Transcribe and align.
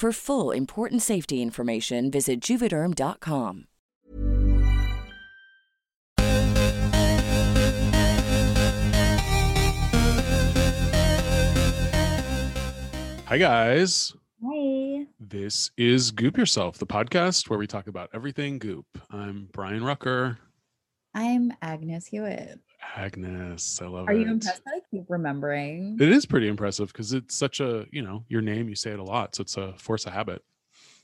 For 0.00 0.12
full 0.12 0.50
important 0.50 1.02
safety 1.02 1.42
information, 1.42 2.10
visit 2.10 2.40
juvederm.com. 2.40 3.66
Hi, 13.26 13.36
guys. 13.36 14.14
Hi. 14.42 15.04
This 15.20 15.70
is 15.76 16.10
Goop 16.12 16.38
Yourself, 16.38 16.78
the 16.78 16.86
podcast 16.86 17.50
where 17.50 17.58
we 17.58 17.66
talk 17.66 17.86
about 17.86 18.08
everything 18.14 18.58
goop. 18.58 18.86
I'm 19.10 19.50
Brian 19.52 19.84
Rucker. 19.84 20.38
I'm 21.14 21.52
Agnes 21.60 22.06
Hewitt. 22.06 22.58
Agnes, 22.96 23.80
I 23.82 23.86
love 23.86 24.08
Are 24.08 24.12
it. 24.12 24.20
you 24.20 24.30
impressed 24.30 24.62
that 24.64 24.74
I 24.76 24.80
keep 24.90 25.04
remembering? 25.08 25.96
It 26.00 26.08
is 26.10 26.26
pretty 26.26 26.48
impressive 26.48 26.88
because 26.88 27.12
it's 27.12 27.34
such 27.36 27.60
a, 27.60 27.86
you 27.90 28.02
know, 28.02 28.24
your 28.28 28.42
name, 28.42 28.68
you 28.68 28.74
say 28.74 28.90
it 28.90 28.98
a 28.98 29.04
lot. 29.04 29.34
So 29.34 29.42
it's 29.42 29.56
a 29.56 29.74
force 29.74 30.06
of 30.06 30.12
habit. 30.12 30.42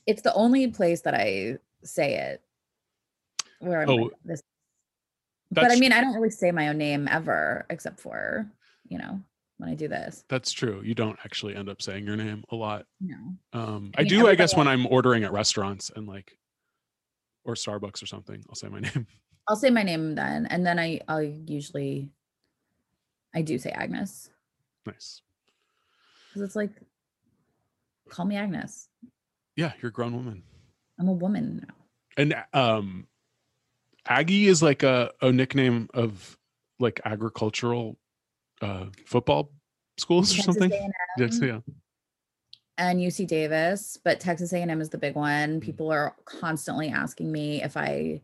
It's 0.05 0.21
the 0.21 0.33
only 0.33 0.67
place 0.67 1.01
that 1.01 1.13
I 1.13 1.57
say 1.83 2.15
it 2.15 2.41
where 3.59 3.81
I'm 3.81 3.89
Oh, 3.89 3.95
like 3.95 4.11
this. 4.25 4.41
But 5.51 5.71
I 5.71 5.75
mean, 5.77 5.93
I 5.93 6.01
don't 6.01 6.13
really 6.13 6.29
say 6.29 6.51
my 6.51 6.67
own 6.69 6.77
name 6.77 7.07
ever, 7.09 7.65
except 7.69 7.99
for, 7.99 8.45
you 8.89 8.97
know, 8.97 9.21
when 9.57 9.69
I 9.69 9.75
do 9.75 9.87
this. 9.87 10.25
That's 10.29 10.51
true. 10.51 10.81
You 10.83 10.93
don't 10.93 11.17
actually 11.23 11.55
end 11.55 11.69
up 11.69 11.81
saying 11.81 12.05
your 12.05 12.17
name 12.17 12.43
a 12.51 12.55
lot. 12.55 12.85
No. 12.99 13.15
Um, 13.53 13.91
I 13.95 14.01
I 14.01 14.03
mean, 14.03 14.09
do, 14.09 14.27
I 14.27 14.35
guess, 14.35 14.55
when 14.55 14.67
I'm 14.67 14.85
ordering 14.87 15.23
at 15.23 15.31
restaurants 15.31 15.89
and 15.95 16.05
like, 16.07 16.37
or 17.45 17.53
Starbucks 17.55 18.03
or 18.03 18.07
something, 18.07 18.43
I'll 18.49 18.55
say 18.55 18.67
my 18.67 18.79
name. 18.81 19.07
I'll 19.47 19.55
say 19.55 19.69
my 19.69 19.83
name 19.83 20.15
then. 20.15 20.45
And 20.47 20.65
then 20.65 20.77
I, 20.79 21.01
I'll 21.07 21.23
usually, 21.23 22.11
I 23.33 23.41
do 23.41 23.57
say 23.57 23.69
Agnes 23.71 24.29
Nice. 24.85 25.21
because 26.29 26.41
it's 26.41 26.55
like, 26.55 26.71
call 28.09 28.25
me 28.25 28.35
Agnes. 28.35 28.89
Yeah, 29.55 29.73
you're 29.81 29.89
a 29.89 29.93
grown 29.93 30.15
woman. 30.15 30.43
I'm 30.99 31.07
a 31.07 31.13
woman 31.13 31.65
now. 31.67 31.73
And 32.17 32.35
um, 32.53 33.07
Aggie 34.07 34.47
is 34.47 34.61
like 34.61 34.83
a, 34.83 35.11
a 35.21 35.31
nickname 35.31 35.89
of 35.93 36.37
like 36.79 36.99
agricultural 37.05 37.97
uh, 38.61 38.85
football 39.05 39.51
schools 39.97 40.37
or 40.37 40.41
something. 40.41 40.71
A&M. 40.71 40.91
Yes, 41.17 41.39
yeah. 41.41 41.59
and 42.77 42.99
UC 42.99 43.27
Davis, 43.27 43.97
but 44.03 44.19
Texas 44.19 44.53
A&M 44.53 44.81
is 44.81 44.89
the 44.89 44.97
big 44.97 45.15
one. 45.15 45.59
People 45.59 45.91
are 45.91 46.15
constantly 46.25 46.89
asking 46.89 47.31
me 47.31 47.61
if 47.63 47.77
I 47.77 48.21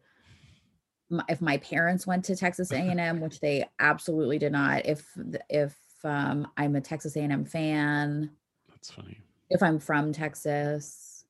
if 1.30 1.42
my 1.42 1.58
parents 1.58 2.08
went 2.08 2.26
to 2.26 2.36
Texas 2.36 2.72
A&M, 2.72 3.20
which 3.22 3.40
they 3.40 3.66
absolutely 3.80 4.40
did 4.40 4.52
not. 4.52 4.86
If 4.86 5.06
if 5.50 5.76
um, 6.04 6.48
I'm 6.58 6.76
a 6.76 6.82
Texas 6.82 7.16
A&M 7.16 7.46
fan, 7.46 8.30
That's 8.70 8.92
funny. 8.92 9.20
if 9.50 9.62
I'm 9.64 9.80
from 9.80 10.12
Texas. 10.14 11.26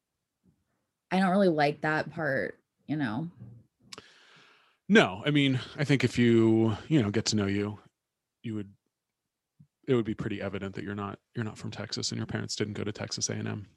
I 1.12 1.20
don't 1.20 1.30
really 1.30 1.48
like 1.50 1.82
that 1.82 2.12
part, 2.12 2.58
you 2.88 2.96
know. 2.96 3.28
No, 4.90 5.22
I 5.26 5.30
mean, 5.32 5.60
I 5.78 5.84
think 5.84 6.04
if 6.04 6.18
you, 6.18 6.76
you 6.88 7.02
know, 7.02 7.12
get 7.12 7.26
to 7.26 7.36
know 7.36 7.46
you, 7.46 7.80
you 8.42 8.56
would 8.56 8.70
it 9.88 9.96
would 9.96 10.06
be 10.06 10.14
pretty 10.16 10.42
evident 10.42 10.74
that 10.76 10.84
you're 10.84 10.96
not 10.96 11.20
you're 11.36 11.46
not 11.46 11.58
from 11.58 11.70
Texas 11.72 12.12
and 12.12 12.18
your 12.18 12.26
parents 12.26 12.56
didn't 12.56 12.74
go 12.74 12.84
to 12.84 12.92
Texas 12.92 13.30
A&M. 13.30 13.68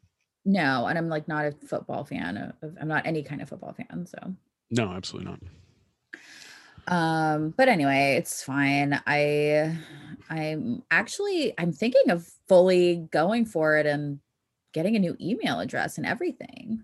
No, 0.45 0.87
and 0.87 0.97
I'm 0.97 1.09
like 1.09 1.27
not 1.29 1.45
a 1.45 1.53
football 1.53 2.05
fan. 2.05 2.37
Of, 2.37 2.53
of- 2.63 2.77
I'm 2.81 2.89
not 2.89 3.05
any 3.07 3.23
kind 3.23 3.43
of 3.43 3.49
football 3.49 3.73
fan, 3.75 4.07
so 4.07 4.33
No, 4.71 4.93
absolutely 4.93 5.31
not. 5.31 5.41
Um 6.89 7.51
but 7.57 7.69
anyway 7.69 8.17
it's 8.17 8.43
fine 8.43 9.01
i 9.07 9.77
i'm 10.31 10.83
actually 10.91 11.53
i'm 11.59 11.73
thinking 11.73 12.11
of 12.11 12.27
fully 12.49 13.09
going 13.11 13.45
for 13.45 13.77
it 13.77 13.87
and 13.87 14.21
getting 14.73 14.95
a 14.97 14.99
new 14.99 15.17
email 15.21 15.61
address 15.61 15.99
and 15.99 16.07
everything 16.07 16.83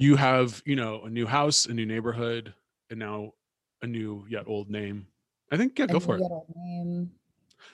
You 0.00 0.14
have, 0.14 0.62
you 0.64 0.76
know, 0.76 1.02
a 1.02 1.10
new 1.10 1.26
house, 1.26 1.66
a 1.66 1.74
new 1.74 1.84
neighborhood, 1.84 2.54
and 2.88 3.00
now 3.00 3.32
a 3.82 3.86
new 3.86 4.24
yet 4.30 4.44
old 4.46 4.70
name. 4.70 5.08
I 5.50 5.56
think 5.56 5.76
yeah, 5.76 5.86
go 5.86 5.98
for 5.98 6.14
it. 6.16 6.22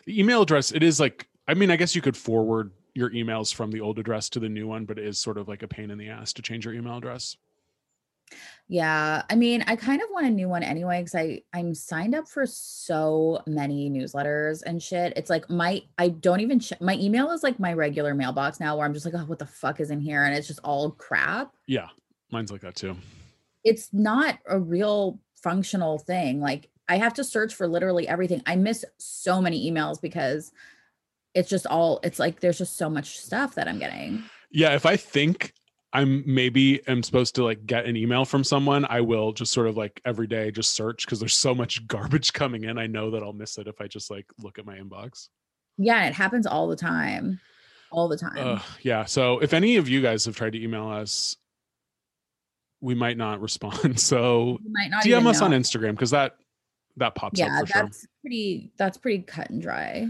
The 0.06 0.19
email 0.20 0.41
address, 0.41 0.72
it 0.72 0.82
is 0.82 0.98
like, 0.98 1.28
I 1.47 1.53
mean, 1.53 1.70
I 1.70 1.76
guess 1.76 1.94
you 1.94 2.00
could 2.00 2.16
forward 2.16 2.72
your 2.94 3.10
emails 3.10 3.53
from 3.54 3.70
the 3.70 3.80
old 3.82 3.98
address 3.98 4.30
to 4.30 4.41
the 4.41 4.48
new 4.48 4.66
one, 4.66 4.86
but 4.86 4.98
it 4.98 5.04
is 5.06 5.19
sort 5.19 5.36
of 5.36 5.48
like 5.48 5.62
a 5.62 5.69
pain 5.69 5.91
in 5.91 5.98
the 5.98 6.08
ass 6.08 6.32
to 6.32 6.42
change 6.42 6.64
your 6.64 6.72
email 6.72 6.97
address. 6.97 7.36
Yeah 8.69 9.22
i 9.28 9.34
mean 9.34 9.62
i 9.67 9.77
kind 9.77 10.00
of 10.00 10.09
want 10.11 10.27
a 10.27 10.31
new 10.31 10.49
one 10.49 10.62
anyway 10.62 11.00
because 11.00 11.15
i 11.15 11.41
i'm 11.53 11.75
signed 11.75 12.15
up 12.15 12.27
for 12.27 12.47
so 12.47 13.43
many 13.47 13.91
newsletters 13.91 14.62
and 14.65 14.83
shit 14.83 15.12
it's 15.17 15.28
like 15.28 15.49
my 15.50 15.83
i 15.99 16.09
don't 16.09 16.41
even 16.41 16.59
ch- 16.59 16.81
my 16.81 16.95
email 16.95 17.31
is 17.31 17.43
like 17.43 17.61
my 17.61 17.72
regular 17.72 18.15
mailbox 18.15 18.61
now 18.61 18.77
where 18.77 18.87
i'm 18.87 18.95
just 18.95 19.05
like 19.05 19.15
oh 19.15 19.25
what 19.27 19.39
the 19.39 19.47
fuck 19.47 19.81
is 19.81 19.91
in 19.91 20.00
here 20.00 20.25
and 20.25 20.34
it's 20.34 20.47
just 20.49 20.61
all 20.65 20.91
crap 20.93 21.53
Yeah, 21.67 21.89
mine's 22.31 22.50
like 22.50 22.62
that 22.62 22.75
too. 22.75 22.97
it's 23.65 23.91
not 23.93 24.39
a 24.49 24.59
real 24.59 25.19
functional 25.43 25.99
thing. 25.99 26.41
Like 26.41 26.71
I 26.89 26.97
have 26.97 27.12
to 27.15 27.25
search 27.25 27.55
for 27.55 27.66
literally 27.69 28.09
everything. 28.09 28.43
I 28.47 28.56
miss 28.56 28.83
so 28.99 29.43
many 29.43 29.71
emails 29.71 30.01
because 30.01 30.53
it's 31.34 31.51
just 31.51 31.66
all 31.66 32.01
it's 32.03 32.19
like 32.19 32.41
there's 32.41 32.59
just 32.59 32.77
so 32.78 32.89
much 32.89 33.19
stuff 33.19 33.54
that 33.57 33.69
I'm 33.69 33.78
getting. 33.78 34.25
Yeah, 34.51 34.75
if 34.75 34.87
I 34.87 34.97
think 34.97 35.53
I'm 35.94 36.24
maybe 36.26 36.86
am 36.88 37.02
supposed 37.04 37.36
to 37.36 37.44
like 37.44 37.64
get 37.66 37.86
an 37.86 37.96
email 37.96 38.24
from 38.24 38.42
someone, 38.42 38.84
I 38.84 39.00
will 39.00 39.32
just 39.32 39.52
sort 39.52 39.68
of 39.68 39.76
like 39.76 40.00
every 40.04 40.26
day 40.26 40.50
just 40.50 40.74
search 40.74 41.06
because 41.06 41.20
there's 41.20 41.34
so 41.36 41.54
much 41.54 41.86
garbage 41.86 42.32
coming 42.32 42.64
in. 42.64 42.78
I 42.78 42.88
know 42.88 43.12
that 43.12 43.22
I'll 43.22 43.32
miss 43.32 43.58
it 43.58 43.68
if 43.68 43.80
I 43.80 43.86
just 43.86 44.10
like 44.10 44.26
look 44.42 44.58
at 44.58 44.66
my 44.66 44.76
inbox. 44.76 45.28
Yeah, 45.78 46.06
it 46.06 46.12
happens 46.12 46.46
all 46.46 46.66
the 46.68 46.76
time. 46.76 47.41
All 47.92 48.08
the 48.08 48.18
time. 48.18 48.36
Uh, 48.36 48.60
yeah. 48.82 49.04
So 49.04 49.38
if 49.38 49.54
any 49.54 49.76
of 49.76 49.88
you 49.88 50.02
guys 50.02 50.24
have 50.24 50.36
tried 50.36 50.52
to 50.54 50.62
email 50.62 50.88
us, 50.88 51.36
we 52.80 52.94
might 52.94 53.16
not 53.16 53.41
respond. 53.41 53.98
So 54.00 54.58
not 54.64 55.04
DM 55.04 55.26
us 55.26 55.41
on. 55.41 55.52
Instagram 55.52 55.92
because 55.92 56.10
that 56.10 56.36
that 56.96 57.14
pops 57.14 57.38
Yeah, 57.38 57.60
up 57.60 57.68
sure. 57.68 57.82
that's 57.82 58.06
pretty 58.20 58.72
that's 58.76 58.98
pretty 58.98 59.22
cut 59.22 59.50
and 59.50 59.62
dry. 59.62 60.08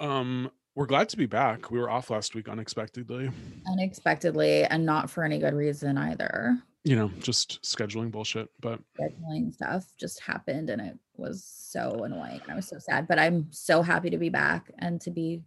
Um, 0.00 0.50
we're 0.80 0.86
glad 0.86 1.10
to 1.10 1.18
be 1.18 1.26
back. 1.26 1.70
We 1.70 1.78
were 1.78 1.90
off 1.90 2.08
last 2.08 2.34
week 2.34 2.48
unexpectedly. 2.48 3.30
Unexpectedly 3.70 4.64
and 4.64 4.86
not 4.86 5.10
for 5.10 5.22
any 5.24 5.38
good 5.38 5.52
reason 5.52 5.98
either. 5.98 6.56
You 6.84 6.96
know, 6.96 7.10
just 7.18 7.60
scheduling 7.60 8.10
bullshit. 8.10 8.48
But 8.62 8.80
scheduling 8.98 9.52
stuff 9.52 9.84
just 9.98 10.20
happened 10.20 10.70
and 10.70 10.80
it 10.80 10.96
was 11.18 11.44
so 11.44 12.04
annoying. 12.04 12.40
I 12.48 12.54
was 12.54 12.66
so 12.66 12.78
sad, 12.78 13.06
but 13.06 13.18
I'm 13.18 13.48
so 13.50 13.82
happy 13.82 14.08
to 14.08 14.16
be 14.16 14.30
back 14.30 14.70
and 14.78 14.98
to 15.02 15.10
be 15.10 15.42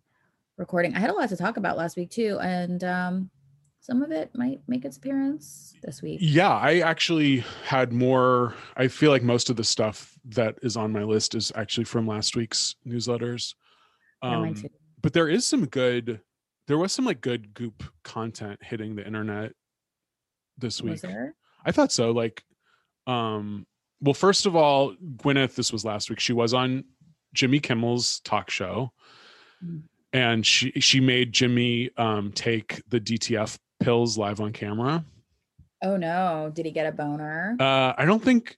recording. 0.58 0.94
I 0.94 1.00
had 1.00 1.10
a 1.10 1.14
lot 1.14 1.30
to 1.30 1.36
talk 1.36 1.58
about 1.58 1.78
last 1.78 1.98
week 1.98 2.12
too, 2.12 2.38
and 2.40 2.84
um, 2.84 3.32
some 3.80 4.04
of 4.04 4.12
it 4.12 4.30
might 4.36 4.62
make 4.68 4.86
its 4.86 4.98
appearance 4.98 5.74
this 5.82 6.04
week. 6.04 6.20
Yeah, 6.22 6.52
I 6.52 6.82
actually 6.82 7.44
had 7.66 7.92
more. 7.92 8.54
I 8.78 8.88
feel 8.88 9.10
like 9.10 9.24
most 9.24 9.50
of 9.50 9.56
the 9.56 9.64
stuff 9.64 10.14
that 10.26 10.60
is 10.62 10.78
on 10.78 10.92
my 10.92 11.02
list 11.02 11.34
is 11.34 11.52
actually 11.56 11.86
from 11.86 12.06
last 12.06 12.36
week's 12.36 12.76
newsletters. 12.88 13.56
Yeah, 14.22 14.38
Um, 14.38 14.54
too. 14.54 14.70
But 15.04 15.14
there 15.14 15.30
is 15.30 15.46
some 15.46 15.68
good. 15.68 16.22
There 16.68 16.78
was 16.78 16.92
some 16.94 17.06
like 17.06 17.22
good 17.22 17.54
goop 17.54 17.84
content 18.04 18.60
hitting 18.64 18.96
the 18.96 19.06
internet 19.06 19.52
this 20.58 20.82
week. 20.82 20.94
Was 20.94 21.02
there? 21.02 21.36
I 21.66 21.72
thought 21.72 21.92
so. 21.92 22.12
Like, 22.12 22.42
um, 23.06 23.68
well, 24.02 24.14
first 24.14 24.46
of 24.46 24.56
all, 24.56 24.96
Gwyneth, 25.18 25.56
this 25.56 25.72
was 25.74 25.86
last 25.86 26.10
week. 26.10 26.20
She 26.20 26.34
was 26.34 26.54
on 26.54 26.86
Jimmy 27.34 27.60
Kimmel's 27.60 28.20
talk 28.22 28.50
show, 28.50 28.92
Mm. 29.64 29.84
and 30.14 30.46
she 30.46 30.72
she 30.80 31.00
made 31.00 31.32
Jimmy 31.34 31.90
um 31.98 32.32
take 32.34 32.82
the 32.90 33.00
DTF 33.00 33.58
pills 33.82 34.18
live 34.18 34.40
on 34.42 34.52
camera. 34.54 35.06
Oh 35.82 35.98
no! 35.98 36.50
Did 36.54 36.66
he 36.66 36.72
get 36.72 36.86
a 36.86 36.92
boner? 36.94 37.58
Uh, 37.60 37.94
I 37.98 38.06
don't 38.06 38.24
think. 38.24 38.58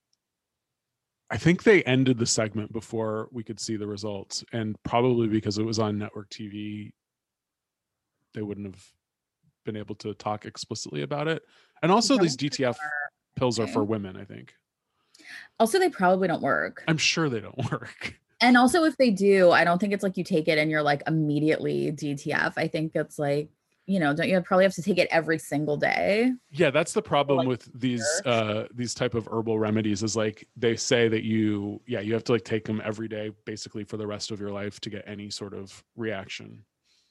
I 1.29 1.37
think 1.37 1.63
they 1.63 1.83
ended 1.83 2.19
the 2.19 2.25
segment 2.25 2.71
before 2.71 3.29
we 3.31 3.43
could 3.43 3.59
see 3.59 3.77
the 3.77 3.87
results, 3.87 4.43
and 4.51 4.81
probably 4.83 5.27
because 5.27 5.57
it 5.57 5.63
was 5.63 5.79
on 5.79 5.97
network 5.97 6.29
TV, 6.29 6.91
they 8.33 8.41
wouldn't 8.41 8.67
have 8.67 8.83
been 9.65 9.75
able 9.75 9.95
to 9.95 10.13
talk 10.13 10.45
explicitly 10.45 11.01
about 11.01 11.27
it. 11.27 11.43
And 11.81 11.91
also, 11.91 12.17
these 12.17 12.37
DTF 12.37 12.77
pills 13.35 13.59
are 13.59 13.67
for 13.67 13.83
women. 13.83 14.15
I 14.15 14.23
think. 14.23 14.53
Also, 15.59 15.79
they 15.79 15.89
probably 15.89 16.27
don't 16.27 16.41
work. 16.41 16.83
I'm 16.87 16.97
sure 16.97 17.29
they 17.29 17.39
don't 17.39 17.57
work. 17.71 18.19
And 18.41 18.57
also, 18.57 18.83
if 18.83 18.97
they 18.97 19.11
do, 19.11 19.51
I 19.51 19.63
don't 19.63 19.79
think 19.79 19.93
it's 19.93 20.03
like 20.03 20.17
you 20.17 20.23
take 20.23 20.47
it 20.47 20.57
and 20.57 20.69
you're 20.69 20.83
like 20.83 21.03
immediately 21.07 21.91
DTF. 21.91 22.53
I 22.57 22.67
think 22.67 22.91
it's 22.95 23.17
like, 23.17 23.49
you 23.85 23.99
know, 23.99 24.13
don't 24.13 24.27
you 24.27 24.41
probably 24.41 24.65
have 24.65 24.73
to 24.73 24.81
take 24.81 24.97
it 24.97 25.07
every 25.11 25.37
single 25.37 25.77
day? 25.77 26.33
Yeah, 26.51 26.71
that's 26.71 26.93
the 26.93 27.01
problem 27.01 27.39
like, 27.39 27.47
with 27.47 27.69
these 27.79 28.05
uh 28.25 28.65
these 28.73 28.93
type 28.93 29.13
of 29.13 29.27
herbal 29.31 29.59
remedies 29.59 30.01
is 30.01 30.15
like 30.15 30.47
they 30.55 30.75
say 30.75 31.07
that 31.07 31.23
you 31.23 31.81
yeah, 31.85 31.99
you 31.99 32.13
have 32.13 32.23
to 32.25 32.31
like 32.31 32.43
take 32.43 32.65
them 32.65 32.81
every 32.83 33.07
day 33.07 33.31
basically 33.45 33.83
for 33.83 33.97
the 33.97 34.07
rest 34.07 34.31
of 34.31 34.39
your 34.39 34.51
life 34.51 34.79
to 34.81 34.89
get 34.89 35.03
any 35.07 35.29
sort 35.29 35.53
of 35.53 35.83
reaction. 35.95 36.63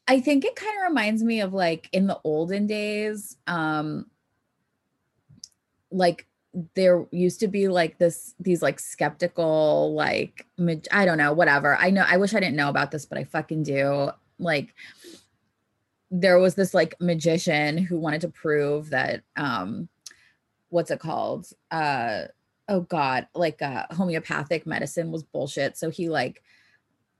I 0.07 0.21
think 0.21 0.45
it 0.45 0.57
kind 0.57 0.77
of 0.79 0.89
reminds 0.89 1.23
me 1.23 1.41
of 1.41 1.55
like 1.55 1.89
in 1.93 2.07
the 2.07 2.19
olden 2.25 2.67
days, 2.67 3.37
um, 3.47 4.07
like 5.91 6.27
there 6.75 7.07
used 7.11 7.41
to 7.41 7.49
be 7.49 7.69
like 7.69 7.99
this 7.99 8.35
these 8.39 8.63
like 8.63 8.79
skeptical 8.79 9.95
like 9.95 10.47
I 10.93 11.05
don't 11.05 11.19
know 11.19 11.33
whatever 11.33 11.77
I 11.77 11.91
know 11.91 12.05
I 12.07 12.17
wish 12.17 12.33
I 12.33 12.39
didn't 12.41 12.57
know 12.57 12.69
about 12.69 12.93
this 12.93 13.07
but 13.07 13.19
I 13.19 13.25
fucking 13.25 13.65
do 13.65 14.11
like 14.39 14.73
there 16.17 16.39
was 16.39 16.55
this 16.55 16.73
like 16.73 16.95
magician 17.01 17.77
who 17.77 17.99
wanted 17.99 18.21
to 18.21 18.29
prove 18.29 18.91
that 18.91 19.23
um 19.37 19.89
what's 20.69 20.93
it 20.93 21.01
called? 21.01 21.49
Uh 21.73 22.23
oh 22.69 22.81
god 22.81 23.27
like 23.35 23.61
uh 23.61 23.85
homeopathic 23.91 24.65
medicine 24.65 25.11
was 25.11 25.25
bullshit. 25.25 25.77
So 25.77 25.91
he 25.91 26.09
like 26.09 26.41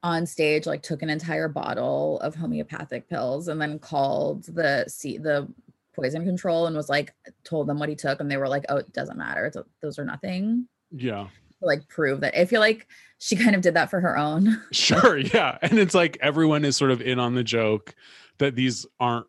on 0.05 0.27
stage 0.27 0.67
like 0.67 0.83
took 0.83 1.03
an 1.03 1.11
entire 1.11 1.49
bottle 1.49 2.21
of 2.21 2.37
homeopathic 2.37 3.09
pills 3.09 3.49
and 3.49 3.61
then 3.61 3.81
called 3.81 4.45
the 4.45 4.85
see 4.87 5.19
the 5.19 5.49
poison 5.93 6.25
control 6.25 6.67
and 6.67 6.77
was 6.77 6.89
like 6.89 7.13
told 7.43 7.67
them 7.67 7.81
what 7.81 7.89
he 7.89 7.97
took 7.97 8.21
and 8.21 8.31
they 8.31 8.37
were 8.37 8.49
like 8.49 8.65
oh 8.69 8.77
it 8.77 8.93
doesn't 8.93 9.19
matter. 9.19 9.47
It's, 9.47 9.57
those 9.83 9.99
are 9.99 10.05
nothing. 10.05 10.69
Yeah. 10.93 11.27
like 11.61 11.89
prove 11.89 12.21
that. 12.21 12.39
I 12.39 12.45
feel 12.45 12.61
like 12.61 12.87
she 13.19 13.35
kind 13.35 13.57
of 13.57 13.63
did 13.63 13.75
that 13.75 13.91
for 13.91 14.01
her 14.01 14.17
own. 14.17 14.63
Sure, 14.71 15.17
yeah. 15.17 15.59
And 15.63 15.81
it's 15.81 15.95
like 15.95 16.17
everyone 16.21 16.65
is 16.65 16.77
sort 16.77 16.93
of 16.93 17.01
in 17.01 17.19
on 17.19 17.35
the 17.35 17.43
joke 17.43 17.95
that 18.39 18.55
these 18.55 18.87
aren't 18.99 19.27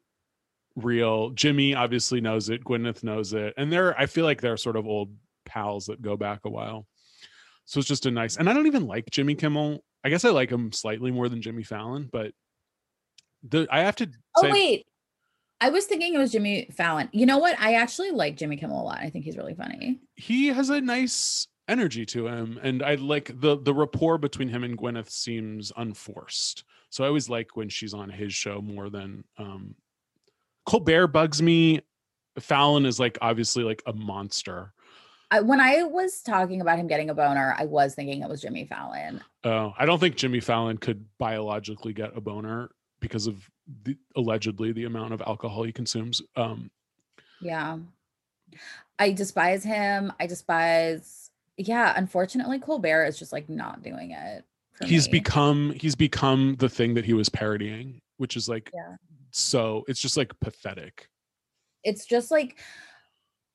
real. 0.76 1.30
Jimmy 1.32 1.74
obviously 1.74 2.22
knows 2.22 2.50
it, 2.50 2.64
Gwyneth 2.64 3.04
knows 3.04 3.34
it. 3.34 3.54
And 3.58 3.72
they're 3.72 3.98
I 4.00 4.06
feel 4.06 4.26
like 4.26 4.42
they're 4.42 4.58
sort 4.58 4.76
of 4.76 4.88
old 4.88 5.14
pals 5.46 5.86
that 5.86 6.02
go 6.02 6.18
back 6.18 6.42
a 6.46 6.50
while. 6.50 6.88
So 7.66 7.80
it's 7.80 7.88
just 7.88 8.06
a 8.06 8.12
nice 8.12 8.38
and 8.38 8.50
I 8.50 8.54
don't 8.54 8.68
even 8.68 8.88
like 8.88 9.10
Jimmy 9.10 9.36
Kimmel. 9.36 9.84
I 10.04 10.10
guess 10.10 10.26
I 10.26 10.30
like 10.30 10.52
him 10.52 10.72
slightly 10.72 11.12
more 11.12 11.30
than 11.30 11.42
Jimmy 11.42 11.64
Fallon, 11.64 12.10
but 12.12 12.32
the 13.48 13.68
I 13.72 13.82
have 13.82 13.96
to 13.98 14.10
oh 14.38 14.42
say 14.42 14.52
wait 14.52 14.86
i 15.62 15.70
was 15.70 15.86
thinking 15.86 16.14
it 16.14 16.18
was 16.18 16.32
jimmy 16.32 16.68
fallon 16.76 17.10
you 17.12 17.26
know 17.26 17.38
what 17.38 17.60
i 17.60 17.76
actually 17.76 18.12
like 18.12 18.36
jimmy 18.36 18.58
kimmel 18.58 18.82
a 18.82 18.84
lot 18.84 19.00
i 19.00 19.10
think 19.10 19.26
he's 19.26 19.38
really 19.38 19.54
funny 19.54 20.00
he 20.16 20.48
has 20.48 20.70
a 20.70 20.82
nice 20.82 21.48
energy 21.68 22.06
to 22.06 22.28
him 22.28 22.60
and 22.62 22.84
i 22.84 22.96
like 22.96 23.32
the 23.40 23.58
the 23.58 23.74
rapport 23.74 24.18
between 24.18 24.50
him 24.50 24.64
and 24.64 24.78
gwyneth 24.78 25.10
seems 25.10 25.72
unforced 25.78 26.64
so 26.96 27.04
i 27.04 27.08
always 27.08 27.30
like 27.30 27.58
when 27.58 27.68
she's 27.68 27.94
on 27.94 28.10
his 28.10 28.34
show 28.34 28.62
more 28.62 28.90
than 28.90 29.24
um 29.38 29.76
colbert 30.66 31.08
bugs 31.08 31.42
me 31.42 31.82
fallon 32.40 32.86
is 32.86 33.00
like 33.00 33.18
obviously 33.22 33.64
like 33.64 33.84
a 33.86 33.94
monster 33.94 34.72
I, 35.32 35.42
when 35.42 35.60
i 35.60 35.84
was 35.84 36.22
talking 36.22 36.62
about 36.62 36.80
him 36.80 36.88
getting 36.88 37.10
a 37.10 37.14
boner 37.14 37.54
i 37.58 37.66
was 37.66 37.96
thinking 37.96 38.22
it 38.22 38.30
was 38.30 38.42
jimmy 38.42 38.66
fallon 38.66 39.22
Oh, 39.44 39.74
i 39.78 39.86
don't 39.86 40.00
think 40.00 40.16
jimmy 40.16 40.40
fallon 40.40 40.78
could 40.78 41.06
biologically 41.18 41.94
get 41.94 42.16
a 42.16 42.22
boner 42.22 42.70
because 43.02 43.28
of 43.28 43.50
the, 43.84 43.98
allegedly 44.16 44.72
the 44.72 44.86
amount 44.86 45.14
of 45.14 45.22
alcohol 45.22 45.64
he 45.64 45.72
consumes 45.74 46.22
um 46.36 46.72
Yeah. 47.42 47.78
I 48.98 49.12
despise 49.12 49.64
him. 49.64 50.14
I 50.20 50.28
despise 50.28 51.32
yeah, 51.58 51.94
unfortunately 51.96 52.60
Colbert 52.60 53.06
is 53.06 53.18
just 53.18 53.32
like 53.32 53.50
not 53.50 53.82
doing 53.84 54.12
it. 54.12 54.46
He's 54.84 55.08
me. 55.08 55.20
become 55.20 55.72
he's 55.72 55.96
become 55.96 56.56
the 56.60 56.70
thing 56.70 56.94
that 56.94 57.06
he 57.06 57.14
was 57.14 57.30
parodying 57.30 58.02
which 58.18 58.36
is 58.36 58.50
like 58.50 58.70
Yeah. 58.74 58.96
so 59.32 59.86
it's 59.88 60.00
just 60.02 60.18
like 60.18 60.38
pathetic 60.40 61.08
it's 61.84 62.06
just 62.06 62.32
like 62.32 62.58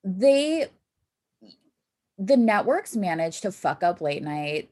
they 0.05 0.69
the 2.21 2.37
networks 2.37 2.95
managed 2.95 3.43
to 3.43 3.51
fuck 3.53 3.83
up 3.83 4.01
late 4.03 4.23
night. 4.23 4.71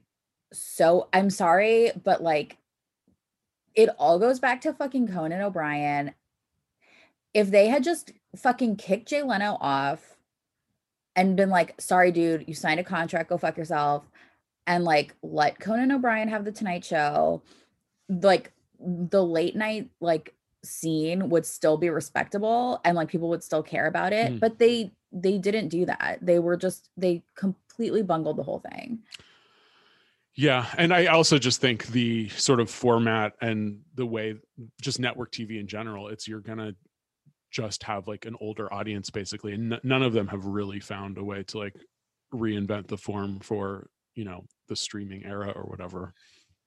So 0.53 1.09
I'm 1.11 1.31
sorry, 1.31 1.91
but 2.03 2.21
like 2.21 2.57
it 3.73 3.89
all 3.97 4.19
goes 4.19 4.39
back 4.39 4.61
to 4.61 4.73
fucking 4.73 5.07
Conan 5.07 5.41
O'Brien. 5.41 6.13
If 7.33 7.49
they 7.49 7.67
had 7.67 7.83
just 7.83 8.11
fucking 8.35 8.75
kicked 8.77 9.09
Jay 9.09 9.23
Leno 9.23 9.57
off 9.59 10.17
and 11.15 11.35
been 11.35 11.49
like, 11.49 11.79
sorry, 11.81 12.11
dude, 12.11 12.45
you 12.47 12.53
signed 12.53 12.79
a 12.79 12.83
contract, 12.83 13.29
go 13.29 13.37
fuck 13.37 13.57
yourself, 13.57 14.09
and 14.69 14.85
like 14.85 15.15
let 15.23 15.59
Conan 15.59 15.91
O'Brien 15.91 16.29
have 16.29 16.45
the 16.45 16.51
Tonight 16.51 16.85
Show, 16.85 17.41
like 18.07 18.53
the 18.79 19.25
late 19.25 19.55
night 19.55 19.89
like 19.99 20.33
scene 20.63 21.27
would 21.29 21.45
still 21.45 21.75
be 21.75 21.89
respectable 21.89 22.79
and 22.85 22.95
like 22.95 23.09
people 23.09 23.29
would 23.29 23.43
still 23.43 23.63
care 23.63 23.87
about 23.87 24.13
it 24.13 24.31
Mm. 24.33 24.39
but 24.39 24.57
they 24.59 24.91
they 25.11 25.37
didn't 25.37 25.69
do 25.69 25.85
that 25.85 26.19
they 26.21 26.37
were 26.39 26.55
just 26.57 26.89
they 26.97 27.23
completely 27.35 28.01
bungled 28.03 28.37
the 28.37 28.43
whole 28.43 28.59
thing 28.59 28.99
Yeah, 30.35 30.65
and 30.77 30.93
I 30.93 31.07
also 31.07 31.37
just 31.39 31.59
think 31.61 31.87
the 31.87 32.29
sort 32.29 32.59
of 32.61 32.69
format 32.69 33.33
and 33.41 33.81
the 33.95 34.05
way 34.05 34.35
just 34.81 34.99
network 34.99 35.31
TV 35.31 35.59
in 35.59 35.67
general, 35.67 36.07
it's 36.09 36.27
you're 36.27 36.39
gonna 36.39 36.73
just 37.51 37.83
have 37.83 38.07
like 38.07 38.25
an 38.25 38.35
older 38.39 38.71
audience 38.73 39.09
basically, 39.09 39.53
and 39.53 39.73
n- 39.73 39.79
none 39.83 40.03
of 40.03 40.13
them 40.13 40.27
have 40.27 40.45
really 40.45 40.79
found 40.79 41.17
a 41.17 41.23
way 41.23 41.43
to 41.43 41.57
like 41.57 41.75
reinvent 42.33 42.87
the 42.87 42.97
form 42.97 43.39
for 43.39 43.89
you 44.15 44.23
know 44.23 44.45
the 44.69 44.75
streaming 44.75 45.25
era 45.25 45.51
or 45.55 45.63
whatever. 45.63 46.13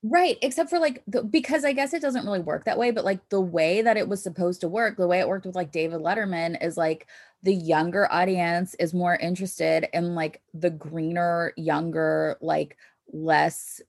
right 0.02 0.36
except 0.42 0.68
for 0.68 0.80
like 0.80 1.02
the, 1.06 1.22
because 1.22 1.64
i 1.64 1.72
guess 1.72 1.94
it 1.94 2.02
doesn't 2.02 2.26
really 2.26 2.40
work 2.40 2.64
that 2.64 2.76
way 2.76 2.90
but 2.90 3.04
like 3.04 3.20
the 3.28 3.40
way 3.40 3.82
that 3.82 3.96
it 3.96 4.08
was 4.08 4.22
supposed 4.22 4.60
to 4.60 4.68
work 4.68 4.96
the 4.96 5.06
way 5.06 5.20
it 5.20 5.28
worked 5.28 5.46
with 5.46 5.54
like 5.54 5.70
david 5.70 6.00
letterman 6.00 6.60
is 6.60 6.76
like 6.76 7.06
the 7.44 7.54
younger 7.54 8.10
audience 8.10 8.74
is 8.74 8.92
more 8.92 9.16
interested 9.16 9.88
in 9.92 10.14
like 10.16 10.42
the 10.54 10.70
greener 10.70 11.52
younger 11.56 12.36
like 12.40 12.76
less 13.12 13.80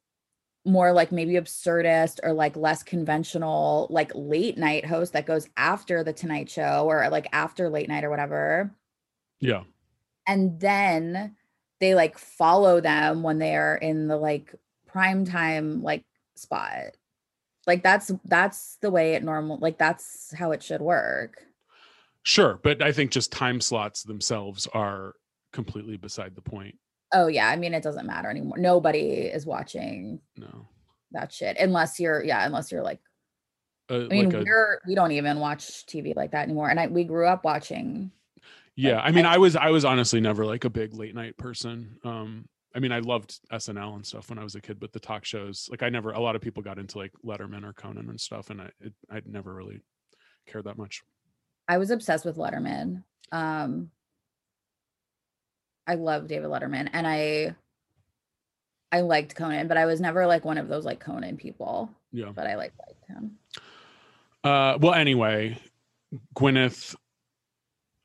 more 0.65 0.93
like 0.93 1.11
maybe 1.11 1.33
absurdist 1.33 2.19
or 2.23 2.31
like 2.31 2.55
less 2.55 2.83
conventional 2.83 3.87
like 3.89 4.11
late 4.15 4.57
night 4.57 4.85
host 4.85 5.13
that 5.13 5.25
goes 5.25 5.49
after 5.57 6.03
the 6.03 6.13
tonight 6.13 6.49
show 6.49 6.85
or 6.87 7.09
like 7.09 7.27
after 7.33 7.69
late 7.69 7.89
night 7.89 8.03
or 8.03 8.09
whatever 8.09 8.73
Yeah, 9.39 9.63
and 10.27 10.59
then 10.59 11.35
they 11.83 11.95
like 11.95 12.17
follow 12.17 12.79
them 12.81 13.23
when 13.23 13.39
they 13.39 13.55
are 13.55 13.75
in 13.75 14.07
the 14.07 14.17
like 14.17 14.55
prime 14.87 15.25
time 15.25 15.83
like 15.83 16.05
spot. 16.35 16.95
Like 17.67 17.83
that's 17.83 18.11
that's 18.25 18.77
the 18.81 18.89
way 18.89 19.13
it 19.15 19.23
normal 19.23 19.57
like 19.59 19.77
that's 19.77 20.33
how 20.37 20.51
it 20.51 20.63
should 20.63 20.81
work. 20.81 21.41
Sure, 22.23 22.59
but 22.63 22.81
I 22.81 22.91
think 22.93 23.11
just 23.11 23.31
time 23.31 23.59
slots 23.59 24.03
themselves 24.03 24.67
are 24.73 25.13
completely 25.51 25.97
beside 25.97 26.35
the 26.35 26.41
point. 26.41 26.75
oh 27.13 27.27
yeah 27.27 27.47
i 27.47 27.55
mean 27.55 27.73
it 27.75 27.83
doesn't 27.83 28.07
matter 28.07 28.29
anymore. 28.29 28.57
Nobody 28.57 29.29
is 29.37 29.45
watching 29.45 30.19
No, 30.35 30.67
that 31.11 31.31
shit 31.31 31.57
unless 31.59 31.99
you're 31.99 32.23
yeah 32.23 32.43
unless 32.45 32.71
you're 32.71 32.81
like 32.81 32.99
uh, 33.91 34.05
i 34.05 34.07
mean 34.07 34.29
like 34.29 34.33
a, 34.33 34.43
we're 34.43 34.79
we 34.87 34.95
don't 34.95 35.11
even 35.11 35.39
watch 35.39 35.85
tv 35.85 36.15
like 36.15 36.31
that 36.31 36.43
anymore 36.43 36.69
and 36.69 36.79
i 36.79 36.87
we 36.87 37.03
grew 37.03 37.27
up 37.27 37.45
watching 37.45 38.11
yeah. 38.75 38.99
I 38.99 39.11
mean, 39.11 39.25
I 39.25 39.37
was 39.37 39.55
I 39.55 39.69
was 39.69 39.85
honestly 39.85 40.21
never 40.21 40.45
like 40.45 40.65
a 40.65 40.69
big 40.69 40.93
late 40.93 41.15
night 41.15 41.37
person. 41.37 41.97
Um, 42.03 42.45
I 42.75 42.79
mean, 42.79 42.91
I 42.91 42.99
loved 42.99 43.39
SNL 43.51 43.95
and 43.95 44.05
stuff 44.05 44.29
when 44.29 44.39
I 44.39 44.43
was 44.43 44.55
a 44.55 44.61
kid, 44.61 44.79
but 44.79 44.91
the 44.91 44.99
talk 44.99 45.25
shows, 45.25 45.67
like 45.69 45.83
I 45.83 45.89
never, 45.89 46.11
a 46.11 46.19
lot 46.19 46.35
of 46.35 46.41
people 46.41 46.63
got 46.63 46.79
into 46.79 46.97
like 46.97 47.11
Letterman 47.23 47.63
or 47.63 47.73
Conan 47.73 48.09
and 48.09 48.19
stuff, 48.19 48.49
and 48.49 48.61
I, 48.61 48.69
it, 48.81 48.93
I'd 49.11 49.27
never 49.27 49.53
really 49.53 49.81
cared 50.47 50.65
that 50.65 50.77
much. 50.77 51.03
I 51.67 51.77
was 51.77 51.91
obsessed 51.91 52.25
with 52.25 52.37
Letterman. 52.37 53.03
Um, 53.31 53.91
I 55.85 55.95
love 55.95 56.27
David 56.27 56.49
Letterman, 56.49 56.89
and 56.93 57.05
I, 57.05 57.55
I 58.91 59.01
liked 59.01 59.35
Conan, 59.35 59.67
but 59.67 59.77
I 59.77 59.85
was 59.85 60.01
never 60.01 60.25
like 60.25 60.43
one 60.43 60.57
of 60.57 60.67
those 60.67 60.85
like 60.85 60.99
Conan 60.99 61.37
people. 61.37 61.91
Yeah. 62.11 62.31
But 62.33 62.47
I 62.47 62.55
like 62.55 62.73
liked 62.87 63.05
him. 63.07 63.37
Uh, 64.43 64.77
well, 64.79 64.93
anyway, 64.93 65.57
Gwyneth, 66.35 66.95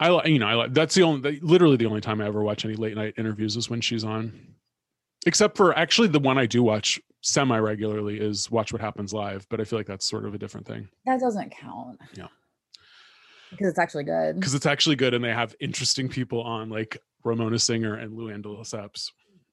I 0.00 0.08
like, 0.10 0.26
you 0.28 0.38
know, 0.38 0.46
I 0.46 0.54
like, 0.54 0.74
that's 0.74 0.94
the 0.94 1.02
only, 1.02 1.40
literally 1.40 1.76
the 1.76 1.86
only 1.86 2.00
time 2.00 2.20
I 2.20 2.26
ever 2.26 2.42
watch 2.42 2.64
any 2.64 2.74
late 2.74 2.94
night 2.94 3.14
interviews 3.16 3.56
is 3.56 3.68
when 3.68 3.80
she's 3.80 4.04
on. 4.04 4.32
Except 5.26 5.56
for 5.56 5.76
actually 5.76 6.08
the 6.08 6.20
one 6.20 6.38
I 6.38 6.46
do 6.46 6.62
watch 6.62 7.00
semi 7.22 7.58
regularly 7.58 8.20
is 8.20 8.50
Watch 8.50 8.72
What 8.72 8.80
Happens 8.80 9.12
Live, 9.12 9.46
but 9.48 9.60
I 9.60 9.64
feel 9.64 9.78
like 9.78 9.86
that's 9.86 10.06
sort 10.06 10.24
of 10.24 10.34
a 10.34 10.38
different 10.38 10.66
thing. 10.66 10.88
That 11.04 11.20
doesn't 11.20 11.50
count. 11.50 12.00
Yeah. 12.14 12.28
Because 13.50 13.66
it's 13.66 13.78
actually 13.78 14.04
good. 14.04 14.36
Because 14.36 14.54
it's 14.54 14.66
actually 14.66 14.96
good 14.96 15.14
and 15.14 15.24
they 15.24 15.32
have 15.32 15.56
interesting 15.58 16.08
people 16.08 16.42
on 16.42 16.70
like 16.70 16.98
Ramona 17.24 17.58
Singer 17.58 17.94
and 17.94 18.16
de 18.16 18.48
Lesseps. 18.48 19.10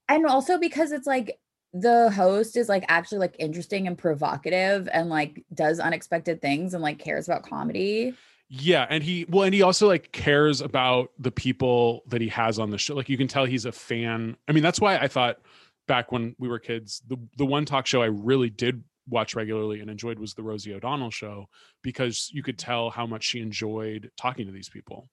And 0.08 0.28
also 0.28 0.60
because 0.60 0.92
it's 0.92 1.08
like 1.08 1.40
the 1.74 2.12
host 2.12 2.56
is 2.56 2.70
like 2.70 2.86
actually 2.88 3.18
like 3.18 3.36
interesting 3.40 3.88
and 3.88 3.98
provocative 3.98 4.88
and 4.94 5.10
like 5.10 5.44
does 5.54 5.80
unexpected 5.80 6.42
things 6.42 6.74
and 6.74 6.84
like 6.84 7.00
cares 7.00 7.28
about 7.28 7.44
comedy. 7.44 8.14
Yeah, 8.48 8.86
and 8.90 9.04
he 9.04 9.26
well, 9.28 9.44
and 9.44 9.54
he 9.54 9.64
also 9.64 9.88
like 9.88 10.12
cares 10.12 10.62
about 10.62 11.12
the 11.18 11.32
people 11.32 12.04
that 12.08 12.22
he 12.22 12.28
has 12.30 12.60
on 12.60 12.70
the 12.70 12.78
show. 12.78 12.96
Like 12.96 13.10
you 13.10 13.18
can 13.18 13.28
tell 13.28 13.46
he's 13.46 13.66
a 13.66 13.72
fan. 13.72 14.38
I 14.48 14.52
mean, 14.52 14.62
that's 14.62 14.80
why 14.80 14.98
I 14.98 15.08
thought 15.08 15.40
back 15.88 16.12
when 16.12 16.36
we 16.38 16.48
were 16.48 16.60
kids, 16.60 17.02
the 17.08 17.18
the 17.38 17.46
one 17.46 17.66
talk 17.66 17.88
show 17.88 18.04
I 18.04 18.08
really 18.08 18.50
did 18.50 18.84
watch 19.08 19.36
regularly 19.36 19.82
and 19.82 19.90
enjoyed 19.90 20.20
was 20.20 20.34
the 20.34 20.44
Rosie 20.44 20.74
O'Donnell 20.74 21.12
show 21.12 21.48
because 21.84 22.30
you 22.32 22.44
could 22.44 22.58
tell 22.58 22.90
how 22.90 23.06
much 23.06 23.24
she 23.24 23.40
enjoyed 23.40 24.12
talking 24.18 24.46
to 24.48 24.52
these 24.52 24.70
people. 24.70 25.10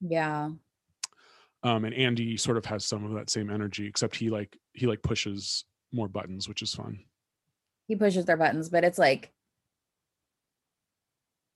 Yeah. 0.00 0.50
Um, 1.64 1.84
and 1.84 1.94
Andy 1.94 2.36
sort 2.36 2.56
of 2.56 2.64
has 2.66 2.84
some 2.84 3.04
of 3.04 3.12
that 3.14 3.30
same 3.30 3.50
energy, 3.50 3.86
except 3.86 4.16
he 4.16 4.28
like 4.30 4.56
he 4.72 4.86
like 4.86 5.02
pushes 5.02 5.64
more 5.92 6.08
buttons, 6.08 6.48
which 6.48 6.62
is 6.62 6.74
fun. 6.74 6.98
He 7.86 7.94
pushes 7.94 8.24
their 8.24 8.36
buttons, 8.36 8.68
but 8.68 8.84
it's 8.84 8.98
like 8.98 9.32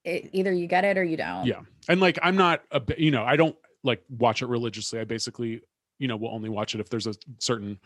it, 0.06 0.30
either 0.32 0.52
you 0.52 0.66
get 0.66 0.84
it 0.84 0.96
or 0.96 1.04
you 1.04 1.16
don't. 1.16 1.44
Yeah, 1.46 1.60
and 1.88 2.00
like 2.00 2.18
I'm 2.22 2.36
not 2.36 2.62
a 2.70 2.80
you 2.96 3.10
know 3.10 3.25
I 3.25 3.36
don't 3.36 3.56
like 3.82 4.02
watch 4.08 4.40
it 4.40 4.46
religiously. 4.46 5.00
I 5.00 5.04
basically 5.04 5.62
you 5.98 6.08
know 6.08 6.16
will 6.16 6.30
only 6.34 6.48
watch 6.48 6.75
it 6.75 6.80
if 6.80 6.88
there's 6.88 7.06
a 7.06 7.14
certain 7.38 7.78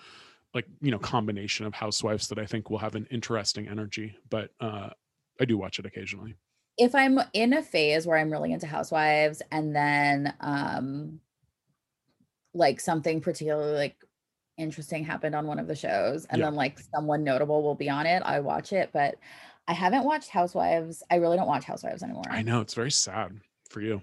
like 0.55 0.67
you 0.81 0.91
know 0.91 0.99
combination 0.99 1.67
of 1.67 1.75
housewives 1.75 2.29
that 2.29 2.39
I 2.39 2.47
think 2.47 2.71
will 2.71 2.79
have 2.79 2.95
an 2.95 3.07
interesting 3.11 3.69
energy. 3.69 4.17
But 4.29 4.51
uh 4.61 4.91
I 5.41 5.47
do 5.47 5.57
watch 5.57 5.79
it 5.79 5.87
occasionally. 5.87 6.37
If 6.77 6.95
I'm 6.95 7.19
in 7.33 7.53
a 7.55 7.63
phase 7.63 8.07
where 8.07 8.19
I'm 8.19 8.31
really 8.31 8.53
into 8.53 8.67
housewives 8.67 9.43
and 9.51 9.75
then 9.75 10.35
um 10.41 11.21
like 12.53 12.81
something 12.81 13.21
particularly 13.21 13.75
like 13.75 13.97
interesting 14.59 15.05
happened 15.05 15.35
on 15.35 15.47
one 15.47 15.59
of 15.59 15.67
the 15.67 15.75
shows 15.75 16.27
and 16.27 16.39
Yeah. 16.41 16.47
then 16.47 16.55
like 16.55 16.79
someone 16.95 17.25
notable 17.25 17.63
will 17.63 17.75
be 17.77 17.89
on 17.89 18.07
it, 18.07 18.23
I 18.25 18.41
watch 18.41 18.73
it, 18.73 18.91
but 18.93 19.17
I 19.69 19.73
haven't 19.73 20.05
watched 20.05 20.31
Housewives. 20.31 21.03
I 21.11 21.17
really 21.17 21.37
don't 21.37 21.47
watch 21.47 21.65
Housewives 21.65 22.03
anymore. 22.03 22.25
I 22.29 22.43
know 22.43 22.61
it's 22.61 22.75
very 22.75 22.91
sad 22.91 23.41
for 23.69 23.81
you. 23.81 24.03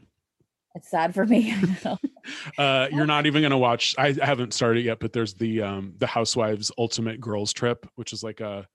It's 0.76 0.90
sad 0.90 1.14
for 1.14 1.26
me. 1.26 1.56
Uh, 2.58 2.90
you're 2.92 3.06
not 3.06 3.26
even 3.26 3.42
gonna 3.42 3.58
watch. 3.58 3.96
I 3.98 4.12
haven't 4.22 4.54
started 4.54 4.84
yet, 4.84 5.00
but 5.00 5.14
there's 5.14 5.34
the 5.34 5.62
um 5.62 5.94
the 5.98 6.08
Housewives 6.08 6.72
Ultimate 6.78 7.22
Girls 7.22 7.54
Trip, 7.54 7.90
which 7.96 8.12
is 8.12 8.22
like 8.22 8.42
a 8.42 8.68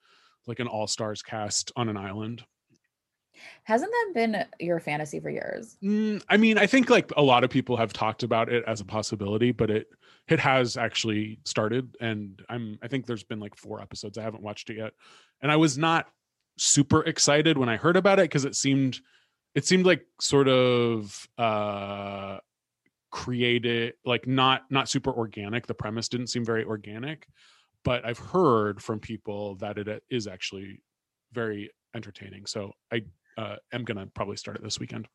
like 0.47 0.59
an 0.59 0.69
all 0.69 0.87
stars 0.87 1.21
cast 1.21 1.71
on 1.77 1.91
an 1.91 1.99
island. 1.99 2.45
Hasn't 3.65 3.91
that 3.91 4.11
been 4.15 4.45
your 4.61 4.81
fantasy 4.81 5.21
for 5.21 5.31
years? 5.31 5.77
Mm, 5.83 6.23
I 6.29 6.37
mean, 6.37 6.59
I 6.59 6.67
think 6.67 6.91
like 6.91 7.13
a 7.17 7.23
lot 7.23 7.45
of 7.45 7.51
people 7.51 7.77
have 7.77 7.93
talked 7.93 8.23
about 8.23 8.49
it 8.51 8.65
as 8.67 8.81
a 8.81 8.85
possibility, 8.85 9.53
but 9.53 9.71
it 9.71 9.89
it 10.29 10.39
has 10.39 10.77
actually 10.77 11.39
started, 11.45 11.97
and 12.01 12.43
I'm 12.49 12.79
I 12.83 12.89
think 12.89 13.07
there's 13.07 13.25
been 13.25 13.41
like 13.41 13.57
four 13.57 13.81
episodes. 13.81 14.19
I 14.19 14.23
haven't 14.23 14.43
watched 14.43 14.71
it 14.71 14.79
yet, 14.79 14.93
and 15.41 15.51
I 15.51 15.57
was 15.57 15.77
not 15.77 16.09
super 16.59 17.03
excited 17.05 17.57
when 17.59 17.69
I 17.69 17.77
heard 17.77 17.97
about 17.97 18.19
it 18.19 18.25
because 18.25 18.45
it 18.45 18.55
seemed 18.55 19.01
it 19.55 19.67
seemed 19.67 19.87
like 19.87 20.05
sort 20.21 20.49
of 20.49 21.29
uh 21.39 22.39
created 23.11 23.95
like 24.05 24.27
not 24.27 24.63
not 24.71 24.89
super 24.89 25.11
organic. 25.13 25.67
The 25.67 25.75
premise 25.75 26.09
didn't 26.09 26.29
seem 26.29 26.45
very 26.45 26.65
organic, 26.65 27.27
but 27.85 28.05
I've 28.05 28.19
heard 28.19 28.83
from 28.83 29.01
people 29.01 29.57
that 29.57 29.79
it 29.79 30.03
is 30.11 30.27
actually 30.27 30.81
very 31.33 31.71
entertaining. 31.95 32.47
So 32.47 32.73
I 32.93 33.03
uh, 33.39 33.57
am 33.73 33.85
gonna 33.85 34.07
probably 34.15 34.37
start 34.37 34.57
it 34.57 34.63
this 34.63 34.79
weekend 34.79 35.09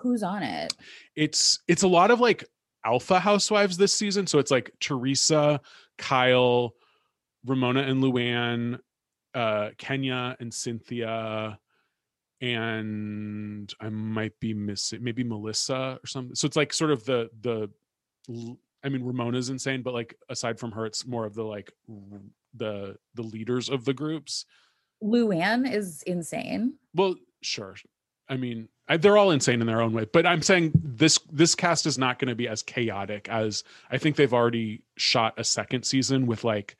Who's 0.00 0.22
on 0.22 0.42
it? 0.42 0.74
it's 1.14 1.60
it's 1.68 1.84
a 1.84 1.88
lot 1.88 2.10
of 2.10 2.20
like 2.20 2.44
alpha 2.84 3.18
housewives 3.18 3.76
this 3.76 3.92
season 3.92 4.26
so 4.26 4.38
it's 4.38 4.50
like 4.50 4.70
teresa 4.80 5.60
kyle 5.98 6.74
ramona 7.44 7.80
and 7.80 8.02
luann 8.02 8.78
uh 9.36 9.70
kenya 9.78 10.36
and 10.40 10.52
cynthia 10.52 11.58
and 12.40 13.72
i 13.80 13.88
might 13.88 14.38
be 14.40 14.52
missing 14.52 15.02
maybe 15.02 15.22
melissa 15.22 15.98
or 16.02 16.06
something 16.06 16.34
so 16.34 16.46
it's 16.46 16.56
like 16.56 16.72
sort 16.72 16.90
of 16.90 17.04
the 17.04 17.30
the 17.42 17.70
I 18.82 18.88
mean 18.88 19.04
ramona's 19.04 19.50
insane 19.50 19.82
but 19.82 19.94
like 19.94 20.16
aside 20.28 20.58
from 20.58 20.72
her 20.72 20.86
it's 20.86 21.06
more 21.06 21.24
of 21.24 21.34
the 21.34 21.44
like 21.44 21.70
the 22.54 22.96
the 23.14 23.22
leaders 23.22 23.68
of 23.68 23.84
the 23.84 23.94
groups 23.94 24.44
Luann 25.02 25.70
is 25.70 26.02
insane. 26.02 26.74
well, 26.94 27.16
sure. 27.42 27.76
I 28.28 28.36
mean, 28.36 28.68
I, 28.88 28.96
they're 28.96 29.16
all 29.16 29.30
insane 29.30 29.60
in 29.60 29.66
their 29.66 29.80
own 29.80 29.92
way, 29.92 30.06
but 30.12 30.26
I'm 30.26 30.42
saying 30.42 30.72
this 30.74 31.18
this 31.30 31.54
cast 31.54 31.86
is 31.86 31.98
not 31.98 32.18
going 32.18 32.28
to 32.28 32.34
be 32.34 32.48
as 32.48 32.62
chaotic 32.62 33.28
as 33.28 33.62
I 33.90 33.98
think 33.98 34.16
they've 34.16 34.32
already 34.32 34.82
shot 34.96 35.34
a 35.36 35.44
second 35.44 35.84
season 35.84 36.26
with 36.26 36.42
like 36.42 36.76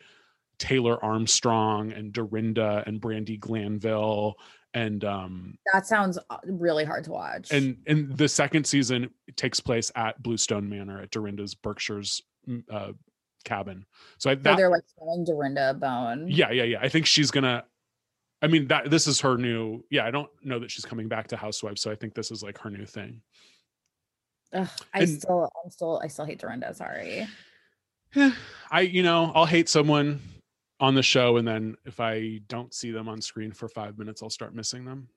Taylor 0.59 1.03
Armstrong 1.05 1.93
and 1.93 2.13
Dorinda 2.13 2.83
and 2.87 3.01
Brandi 3.01 3.39
Glanville 3.39 4.35
and 4.75 5.05
um 5.05 5.59
That 5.73 5.87
sounds 5.87 6.19
uh, 6.31 6.37
really 6.45 6.85
hard 6.85 7.05
to 7.05 7.11
watch. 7.11 7.51
and 7.53 7.77
and 7.87 8.17
the 8.17 8.29
second 8.29 8.67
season 8.67 9.11
takes 9.37 9.61
place 9.61 9.91
at 9.97 10.23
Bluestone 10.23 10.69
Manor 10.69 11.01
at 11.03 11.11
Dorinda's 11.11 11.55
Berkshire's 11.55 12.23
mm, 12.49 12.63
uh 12.71 12.93
cabin. 13.45 13.87
So 14.19 14.31
I 14.31 14.35
so 14.35 14.57
they're 14.57 14.71
like 14.71 14.83
throwing 14.99 15.25
Dorinda 15.25 15.71
a 15.71 15.75
bone. 15.75 16.27
yeah, 16.29 16.51
yeah, 16.51 16.65
yeah. 16.65 16.79
I 16.81 16.89
think 16.89 17.07
she's 17.07 17.31
gonna. 17.31 17.65
I 18.43 18.49
mean, 18.49 18.67
that 18.69 18.91
this 18.91 19.07
is 19.07 19.21
her 19.23 19.39
new. 19.39 19.83
Yeah, 19.91 20.05
I 20.05 20.11
don't 20.11 20.29
know 20.43 20.59
that 20.59 20.71
she's 20.71 20.85
coming 20.85 21.09
back 21.09 21.29
to 21.29 21.37
Housewives, 21.37 21.81
so 21.81 21.91
I 21.91 21.95
think 21.95 22.15
this 22.15 22.31
is 22.31 22.43
like 22.43 22.59
her 22.59 22.71
new 22.71 22.85
thing. 22.85 23.23
Ugh, 24.53 24.69
I 24.93 25.01
And- 25.01 25.09
still, 25.09 25.51
I'm 25.65 25.71
still, 25.71 26.01
I 26.05 26.09
still 26.09 26.25
hate 26.27 26.39
Dorinda. 26.41 26.75
Sorry. 26.75 27.27
I, 28.71 28.81
you 28.83 29.03
know, 29.03 29.33
I'll 29.35 29.47
hate 29.47 29.69
someone 29.69 30.21
on 30.81 30.95
the 30.95 31.03
show, 31.03 31.37
and 31.37 31.47
then 31.47 31.77
if 31.85 32.01
I 32.01 32.41
don't 32.49 32.75
see 32.75 32.91
them 32.91 33.09
on 33.09 33.21
screen 33.21 33.53
for 33.53 33.69
five 33.69 33.99
minutes, 33.99 34.23
I'll 34.23 34.31
start 34.31 34.55
missing 34.55 34.85
them. 34.85 35.09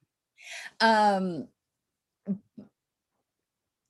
Um. 0.80 1.48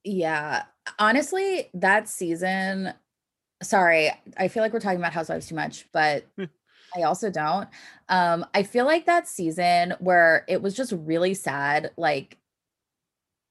Yeah, 0.04 0.64
honestly, 0.98 1.68
that 1.74 2.08
season. 2.08 2.94
Sorry, 3.62 4.10
I 4.38 4.48
feel 4.48 4.62
like 4.62 4.72
we're 4.72 4.80
talking 4.80 4.98
about 4.98 5.12
Housewives 5.12 5.46
too 5.48 5.54
much, 5.54 5.86
but. 5.92 6.26
I 6.96 7.02
also 7.02 7.30
don't. 7.30 7.68
Um, 8.08 8.44
I 8.52 8.64
feel 8.64 8.84
like 8.84 9.06
that 9.06 9.28
season 9.28 9.94
where 10.00 10.44
it 10.48 10.60
was 10.60 10.74
just 10.74 10.92
really 10.92 11.34
sad. 11.34 11.92
Like 11.96 12.36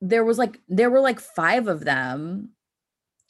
there 0.02 0.26
was 0.26 0.38
like 0.38 0.60
there 0.68 0.90
were 0.90 1.02
like 1.02 1.20
five 1.20 1.68
of 1.68 1.86
them, 1.86 2.50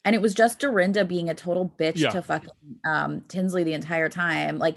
and 0.04 0.14
it 0.14 0.22
was 0.22 0.34
just 0.34 0.58
Dorinda 0.58 1.04
being 1.04 1.28
a 1.28 1.34
total 1.34 1.72
bitch 1.78 1.98
Yeah. 1.98 2.10
to 2.10 2.22
fucking 2.22 2.50
um 2.84 3.22
Tinsley 3.28 3.64
the 3.64 3.74
entire 3.74 4.08
time. 4.08 4.58
Like 4.58 4.76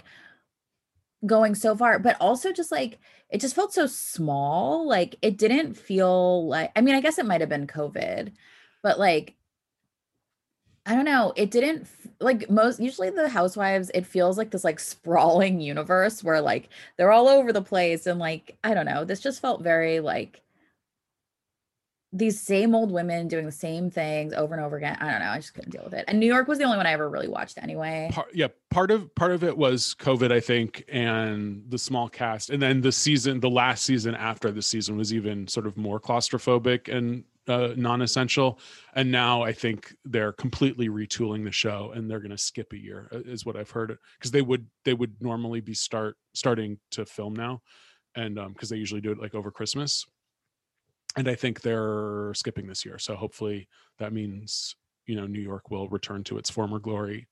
going 1.26 1.54
so 1.54 1.74
far, 1.76 1.98
but 1.98 2.16
also 2.20 2.52
just 2.52 2.70
like 2.70 2.98
it 3.30 3.40
just 3.40 3.54
felt 3.56 3.72
so 3.72 3.86
small. 3.86 4.86
Like 4.86 5.16
it 5.22 5.38
didn't 5.38 5.74
feel 5.74 6.46
like 6.48 6.70
I 6.76 6.80
mean, 6.80 6.94
I 6.94 7.00
guess 7.00 7.18
it 7.18 7.26
might 7.26 7.40
have 7.40 7.48
been 7.50 7.66
COVID, 7.66 8.32
but 8.82 8.98
like 8.98 9.34
I 10.86 10.94
don't 10.94 11.06
know, 11.06 11.32
it 11.34 11.50
didn't 11.50 11.86
like 12.20 12.50
most 12.50 12.78
usually 12.78 13.08
the 13.08 13.28
housewives, 13.28 13.90
it 13.94 14.04
feels 14.06 14.36
like 14.36 14.50
this 14.50 14.64
like 14.64 14.78
sprawling 14.78 15.60
universe 15.60 16.22
where 16.22 16.42
like 16.42 16.68
they're 16.98 17.12
all 17.12 17.28
over 17.28 17.52
the 17.52 17.62
place 17.62 18.06
and 18.06 18.18
like 18.18 18.58
I 18.62 18.74
don't 18.74 18.86
know, 18.86 19.04
this 19.04 19.20
just 19.20 19.40
felt 19.40 19.62
very 19.62 20.00
like 20.00 20.42
these 22.14 22.40
same 22.40 22.76
old 22.76 22.92
women 22.92 23.26
doing 23.26 23.44
the 23.44 23.52
same 23.52 23.90
things 23.90 24.32
over 24.32 24.54
and 24.54 24.64
over 24.64 24.76
again. 24.76 24.96
I 25.00 25.10
don't 25.10 25.20
know. 25.20 25.30
I 25.30 25.38
just 25.38 25.52
couldn't 25.52 25.72
deal 25.72 25.82
with 25.82 25.94
it. 25.94 26.04
And 26.06 26.20
New 26.20 26.26
York 26.26 26.46
was 26.46 26.58
the 26.58 26.64
only 26.64 26.76
one 26.76 26.86
I 26.86 26.92
ever 26.92 27.10
really 27.10 27.26
watched 27.26 27.58
anyway. 27.60 28.08
Part, 28.12 28.28
yeah, 28.32 28.46
part 28.70 28.92
of 28.92 29.12
part 29.16 29.32
of 29.32 29.42
it 29.42 29.58
was 29.58 29.96
COVID, 29.98 30.30
I 30.30 30.38
think, 30.38 30.84
and 30.88 31.64
the 31.68 31.76
small 31.76 32.08
cast, 32.08 32.50
and 32.50 32.62
then 32.62 32.80
the 32.80 32.92
season, 32.92 33.40
the 33.40 33.50
last 33.50 33.84
season 33.84 34.14
after 34.14 34.52
the 34.52 34.62
season 34.62 34.96
was 34.96 35.12
even 35.12 35.48
sort 35.48 35.66
of 35.66 35.76
more 35.76 35.98
claustrophobic 35.98 36.94
and 36.94 37.24
uh, 37.46 37.74
non-essential 37.76 38.58
and 38.94 39.12
now 39.12 39.42
i 39.42 39.52
think 39.52 39.94
they're 40.06 40.32
completely 40.32 40.88
retooling 40.88 41.44
the 41.44 41.52
show 41.52 41.92
and 41.94 42.10
they're 42.10 42.18
going 42.18 42.30
to 42.30 42.38
skip 42.38 42.72
a 42.72 42.78
year 42.78 43.06
uh, 43.12 43.18
is 43.26 43.44
what 43.44 43.54
i've 43.54 43.70
heard 43.70 43.98
because 44.18 44.30
they 44.30 44.40
would 44.40 44.66
they 44.86 44.94
would 44.94 45.14
normally 45.20 45.60
be 45.60 45.74
start 45.74 46.16
starting 46.32 46.78
to 46.90 47.04
film 47.04 47.34
now 47.34 47.60
and 48.14 48.38
um 48.38 48.54
because 48.54 48.70
they 48.70 48.78
usually 48.78 49.02
do 49.02 49.12
it 49.12 49.20
like 49.20 49.34
over 49.34 49.50
christmas 49.50 50.06
and 51.16 51.28
i 51.28 51.34
think 51.34 51.60
they're 51.60 52.32
skipping 52.34 52.66
this 52.66 52.84
year 52.84 52.98
so 52.98 53.14
hopefully 53.14 53.68
that 53.98 54.12
means 54.12 54.74
you 55.06 55.16
know 55.16 55.26
new 55.26 55.40
york 55.40 55.70
will 55.70 55.88
return 55.88 56.22
to 56.24 56.38
its 56.38 56.50
former 56.50 56.78
glory 56.78 57.26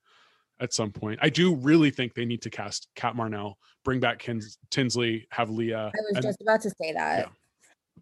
at 0.60 0.72
some 0.72 0.90
point 0.92 1.18
i 1.22 1.28
do 1.28 1.54
really 1.56 1.90
think 1.90 2.14
they 2.14 2.24
need 2.24 2.42
to 2.42 2.50
cast 2.50 2.88
cat 2.94 3.14
marnell 3.16 3.54
bring 3.84 3.98
back 4.00 4.18
Kins- 4.18 4.58
tinsley 4.70 5.26
have 5.30 5.50
leah 5.50 5.86
I 5.94 6.00
was 6.08 6.16
and- 6.16 6.22
just 6.22 6.40
about 6.40 6.60
to 6.62 6.70
say 6.70 6.92
that. 6.92 7.18
Yeah. 7.20 7.26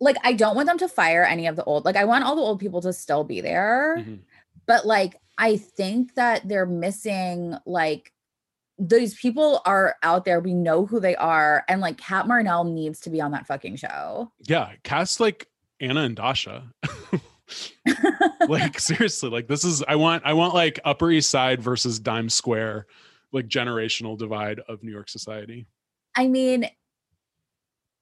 Like, 0.02 0.16
I 0.22 0.32
don't 0.34 0.54
want 0.56 0.66
them 0.68 0.78
to 0.78 0.88
fire 0.88 1.24
any 1.24 1.46
of 1.46 1.56
the 1.56 1.64
old. 1.64 1.84
Like, 1.84 1.96
I 1.96 2.04
want 2.04 2.24
all 2.24 2.34
the 2.36 2.40
old 2.40 2.58
people 2.60 2.80
to 2.82 2.92
still 2.92 3.22
be 3.24 3.40
there. 3.42 3.96
Mhm. 3.98 4.20
But 4.66 4.86
like, 4.86 5.16
I 5.36 5.56
think 5.56 6.14
that 6.14 6.46
they're 6.48 6.64
missing 6.64 7.56
like 7.66 8.12
these 8.78 9.14
people 9.14 9.60
are 9.66 9.96
out 10.02 10.24
there. 10.24 10.40
We 10.40 10.54
know 10.54 10.86
who 10.86 11.00
they 11.00 11.16
are, 11.16 11.64
and 11.68 11.80
like 11.82 11.98
Cat 11.98 12.26
Marnell 12.26 12.64
needs 12.72 13.00
to 13.00 13.10
be 13.10 13.20
on 13.20 13.32
that 13.32 13.46
fucking 13.46 13.76
show. 13.76 14.30
yeah 14.48 14.72
cast 14.84 15.18
like 15.20 15.48
anna 15.80 16.02
and 16.02 16.16
dasha 16.16 16.64
like 18.48 18.78
seriously 18.78 19.28
like 19.30 19.48
this 19.48 19.64
is 19.64 19.82
i 19.88 19.96
want 19.96 20.22
i 20.24 20.32
want 20.32 20.54
like 20.54 20.78
upper 20.84 21.10
east 21.10 21.30
side 21.30 21.60
versus 21.60 21.98
dime 21.98 22.28
square 22.28 22.86
like 23.32 23.48
generational 23.48 24.16
divide 24.18 24.60
of 24.68 24.82
new 24.82 24.92
york 24.92 25.08
society 25.08 25.66
I 26.16 26.26
mean, 26.26 26.68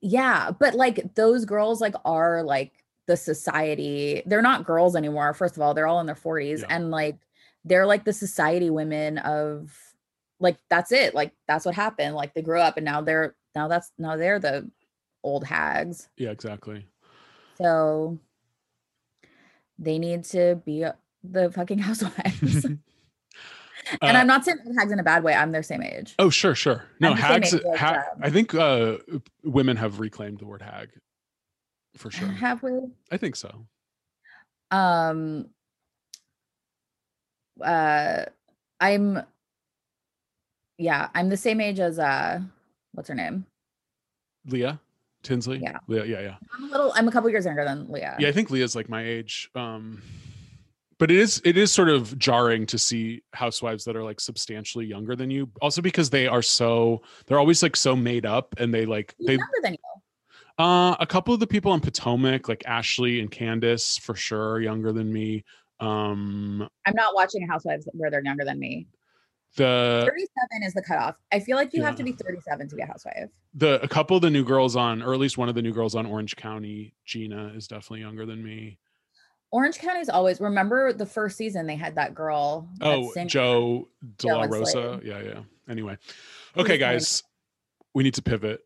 yeah, 0.00 0.50
but 0.50 0.75
like 0.75 1.14
those 1.14 1.44
girls 1.44 1.78
like 1.78 1.94
are 2.06 2.42
like 2.42 2.73
the 3.06 3.18
society. 3.18 4.23
They're 4.25 4.40
not 4.40 4.64
girls 4.64 4.97
anymore. 4.97 5.35
First 5.35 5.56
of 5.56 5.62
all, 5.62 5.75
they're 5.75 5.87
all 5.87 6.00
in 6.00 6.06
their 6.06 6.14
40s 6.14 6.61
Yeah. 6.61 6.66
and 6.70 6.90
like 6.90 7.18
they're 7.66 7.85
like 7.87 8.04
the 8.04 8.14
society 8.14 8.70
women 8.70 9.18
of 9.18 9.76
like 10.40 10.56
that's 10.70 10.90
it. 10.90 11.14
Like 11.14 11.32
that's 11.47 11.66
what 11.66 11.75
happened. 11.75 12.14
Like 12.14 12.32
they 12.32 12.40
grew 12.40 12.61
up 12.61 12.78
and 12.78 12.85
now 12.87 13.02
they're 13.02 13.35
now 13.54 13.68
that's 13.68 13.92
now 13.99 14.16
they're 14.16 14.38
the 14.38 14.70
old 15.23 15.44
hags. 15.44 16.08
yeah 16.16 16.30
exactly 16.30 16.87
So 17.61 18.19
they 19.79 19.99
need 19.99 20.25
to 20.25 20.61
be 20.65 20.85
uh, 20.85 20.93
the 21.25 21.50
fucking 21.53 21.79
housewives. 21.88 22.65
and 22.65 22.81
Uh, 24.03 24.07
I'm 24.07 24.27
not 24.27 24.45
saying 24.45 24.59
hags 24.79 24.93
in 24.93 24.99
a 24.99 25.03
bad 25.03 25.23
way. 25.25 25.35
I'm 25.35 25.50
their 25.53 25.62
same 25.62 25.83
age. 25.83 26.15
oh 26.19 26.31
sure 26.31 26.55
sure 26.55 26.85
no 27.00 27.12
I'm 27.12 27.17
the 27.17 27.23
same 27.47 27.62
hags 27.62 27.81
ha- 27.81 28.05
i 28.21 28.29
think 28.31 28.55
uh 28.55 28.99
women 29.45 29.77
have 29.77 29.99
reclaimed 30.00 30.38
the 30.41 30.47
word 30.47 30.61
hag 30.62 30.91
for 31.97 32.11
sure 32.11 32.29
Have 32.29 32.62
we? 32.62 32.73
i 33.11 33.17
think 33.17 33.35
so 33.37 33.50
um 34.71 35.49
uh 37.65 38.25
i'm 38.81 39.23
yeah 40.77 41.09
i'm 41.15 41.29
the 41.31 41.37
same 41.37 41.61
age 41.61 41.81
as 41.81 41.99
uh 41.99 42.41
what's 42.93 43.09
her 43.09 43.15
name 43.15 43.47
leah 44.47 44.79
tinsley? 45.23 45.59
Yeah. 45.63 45.79
leah 45.89 46.05
yeah 46.05 46.21
yeah. 46.21 46.35
I'm 46.57 46.65
a 46.65 46.67
little 46.69 46.93
i'm 46.95 47.09
a 47.09 47.13
couple 47.13 47.29
years 47.31 47.45
younger 47.45 47.65
than 47.65 47.91
leah. 47.91 48.17
Yeah 48.19 48.29
i 48.29 48.33
think 48.33 48.51
leah's 48.51 48.77
like 48.77 48.89
my 48.89 49.05
age 49.05 49.51
um 49.55 50.03
but 50.99 51.11
it 51.11 51.17
is 51.17 51.41
it 51.45 51.57
is 51.57 51.73
sort 51.73 51.89
of 51.89 52.19
jarring 52.19 52.67
to 52.67 52.79
see 52.79 53.23
housewives 53.33 53.85
that 53.85 53.97
are 53.97 54.03
like 54.03 54.21
substantially 54.21 54.87
younger 54.87 55.15
than 55.17 55.31
you 55.31 55.51
also 55.63 55.81
because 55.81 56.11
they 56.11 56.27
are 56.27 56.43
so 56.43 57.03
they're 57.27 57.39
always 57.39 57.63
like 57.63 57.77
so 57.77 57.95
made 57.97 58.27
up 58.27 58.55
and 58.59 58.75
they 58.75 58.85
like 58.85 59.15
they 59.19 59.35
younger 59.35 59.61
than 59.63 59.73
you. 59.73 59.79
Uh 60.65 60.97
a 60.99 61.07
couple 61.07 61.33
of 61.33 61.41
the 61.41 61.47
people 61.47 61.71
on 61.73 61.81
potomac 61.81 62.49
like 62.49 62.65
ashley 62.67 63.21
and 63.21 63.31
candace 63.31 63.97
for 63.97 64.15
sure 64.15 64.53
are 64.53 64.61
younger 64.61 64.93
than 64.93 65.13
me 65.13 65.45
um 65.81 66.69
i'm 66.87 66.95
not 66.97 67.15
watching 67.15 67.47
housewives 67.47 67.89
where 67.93 68.11
they're 68.11 68.25
younger 68.25 68.45
than 68.45 68.59
me 68.59 68.89
the 69.57 70.05
37 70.07 70.62
is 70.62 70.75
the 70.75 70.83
cutoff. 70.83 71.17
I 71.33 71.40
feel 71.40 71.57
like 71.57 71.73
you 71.75 71.83
have 71.83 71.97
to 71.97 72.05
be 72.05 72.12
37 72.12 72.69
to 72.69 72.76
be 72.76 72.83
a 72.83 72.87
housewife 72.87 73.31
the 73.55 73.83
a 73.83 73.88
couple 73.88 74.17
of 74.17 74.23
the 74.23 74.31
new 74.31 74.45
girls 74.45 74.76
on 74.76 75.02
or 75.02 75.12
at 75.12 75.21
least 75.21 75.37
one 75.37 75.49
of 75.49 75.55
the 75.55 75.62
new 75.62 75.73
girls 75.73 75.95
on 75.95 76.07
orange 76.07 76.37
county 76.37 76.95
gina 77.05 77.52
is 77.55 77.67
definitely 77.67 78.00
younger 78.00 78.25
than 78.25 78.43
me. 78.43 78.78
Orange 79.50 79.78
County 79.78 80.00
is 80.00 80.11
always 80.11 80.40
remember 80.40 80.93
the 80.93 81.06
first 81.06 81.39
season 81.39 81.67
they 81.67 81.76
had 81.76 81.95
that 81.95 82.15
girl 82.15 82.69
oh 82.82 83.11
sang- 83.13 83.28
jo 83.28 83.89
de 84.19 84.26
la 84.26 84.45
rosa? 84.45 85.00
Yeah 85.02 85.23
yeah. 85.23 85.41
Anyway. 85.69 85.97
Okay 86.56 86.78
guys. 86.78 87.23
We 87.95 88.02
need 88.04 88.15
to 88.15 88.23
pivot. 88.23 88.61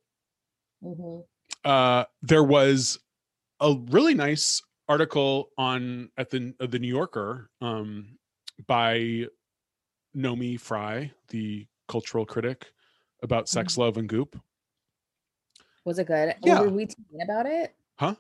Mhm. 0.85 1.25
uh 1.65 2.05
there 2.23 2.43
was 2.45 2.99
a 3.61 3.77
really 3.91 4.15
nice 4.15 4.61
article 4.89 5.51
on 5.57 6.11
at 6.19 6.31
the 6.31 6.53
the 6.59 6.79
New 6.81 6.89
Yorker 6.89 7.49
um 7.61 8.19
by 8.67 9.27
Naomi 10.15 10.57
Fry, 10.57 11.11
the 11.29 11.67
cultural 11.89 12.25
critic, 12.27 12.73
about 13.23 13.49
sex, 13.49 13.73
mm-hmm. 13.75 13.83
love, 13.83 13.97
and 13.97 14.09
goop. 14.09 14.39
was 15.85 15.99
it 15.99 16.07
good 16.07 16.35
Yeah. 16.43 16.61
were 16.61 16.69
we 16.71 16.87
too 16.87 17.03
mean 17.13 17.23
about 17.23 17.47
it 17.47 17.75
Huh? 17.99 18.15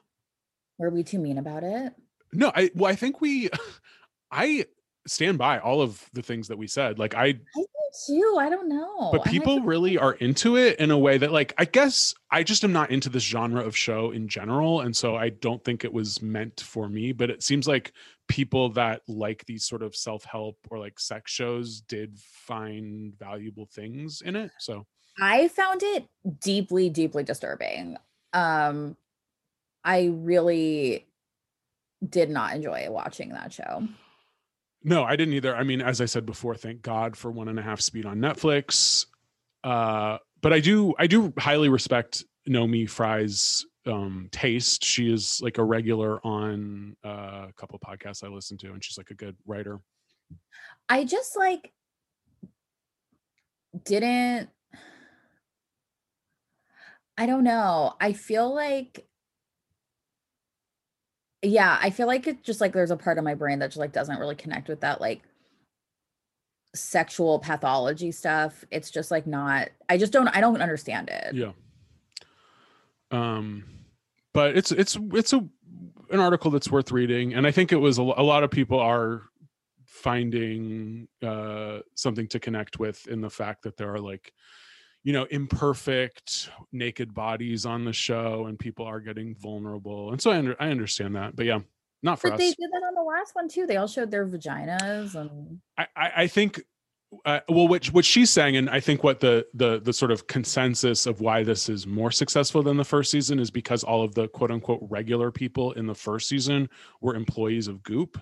were 0.78 0.90
we 0.90 1.02
too 1.02 1.18
mean 1.18 1.38
about 1.38 1.62
it 1.64 1.92
No, 2.32 2.50
I 2.54 2.70
well, 2.74 2.90
I 2.90 2.94
think 2.96 3.20
we 3.20 3.50
I 4.30 4.66
stand 5.06 5.36
by 5.38 5.58
all 5.58 5.82
of 5.82 6.08
the 6.12 6.22
things 6.22 6.48
that 6.48 6.56
we 6.56 6.66
said. 6.66 6.98
Like 6.98 7.14
I 7.14 7.26
I 7.26 7.32
do 7.32 7.66
too. 8.06 8.36
I 8.40 8.48
don't 8.48 8.68
know. 8.70 9.10
but 9.12 9.24
people 9.24 9.60
really 9.60 9.98
are 9.98 10.14
into 10.14 10.56
it 10.56 10.78
in 10.78 10.90
a 10.90 10.96
way 10.96 11.18
that 11.18 11.30
like 11.30 11.52
i 11.58 11.64
guess 11.66 12.14
i 12.30 12.42
just 12.42 12.64
am 12.64 12.72
not 12.72 12.90
into 12.90 13.10
this 13.10 13.22
genre 13.22 13.60
of 13.62 13.76
show 13.76 14.12
in 14.12 14.26
general 14.28 14.80
and 14.80 14.96
so 14.96 15.14
i 15.14 15.28
don't 15.28 15.62
think 15.62 15.84
it 15.84 15.92
was 15.92 16.22
meant 16.22 16.60
for 16.62 16.88
me 16.88 17.12
but 17.12 17.28
it 17.28 17.42
seems 17.42 17.68
like 17.68 17.92
people 18.28 18.70
that 18.70 19.02
like 19.08 19.44
these 19.46 19.64
sort 19.64 19.82
of 19.82 19.94
self-help 19.94 20.56
or 20.70 20.78
like 20.78 20.98
sex 20.98 21.30
shows 21.30 21.80
did 21.82 22.18
find 22.18 23.12
valuable 23.18 23.66
things 23.66 24.22
in 24.22 24.36
it 24.36 24.50
so 24.58 24.86
I 25.20 25.48
found 25.48 25.82
it 25.82 26.06
deeply, 26.40 26.88
deeply 26.88 27.22
disturbing. 27.22 27.98
Um, 28.32 28.96
I 29.84 30.10
really 30.10 31.06
did 32.08 32.30
not 32.30 32.54
enjoy 32.54 32.86
watching 32.88 33.28
that 33.30 33.52
show. 33.52 33.86
no 34.82 35.04
i 35.04 35.14
didn't 35.14 35.34
either 35.34 35.54
i 35.54 35.62
mean 35.62 35.80
as 35.80 36.00
i 36.00 36.04
said 36.04 36.26
before 36.26 36.54
thank 36.56 36.82
god 36.82 37.16
for 37.16 37.30
one 37.30 37.48
and 37.48 37.58
a 37.58 37.62
half 37.62 37.80
speed 37.80 38.04
on 38.06 38.18
netflix 38.18 39.06
uh 39.62 40.18
but 40.40 40.52
i 40.52 40.58
do 40.58 40.92
i 40.98 41.06
do 41.06 41.32
highly 41.38 41.68
respect 41.68 42.24
naomi 42.46 42.86
fry's 42.86 43.64
um 43.86 44.28
taste 44.30 44.84
she 44.84 45.12
is 45.12 45.40
like 45.42 45.58
a 45.58 45.64
regular 45.64 46.24
on 46.24 46.96
uh, 47.04 47.46
a 47.48 47.52
couple 47.56 47.76
of 47.76 47.80
podcasts 47.80 48.22
i 48.22 48.28
listen 48.28 48.56
to 48.56 48.72
and 48.72 48.84
she's 48.84 48.96
like 48.96 49.10
a 49.10 49.14
good 49.14 49.36
writer 49.46 49.80
I 50.88 51.04
just 51.04 51.36
like 51.36 51.72
didn't. 53.84 54.50
I 57.16 57.26
don't 57.26 57.44
know. 57.44 57.94
I 58.00 58.12
feel 58.12 58.54
like. 58.54 59.06
Yeah, 61.44 61.76
I 61.80 61.90
feel 61.90 62.06
like 62.06 62.26
it 62.26 62.44
just 62.44 62.60
like 62.60 62.72
there's 62.72 62.92
a 62.92 62.96
part 62.96 63.18
of 63.18 63.24
my 63.24 63.34
brain 63.34 63.58
that 63.58 63.68
just 63.68 63.78
like 63.78 63.92
doesn't 63.92 64.18
really 64.18 64.36
connect 64.36 64.68
with 64.68 64.80
that 64.82 65.00
like 65.00 65.22
sexual 66.74 67.40
pathology 67.40 68.12
stuff. 68.12 68.64
It's 68.70 68.90
just 68.90 69.10
like 69.10 69.26
not 69.26 69.70
I 69.88 69.98
just 69.98 70.12
don't 70.12 70.28
I 70.28 70.40
don't 70.40 70.62
understand 70.62 71.08
it. 71.08 71.34
yeah 71.34 71.52
um 73.12 73.64
but 74.34 74.56
it's 74.56 74.72
it's 74.72 74.98
it's 75.12 75.32
a 75.32 75.46
an 76.10 76.20
article 76.20 76.50
that's 76.50 76.70
worth 76.70 76.92
reading. 76.92 77.34
And 77.34 77.46
i 77.46 77.50
think 77.50 77.72
it 77.72 77.76
was 77.76 77.98
a, 77.98 78.02
a 78.02 78.24
lot 78.24 78.42
of 78.42 78.50
people 78.50 78.78
are 78.80 79.22
finding 79.84 81.06
uh 81.22 81.80
something 81.94 82.26
to 82.28 82.40
connect 82.40 82.78
with 82.78 83.06
in 83.06 83.20
the 83.20 83.30
fact 83.30 83.62
that 83.62 83.76
there 83.76 83.92
are 83.94 84.00
like 84.00 84.32
you 85.04 85.12
know 85.12 85.24
imperfect 85.30 86.48
naked 86.72 87.12
bodies 87.14 87.66
on 87.66 87.84
the 87.84 87.92
show 87.92 88.46
and 88.46 88.58
people 88.58 88.86
are 88.86 89.00
getting 89.00 89.34
vulnerable. 89.36 90.10
And 90.12 90.20
so 90.20 90.30
i, 90.30 90.38
under, 90.38 90.56
I 90.60 90.68
understand 90.68 91.14
that. 91.16 91.36
But 91.36 91.46
yeah 91.46 91.60
not 92.02 92.18
for 92.18 92.30
But 92.30 92.34
us. 92.34 92.40
they 92.40 92.48
did 92.48 92.70
that 92.72 92.82
on 92.84 92.94
the 92.94 93.02
last 93.02 93.34
one 93.34 93.48
too. 93.48 93.66
They 93.66 93.76
all 93.76 93.86
showed 93.86 94.10
their 94.10 94.26
vaginas 94.26 95.14
and 95.14 95.60
I, 95.78 95.86
I 95.96 96.12
I 96.16 96.26
think 96.26 96.62
uh, 97.24 97.40
well 97.48 97.68
what 97.68 97.86
what 97.86 98.04
she's 98.04 98.30
saying 98.30 98.56
and 98.56 98.70
I 98.70 98.80
think 98.80 99.04
what 99.04 99.20
the 99.20 99.46
the 99.54 99.80
the 99.80 99.92
sort 99.92 100.10
of 100.10 100.26
consensus 100.26 101.06
of 101.06 101.20
why 101.20 101.42
this 101.42 101.68
is 101.68 101.86
more 101.86 102.10
successful 102.10 102.62
than 102.62 102.76
the 102.76 102.84
first 102.84 103.10
season 103.10 103.38
is 103.38 103.50
because 103.50 103.84
all 103.84 104.02
of 104.02 104.14
the 104.14 104.28
quote 104.28 104.50
unquote 104.50 104.80
regular 104.82 105.30
people 105.30 105.72
in 105.72 105.86
the 105.86 105.94
first 105.94 106.28
season 106.28 106.68
were 107.00 107.14
employees 107.14 107.68
of 107.68 107.82
Goop 107.82 108.18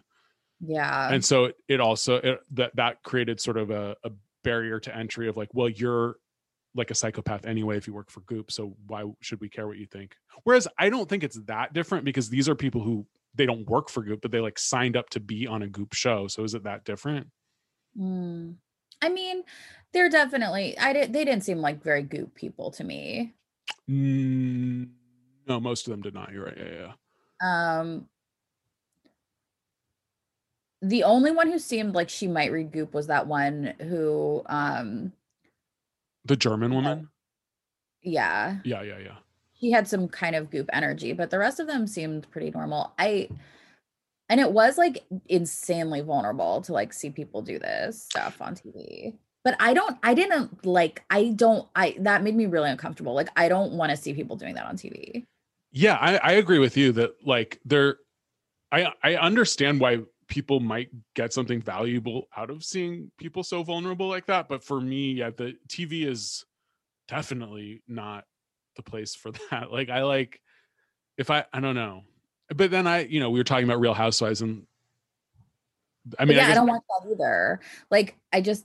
yeah. 0.60 1.12
and 1.12 1.24
so 1.24 1.46
it, 1.46 1.56
it 1.68 1.80
also 1.80 2.16
it, 2.16 2.40
that 2.52 2.74
that 2.76 3.02
created 3.02 3.40
sort 3.40 3.56
of 3.56 3.70
a, 3.70 3.96
a 4.04 4.10
barrier 4.42 4.80
to 4.80 4.96
entry 4.96 5.28
of 5.28 5.36
like 5.36 5.50
well 5.52 5.68
you're 5.68 6.16
like 6.74 6.90
a 6.90 6.94
psychopath 6.94 7.46
anyway 7.46 7.76
if 7.76 7.86
you 7.86 7.94
work 7.94 8.10
for 8.10 8.20
Goop 8.22 8.50
so 8.50 8.76
why 8.86 9.04
should 9.20 9.40
we 9.40 9.48
care 9.48 9.66
what 9.66 9.78
you 9.78 9.86
think 9.86 10.16
whereas 10.44 10.66
I 10.78 10.90
don't 10.90 11.08
think 11.08 11.22
it's 11.22 11.40
that 11.46 11.72
different 11.72 12.04
because 12.04 12.28
these 12.28 12.48
are 12.48 12.54
people 12.54 12.82
who 12.82 13.06
they 13.34 13.46
don't 13.46 13.68
work 13.68 13.88
for 13.88 14.02
Goop 14.02 14.20
but 14.20 14.32
they 14.32 14.40
like 14.40 14.58
signed 14.58 14.96
up 14.96 15.10
to 15.10 15.20
be 15.20 15.46
on 15.46 15.62
a 15.62 15.68
Goop 15.68 15.94
show 15.94 16.26
so 16.26 16.42
is 16.42 16.54
it 16.54 16.64
that 16.64 16.84
different 16.84 17.28
Mm. 17.98 18.56
I 19.02 19.08
mean, 19.08 19.44
they're 19.92 20.08
definitely 20.08 20.78
I 20.78 20.92
did 20.92 21.12
they 21.12 21.24
didn't 21.24 21.44
seem 21.44 21.58
like 21.58 21.82
very 21.82 22.02
goop 22.02 22.34
people 22.34 22.70
to 22.72 22.84
me. 22.84 23.34
Mm, 23.88 24.92
no, 25.46 25.60
most 25.60 25.86
of 25.86 25.90
them 25.90 26.02
did 26.02 26.14
not. 26.14 26.32
You're 26.32 26.44
right. 26.44 26.56
Yeah, 26.56 26.72
yeah. 26.72 26.92
Um 27.40 28.08
the 30.82 31.04
only 31.04 31.30
one 31.30 31.50
who 31.50 31.58
seemed 31.58 31.94
like 31.94 32.08
she 32.08 32.26
might 32.26 32.52
read 32.52 32.72
goop 32.72 32.94
was 32.94 33.06
that 33.06 33.26
one 33.26 33.74
who 33.80 34.42
um 34.46 35.12
The 36.24 36.34
German 36.36 36.72
woman. 36.72 37.10
yeah 38.02 38.60
Yeah, 38.62 38.82
yeah, 38.82 38.98
yeah. 38.98 39.18
he 39.52 39.70
had 39.72 39.86
some 39.88 40.08
kind 40.08 40.36
of 40.36 40.50
goop 40.50 40.68
energy, 40.72 41.12
but 41.12 41.30
the 41.30 41.38
rest 41.38 41.60
of 41.60 41.66
them 41.66 41.86
seemed 41.86 42.30
pretty 42.30 42.50
normal. 42.50 42.94
I 42.98 43.28
and 44.30 44.38
it 44.40 44.52
was 44.52 44.78
like 44.78 45.04
insanely 45.28 46.00
vulnerable 46.00 46.62
to 46.62 46.72
like 46.72 46.92
see 46.92 47.10
people 47.10 47.42
do 47.42 47.58
this 47.58 48.04
stuff 48.04 48.40
on 48.40 48.54
TV. 48.54 49.16
But 49.42 49.56
I 49.58 49.74
don't 49.74 49.98
I 50.04 50.14
didn't 50.14 50.64
like 50.64 51.02
I 51.10 51.30
don't 51.34 51.68
I 51.74 51.96
that 51.98 52.22
made 52.22 52.36
me 52.36 52.46
really 52.46 52.70
uncomfortable. 52.70 53.12
Like 53.12 53.28
I 53.36 53.48
don't 53.48 53.72
want 53.72 53.90
to 53.90 53.96
see 53.96 54.14
people 54.14 54.36
doing 54.36 54.54
that 54.54 54.66
on 54.66 54.76
TV. 54.76 55.24
Yeah, 55.72 55.96
I, 55.96 56.16
I 56.18 56.32
agree 56.32 56.60
with 56.60 56.76
you 56.76 56.92
that 56.92 57.14
like 57.26 57.60
there 57.64 57.96
I 58.70 58.92
I 59.02 59.16
understand 59.16 59.80
why 59.80 59.98
people 60.28 60.60
might 60.60 60.90
get 61.16 61.32
something 61.32 61.60
valuable 61.60 62.28
out 62.36 62.50
of 62.50 62.62
seeing 62.62 63.10
people 63.18 63.42
so 63.42 63.64
vulnerable 63.64 64.06
like 64.06 64.26
that. 64.26 64.48
But 64.48 64.62
for 64.62 64.80
me, 64.80 65.14
yeah, 65.14 65.30
the 65.30 65.56
TV 65.66 66.06
is 66.06 66.44
definitely 67.08 67.82
not 67.88 68.24
the 68.76 68.82
place 68.82 69.16
for 69.16 69.32
that. 69.50 69.72
Like 69.72 69.90
I 69.90 70.04
like 70.04 70.40
if 71.18 71.30
I 71.30 71.46
I 71.52 71.58
don't 71.58 71.74
know. 71.74 72.04
But 72.54 72.70
then 72.70 72.86
I, 72.86 73.04
you 73.04 73.20
know, 73.20 73.30
we 73.30 73.38
were 73.38 73.44
talking 73.44 73.64
about 73.64 73.80
Real 73.80 73.94
Housewives 73.94 74.42
and 74.42 74.66
I 76.18 76.24
mean, 76.24 76.36
yeah, 76.36 76.48
I, 76.48 76.52
I, 76.52 76.54
don't 76.54 76.66
watch 76.66 76.82
that 76.88 77.10
either. 77.12 77.60
Like 77.90 78.16
I 78.32 78.40
just 78.40 78.64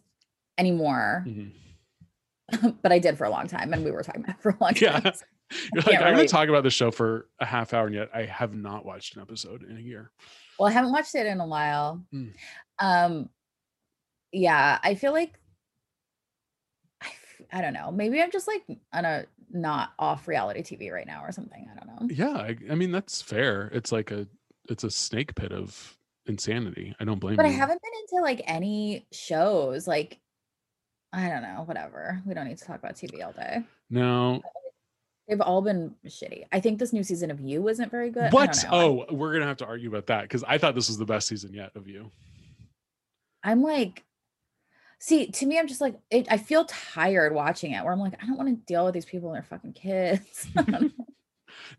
anymore. 0.58 1.24
Mhm. 1.28 1.52
but 2.82 2.92
I 2.92 3.00
did 3.00 3.18
for 3.18 3.26
a 3.26 3.30
long 3.30 3.48
time 3.48 3.74
and 3.74 3.84
we 3.84 3.92
were 3.92 4.04
talking 4.04 4.24
about 4.24 4.38
it 4.38 4.42
for 4.42 4.50
a 4.50 4.58
long 4.60 4.74
Yeah. 4.78 5.00
time. 5.00 5.14
You're 5.74 5.84
like, 5.84 6.02
I'm 6.02 6.16
going 6.16 6.26
to 6.26 6.32
talk 6.32 6.50
about 6.50 6.64
the 6.64 6.72
show 6.72 6.90
for 6.90 7.30
a 7.40 7.46
half 7.46 7.74
hour, 7.74 7.86
and 7.86 7.94
yet 7.94 8.10
I 8.14 8.24
have 8.24 8.56
not 8.56 8.84
watched 8.84 9.16
an 9.16 9.22
episode 9.22 9.62
in 9.62 9.78
a 9.78 9.80
year. 9.80 10.10
Well, 10.58 10.68
I 10.68 10.72
haven't 10.72 10.92
watched 10.92 11.14
it 11.14 11.28
in 11.28 11.40
a 11.40 11.46
while. 11.46 12.04
Mm. 12.12 12.34
Um, 12.80 13.30
yeah, 14.32 14.80
I 14.82 14.96
feel 14.96 15.14
like 15.14 15.40
I 17.54 17.62
don't 17.62 17.74
know. 17.74 17.92
Maybe 17.92 18.22
I'm 18.22 18.32
just 18.32 18.48
like 18.48 18.64
on 18.92 19.06
a 19.06 19.26
not 19.52 19.94
off 20.00 20.28
reality 20.28 20.62
TV 20.62 20.92
right 20.92 21.08
now 21.08 21.24
or 21.24 21.32
something. 21.32 21.68
I 21.72 21.80
don't 21.80 21.88
know. 21.88 22.16
Yeah, 22.16 22.38
I, 22.38 22.56
I 22.72 22.76
mean 22.76 22.92
that's 22.92 23.22
fair. 23.22 23.70
It's 23.74 23.92
like 23.92 24.12
a 24.12 24.28
it's 24.70 24.84
a 24.84 24.90
snake 24.92 25.36
pit 25.36 25.52
of 25.52 25.98
insanity. 26.28 26.96
I 27.00 27.06
don't 27.06 27.20
blame 27.20 27.36
But 27.36 27.46
I 27.46 27.50
haven't 27.50 27.82
been 27.82 27.92
into 28.02 28.24
like 28.24 28.42
any 28.46 29.06
shows. 29.12 29.88
Like, 29.88 30.20
I 31.14 31.30
don't 31.30 31.42
know. 31.42 31.64
Whatever. 31.66 32.22
We 32.26 32.34
don't 32.34 32.48
need 32.48 32.58
to 32.58 32.66
talk 32.66 32.78
about 32.78 32.96
TV 32.96 33.24
all 33.24 33.32
day. 33.32 33.64
No. 33.90 34.42
They've 35.28 35.42
all 35.42 35.62
been 35.62 35.96
shitty. 36.06 36.46
I 36.52 36.60
think 36.60 36.78
this 36.78 36.94
new 36.94 37.04
season 37.04 37.32
of 37.32 37.40
You 37.40 37.62
wasn't 37.62 37.90
very 37.90 38.12
good. 38.12 38.32
What? 38.32 38.64
Oh, 38.70 39.06
we're 39.10 39.34
gonna 39.34 39.48
have 39.48 39.58
to 39.58 39.66
argue 39.66 39.90
about 39.90 40.08
that 40.08 40.24
because 40.24 40.44
I 40.44 40.58
thought 40.58 40.76
this 40.76 40.88
was 40.88 40.98
the 40.98 41.06
best 41.06 41.28
season 41.28 41.54
yet 41.54 41.72
of 41.76 41.88
you. 41.88 42.12
I'm 43.44 43.64
like, 43.64 44.04
see, 45.00 45.28
to 45.28 45.46
me, 45.46 45.60
I'm 45.60 45.68
just 45.68 45.82
like, 45.82 45.96
it, 46.10 46.28
I 46.30 46.38
feel 46.38 46.66
tired 46.66 47.34
watching 47.34 47.72
it 47.72 47.84
where 47.84 47.94
I'm 47.94 48.00
like, 48.00 48.22
I 48.22 48.26
don't 48.26 48.38
want 48.38 48.50
to 48.50 48.66
deal 48.66 48.86
with 48.86 48.94
these 48.94 49.06
people 49.06 49.30
and 49.30 49.36
their 49.36 49.44
fucking 49.44 49.74
kids. 49.74 50.48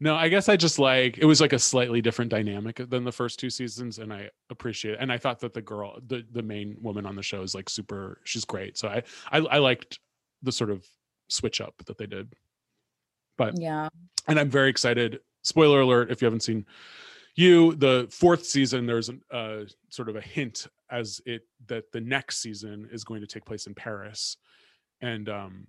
No, 0.00 0.14
I 0.14 0.29
guess 0.29 0.48
I 0.48 0.57
just 0.57 0.79
like 0.79 1.18
it 1.18 1.24
was 1.24 1.40
like 1.40 1.52
a 1.52 1.59
slightly 1.59 2.00
different 2.00 2.31
dynamic 2.31 2.81
than 2.88 3.05
the 3.05 3.12
first 3.12 3.38
two 3.38 3.50
seasons, 3.50 3.98
and 3.98 4.12
I 4.12 4.31
appreciate 4.50 4.94
it. 4.94 4.98
And 5.00 5.12
I 5.12 5.18
thought 5.18 5.40
that 5.40 5.55
the 5.55 5.62
girl, 5.62 5.98
the 6.07 6.24
the 6.33 6.42
main 6.42 6.76
woman 6.81 7.07
on 7.07 7.16
the 7.16 7.22
show 7.22 7.42
is 7.42 7.55
like 7.55 7.68
super. 7.68 8.20
She's 8.24 8.44
great. 8.44 8.79
So 8.79 8.88
I 8.88 9.02
I, 9.31 9.38
I 9.38 9.59
liked 9.59 9.98
the 10.42 10.52
sort 10.52 10.70
of 10.70 10.85
switch 11.29 11.61
up 11.61 11.74
that 11.87 11.98
they 11.98 12.07
did. 12.07 12.33
But 13.37 13.61
yeah. 13.61 13.88
and 14.29 14.38
I'm 14.38 14.50
very 14.50 14.70
excited. 14.70 15.20
Spoiler 15.42 15.81
alert: 15.81 16.11
if 16.11 16.20
you 16.20 16.26
haven't 16.26 16.42
seen 16.42 16.66
you, 17.35 17.74
the 17.74 18.07
fourth 18.11 18.46
season, 18.46 18.87
there's 18.87 19.11
a 19.11 19.35
uh, 19.35 19.64
sort 19.90 20.09
of 20.09 20.16
a 20.16 20.20
hint 20.20 20.66
as 20.90 21.20
it 21.27 21.42
that 21.66 21.90
the 21.92 22.01
next 22.01 22.38
season 22.38 22.88
is 22.92 23.05
going 23.05 23.20
to 23.20 23.27
take 23.27 23.44
place 23.44 23.66
in 23.66 23.75
Paris, 23.75 24.37
and 25.01 25.29
um, 25.29 25.66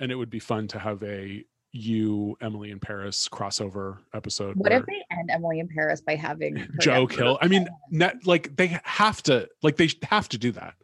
and 0.00 0.10
it 0.10 0.14
would 0.14 0.30
be 0.30 0.38
fun 0.38 0.68
to 0.68 0.78
have 0.78 1.02
a 1.02 1.44
you 1.72 2.36
Emily 2.40 2.70
in 2.70 2.80
Paris 2.80 3.28
crossover 3.28 3.98
episode. 4.14 4.56
What 4.56 4.72
if 4.72 4.86
they 4.86 5.02
end 5.10 5.30
Emily 5.30 5.60
in 5.60 5.68
Paris 5.68 6.00
by 6.00 6.16
having 6.16 6.66
Joe 6.80 7.06
kill? 7.06 7.38
I 7.40 7.48
mean, 7.48 7.68
net, 7.90 8.26
like 8.26 8.56
they 8.56 8.78
have 8.84 9.22
to, 9.24 9.48
like 9.62 9.76
they 9.76 9.90
have 10.02 10.28
to 10.30 10.38
do 10.38 10.52
that. 10.52 10.74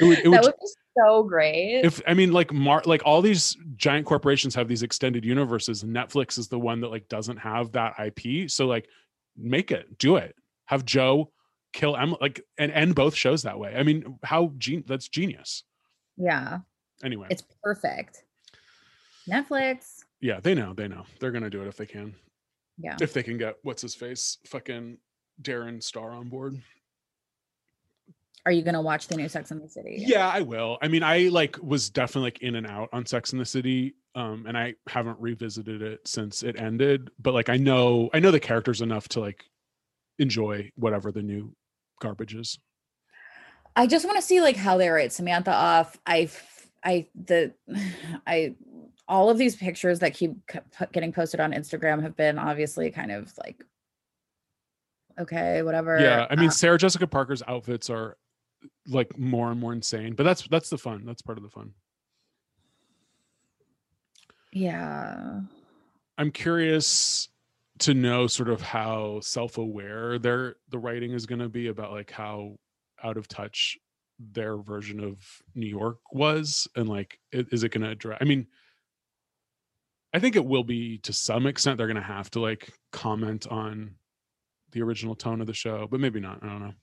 It 0.00 0.04
would, 0.04 0.18
it 0.18 0.24
that 0.24 0.30
would, 0.30 0.42
would 0.42 0.54
be 0.60 0.66
so 0.98 1.22
great. 1.22 1.82
if 1.84 2.00
I 2.06 2.14
mean 2.14 2.32
like 2.32 2.52
Mar 2.52 2.82
like 2.84 3.02
all 3.04 3.22
these 3.22 3.56
giant 3.76 4.06
corporations 4.06 4.54
have 4.54 4.68
these 4.68 4.82
extended 4.82 5.24
universes 5.24 5.82
and 5.82 5.94
Netflix 5.94 6.38
is 6.38 6.48
the 6.48 6.58
one 6.58 6.80
that 6.80 6.90
like 6.90 7.08
doesn't 7.08 7.38
have 7.38 7.72
that 7.72 7.94
IP. 7.98 8.50
So 8.50 8.66
like 8.66 8.88
make 9.36 9.70
it, 9.70 9.98
do 9.98 10.16
it. 10.16 10.36
Have 10.66 10.84
Joe 10.84 11.30
kill 11.74 11.94
Emily 11.96 12.16
like 12.22 12.40
and 12.56 12.72
end 12.72 12.94
both 12.94 13.14
shows 13.14 13.42
that 13.42 13.58
way. 13.58 13.74
I 13.76 13.82
mean, 13.82 14.18
how 14.22 14.52
gen- 14.56 14.84
that's 14.86 15.08
genius. 15.08 15.64
yeah, 16.16 16.60
Anyway. 17.02 17.26
it's 17.28 17.42
perfect. 17.62 18.22
Netflix. 19.28 19.98
yeah, 20.20 20.40
they 20.40 20.54
know, 20.54 20.72
they 20.72 20.88
know. 20.88 21.04
They're 21.20 21.30
gonna 21.32 21.50
do 21.50 21.60
it 21.62 21.66
if 21.68 21.76
they 21.76 21.86
can. 21.86 22.14
Yeah. 22.78 22.96
If 23.00 23.12
they 23.12 23.22
can 23.22 23.36
get 23.38 23.56
what's 23.62 23.82
his 23.82 23.94
face, 23.94 24.38
fucking 24.46 24.98
Darren 25.42 25.82
Star 25.82 26.10
on 26.12 26.28
board. 26.28 26.60
Are 28.46 28.52
you 28.52 28.62
gonna 28.62 28.82
watch 28.82 29.08
the 29.08 29.16
new 29.16 29.28
Sex 29.28 29.50
and 29.50 29.62
the 29.62 29.68
City? 29.68 29.96
Yeah, 30.06 30.28
I 30.28 30.42
will. 30.42 30.76
I 30.82 30.88
mean, 30.88 31.02
I 31.02 31.28
like 31.28 31.56
was 31.62 31.88
definitely 31.90 32.26
like 32.28 32.42
in 32.42 32.56
and 32.56 32.66
out 32.66 32.90
on 32.92 33.06
Sex 33.06 33.32
in 33.32 33.38
the 33.38 33.44
City, 33.46 33.94
um, 34.14 34.44
and 34.46 34.56
I 34.58 34.74
haven't 34.86 35.18
revisited 35.18 35.80
it 35.80 36.06
since 36.06 36.42
it 36.42 36.60
ended. 36.60 37.10
But 37.18 37.32
like, 37.32 37.48
I 37.48 37.56
know, 37.56 38.10
I 38.12 38.20
know 38.20 38.30
the 38.30 38.40
characters 38.40 38.82
enough 38.82 39.08
to 39.10 39.20
like 39.20 39.44
enjoy 40.18 40.70
whatever 40.76 41.10
the 41.10 41.22
new 41.22 41.54
garbage 42.04 42.34
is. 42.34 42.58
I 43.76 43.86
just 43.86 44.04
want 44.04 44.16
to 44.18 44.22
see 44.22 44.40
like 44.40 44.56
how 44.56 44.76
they 44.76 44.88
write 44.88 45.12
Samantha 45.12 45.52
off. 45.52 45.98
I, 46.06 46.28
I, 46.84 47.06
the, 47.14 47.52
I, 48.26 48.54
all 49.08 49.30
of 49.30 49.38
these 49.38 49.56
pictures 49.56 49.98
that 50.00 50.14
keep 50.14 50.32
getting 50.92 51.12
posted 51.12 51.40
on 51.40 51.52
Instagram 51.52 52.02
have 52.02 52.16
been 52.16 52.38
obviously 52.38 52.90
kind 52.90 53.10
of 53.10 53.32
like, 53.38 53.64
okay, 55.18 55.62
whatever. 55.62 55.98
yeah, 56.00 56.26
I 56.30 56.36
mean, 56.36 56.48
Uh, 56.48 56.52
Sarah 56.52 56.78
Jessica 56.78 57.06
Parker's 57.06 57.42
outfits 57.48 57.90
are 57.90 58.16
like 58.86 59.18
more 59.18 59.50
and 59.50 59.58
more 59.60 59.72
insane, 59.72 60.14
but 60.14 60.22
that's 60.24 60.46
that's 60.48 60.70
the 60.70 60.78
fun. 60.78 61.04
That's 61.04 61.20
part 61.22 61.36
of 61.38 61.44
the 61.44 61.50
fun. 61.50 61.72
yeah. 64.52 65.40
I'm 66.16 66.30
curious 66.30 67.28
to 67.80 67.94
know 67.94 68.26
sort 68.26 68.48
of 68.48 68.60
how 68.60 69.20
self-aware 69.20 70.18
their 70.18 70.56
the 70.68 70.78
writing 70.78 71.12
is 71.12 71.26
going 71.26 71.40
to 71.40 71.48
be 71.48 71.68
about 71.68 71.92
like 71.92 72.10
how 72.10 72.56
out 73.02 73.16
of 73.16 73.28
touch 73.28 73.76
their 74.18 74.56
version 74.56 75.00
of 75.00 75.18
New 75.54 75.66
York 75.66 75.98
was 76.12 76.68
and 76.76 76.88
like 76.88 77.18
is 77.32 77.64
it 77.64 77.70
going 77.70 77.82
to 77.82 77.90
address 77.90 78.18
I 78.20 78.24
mean 78.24 78.46
I 80.12 80.20
think 80.20 80.36
it 80.36 80.44
will 80.44 80.62
be 80.62 80.98
to 80.98 81.12
some 81.12 81.46
extent 81.46 81.78
they're 81.78 81.88
going 81.88 81.96
to 81.96 82.02
have 82.02 82.30
to 82.32 82.40
like 82.40 82.72
comment 82.92 83.48
on 83.48 83.96
the 84.70 84.82
original 84.82 85.16
tone 85.16 85.40
of 85.40 85.48
the 85.48 85.54
show 85.54 85.88
but 85.90 85.98
maybe 85.98 86.20
not 86.20 86.42
I 86.42 86.46
don't 86.46 86.60
know 86.60 86.74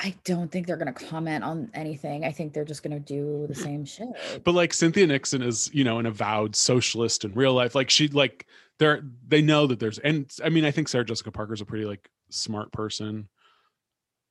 I 0.00 0.14
don't 0.24 0.50
think 0.50 0.66
they're 0.66 0.76
going 0.76 0.92
to 0.92 1.04
comment 1.06 1.44
on 1.44 1.70
anything. 1.72 2.24
I 2.24 2.32
think 2.32 2.52
they're 2.52 2.64
just 2.64 2.82
going 2.82 3.00
to 3.00 3.00
do 3.00 3.46
the 3.46 3.54
mm-hmm. 3.54 3.62
same 3.62 3.84
shit. 3.84 4.08
but 4.42 4.52
like 4.52 4.74
Cynthia 4.74 5.06
Nixon 5.06 5.42
is 5.42 5.70
you 5.72 5.84
know 5.84 5.98
an 5.98 6.06
avowed 6.06 6.56
socialist 6.56 7.24
in 7.24 7.32
real 7.34 7.54
life 7.54 7.74
like 7.74 7.90
she 7.90 8.08
like 8.08 8.46
they're 8.78 9.02
they 9.28 9.40
know 9.40 9.66
that 9.66 9.78
there's 9.78 9.98
and 9.98 10.30
I 10.44 10.48
mean 10.48 10.64
I 10.64 10.70
think 10.70 10.88
Sarah 10.88 11.04
Jessica 11.04 11.30
Parker's 11.30 11.60
a 11.60 11.64
pretty 11.64 11.84
like 11.84 12.10
smart 12.30 12.72
person 12.72 13.28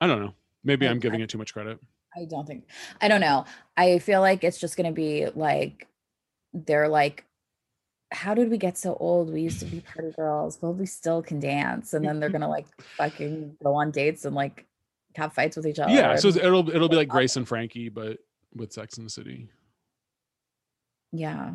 I 0.01 0.07
don't 0.07 0.21
know 0.21 0.33
maybe 0.63 0.87
I- 0.87 0.91
I'm 0.91 0.99
giving 0.99 1.21
I- 1.21 1.23
it 1.23 1.29
too 1.29 1.37
much 1.37 1.53
credit 1.53 1.79
I 2.15 2.25
don't 2.25 2.45
think 2.45 2.65
I 3.01 3.07
don't 3.07 3.21
know. 3.21 3.45
I 3.75 3.99
feel 3.99 4.21
like 4.21 4.43
it's 4.43 4.59
just 4.59 4.77
gonna 4.77 4.91
be 4.91 5.27
like 5.35 5.87
they're 6.53 6.87
like, 6.87 7.25
how 8.11 8.33
did 8.33 8.49
we 8.49 8.57
get 8.57 8.77
so 8.77 8.95
old? 8.99 9.31
We 9.33 9.41
used 9.41 9.59
to 9.59 9.65
be 9.65 9.79
party 9.79 10.11
girls, 10.11 10.57
but 10.57 10.71
we 10.71 10.85
still 10.85 11.23
can 11.23 11.39
dance. 11.39 11.93
And 11.93 12.05
then 12.05 12.19
they're 12.19 12.29
gonna 12.37 12.49
like 12.49 12.67
fucking 12.97 13.57
go 13.63 13.75
on 13.75 13.91
dates 13.91 14.25
and 14.25 14.35
like 14.35 14.65
have 15.15 15.33
fights 15.33 15.55
with 15.57 15.65
each 15.67 15.79
other. 15.79 15.91
yeah 15.93 16.15
so 16.15 16.27
it'll 16.29 16.69
it'll 16.69 16.89
be 16.89 16.95
like 16.95 17.07
Grace 17.07 17.35
and 17.35 17.47
Frankie 17.47 17.89
but 17.89 18.17
with 18.55 18.71
Sex 18.73 18.97
in 18.97 19.03
the 19.03 19.09
City 19.09 19.49
yeah, 21.15 21.51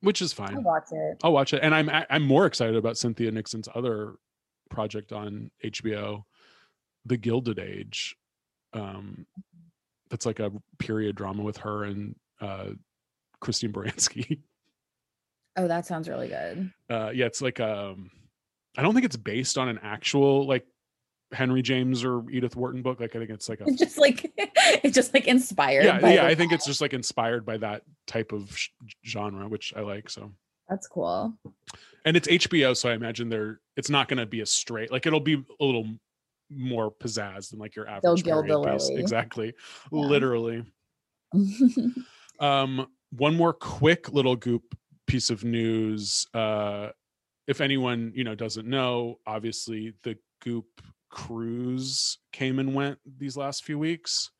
which 0.00 0.22
is 0.22 0.32
fine. 0.32 0.54
I'll 0.56 0.62
watch 0.62 0.88
it. 0.92 1.18
I'll 1.22 1.32
watch 1.32 1.52
it 1.52 1.60
and 1.62 1.74
I'm 1.74 1.90
I'm 2.10 2.22
more 2.22 2.46
excited 2.46 2.74
about 2.76 2.96
Cynthia 2.96 3.30
Nixon's 3.30 3.68
other 3.74 4.14
project 4.70 5.12
on 5.12 5.50
HBO 5.64 6.24
The 7.04 7.16
Gilded 7.18 7.58
Age 7.58 8.16
um 8.72 9.26
that's 10.08 10.24
like 10.24 10.40
a 10.40 10.50
period 10.78 11.16
drama 11.16 11.42
with 11.42 11.58
her 11.58 11.84
and 11.84 12.14
uh 12.40 12.70
Christine 13.40 13.72
Baranski 13.72 14.40
Oh, 15.58 15.68
that 15.68 15.84
sounds 15.84 16.08
really 16.08 16.28
good. 16.28 16.72
uh 16.88 17.10
yeah 17.14 17.26
it's 17.26 17.42
like 17.42 17.60
um 17.60 18.10
i 18.78 18.82
don't 18.82 18.94
think 18.94 19.04
it's 19.04 19.16
based 19.18 19.58
on 19.58 19.68
an 19.68 19.78
actual 19.82 20.46
like 20.46 20.64
henry 21.32 21.62
james 21.62 22.04
or 22.04 22.28
edith 22.30 22.56
wharton 22.56 22.82
book 22.82 23.00
like 23.00 23.14
i 23.16 23.18
think 23.18 23.30
it's 23.30 23.48
like 23.48 23.60
a 23.60 23.64
It's 23.66 23.78
just 23.84 23.98
like 23.98 24.32
it's 24.36 24.94
just 24.94 25.14
like 25.14 25.26
inspired. 25.26 25.84
yeah 25.84 25.98
by 26.00 26.14
yeah 26.14 26.26
i 26.26 26.34
think 26.34 26.52
it's 26.52 26.66
just 26.66 26.80
like 26.80 26.92
inspired 26.92 27.44
by 27.46 27.56
that 27.58 27.82
type 28.06 28.32
of 28.32 28.56
sh- 28.56 28.68
genre 29.06 29.48
which 29.48 29.72
i 29.76 29.80
like 29.80 30.10
so 30.10 30.30
That's 30.68 30.86
cool. 30.88 31.34
And 32.04 32.16
it's 32.16 32.26
HBO, 32.26 32.76
so 32.76 32.88
I 32.88 32.94
imagine 32.94 33.28
they're 33.28 33.60
it's 33.76 33.88
not 33.90 34.08
going 34.08 34.18
to 34.18 34.26
be 34.26 34.40
a 34.40 34.46
straight 34.46 34.90
like 34.90 35.06
it'll 35.06 35.20
be 35.20 35.34
a 35.60 35.64
little 35.64 35.86
more 36.50 36.90
pizzazz 36.90 37.50
than 37.50 37.58
like 37.60 37.76
your 37.76 37.86
average 37.88 38.24
gild 38.24 38.46
the 38.48 38.60
period 38.60 38.78
piece. 38.78 38.88
Exactly, 38.90 39.54
Yeah. 39.92 39.98
literally. 40.00 40.64
Um, 42.40 42.88
one 43.16 43.36
more 43.36 43.52
quick 43.52 44.10
little 44.12 44.34
goop 44.36 44.74
piece 45.06 45.30
of 45.30 45.44
news. 45.44 46.26
Uh, 46.34 46.88
if 47.46 47.60
anyone 47.60 48.12
you 48.14 48.24
know 48.24 48.34
doesn't 48.34 48.66
know, 48.66 49.18
obviously 49.26 49.92
the 50.02 50.16
goop 50.42 50.66
cruise 51.12 52.18
came 52.32 52.58
and 52.58 52.74
went 52.74 52.98
these 53.18 53.36
last 53.36 53.64
few 53.64 53.78
weeks, 53.78 54.30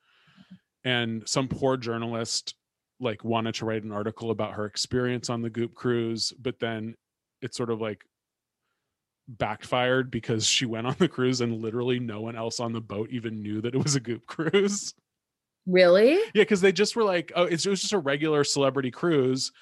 and 0.83 1.23
some 1.29 1.47
poor 1.47 1.77
journalist 1.77 2.55
like 2.99 3.25
wanted 3.25 3.55
to 3.57 3.65
write 3.67 3.85
an 3.85 3.93
article 3.93 4.31
about 4.31 4.55
her 4.55 4.65
experience 4.65 5.31
on 5.31 5.43
the 5.43 5.51
goop 5.51 5.75
cruise, 5.75 6.33
but 6.41 6.59
then 6.59 6.95
it 7.41 7.55
sort 7.55 7.71
of 7.71 7.81
like 7.81 8.05
backfired 9.29 10.11
because 10.11 10.47
she 10.47 10.67
went 10.67 10.87
on 10.87 10.97
the 10.99 11.09
cruise 11.09 11.41
and 11.41 11.61
literally 11.61 11.99
no 11.99 12.21
one 12.21 12.37
else 12.37 12.61
on 12.61 12.73
the 12.73 12.81
boat 12.81 13.09
even 13.11 13.43
knew 13.43 13.61
that 13.61 13.75
it 13.75 13.83
was 13.83 13.95
a 13.95 14.01
goop 14.01 14.27
cruise. 14.27 14.95
really? 15.67 16.15
Yeah, 16.15 16.43
because 16.43 16.61
they 16.61 16.73
just 16.73 16.97
were 16.97 17.05
like, 17.05 17.33
oh, 17.35 17.45
it 17.45 17.67
was 17.67 17.81
just 17.81 17.93
a 17.93 17.99
regular 17.99 18.45
celebrity 18.45 18.91
cruise. 18.91 19.53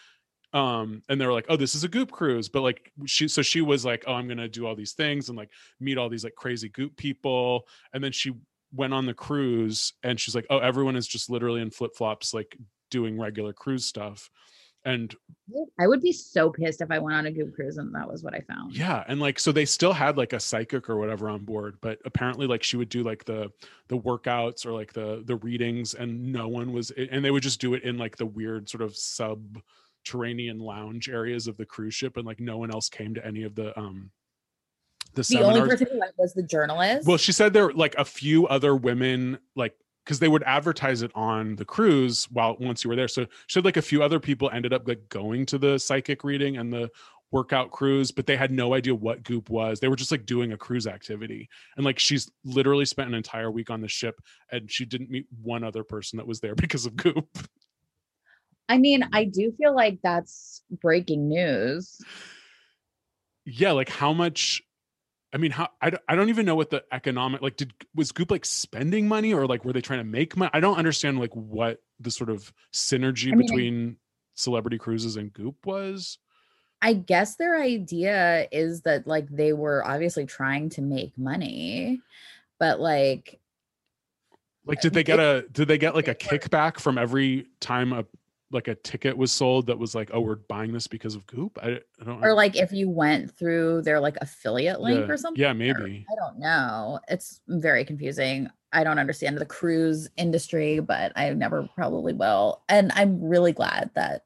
Um, 0.52 1.02
and 1.08 1.20
they 1.20 1.26
were 1.26 1.32
like, 1.32 1.46
oh, 1.48 1.56
this 1.56 1.74
is 1.74 1.84
a 1.84 1.88
goop 1.88 2.10
cruise. 2.10 2.48
But 2.48 2.62
like 2.62 2.92
she 3.06 3.28
so 3.28 3.42
she 3.42 3.60
was 3.60 3.84
like, 3.84 4.04
Oh, 4.06 4.14
I'm 4.14 4.26
gonna 4.26 4.48
do 4.48 4.66
all 4.66 4.74
these 4.74 4.92
things 4.92 5.28
and 5.28 5.38
like 5.38 5.50
meet 5.78 5.96
all 5.98 6.08
these 6.08 6.24
like 6.24 6.34
crazy 6.34 6.68
goop 6.68 6.96
people. 6.96 7.66
And 7.92 8.02
then 8.02 8.12
she 8.12 8.32
went 8.74 8.92
on 8.94 9.06
the 9.06 9.14
cruise 9.14 9.92
and 10.02 10.18
she's 10.18 10.34
like, 10.34 10.46
Oh, 10.50 10.58
everyone 10.58 10.96
is 10.96 11.06
just 11.06 11.30
literally 11.30 11.60
in 11.60 11.70
flip-flops, 11.70 12.34
like 12.34 12.56
doing 12.90 13.18
regular 13.18 13.52
cruise 13.52 13.86
stuff. 13.86 14.28
And 14.84 15.14
I 15.78 15.86
would 15.86 16.00
be 16.00 16.10
so 16.12 16.48
pissed 16.50 16.80
if 16.80 16.90
I 16.90 16.98
went 16.98 17.14
on 17.14 17.26
a 17.26 17.30
goop 17.30 17.54
cruise 17.54 17.76
and 17.76 17.94
that 17.94 18.10
was 18.10 18.24
what 18.24 18.34
I 18.34 18.40
found. 18.40 18.74
yeah 18.74 19.04
and 19.08 19.20
like 19.20 19.38
so 19.38 19.52
they 19.52 19.66
still 19.66 19.92
had 19.92 20.16
like 20.16 20.32
a 20.32 20.40
psychic 20.40 20.88
or 20.88 20.96
whatever 20.96 21.28
on 21.28 21.44
board 21.44 21.76
but 21.82 21.98
apparently 22.06 22.46
like 22.46 22.62
she 22.62 22.78
would 22.78 22.88
do 22.88 23.02
like 23.02 23.24
the 23.26 23.50
the 23.88 23.98
workouts 23.98 24.64
or 24.64 24.72
like 24.72 24.94
the 24.94 25.22
the 25.26 25.36
readings 25.36 25.92
and 25.92 26.32
no 26.32 26.48
one 26.48 26.72
was 26.72 26.92
and 26.92 27.22
they 27.22 27.30
would 27.30 27.42
just 27.42 27.60
do 27.60 27.74
it 27.74 27.82
in 27.82 27.98
like 27.98 28.16
the 28.16 28.24
weird 28.24 28.70
sort 28.70 28.80
of 28.82 28.96
subterranean 30.04 30.58
lounge 30.58 31.08
areas 31.08 31.46
of 31.46 31.56
the 31.56 31.64
cruise 31.64 31.94
ship 31.94 32.16
and 32.16 32.26
like 32.26 32.40
no 32.40 32.58
one 32.58 32.70
else 32.70 32.88
came 32.88 33.14
to 33.14 33.26
any 33.26 33.42
of 33.42 33.54
the 33.54 33.78
um 33.78 34.10
the, 35.14 35.22
The 35.22 35.42
only 35.42 35.60
person 35.62 35.88
who 35.90 35.98
went 35.98 36.12
was 36.16 36.34
the 36.34 36.42
journalist. 36.42 37.06
well 37.06 37.16
she 37.16 37.32
said 37.32 37.52
there 37.52 37.66
were 37.66 37.72
like 37.74 37.94
a 37.96 38.04
few 38.04 38.46
other 38.46 38.76
women 38.76 39.38
like 39.56 39.74
because 40.04 40.18
they 40.18 40.28
would 40.28 40.42
advertise 40.44 41.02
it 41.02 41.10
on 41.14 41.56
the 41.56 41.64
cruise 41.64 42.26
while 42.32 42.56
once 42.58 42.82
you 42.82 42.90
were 42.90 42.96
there. 42.96 43.06
So 43.06 43.24
she 43.46 43.54
said 43.54 43.64
like 43.64 43.76
a 43.76 43.82
few 43.82 44.02
other 44.02 44.18
people 44.18 44.50
ended 44.50 44.72
up 44.72 44.88
like 44.88 45.08
going 45.08 45.46
to 45.46 45.58
the 45.58 45.78
psychic 45.78 46.24
reading 46.24 46.56
and 46.56 46.72
the 46.72 46.90
workout 47.32 47.70
cruise 47.70 48.10
but 48.10 48.26
they 48.26 48.36
had 48.36 48.50
no 48.50 48.74
idea 48.74 48.94
what 48.94 49.22
goop 49.22 49.50
was. 49.50 49.78
They 49.78 49.88
were 49.88 49.96
just 49.96 50.10
like 50.10 50.26
doing 50.26 50.52
a 50.52 50.56
cruise 50.56 50.86
activity. 50.86 51.48
And 51.76 51.84
like 51.84 51.98
she's 51.98 52.30
literally 52.44 52.86
spent 52.86 53.08
an 53.08 53.14
entire 53.14 53.50
week 53.50 53.70
on 53.70 53.80
the 53.80 53.88
ship 53.88 54.20
and 54.50 54.70
she 54.70 54.84
didn't 54.84 55.10
meet 55.10 55.26
one 55.42 55.62
other 55.62 55.84
person 55.84 56.16
that 56.16 56.26
was 56.26 56.40
there 56.40 56.54
because 56.56 56.86
of 56.86 56.96
goop 56.96 57.28
I 58.70 58.78
mean, 58.78 59.04
I 59.12 59.24
do 59.24 59.52
feel 59.58 59.74
like 59.74 59.98
that's 60.02 60.62
breaking 60.80 61.28
news. 61.28 62.00
yeah 63.44 63.72
like 63.72 63.88
how 63.88 64.12
much 64.12 64.62
i 65.32 65.38
mean 65.38 65.50
how 65.50 65.68
I, 65.80 65.90
don't- 65.90 66.02
I 66.08 66.14
don't 66.14 66.28
even 66.28 66.44
know 66.46 66.54
what 66.54 66.70
the 66.70 66.84
economic 66.92 67.40
like 67.40 67.56
did 67.56 67.72
was 67.94 68.12
goop 68.12 68.30
like 68.30 68.44
spending 68.44 69.08
money 69.08 69.32
or 69.32 69.46
like 69.46 69.64
were 69.64 69.72
they 69.72 69.80
trying 69.80 69.98
to 70.00 70.04
make 70.04 70.36
money 70.36 70.50
i 70.52 70.60
don't 70.60 70.76
understand 70.76 71.18
like 71.18 71.34
what 71.34 71.82
the 71.98 72.10
sort 72.10 72.30
of 72.30 72.52
synergy 72.72 73.32
I 73.32 73.34
mean, 73.34 73.46
between 73.46 73.96
celebrity 74.34 74.78
cruises 74.78 75.16
and 75.16 75.32
goop 75.32 75.66
was 75.66 76.18
I 76.82 76.92
guess 76.94 77.36
their 77.36 77.60
idea 77.60 78.46
is 78.52 78.82
that 78.82 79.06
like 79.06 79.28
they 79.28 79.52
were 79.52 79.84
obviously 79.84 80.24
trying 80.26 80.70
to 80.70 80.80
make 80.82 81.16
money, 81.18 82.00
but 82.58 82.80
like 82.80 83.38
like 84.64 84.80
did 84.80 84.94
they 84.94 85.00
uh, 85.00 85.04
get 85.04 85.20
a 85.20 85.44
did 85.52 85.68
they 85.68 85.76
get 85.78 85.94
like 85.94 86.08
a 86.08 86.14
kickback 86.14 86.78
from 86.80 86.96
every 86.96 87.48
time 87.60 87.92
a 87.92 88.04
like 88.52 88.68
a 88.68 88.74
ticket 88.74 89.16
was 89.16 89.30
sold 89.30 89.66
that 89.66 89.78
was 89.78 89.94
like 89.94 90.10
oh 90.12 90.20
we're 90.20 90.36
buying 90.36 90.72
this 90.72 90.86
because 90.86 91.14
of 91.14 91.26
goop 91.26 91.58
i, 91.62 91.80
I 92.00 92.04
don't 92.04 92.24
or 92.24 92.34
like 92.34 92.56
if 92.56 92.72
you 92.72 92.90
went 92.90 93.30
through 93.36 93.82
their 93.82 94.00
like 94.00 94.16
affiliate 94.20 94.80
link 94.80 95.06
yeah, 95.06 95.12
or 95.12 95.16
something. 95.16 95.40
yeah 95.40 95.50
or- 95.50 95.54
maybe 95.54 96.06
I 96.10 96.14
don't 96.16 96.38
know. 96.38 97.00
It's 97.08 97.40
very 97.48 97.84
confusing. 97.84 98.48
I 98.72 98.84
don't 98.84 98.98
understand 98.98 99.38
the 99.38 99.46
cruise 99.46 100.08
industry, 100.16 100.80
but 100.80 101.12
I 101.16 101.30
never 101.30 101.68
probably 101.74 102.12
will. 102.12 102.62
And 102.68 102.92
I'm 102.94 103.22
really 103.22 103.52
glad 103.52 103.90
that 103.94 104.24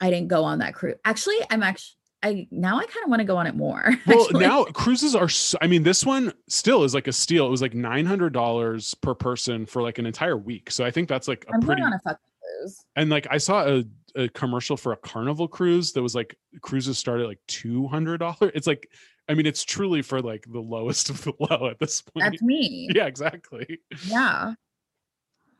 I 0.00 0.10
didn't 0.10 0.28
go 0.28 0.44
on 0.44 0.58
that 0.58 0.74
cruise. 0.74 0.96
Actually, 1.04 1.38
I'm 1.50 1.62
actually 1.62 1.96
I 2.22 2.46
now 2.50 2.76
I 2.76 2.84
kind 2.84 3.02
of 3.02 3.08
want 3.08 3.20
to 3.20 3.24
go 3.24 3.38
on 3.38 3.46
it 3.46 3.54
more. 3.54 3.94
well 4.06 4.24
actually. 4.24 4.40
now 4.40 4.64
cruises 4.64 5.14
are 5.14 5.28
so, 5.28 5.56
i 5.62 5.66
mean 5.66 5.82
this 5.82 6.04
one 6.04 6.34
still 6.48 6.84
is 6.84 6.92
like 6.92 7.08
a 7.08 7.12
steal 7.12 7.46
it 7.46 7.50
was 7.50 7.62
like 7.62 7.72
$900 7.72 9.00
per 9.00 9.14
person 9.14 9.64
for 9.64 9.80
like 9.80 9.98
an 9.98 10.04
entire 10.04 10.36
week 10.36 10.70
so 10.70 10.84
i 10.84 10.90
think 10.90 11.08
that's 11.08 11.28
like 11.28 11.46
a 11.48 11.54
I'm 11.54 11.62
pretty 11.62 11.80
on 11.80 11.94
a 11.94 11.98
fucking 12.00 12.18
cruise. 12.60 12.84
and 12.96 13.10
like 13.10 13.26
i 13.30 13.38
saw 13.38 13.66
a, 13.66 13.84
a 14.16 14.28
commercial 14.30 14.76
for 14.76 14.92
a 14.92 14.96
carnival 14.96 15.48
cruise 15.48 15.92
that 15.92 16.02
was 16.02 16.14
like 16.14 16.36
cruises 16.60 16.98
start 16.98 17.20
at 17.20 17.26
like 17.26 17.40
$200 17.48 18.50
it's 18.54 18.66
like 18.66 18.88
i 19.28 19.34
mean 19.34 19.46
it's 19.46 19.64
truly 19.64 20.02
for 20.02 20.20
like 20.20 20.44
the 20.50 20.60
lowest 20.60 21.10
of 21.10 21.22
the 21.22 21.32
low 21.40 21.68
at 21.68 21.78
this 21.78 22.02
point 22.02 22.24
That's 22.30 22.42
me. 22.42 22.88
yeah 22.94 23.06
exactly 23.06 23.78
Yeah. 24.06 24.54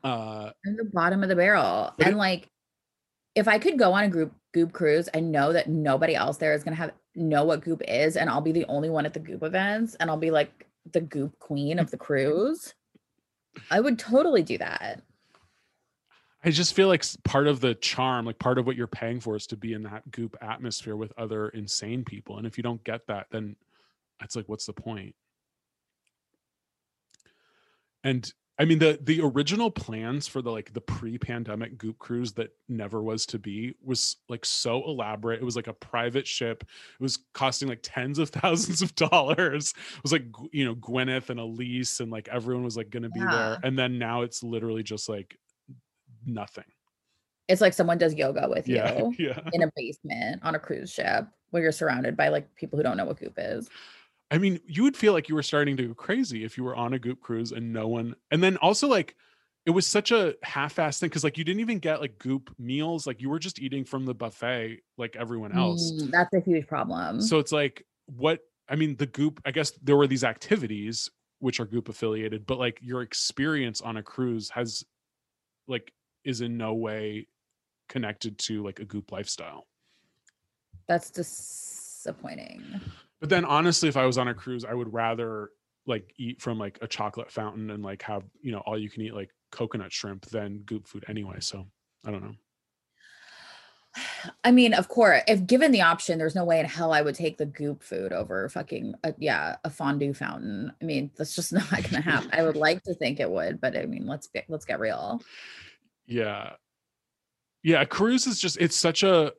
uh 0.05 0.51
I'm 0.67 0.77
the 0.77 0.85
bottom 0.93 1.23
of 1.23 1.29
the 1.29 1.37
barrel. 1.37 1.93
And 1.99 2.11
it- 2.11 2.17
like 2.17 2.49
if 3.37 3.47
I 3.47 3.59
could 3.61 3.79
go 3.79 3.93
on 3.93 4.03
a 4.05 4.09
group 4.09 4.33
goop 4.53 4.73
cruise, 4.73 5.09
I 5.15 5.21
know 5.21 5.53
that 5.53 5.69
nobody 5.69 6.17
else 6.17 6.37
there 6.39 6.53
is 6.53 6.65
gonna 6.65 6.75
have 6.77 6.91
know 7.15 7.45
what 7.45 7.61
goop 7.63 7.81
is, 7.87 8.17
and 8.17 8.29
I'll 8.29 8.41
be 8.41 8.51
the 8.51 8.65
only 8.67 8.91
one 8.91 9.07
at 9.07 9.15
the 9.15 9.21
goop 9.21 9.45
events, 9.45 9.95
and 10.01 10.11
I'll 10.11 10.17
be 10.17 10.33
like 10.33 10.67
the 10.93 11.01
goop 11.01 11.39
queen 11.39 11.79
of 11.79 11.91
the 11.93 11.97
cruise. 12.07 12.75
I 13.71 13.79
would 13.79 13.99
totally 14.01 14.43
do 14.43 14.59
that. 14.59 15.03
I 16.43 16.51
just 16.51 16.75
feel 16.75 16.89
like 16.89 17.05
part 17.25 17.47
of 17.47 17.61
the 17.61 17.75
charm, 17.75 18.25
like 18.25 18.39
part 18.39 18.59
of 18.59 18.67
what 18.67 18.77
you're 18.77 18.87
paying 18.87 19.21
for 19.21 19.37
is 19.37 19.47
to 19.49 19.57
be 19.57 19.75
in 19.75 19.83
that 19.83 20.11
goop 20.11 20.37
atmosphere 20.41 20.97
with 20.97 21.13
other 21.19 21.49
insane 21.51 22.05
people. 22.05 22.39
And 22.39 22.47
if 22.47 22.57
you 22.57 22.63
don't 22.63 22.83
get 22.83 23.07
that, 23.09 23.27
then 23.31 23.57
it's 24.23 24.37
like, 24.37 24.49
what's 24.49 24.67
the 24.67 24.73
point? 24.73 25.15
And 28.05 28.33
I 28.59 28.67
mean, 28.67 28.79
the 28.79 28.99
the 29.03 29.21
original 29.23 29.71
plans 29.71 30.27
for 30.29 30.43
the 30.43 30.51
like 30.51 30.73
the 30.75 30.83
pre-pandemic 30.83 31.79
goop 31.79 31.99
cruise 31.99 32.33
that 32.35 32.51
never 32.69 33.03
was 33.03 33.25
to 33.27 33.39
be 33.39 33.75
was 33.83 34.17
like 34.29 34.45
so 34.45 34.85
elaborate. 34.85 35.41
It 35.41 35.45
was 35.45 35.57
like 35.57 35.67
a 35.67 35.73
private 35.73 36.27
ship. 36.27 36.63
It 36.63 37.03
was 37.03 37.19
costing 37.33 37.69
like 37.69 37.81
tens 37.83 38.19
of 38.19 38.29
thousands 38.31 38.83
of 38.83 38.95
dollars. 38.95 39.73
It 39.97 40.03
was 40.03 40.13
like 40.13 40.25
you 40.53 40.65
know 40.67 40.75
Gwyneth 40.75 41.31
and 41.31 41.41
Elise 41.41 42.01
and 42.01 42.11
like 42.11 42.29
everyone 42.29 42.65
was 42.65 42.77
like 42.77 42.91
going 42.91 43.03
to 43.03 43.09
be 43.11 43.21
Yeah. 43.21 43.31
there. 43.31 43.59
And 43.63 43.79
then 43.79 43.99
now 43.99 44.23
it's 44.23 44.43
literally 44.43 44.83
just 44.83 45.09
like 45.09 45.39
nothing. 46.25 46.65
It's 47.49 47.61
like 47.61 47.73
someone 47.73 47.99
does 47.99 48.15
yoga 48.15 48.49
with 48.49 48.69
Yeah, 48.69 48.99
you 48.99 49.15
yeah. 49.19 49.41
in 49.53 49.63
a 49.63 49.71
basement 49.75 50.43
on 50.45 50.55
a 50.55 50.59
cruise 50.59 50.93
ship 50.93 51.27
where 51.51 51.63
you're 51.63 51.73
surrounded 51.73 52.17
by 52.17 52.29
like 52.29 52.55
people 52.55 52.77
who 52.77 52.83
don't 52.83 52.97
know 52.97 53.05
what 53.05 53.19
goop 53.19 53.35
is. 53.37 53.69
I 54.31 54.39
mean, 54.39 54.61
you 54.65 54.85
would 54.85 54.97
feel 54.97 55.13
like 55.13 55.29
you 55.29 55.35
were 55.35 55.43
starting 55.43 55.77
to 55.77 55.89
go 55.89 55.95
crazy 55.95 56.45
if 56.45 56.57
you 56.57 56.63
were 56.63 56.77
on 56.77 56.93
a 56.93 56.99
goop 56.99 57.21
cruise 57.21 57.51
and 57.51 57.73
no 57.73 57.89
one. 57.89 58.15
And 58.31 58.43
then 58.43 58.57
also 58.59 58.87
like 58.87 59.17
it 59.67 59.71
was 59.71 59.87
such 59.87 60.13
a 60.13 60.37
half-assed 60.43 61.01
thing 61.01 61.09
because 61.09 61.25
like 61.25 61.37
you 61.37 61.45
didn't 61.45 61.61
even 61.61 61.81
get 61.81 62.01
like 62.01 62.19
goop 62.19 62.55
meals. 62.59 63.07
Like 63.07 63.21
you 63.21 63.29
were 63.29 63.41
just 63.41 63.59
eating 63.59 63.85
from 63.85 64.07
the 64.07 64.15
buffet 64.15 64.81
like 64.97 65.17
everyone 65.17 65.53
else. 65.53 65.93
Mm, 65.93 66.11
that's 66.11 66.33
a 66.35 66.41
huge 66.41 66.67
problem. 66.67 67.21
So 67.21 67.39
it's 67.39 67.53
like 67.53 67.85
what 68.07 68.41
I 68.69 68.77
mean, 68.77 68.97
the 68.97 69.07
goop. 69.07 69.41
I 69.45 69.51
guess 69.51 69.73
there 69.83 69.97
were 69.97 70.07
these 70.07 70.25
activities 70.25 71.11
which 71.41 71.59
are 71.59 71.65
goop 71.65 71.89
affiliated, 71.89 72.47
but 72.47 72.59
like 72.59 72.79
your 72.81 73.03
experience 73.03 73.81
on 73.81 73.97
a 73.97 74.03
cruise 74.03 74.51
has 74.51 74.85
like 75.67 75.93
is 76.25 76.41
in 76.41 76.57
no 76.57 76.75
way 76.75 77.27
connected 77.89 78.39
to 78.39 78.65
like 78.65 78.79
a 78.81 78.85
goop 78.85 79.13
lifestyle. 79.13 79.67
that's 80.87 81.11
disappointing. 81.11 82.81
But 83.21 83.29
then 83.29 83.45
honestly, 83.45 83.89
if 83.89 83.97
I 83.97 84.07
was 84.07 84.17
on 84.19 84.29
a 84.29 84.35
cruise, 84.35 84.65
I 84.65 84.75
would 84.75 84.93
rather 84.93 85.51
like 85.87 86.15
eat 86.19 86.41
from 86.41 86.59
like 86.59 86.79
a 86.81 86.87
chocolate 86.87 87.31
fountain 87.31 87.71
and 87.71 87.83
like 87.83 88.03
have, 88.03 88.25
you 88.41 88.53
know, 88.53 88.61
all 88.61 88.79
you 88.79 88.89
can 88.89 89.03
eat 89.03 89.15
like 89.15 89.31
coconut 89.51 89.93
shrimp 89.93 90.27
than 90.27 90.59
goop 90.61 90.87
food 90.87 91.05
anyway. 91.09 91.37
So 91.41 91.67
I 92.07 92.11
don't 92.11 92.23
know. 92.23 92.35
I 94.45 94.53
mean, 94.53 94.73
of 94.73 94.89
course, 94.89 95.23
if 95.27 95.47
given 95.47 95.73
the 95.73 95.81
option, 95.81 96.19
there's 96.19 96.37
no 96.37 96.45
way 96.45 96.61
in 96.61 96.67
hell 96.67 96.93
I 96.93 97.03
would 97.03 97.17
take 97.17 97.39
the 97.39 97.47
goop 97.47 97.83
food 97.83 98.13
over 98.13 98.49
fucking 98.49 98.95
a, 99.03 99.15
yeah, 99.19 99.57
a 99.65 99.71
fondue 99.71 100.15
fountain. 100.15 100.73
I 100.81 100.85
mean, 100.85 101.11
that's 101.17 101.35
just 101.35 101.53
not 101.53 101.69
gonna 101.69 102.01
happen. 102.01 102.31
I 102.33 102.45
would 102.45 102.57
like 102.57 102.83
to 102.85 102.95
think 102.95 103.21
it 103.21 103.31
would, 103.31 103.61
but 103.61 103.77
I 103.77 103.87
mean, 103.87 104.07
let's 104.07 104.29
get 104.29 104.45
let's 104.49 104.65
get 104.65 104.81
real. 104.81 105.21
Yeah. 106.11 106.53
Yeah, 107.63 107.85
cruise 107.85 108.27
is 108.27 108.41
just 108.41 108.57
it's 108.59 108.77
such 108.77 109.03
a 109.03 109.33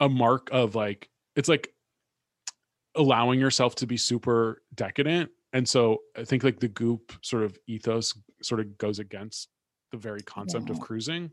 a 0.00 0.08
mark 0.08 0.48
of 0.52 0.74
like 0.74 1.08
it's 1.36 1.48
like 1.48 1.72
allowing 2.94 3.40
yourself 3.40 3.74
to 3.76 3.86
be 3.86 3.96
super 3.96 4.62
decadent. 4.74 5.30
And 5.52 5.68
so 5.68 5.98
I 6.16 6.24
think 6.24 6.44
like 6.44 6.60
the 6.60 6.68
goop 6.68 7.12
sort 7.22 7.44
of 7.44 7.56
ethos 7.66 8.14
sort 8.42 8.60
of 8.60 8.76
goes 8.78 8.98
against 8.98 9.48
the 9.92 9.96
very 9.96 10.20
concept 10.20 10.70
of 10.70 10.80
cruising. 10.80 11.30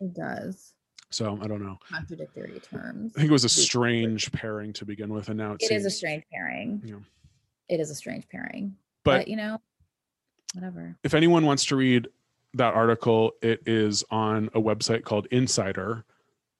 It 0.00 0.14
does. 0.14 0.74
So 1.10 1.38
I 1.42 1.46
don't 1.46 1.62
know. 1.62 1.76
Contradictory 1.90 2.60
terms. 2.60 3.12
I 3.16 3.20
think 3.20 3.30
it 3.30 3.32
was 3.32 3.44
a 3.44 3.48
strange 3.48 4.30
pairing 4.32 4.72
to 4.74 4.84
begin 4.84 5.12
with, 5.12 5.28
and 5.28 5.38
now 5.38 5.52
it, 5.52 5.62
It 5.62 5.72
is 5.72 5.84
a 5.84 5.90
strange 5.90 6.22
pairing. 6.32 6.82
Yeah. 6.84 6.96
It 7.68 7.80
is 7.80 7.90
a 7.90 7.94
strange 7.94 8.28
pairing. 8.28 8.76
But, 9.04 9.20
But, 9.20 9.28
you 9.28 9.36
know, 9.36 9.60
whatever. 10.54 10.96
if 11.04 11.14
anyone 11.14 11.44
wants 11.44 11.64
to 11.66 11.76
read 11.76 12.08
that 12.58 12.74
article, 12.74 13.32
it 13.42 13.62
is 13.66 14.04
on 14.10 14.50
a 14.54 14.60
website 14.60 15.04
called 15.04 15.26
Insider, 15.30 16.04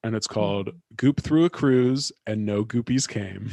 and 0.03 0.15
it's 0.17 0.27
called 0.27 0.71
"Goop 0.97 1.21
Threw 1.21 1.45
a 1.45 1.51
Cruise 1.51 2.11
and 2.27 2.45
No 2.45 2.65
Goopies 2.65 3.09
Came." 3.09 3.51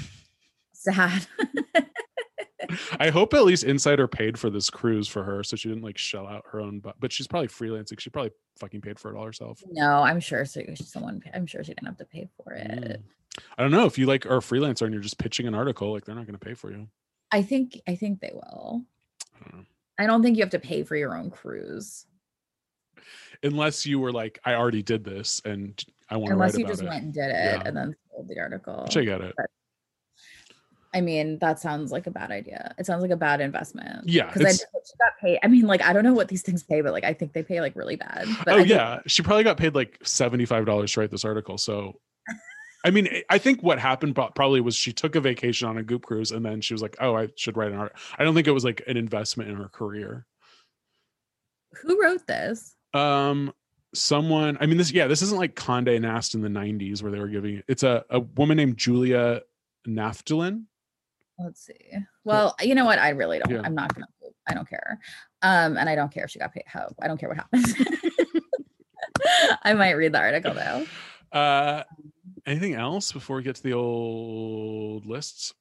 Sad. 0.73 1.27
I 2.99 3.09
hope 3.09 3.33
at 3.33 3.45
least 3.45 3.63
Insider 3.63 4.07
paid 4.07 4.39
for 4.39 4.49
this 4.49 4.69
cruise 4.69 5.07
for 5.07 5.23
her, 5.23 5.43
so 5.43 5.55
she 5.55 5.69
didn't 5.69 5.83
like 5.83 5.97
shell 5.97 6.27
out 6.27 6.45
her 6.51 6.61
own. 6.61 6.79
But 6.79 6.95
but 6.99 7.11
she's 7.11 7.27
probably 7.27 7.47
freelancing. 7.47 7.99
She 7.99 8.09
probably 8.09 8.31
fucking 8.59 8.81
paid 8.81 8.99
for 8.99 9.13
it 9.13 9.17
all 9.17 9.25
herself. 9.25 9.61
no, 9.69 10.01
I'm 10.01 10.19
sure 10.19 10.45
so 10.45 10.61
someone 10.75 11.21
I'm 11.33 11.45
sure 11.45 11.63
she 11.63 11.73
didn't 11.73 11.87
have 11.87 11.97
to 11.97 12.05
pay 12.05 12.29
for 12.37 12.53
it. 12.53 13.01
Mm. 13.01 13.41
I 13.57 13.61
don't 13.61 13.71
know 13.71 13.85
if 13.85 13.97
you 13.97 14.05
like 14.05 14.25
are 14.25 14.37
a 14.37 14.41
freelancer 14.41 14.83
and 14.83 14.93
you're 14.93 15.03
just 15.03 15.17
pitching 15.17 15.47
an 15.47 15.55
article, 15.55 15.91
like 15.91 16.05
they're 16.05 16.15
not 16.15 16.25
going 16.25 16.39
to 16.39 16.45
pay 16.45 16.53
for 16.53 16.71
you. 16.71 16.87
I 17.31 17.41
think 17.41 17.79
I 17.87 17.95
think 17.95 18.21
they 18.21 18.31
will. 18.33 18.83
I 19.35 19.49
don't 19.49 19.59
know. 19.59 19.65
I 19.97 20.05
don't 20.05 20.21
think 20.23 20.37
you 20.37 20.43
have 20.43 20.51
to 20.51 20.59
pay 20.59 20.83
for 20.83 20.95
your 20.95 21.15
own 21.17 21.29
cruise. 21.29 22.05
Unless 23.43 23.85
you 23.85 23.99
were 23.99 24.11
like, 24.11 24.39
I 24.45 24.53
already 24.55 24.81
did 24.83 25.03
this 25.03 25.41
and 25.45 25.83
I 26.09 26.17
want 26.17 26.29
to 26.29 26.35
write 26.35 26.53
Unless 26.55 26.57
you 26.59 26.67
just 26.67 26.81
it. 26.81 26.87
went 26.87 27.03
and 27.03 27.13
did 27.13 27.25
it 27.29 27.33
Yeah. 27.33 27.63
and 27.65 27.75
then 27.77 27.95
sold 28.11 28.27
the 28.27 28.39
article. 28.39 28.83
Which 28.83 28.97
I 28.97 29.03
get 29.05 29.21
it. 29.21 29.35
I 30.93 31.01
mean, 31.01 31.39
that 31.39 31.59
sounds 31.59 31.91
like 31.91 32.07
a 32.07 32.11
bad 32.11 32.31
idea. 32.31 32.73
It 32.77 32.85
sounds 32.85 33.01
like 33.01 33.11
a 33.11 33.17
bad 33.17 33.41
investment. 33.41 34.07
Yeah, 34.07 34.27
Because 34.27 34.41
I 34.41 34.45
it's- 34.45 34.59
just 34.59 34.67
hope 34.73 34.83
she 34.85 34.93
got 34.97 35.11
paid. 35.21 35.39
I 35.43 35.47
mean, 35.49 35.67
like, 35.67 35.81
I 35.81 35.91
don't 35.91 36.03
know 36.05 36.13
what 36.13 36.29
these 36.29 36.41
things 36.41 36.63
pay, 36.63 36.79
but 36.81 36.93
like 36.93 37.03
I 37.03 37.13
think 37.13 37.33
they 37.33 37.43
pay 37.43 37.59
like 37.59 37.75
really 37.75 37.97
bad. 37.97 38.27
But 38.45 38.53
oh 38.53 38.57
think- 38.59 38.69
yeah, 38.69 38.99
she 39.05 39.21
probably 39.21 39.43
got 39.43 39.57
paid 39.57 39.75
like 39.75 39.99
seventy 40.05 40.45
five 40.45 40.65
dollars 40.65 40.93
to 40.93 41.01
write 41.01 41.11
this 41.11 41.25
article. 41.25 41.57
So, 41.57 41.99
I 42.85 42.91
mean, 42.91 43.09
I- 43.11 43.23
I 43.31 43.37
think 43.39 43.61
what 43.61 43.77
happened 43.77 44.15
probably 44.15 44.61
was 44.61 44.73
she 44.75 44.93
took 44.93 45.15
a 45.15 45.19
vacation 45.21 45.67
on 45.67 45.77
a 45.77 45.83
Goop 45.83 46.05
cruise 46.05 46.31
and 46.31 46.45
then 46.45 46.61
she 46.61 46.73
was 46.73 46.81
like, 46.81 46.95
"Oh, 47.01 47.13
I 47.17 47.27
should 47.35 47.57
write 47.57 47.71
an 47.73 47.77
art." 47.77 47.93
I 48.17 48.23
don't 48.23 48.33
think 48.33 48.47
it 48.47 48.51
was 48.51 48.63
like 48.63 48.81
an 48.87 48.95
investment 48.95 49.49
in 49.49 49.57
her 49.57 49.67
career. 49.69 50.25
who 51.81 52.01
wrote 52.01 52.25
this? 52.25 52.74
Um, 52.95 53.53
someone. 53.93 54.57
I 54.59 54.65
mean, 54.65 54.77
this 54.77 54.91
yeah, 54.91 55.07
this 55.07 55.21
isn't 55.21 55.37
like 55.37 55.55
Condé 55.55 55.99
Nast 55.99 56.35
in 56.35 56.41
the 56.41 56.49
'90s 56.49 57.01
where 57.03 57.11
they 57.11 57.19
were 57.19 57.27
giving. 57.27 57.61
It's 57.67 57.83
a 57.83 58.05
a 58.09 58.19
woman 58.19 58.57
named 58.57 58.77
Julia 58.77 59.41
Naftulin. 59.87 60.65
Let's 61.37 61.65
see. 61.65 61.73
Well, 62.23 62.55
you 62.61 62.75
know 62.75 62.85
what? 62.85 62.99
I 62.99 63.09
really 63.09 63.39
don't. 63.39 63.51
Yeah. 63.51 63.61
I'm 63.63 63.75
not 63.75 63.93
gonna. 63.93 64.07
I 64.47 64.53
don't 64.53 64.69
care. 64.69 64.99
Um, 65.41 65.77
and 65.77 65.89
I 65.89 65.95
don't 65.95 66.11
care 66.11 66.25
if 66.25 66.31
she 66.31 66.39
got 66.39 66.53
paid. 66.53 66.63
How 66.65 66.93
I 67.01 67.07
don't 67.07 67.19
care 67.19 67.29
what 67.29 67.37
happens. 67.37 67.73
I 69.63 69.73
might 69.73 69.91
read 69.91 70.13
the 70.13 70.19
article 70.19 70.53
though. 70.53 70.85
Uh, 71.31 71.83
anything 72.45 72.75
else 72.75 73.11
before 73.11 73.37
we 73.37 73.43
get 73.43 73.55
to 73.55 73.63
the 73.63 73.73
old 73.73 75.05
lists? 75.05 75.53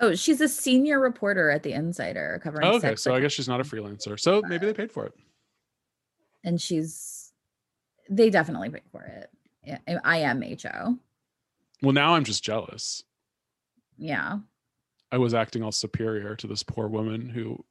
Oh, 0.00 0.14
she's 0.14 0.40
a 0.40 0.48
senior 0.48 1.00
reporter 1.00 1.50
at 1.50 1.64
the 1.64 1.72
Insider 1.72 2.40
covering. 2.42 2.66
Oh, 2.66 2.76
okay, 2.76 2.94
so 2.94 3.14
I 3.14 3.20
guess 3.20 3.32
she's 3.32 3.48
not 3.48 3.60
a 3.60 3.64
freelancer. 3.64 4.18
So 4.18 4.40
maybe 4.48 4.64
they 4.64 4.72
paid 4.72 4.92
for 4.92 5.06
it. 5.06 5.12
And 6.44 6.60
she's. 6.60 7.32
They 8.10 8.30
definitely 8.30 8.70
paid 8.70 8.82
for 8.90 9.02
it. 9.02 9.30
Yeah, 9.64 9.98
I 10.02 10.18
am 10.18 10.42
HO. 10.42 10.96
Well, 11.82 11.92
now 11.92 12.14
I'm 12.14 12.24
just 12.24 12.42
jealous. 12.42 13.02
Yeah. 13.98 14.38
I 15.12 15.18
was 15.18 15.34
acting 15.34 15.62
all 15.62 15.72
superior 15.72 16.34
to 16.36 16.46
this 16.46 16.62
poor 16.62 16.88
woman 16.88 17.28
who, 17.28 17.64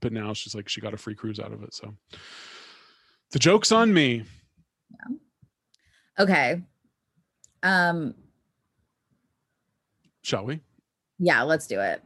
but 0.00 0.12
now 0.12 0.32
she's 0.34 0.54
like, 0.54 0.68
she 0.68 0.80
got 0.80 0.94
a 0.94 0.96
free 0.96 1.14
cruise 1.14 1.40
out 1.40 1.52
of 1.52 1.62
it. 1.62 1.74
So 1.74 1.94
the 3.32 3.38
joke's 3.38 3.72
on 3.72 3.92
me. 3.92 4.24
Yeah. 4.90 5.16
Okay. 6.20 6.62
Um. 7.62 8.14
Shall 10.22 10.44
we? 10.44 10.60
Yeah. 11.18 11.42
Let's 11.42 11.66
do 11.66 11.80
it. 11.80 12.02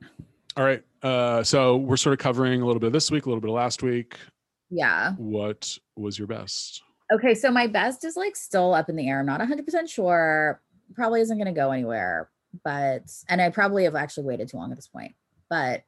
All 0.57 0.65
right. 0.65 0.83
Uh, 1.03 1.43
so 1.43 1.77
we're 1.77 1.97
sort 1.97 2.13
of 2.13 2.19
covering 2.21 2.63
a 2.63 2.67
little 2.67 2.81
bit 2.81 2.87
of 2.89 2.93
this 2.93 3.11
week, 3.11 3.27
a 3.27 3.29
little 3.29 3.41
bit 3.41 3.51
of 3.51 3.57
last 3.57 3.83
week. 3.83 4.17
Yeah. 4.75 5.13
What 5.13 5.79
was 5.97 6.19
your 6.19 6.27
best? 6.27 6.83
Okay, 7.13 7.35
so 7.35 7.51
my 7.51 7.67
best 7.67 8.05
is 8.05 8.17
like 8.17 8.35
still 8.35 8.75
up 8.75 8.89
in 8.89 8.97
the 8.97 9.09
air. 9.09 9.21
I'm 9.21 9.27
not 9.27 9.41
100% 9.41 9.89
sure. 9.89 10.61
Probably 10.95 11.21
isn't 11.21 11.37
going 11.39 11.47
to 11.53 11.59
go 11.59 11.71
anywhere, 11.71 12.29
but 12.65 13.03
and 13.29 13.41
I 13.41 13.51
probably 13.51 13.85
have 13.85 13.95
actually 13.95 14.25
waited 14.27 14.49
too 14.49 14.57
long 14.57 14.71
at 14.71 14.77
this 14.77 14.89
point. 14.89 15.15
But 15.49 15.85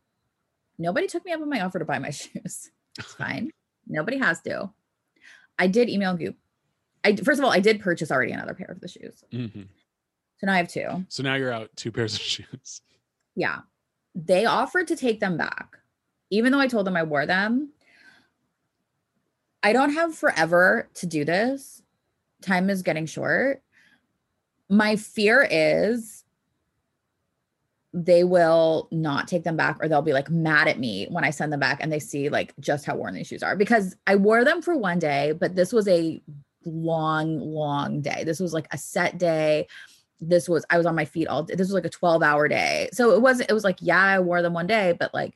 nobody 0.79 1.07
took 1.07 1.25
me 1.25 1.33
up 1.33 1.40
on 1.40 1.49
my 1.51 1.62
offer 1.62 1.79
to 1.79 1.85
buy 1.85 1.99
my 1.99 2.11
shoes. 2.11 2.70
It's 2.99 3.14
fine. 3.14 3.51
nobody 3.88 4.18
has 4.18 4.40
to. 4.42 4.70
I 5.59 5.66
did 5.66 5.88
email 5.88 6.14
Goop. 6.16 6.37
I 7.05 7.16
first 7.16 7.38
of 7.40 7.44
all, 7.44 7.51
I 7.53 7.61
did 7.61 7.81
purchase 7.81 8.11
already 8.11 8.33
another 8.33 8.55
pair 8.55 8.68
of 8.70 8.81
the 8.81 8.88
shoes. 8.88 9.25
Mhm. 9.33 9.66
So 10.38 10.46
now 10.46 10.53
I 10.53 10.59
have 10.59 10.68
two. 10.68 11.05
So 11.09 11.22
now 11.22 11.35
you're 11.35 11.53
out 11.53 11.70
two 11.77 11.90
pairs 11.90 12.14
of 12.14 12.20
shoes. 12.22 12.83
Yeah. 13.35 13.61
They 14.14 14.44
offered 14.46 14.87
to 14.88 14.96
take 14.96 15.20
them 15.20 15.37
back, 15.37 15.77
even 16.31 16.53
though 16.53 16.61
I 16.61 16.68
told 16.68 16.87
them 16.87 16.96
I 16.96 17.03
wore 17.03 17.27
them. 17.27 17.70
I 19.66 19.72
don't 19.72 19.94
have 19.94 20.14
forever 20.14 20.88
to 20.94 21.07
do 21.07 21.24
this. 21.24 21.83
Time 22.40 22.70
is 22.70 22.83
getting 22.83 23.05
short. 23.05 23.64
My 24.68 24.94
fear 24.94 25.44
is 25.50 26.22
they 27.92 28.22
will 28.22 28.87
not 28.92 29.26
take 29.26 29.42
them 29.42 29.57
back 29.57 29.79
or 29.81 29.88
they'll 29.88 30.02
be 30.02 30.12
like 30.12 30.31
mad 30.31 30.68
at 30.68 30.79
me 30.79 31.09
when 31.11 31.24
I 31.24 31.31
send 31.31 31.52
them 31.52 31.59
back 31.59 31.79
and 31.81 31.90
they 31.90 31.98
see 31.98 32.29
like 32.29 32.55
just 32.61 32.87
how 32.87 32.94
worn 32.94 33.14
these 33.14 33.26
shoes 33.26 33.42
are 33.42 33.57
because 33.57 33.96
I 34.07 34.14
wore 34.14 34.44
them 34.44 34.62
for 34.62 34.76
one 34.76 35.00
day, 35.00 35.33
but 35.33 35.57
this 35.57 35.72
was 35.72 35.88
a 35.88 36.22
long, 36.64 37.40
long 37.40 38.02
day. 38.02 38.22
This 38.22 38.38
was 38.38 38.52
like 38.55 38.68
a 38.70 38.79
set 38.79 39.18
day 39.18 39.66
this 40.20 40.48
was 40.48 40.64
I 40.70 40.79
was 40.79 40.87
on 40.87 40.94
my 40.94 41.05
feet 41.07 41.26
all 41.26 41.42
day. 41.42 41.57
This 41.57 41.66
was 41.66 41.74
like 41.74 41.85
a 41.85 41.90
12 41.90 42.22
hour 42.22 42.46
day. 42.46 42.88
So 42.92 43.11
it 43.11 43.20
wasn't, 43.20 43.50
it 43.50 43.52
was 43.52 43.64
like, 43.64 43.79
yeah, 43.81 44.00
I 44.00 44.20
wore 44.20 44.42
them 44.42 44.55
one 44.55 44.68
day, 44.68 44.94
but 44.96 45.12
like 45.12 45.35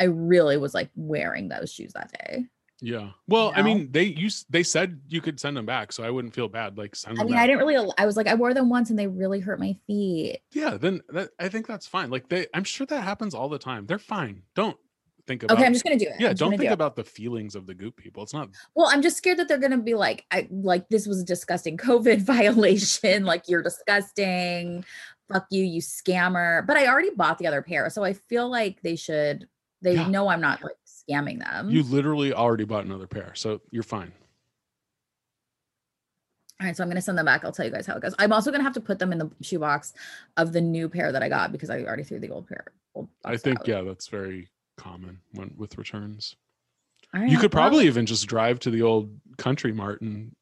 I 0.00 0.04
really 0.04 0.56
was 0.56 0.72
like 0.72 0.88
wearing 0.96 1.48
those 1.48 1.70
shoes 1.70 1.92
that 1.92 2.10
day. 2.12 2.46
Yeah. 2.80 3.10
Well, 3.26 3.52
I 3.56 3.58
know? 3.58 3.64
mean, 3.64 3.90
they 3.90 4.04
used 4.04 4.46
they 4.50 4.62
said 4.62 5.00
you 5.08 5.20
could 5.20 5.40
send 5.40 5.56
them 5.56 5.66
back, 5.66 5.92
so 5.92 6.04
I 6.04 6.10
wouldn't 6.10 6.34
feel 6.34 6.48
bad. 6.48 6.78
Like 6.78 6.94
send 6.94 7.18
I 7.18 7.22
them 7.22 7.26
mean, 7.26 7.34
back. 7.34 7.42
I 7.42 7.46
didn't 7.48 7.66
really, 7.66 7.92
I 7.98 8.06
was 8.06 8.16
like, 8.16 8.28
I 8.28 8.34
wore 8.34 8.54
them 8.54 8.68
once 8.70 8.90
and 8.90 8.98
they 8.98 9.06
really 9.08 9.40
hurt 9.40 9.58
my 9.58 9.76
feet. 9.86 10.40
yeah, 10.52 10.76
then 10.76 11.00
that, 11.08 11.30
I 11.40 11.48
think 11.48 11.66
that's 11.66 11.86
fine. 11.86 12.08
Like 12.10 12.28
they, 12.28 12.46
I'm 12.54 12.64
sure 12.64 12.86
that 12.86 13.02
happens 13.02 13.34
all 13.34 13.48
the 13.48 13.58
time. 13.58 13.86
They're 13.86 13.98
fine. 13.98 14.42
Don't 14.54 14.76
think 15.26 15.42
about. 15.42 15.56
Okay, 15.58 15.66
I'm 15.66 15.72
just 15.72 15.84
gonna 15.84 15.98
do 15.98 16.06
it. 16.06 16.20
yeah, 16.20 16.32
don't 16.32 16.50
think 16.50 16.62
do 16.62 16.68
it. 16.68 16.72
about 16.72 16.94
the 16.94 17.02
feelings 17.04 17.56
of 17.56 17.66
the 17.66 17.74
goop 17.74 17.96
people. 17.96 18.22
It's 18.22 18.32
not. 18.32 18.48
Well, 18.76 18.86
I'm 18.90 19.02
just 19.02 19.16
scared 19.16 19.38
that 19.38 19.48
they're 19.48 19.58
gonna 19.58 19.78
be 19.78 19.94
like, 19.94 20.24
I 20.30 20.46
like 20.50 20.88
this 20.88 21.06
was 21.08 21.20
a 21.20 21.24
disgusting 21.24 21.76
COVID 21.78 22.20
violation. 22.20 23.24
like 23.24 23.48
you're 23.48 23.62
disgusting. 23.62 24.84
Fuck 25.32 25.46
you, 25.50 25.62
you 25.64 25.82
scammer. 25.82 26.64
But 26.66 26.76
I 26.76 26.86
already 26.86 27.10
bought 27.10 27.38
the 27.38 27.46
other 27.48 27.60
pair, 27.60 27.90
so 27.90 28.04
I 28.04 28.12
feel 28.12 28.48
like 28.48 28.80
they 28.82 28.94
should. 28.96 29.48
They 29.82 29.94
Yeah. 29.94 30.08
know 30.08 30.28
I'm 30.28 30.40
not 30.40 30.62
like 30.62 30.76
scamming 31.08 31.38
them. 31.40 31.70
You 31.70 31.82
literally 31.82 32.32
already 32.32 32.64
bought 32.64 32.84
another 32.84 33.06
pair, 33.06 33.34
so 33.34 33.60
you're 33.70 33.82
fine. 33.82 34.12
All 36.60 36.66
right, 36.66 36.76
so 36.76 36.82
I'm 36.82 36.88
gonna 36.90 37.00
send 37.00 37.16
them 37.16 37.26
back. 37.26 37.44
I'll 37.44 37.52
tell 37.52 37.66
you 37.66 37.70
guys 37.70 37.86
how 37.86 37.94
it 37.96 38.02
goes. 38.02 38.14
I'm 38.18 38.32
also 38.32 38.50
gonna 38.50 38.64
have 38.64 38.72
to 38.74 38.80
put 38.80 38.98
them 38.98 39.12
in 39.12 39.18
the 39.18 39.30
shoebox 39.40 39.94
of 40.36 40.52
the 40.52 40.60
new 40.60 40.88
pair 40.88 41.12
that 41.12 41.22
I 41.22 41.28
got 41.28 41.52
because 41.52 41.70
I 41.70 41.82
already 41.82 42.02
threw 42.02 42.18
the 42.18 42.30
old 42.30 42.48
pair. 42.48 42.66
Old 42.94 43.08
I 43.24 43.36
think 43.36 43.60
out. 43.60 43.68
yeah, 43.68 43.80
that's 43.82 44.08
very 44.08 44.48
common 44.76 45.20
when 45.34 45.54
with 45.56 45.78
returns. 45.78 46.34
All 47.14 47.22
You 47.22 47.38
could 47.38 47.54
well, 47.54 47.62
probably 47.62 47.86
even 47.86 48.06
just 48.06 48.26
drive 48.26 48.58
to 48.60 48.70
the 48.70 48.82
old 48.82 49.10
country 49.36 49.72
mart 49.72 50.00
and 50.02 50.34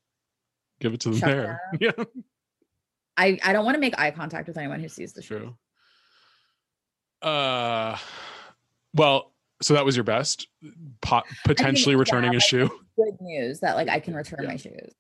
give 0.81 0.95
it 0.95 1.01
to 1.01 1.11
them 1.11 1.21
there. 1.21 1.61
Yeah, 1.81 1.93
I 3.19 3.39
I 3.45 3.53
don't 3.53 3.67
want 3.67 3.75
to 3.75 3.81
make 3.81 3.99
eye 3.99 4.11
contact 4.11 4.49
with 4.49 4.57
anyone 4.57 4.81
who 4.81 4.89
sees 4.89 5.13
the 5.13 5.21
shoe. 5.21 5.39
true. 5.39 7.31
Uh, 7.31 7.99
well, 8.95 9.33
so 9.63 9.75
that 9.75 9.85
was 9.85 9.97
your 9.97 10.05
best, 10.05 10.49
pot, 11.01 11.25
potentially 11.45 11.95
yeah, 11.95 12.01
returning 12.01 12.35
a 12.35 12.41
shoe. 12.41 12.69
Good 12.97 13.17
news 13.21 13.61
that 13.61 13.77
like 13.77 13.89
I 13.89 14.01
can 14.01 14.15
return 14.15 14.41
Yeah. 14.43 14.49
my 14.49 14.57
shoes. 14.57 14.95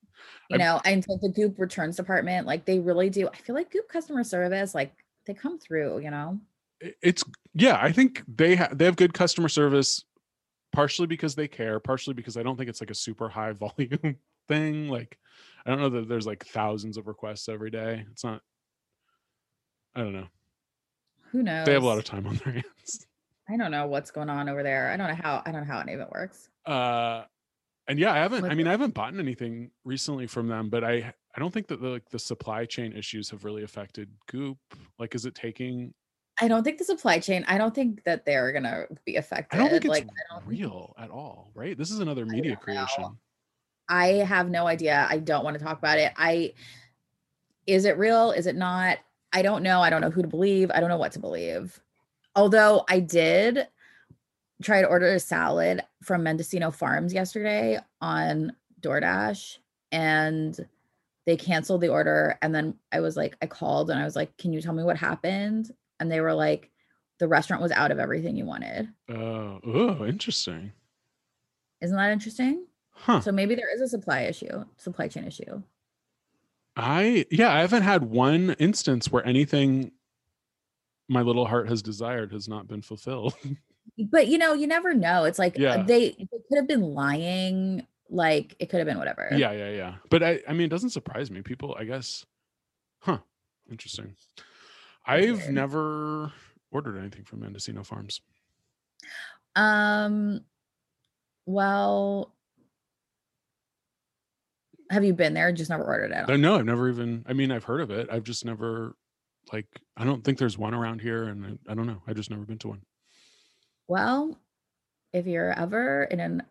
You 0.50 0.58
I'm- 0.58 0.60
know, 0.60 0.80
and 0.84 1.04
so 1.04 1.18
the 1.20 1.28
Goop 1.30 1.58
returns 1.58 1.96
department, 1.96 2.46
like 2.46 2.64
they 2.64 2.78
really 2.78 3.10
do. 3.10 3.28
I 3.28 3.36
feel 3.36 3.54
like 3.54 3.70
Goop 3.70 3.88
customer 3.88 4.24
service, 4.24 4.74
like 4.74 4.92
they 5.26 5.34
come 5.34 5.58
through. 5.58 5.98
You 6.00 6.10
know. 6.10 6.40
it's 7.02 7.24
yeah 7.54 7.78
i 7.80 7.90
think 7.90 8.22
they 8.28 8.54
have 8.54 8.76
they 8.76 8.84
have 8.84 8.96
good 8.96 9.14
customer 9.14 9.48
service 9.48 10.04
partially 10.72 11.06
because 11.06 11.34
they 11.34 11.48
care 11.48 11.80
partially 11.80 12.12
because 12.12 12.36
i 12.36 12.42
don't 12.42 12.58
think 12.58 12.68
it's 12.68 12.82
like 12.82 12.90
a 12.90 12.94
super 12.94 13.30
high 13.30 13.52
volume 13.64 14.16
thing 14.46 14.86
like 14.90 15.18
i 15.64 15.70
don't 15.70 15.80
know 15.80 15.88
that 15.88 16.06
there's 16.06 16.26
like 16.26 16.44
thousands 16.44 16.98
of 16.98 17.06
requests 17.06 17.48
every 17.48 17.70
day 17.70 18.04
it's 18.12 18.22
not 18.24 18.42
i 19.94 20.00
don't 20.02 20.12
know 20.12 20.26
Who 21.32 21.42
knows? 21.42 21.64
they 21.64 21.72
have 21.72 21.82
a 21.82 21.86
lot 21.86 21.96
of 21.96 22.04
time 22.04 22.26
on 22.26 22.36
their 22.44 22.52
hands 22.62 23.06
I 23.48 23.56
don't 23.56 23.70
know 23.70 23.86
what's 23.86 24.10
going 24.10 24.28
on 24.30 24.48
over 24.48 24.62
there. 24.62 24.90
I 24.90 24.96
don't 24.96 25.08
know 25.08 25.14
how. 25.14 25.42
I 25.46 25.52
don't 25.52 25.66
know 25.66 25.72
how 25.72 25.80
any 25.80 25.94
of 25.94 26.00
it 26.00 26.10
works. 26.10 26.48
uh 26.66 27.24
and 27.88 27.98
yeah 28.00 28.12
i 28.12 28.16
haven't 28.16 28.44
i 28.44 28.54
mean 28.54 28.66
i 28.66 28.72
haven't 28.72 28.94
bought 28.94 29.16
anything 29.16 29.70
recently 29.84 30.26
from 30.26 30.48
them 30.48 30.68
but 30.68 30.82
i 30.82 30.94
i 31.36 31.38
don't 31.38 31.54
think 31.54 31.68
that 31.68 31.80
the, 31.80 31.88
like 31.88 32.08
the 32.10 32.18
supply 32.18 32.64
chain 32.64 32.92
issues 32.92 33.30
have 33.30 33.44
really 33.44 33.62
affected 33.62 34.08
goop 34.28 34.58
like 34.98 35.14
is 35.14 35.24
it 35.24 35.34
taking 35.34 35.94
I 36.38 36.48
don't 36.48 36.64
think 36.64 36.76
the 36.76 36.84
supply 36.84 37.18
chain. 37.18 37.46
I 37.48 37.56
don't 37.56 37.74
think 37.74 38.04
that 38.04 38.26
they're 38.26 38.52
gonna 38.52 38.86
be 39.06 39.16
affected. 39.16 39.56
i 39.56 39.58
don't 39.58 39.70
think 39.70 39.84
it's 39.86 39.90
like 39.90 40.06
I 40.30 40.40
real 40.44 40.94
at 40.98 41.10
all 41.10 41.50
right 41.54 41.78
this 41.78 41.90
is 41.90 42.00
another 42.00 42.26
media 42.26 42.50
know. 42.50 42.56
creation 42.56 43.04
I 43.88 44.06
have 44.08 44.50
no 44.50 44.66
idea. 44.66 45.06
I 45.08 45.18
don't 45.18 45.44
want 45.44 45.56
to 45.56 45.64
talk 45.64 45.78
about 45.78 45.98
it. 45.98 46.12
I 46.16 46.52
is 47.66 47.84
it 47.84 47.98
real? 47.98 48.32
Is 48.32 48.46
it 48.46 48.56
not? 48.56 48.98
I 49.32 49.42
don't 49.42 49.62
know. 49.62 49.80
I 49.80 49.90
don't 49.90 50.00
know 50.00 50.10
who 50.10 50.22
to 50.22 50.28
believe. 50.28 50.70
I 50.74 50.80
don't 50.80 50.88
know 50.88 50.96
what 50.96 51.12
to 51.12 51.20
believe. 51.20 51.80
Although 52.36 52.84
I 52.88 53.00
did 53.00 53.66
try 54.62 54.82
to 54.82 54.86
order 54.86 55.06
a 55.06 55.20
salad 55.20 55.82
from 56.02 56.22
Mendocino 56.22 56.70
Farms 56.70 57.12
yesterday 57.12 57.78
on 58.00 58.52
DoorDash 58.82 59.58
and 59.90 60.68
they 61.24 61.36
canceled 61.36 61.80
the 61.80 61.88
order 61.88 62.38
and 62.42 62.54
then 62.54 62.74
I 62.92 63.00
was 63.00 63.16
like 63.16 63.36
I 63.42 63.46
called 63.46 63.90
and 63.90 63.98
I 63.98 64.04
was 64.04 64.14
like, 64.14 64.36
"Can 64.36 64.52
you 64.52 64.60
tell 64.60 64.74
me 64.74 64.84
what 64.84 64.96
happened?" 64.96 65.72
And 65.98 66.12
they 66.12 66.20
were 66.20 66.34
like, 66.34 66.70
"The 67.18 67.26
restaurant 67.26 67.62
was 67.62 67.72
out 67.72 67.90
of 67.90 67.98
everything 67.98 68.36
you 68.36 68.44
wanted." 68.44 68.88
Oh, 69.08 69.60
oh, 69.64 70.06
interesting. 70.06 70.72
Isn't 71.80 71.96
that 71.96 72.12
interesting? 72.12 72.66
Huh. 72.90 73.20
So 73.20 73.32
maybe 73.32 73.54
there 73.54 73.72
is 73.74 73.80
a 73.80 73.88
supply 73.88 74.22
issue, 74.22 74.64
supply 74.76 75.08
chain 75.08 75.24
issue. 75.24 75.62
I 76.76 77.26
yeah, 77.30 77.52
I 77.52 77.60
haven't 77.60 77.82
had 77.82 78.04
one 78.04 78.50
instance 78.58 79.10
where 79.10 79.26
anything 79.26 79.92
my 81.08 81.22
little 81.22 81.46
heart 81.46 81.68
has 81.68 81.82
desired 81.82 82.32
has 82.32 82.48
not 82.48 82.68
been 82.68 82.82
fulfilled. 82.82 83.34
But 84.10 84.26
you 84.26 84.36
know, 84.36 84.52
you 84.52 84.66
never 84.66 84.92
know. 84.92 85.24
It's 85.24 85.38
like 85.38 85.58
uh, 85.58 85.62
Yeah. 85.62 85.82
they, 85.84 86.10
they 86.10 86.26
could 86.48 86.56
have 86.56 86.66
been 86.68 86.82
lying. 86.82 87.86
Like 88.10 88.54
it 88.58 88.66
could 88.68 88.78
have 88.78 88.86
been 88.86 88.98
whatever. 88.98 89.28
yeah, 89.32 89.52
yeah, 89.52 89.70
yeah. 89.70 89.94
But 90.10 90.22
I 90.24 90.40
I 90.46 90.52
mean, 90.52 90.62
it 90.66 90.70
doesn't 90.70 90.90
surprise 90.90 91.30
me. 91.30 91.40
People, 91.42 91.74
I 91.78 91.84
guess. 91.84 92.26
Huh. 92.98 93.18
Interesting. 93.70 94.16
I've 95.06 95.38
Weird. 95.38 95.54
never 95.54 96.32
ordered 96.72 96.98
anything 96.98 97.24
from 97.24 97.40
Mendocino 97.40 97.84
Farms. 97.84 98.20
Um. 99.54 100.40
Well, 101.46 102.34
have 104.90 105.04
you 105.04 105.14
been 105.14 105.32
there? 105.32 105.52
Just 105.52 105.70
never 105.70 105.84
ordered 105.84 106.10
it. 106.12 106.38
No, 106.38 106.56
I've 106.56 106.64
never 106.64 106.88
even 106.88 107.24
I 107.26 107.32
mean, 107.32 107.50
I've 107.52 107.64
heard 107.64 107.80
of 107.80 107.90
it. 107.90 108.08
I've 108.10 108.24
just 108.24 108.44
never 108.44 108.96
like 109.52 109.66
I 109.96 110.04
don't 110.04 110.24
think 110.24 110.38
there's 110.38 110.58
one 110.58 110.74
around 110.74 111.00
here 111.00 111.24
and 111.24 111.58
I, 111.68 111.72
I 111.72 111.74
don't 111.74 111.86
know. 111.86 112.02
I 112.06 112.12
just 112.12 112.30
never 112.30 112.44
been 112.44 112.58
to 112.58 112.68
one. 112.68 112.82
Well, 113.88 114.38
if 115.12 115.26
you're 115.26 115.52
ever 115.52 116.04
in 116.04 116.20
an 116.20 116.42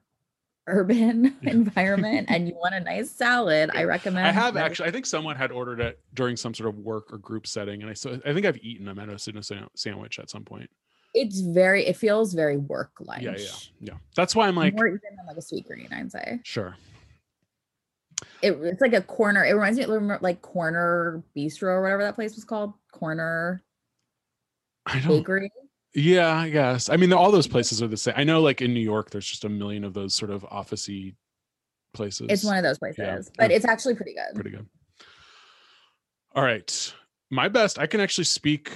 urban 0.68 1.36
environment 1.44 2.28
and 2.32 2.48
you 2.48 2.56
want 2.56 2.76
a 2.76 2.80
nice 2.80 3.12
salad, 3.12 3.70
I 3.74 3.84
recommend. 3.84 4.28
I 4.28 4.32
have 4.32 4.58
actually. 4.58 4.90
I 4.90 4.92
think 4.92 5.06
someone 5.06 5.36
had 5.36 5.52
ordered 5.52 5.80
it 5.80 6.00
during 6.14 6.38
some 6.38 6.54
sort 6.54 6.70
of 6.70 6.78
work 6.80 7.12
or 7.12 7.18
group 7.18 7.48
setting, 7.48 7.82
and 7.82 7.90
I 7.90 7.94
so 7.94 8.20
I 8.26 8.34
think 8.34 8.46
I've 8.46 8.58
eaten 8.58 8.88
a 8.88 8.96
Mendocino 8.96 9.42
sa- 9.42 9.68
sandwich 9.76 10.20
at 10.20 10.30
some 10.30 10.44
point. 10.44 10.70
It's 11.14 11.40
very. 11.40 11.86
It 11.86 11.96
feels 11.96 12.34
very 12.34 12.58
work 12.58 12.92
lunch. 13.00 13.24
Yeah, 13.24 13.36
yeah, 13.38 13.48
yeah. 13.80 13.94
That's 14.16 14.36
why 14.36 14.48
I'm 14.48 14.56
like, 14.56 14.76
more 14.76 14.88
even 14.88 15.00
than 15.16 15.26
like 15.28 15.38
a 15.38 15.42
Sweetgreen. 15.42 15.94
I'd 15.94 16.12
say 16.12 16.40
sure. 16.44 16.76
it, 18.42 18.52
it's 18.52 18.82
like 18.82 18.94
a 18.94 19.02
corner. 19.02 19.46
It 19.46 19.54
reminds 19.54 19.78
me 19.78 19.86
of 19.86 20.22
like 20.22 20.42
Corner 20.42 21.24
Bistro 21.36 21.70
or 21.70 21.82
whatever 21.82 22.04
that 22.04 22.16
place 22.16 22.36
was 22.36 22.44
called. 22.44 22.74
Corner 23.00 23.62
I 24.86 25.00
don't. 25.00 25.18
Bakery. 25.20 25.52
Yeah, 25.96 26.36
I 26.36 26.50
guess. 26.50 26.90
I 26.90 26.98
mean, 26.98 27.12
all 27.14 27.32
those 27.32 27.48
places 27.48 27.82
are 27.82 27.88
the 27.88 27.98
same. 27.98 28.14
I 28.18 28.24
know, 28.24 28.42
like 28.42 28.62
in 28.62 28.74
New 28.74 28.82
York, 28.82 29.10
there's 29.10 29.26
just 29.28 29.46
a 29.46 29.50
million 29.50 29.84
of 29.84 29.94
those 29.94 30.14
sort 30.14 30.30
of 30.30 30.44
officey 30.44 31.16
places. 31.94 32.28
It's 32.30 32.44
one 32.44 32.58
of 32.58 32.64
those 32.64 32.78
places, 32.78 33.00
Yeah. 33.00 33.20
but 33.38 33.52
it's 33.52 33.66
actually 33.66 33.96
pretty 33.96 34.14
good. 34.14 34.36
pretty 34.36 34.50
good. 34.52 34.68
All 36.36 36.44
right. 36.44 36.94
My 37.32 37.48
best, 37.48 37.80
I 37.80 37.88
can 37.88 38.00
actually 38.02 38.26
speak 38.26 38.72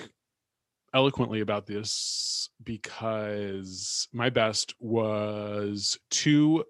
eloquently 0.94 1.42
about 1.42 1.68
this 1.68 2.50
because 2.64 4.08
my 4.14 4.30
best 4.30 4.74
was 4.80 5.98
two 6.10 6.64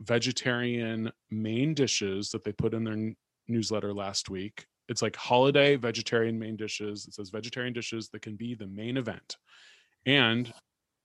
vegetarian 0.00 1.10
main 1.30 1.74
dishes 1.74 2.30
that 2.30 2.44
they 2.44 2.52
put 2.52 2.74
in 2.74 2.84
their 2.84 2.94
n- 2.94 3.16
newsletter 3.48 3.92
last 3.92 4.28
week. 4.30 4.66
It's 4.88 5.02
like 5.02 5.16
holiday 5.16 5.76
vegetarian 5.76 6.38
main 6.38 6.56
dishes. 6.56 7.06
It 7.06 7.14
says 7.14 7.30
vegetarian 7.30 7.72
dishes 7.72 8.08
that 8.10 8.22
can 8.22 8.36
be 8.36 8.54
the 8.54 8.66
main 8.66 8.96
event. 8.96 9.36
And 10.04 10.52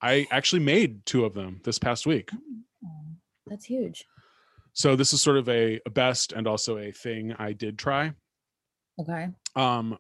I 0.02 0.28
actually 0.32 0.62
made 0.62 1.06
two 1.06 1.26
of 1.26 1.34
them 1.34 1.62
this 1.64 1.80
past 1.80 2.06
week. 2.06 2.30
Oh, 2.86 3.06
that's 3.48 3.66
huge. 3.66 4.06
So 4.74 4.96
this 4.96 5.14
is 5.14 5.22
sort 5.22 5.38
of 5.38 5.50
a, 5.50 5.80
a 5.86 5.90
best 5.90 6.32
and 6.32 6.48
also 6.48 6.78
a 6.78 6.92
thing 6.92 7.34
I 7.38 7.54
did 7.54 7.78
try. 7.78 8.14
Okay. 9.00 9.30
Um, 9.56 9.98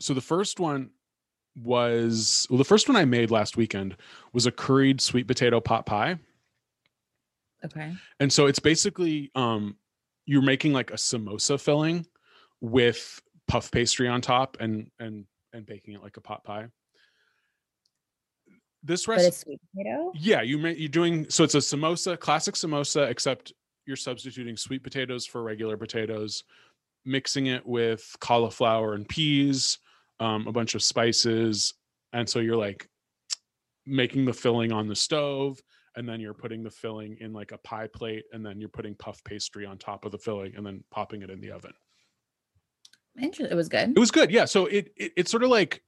so 0.00 0.14
the 0.14 0.20
first 0.20 0.60
one 0.60 0.90
was 1.56 2.46
well, 2.50 2.58
the 2.58 2.64
first 2.64 2.88
one 2.88 2.96
I 2.96 3.04
made 3.04 3.30
last 3.30 3.56
weekend 3.56 3.96
was 4.32 4.46
a 4.46 4.52
curried 4.52 5.00
sweet 5.00 5.26
potato 5.26 5.60
pot 5.60 5.86
pie, 5.86 6.18
Okay. 7.64 7.92
and 8.20 8.32
so 8.32 8.46
it's 8.46 8.60
basically 8.60 9.32
um, 9.34 9.76
you're 10.24 10.42
making 10.42 10.72
like 10.72 10.92
a 10.92 10.94
samosa 10.94 11.60
filling 11.60 12.06
with 12.60 13.20
puff 13.46 13.70
pastry 13.70 14.08
on 14.08 14.20
top 14.20 14.56
and 14.60 14.90
and 14.98 15.24
and 15.52 15.66
baking 15.66 15.94
it 15.94 16.02
like 16.02 16.16
a 16.16 16.20
pot 16.20 16.44
pie. 16.44 16.66
This 18.82 19.08
recipe, 19.08 19.34
sweet 19.34 19.60
potato. 19.74 20.12
yeah, 20.14 20.42
you 20.42 20.58
ma- 20.58 20.68
you're 20.68 20.88
doing 20.88 21.28
so 21.28 21.44
it's 21.44 21.54
a 21.54 21.58
samosa, 21.58 22.18
classic 22.18 22.54
samosa, 22.54 23.10
except 23.10 23.52
you're 23.86 23.96
substituting 23.96 24.56
sweet 24.56 24.82
potatoes 24.82 25.26
for 25.26 25.42
regular 25.42 25.76
potatoes, 25.76 26.44
mixing 27.04 27.46
it 27.46 27.66
with 27.66 28.14
cauliflower 28.20 28.94
and 28.94 29.08
peas, 29.08 29.78
um, 30.20 30.46
a 30.46 30.52
bunch 30.52 30.74
of 30.74 30.82
spices, 30.82 31.74
and 32.12 32.28
so 32.28 32.38
you're 32.38 32.56
like 32.56 32.88
making 33.84 34.24
the 34.24 34.32
filling 34.32 34.70
on 34.70 34.86
the 34.86 34.94
stove, 34.94 35.60
and 35.96 36.08
then 36.08 36.20
you're 36.20 36.34
putting 36.34 36.62
the 36.62 36.70
filling 36.70 37.16
in 37.20 37.32
like 37.32 37.50
a 37.50 37.58
pie 37.58 37.88
plate, 37.92 38.24
and 38.32 38.46
then 38.46 38.60
you're 38.60 38.68
putting 38.68 38.94
puff 38.94 39.24
pastry 39.24 39.66
on 39.66 39.76
top 39.76 40.04
of 40.04 40.12
the 40.12 40.18
filling, 40.18 40.54
and 40.56 40.64
then 40.64 40.84
popping 40.90 41.22
it 41.22 41.30
in 41.30 41.40
the 41.40 41.50
oven. 41.50 41.72
Interesting. 43.20 43.46
It 43.50 43.54
was 43.54 43.68
good. 43.68 43.90
It 43.90 43.98
was 43.98 44.10
good, 44.10 44.30
yeah. 44.30 44.44
So 44.44 44.66
it, 44.66 44.92
it 44.96 45.12
it's 45.16 45.30
sort 45.30 45.42
of 45.42 45.50
like 45.50 45.82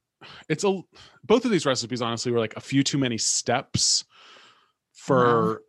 it's 0.49 0.63
a 0.63 0.81
both 1.23 1.45
of 1.45 1.51
these 1.51 1.65
recipes 1.65 2.01
honestly 2.01 2.31
were 2.31 2.39
like 2.39 2.55
a 2.55 2.61
few 2.61 2.83
too 2.83 2.97
many 2.97 3.17
steps 3.17 4.05
for 4.93 5.61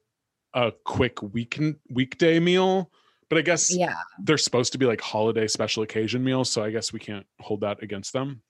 a 0.54 0.72
quick 0.84 1.22
week 1.22 1.60
weekday 1.90 2.38
meal. 2.38 2.90
But 3.28 3.38
I 3.38 3.42
guess 3.42 3.74
yeah. 3.74 3.94
they're 4.22 4.36
supposed 4.36 4.72
to 4.72 4.78
be 4.78 4.84
like 4.84 5.00
holiday 5.00 5.46
special 5.46 5.82
occasion 5.82 6.22
meals, 6.22 6.50
so 6.50 6.62
I 6.62 6.70
guess 6.70 6.92
we 6.92 6.98
can't 6.98 7.26
hold 7.40 7.62
that 7.62 7.82
against 7.82 8.12
them. 8.12 8.42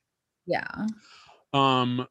Yeah. 0.45 0.67
Um 1.53 2.07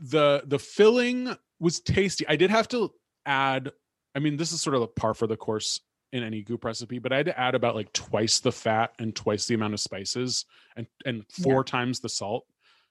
the 0.00 0.42
the 0.46 0.58
filling 0.58 1.34
was 1.58 1.80
tasty. 1.80 2.26
I 2.28 2.36
did 2.36 2.50
have 2.50 2.68
to 2.68 2.92
add 3.26 3.72
I 4.14 4.20
mean 4.20 4.36
this 4.36 4.52
is 4.52 4.60
sort 4.60 4.76
of 4.76 4.82
a 4.82 4.86
par 4.86 5.14
for 5.14 5.26
the 5.26 5.36
course 5.36 5.80
in 6.12 6.22
any 6.22 6.42
goop 6.42 6.64
recipe, 6.64 6.98
but 6.98 7.12
I 7.12 7.18
had 7.18 7.26
to 7.26 7.38
add 7.38 7.54
about 7.54 7.74
like 7.74 7.92
twice 7.92 8.40
the 8.40 8.52
fat 8.52 8.92
and 8.98 9.14
twice 9.14 9.46
the 9.46 9.54
amount 9.54 9.74
of 9.74 9.80
spices 9.80 10.46
and 10.76 10.86
and 11.04 11.24
four 11.30 11.64
times 11.64 12.00
the 12.00 12.08
salt 12.08 12.46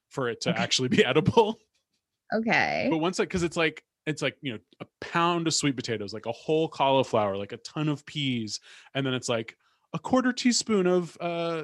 for 0.10 0.30
it 0.30 0.42
to 0.42 0.50
Okay. 0.52 0.62
actually 0.62 0.88
be 0.90 1.04
edible. 1.12 1.60
Okay. 2.34 2.88
But 2.90 2.98
once 3.00 3.20
I 3.20 3.24
because 3.24 3.44
it's 3.44 3.58
like 3.58 3.84
it's 4.06 4.22
like 4.22 4.38
you 4.42 4.54
know 4.54 4.60
a 4.80 4.86
pound 5.02 5.48
of 5.48 5.54
sweet 5.54 5.76
potatoes, 5.76 6.14
like 6.14 6.26
a 6.26 6.32
whole 6.32 6.68
cauliflower, 6.70 7.38
like 7.38 7.52
a 7.54 7.58
ton 7.58 7.90
of 7.90 8.06
peas, 8.06 8.60
and 8.94 9.06
then 9.06 9.14
it's 9.14 9.30
like 9.30 9.56
a 9.94 10.00
quarter 10.00 10.34
teaspoon 10.34 10.86
of 10.88 11.18
uh 11.20 11.64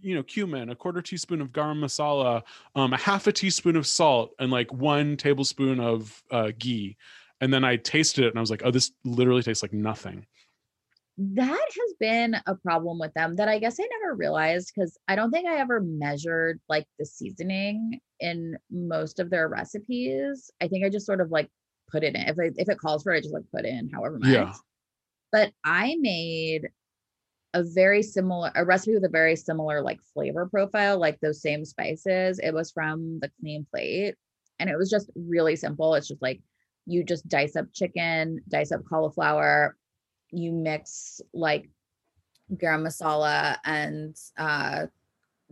you 0.00 0.14
know 0.14 0.22
cumin, 0.22 0.70
a 0.70 0.74
quarter 0.74 1.00
teaspoon 1.00 1.40
of 1.40 1.52
garam 1.52 1.78
masala, 1.78 2.42
um, 2.74 2.92
a 2.92 2.96
half 2.96 3.26
a 3.26 3.32
teaspoon 3.32 3.76
of 3.76 3.86
salt, 3.86 4.34
and 4.38 4.50
like 4.50 4.72
one 4.72 5.16
tablespoon 5.16 5.78
of 5.80 6.22
uh, 6.30 6.50
ghee. 6.58 6.96
And 7.40 7.54
then 7.54 7.62
I 7.64 7.76
tasted 7.76 8.24
it 8.24 8.28
and 8.30 8.36
I 8.36 8.40
was 8.40 8.50
like, 8.50 8.62
oh, 8.64 8.72
this 8.72 8.90
literally 9.04 9.42
tastes 9.44 9.62
like 9.62 9.72
nothing. 9.72 10.26
That 11.20 11.48
has 11.50 11.94
been 11.98 12.36
a 12.46 12.54
problem 12.54 12.98
with 13.00 13.12
them 13.14 13.34
that 13.36 13.48
I 13.48 13.58
guess 13.58 13.80
I 13.80 13.88
never 14.00 14.14
realized 14.14 14.70
because 14.72 14.96
I 15.08 15.16
don't 15.16 15.32
think 15.32 15.48
I 15.48 15.58
ever 15.58 15.80
measured 15.80 16.60
like 16.68 16.86
the 16.98 17.04
seasoning 17.04 18.00
in 18.20 18.56
most 18.70 19.18
of 19.18 19.28
their 19.28 19.48
recipes. 19.48 20.50
I 20.60 20.68
think 20.68 20.84
I 20.84 20.88
just 20.88 21.06
sort 21.06 21.20
of 21.20 21.32
like 21.32 21.50
put 21.90 22.04
it 22.04 22.14
in. 22.14 22.22
If 22.22 22.38
I, 22.38 22.50
if 22.56 22.68
it 22.68 22.78
calls 22.78 23.02
for 23.02 23.12
it, 23.12 23.18
I 23.18 23.20
just 23.20 23.34
like 23.34 23.50
put 23.52 23.64
in 23.64 23.90
however 23.92 24.18
much. 24.20 24.30
Yeah. 24.30 24.52
But 25.32 25.52
I 25.64 25.96
made 25.98 26.68
a 27.52 27.64
very 27.64 28.02
similar 28.02 28.52
a 28.54 28.64
recipe 28.64 28.94
with 28.94 29.04
a 29.04 29.08
very 29.08 29.34
similar 29.34 29.82
like 29.82 29.98
flavor 30.14 30.46
profile, 30.46 30.98
like 30.98 31.18
those 31.18 31.42
same 31.42 31.64
spices. 31.64 32.38
It 32.38 32.54
was 32.54 32.70
from 32.70 33.18
the 33.18 33.30
clean 33.40 33.66
plate. 33.68 34.14
And 34.60 34.70
it 34.70 34.78
was 34.78 34.88
just 34.88 35.10
really 35.16 35.56
simple. 35.56 35.94
It's 35.94 36.08
just 36.08 36.22
like 36.22 36.40
you 36.86 37.02
just 37.02 37.26
dice 37.26 37.56
up 37.56 37.66
chicken, 37.72 38.40
dice 38.48 38.70
up 38.70 38.82
cauliflower, 38.88 39.76
you 40.30 40.52
mix 40.52 41.20
like 41.32 41.68
garam 42.54 42.86
masala 42.86 43.56
and 43.64 44.16
uh 44.36 44.86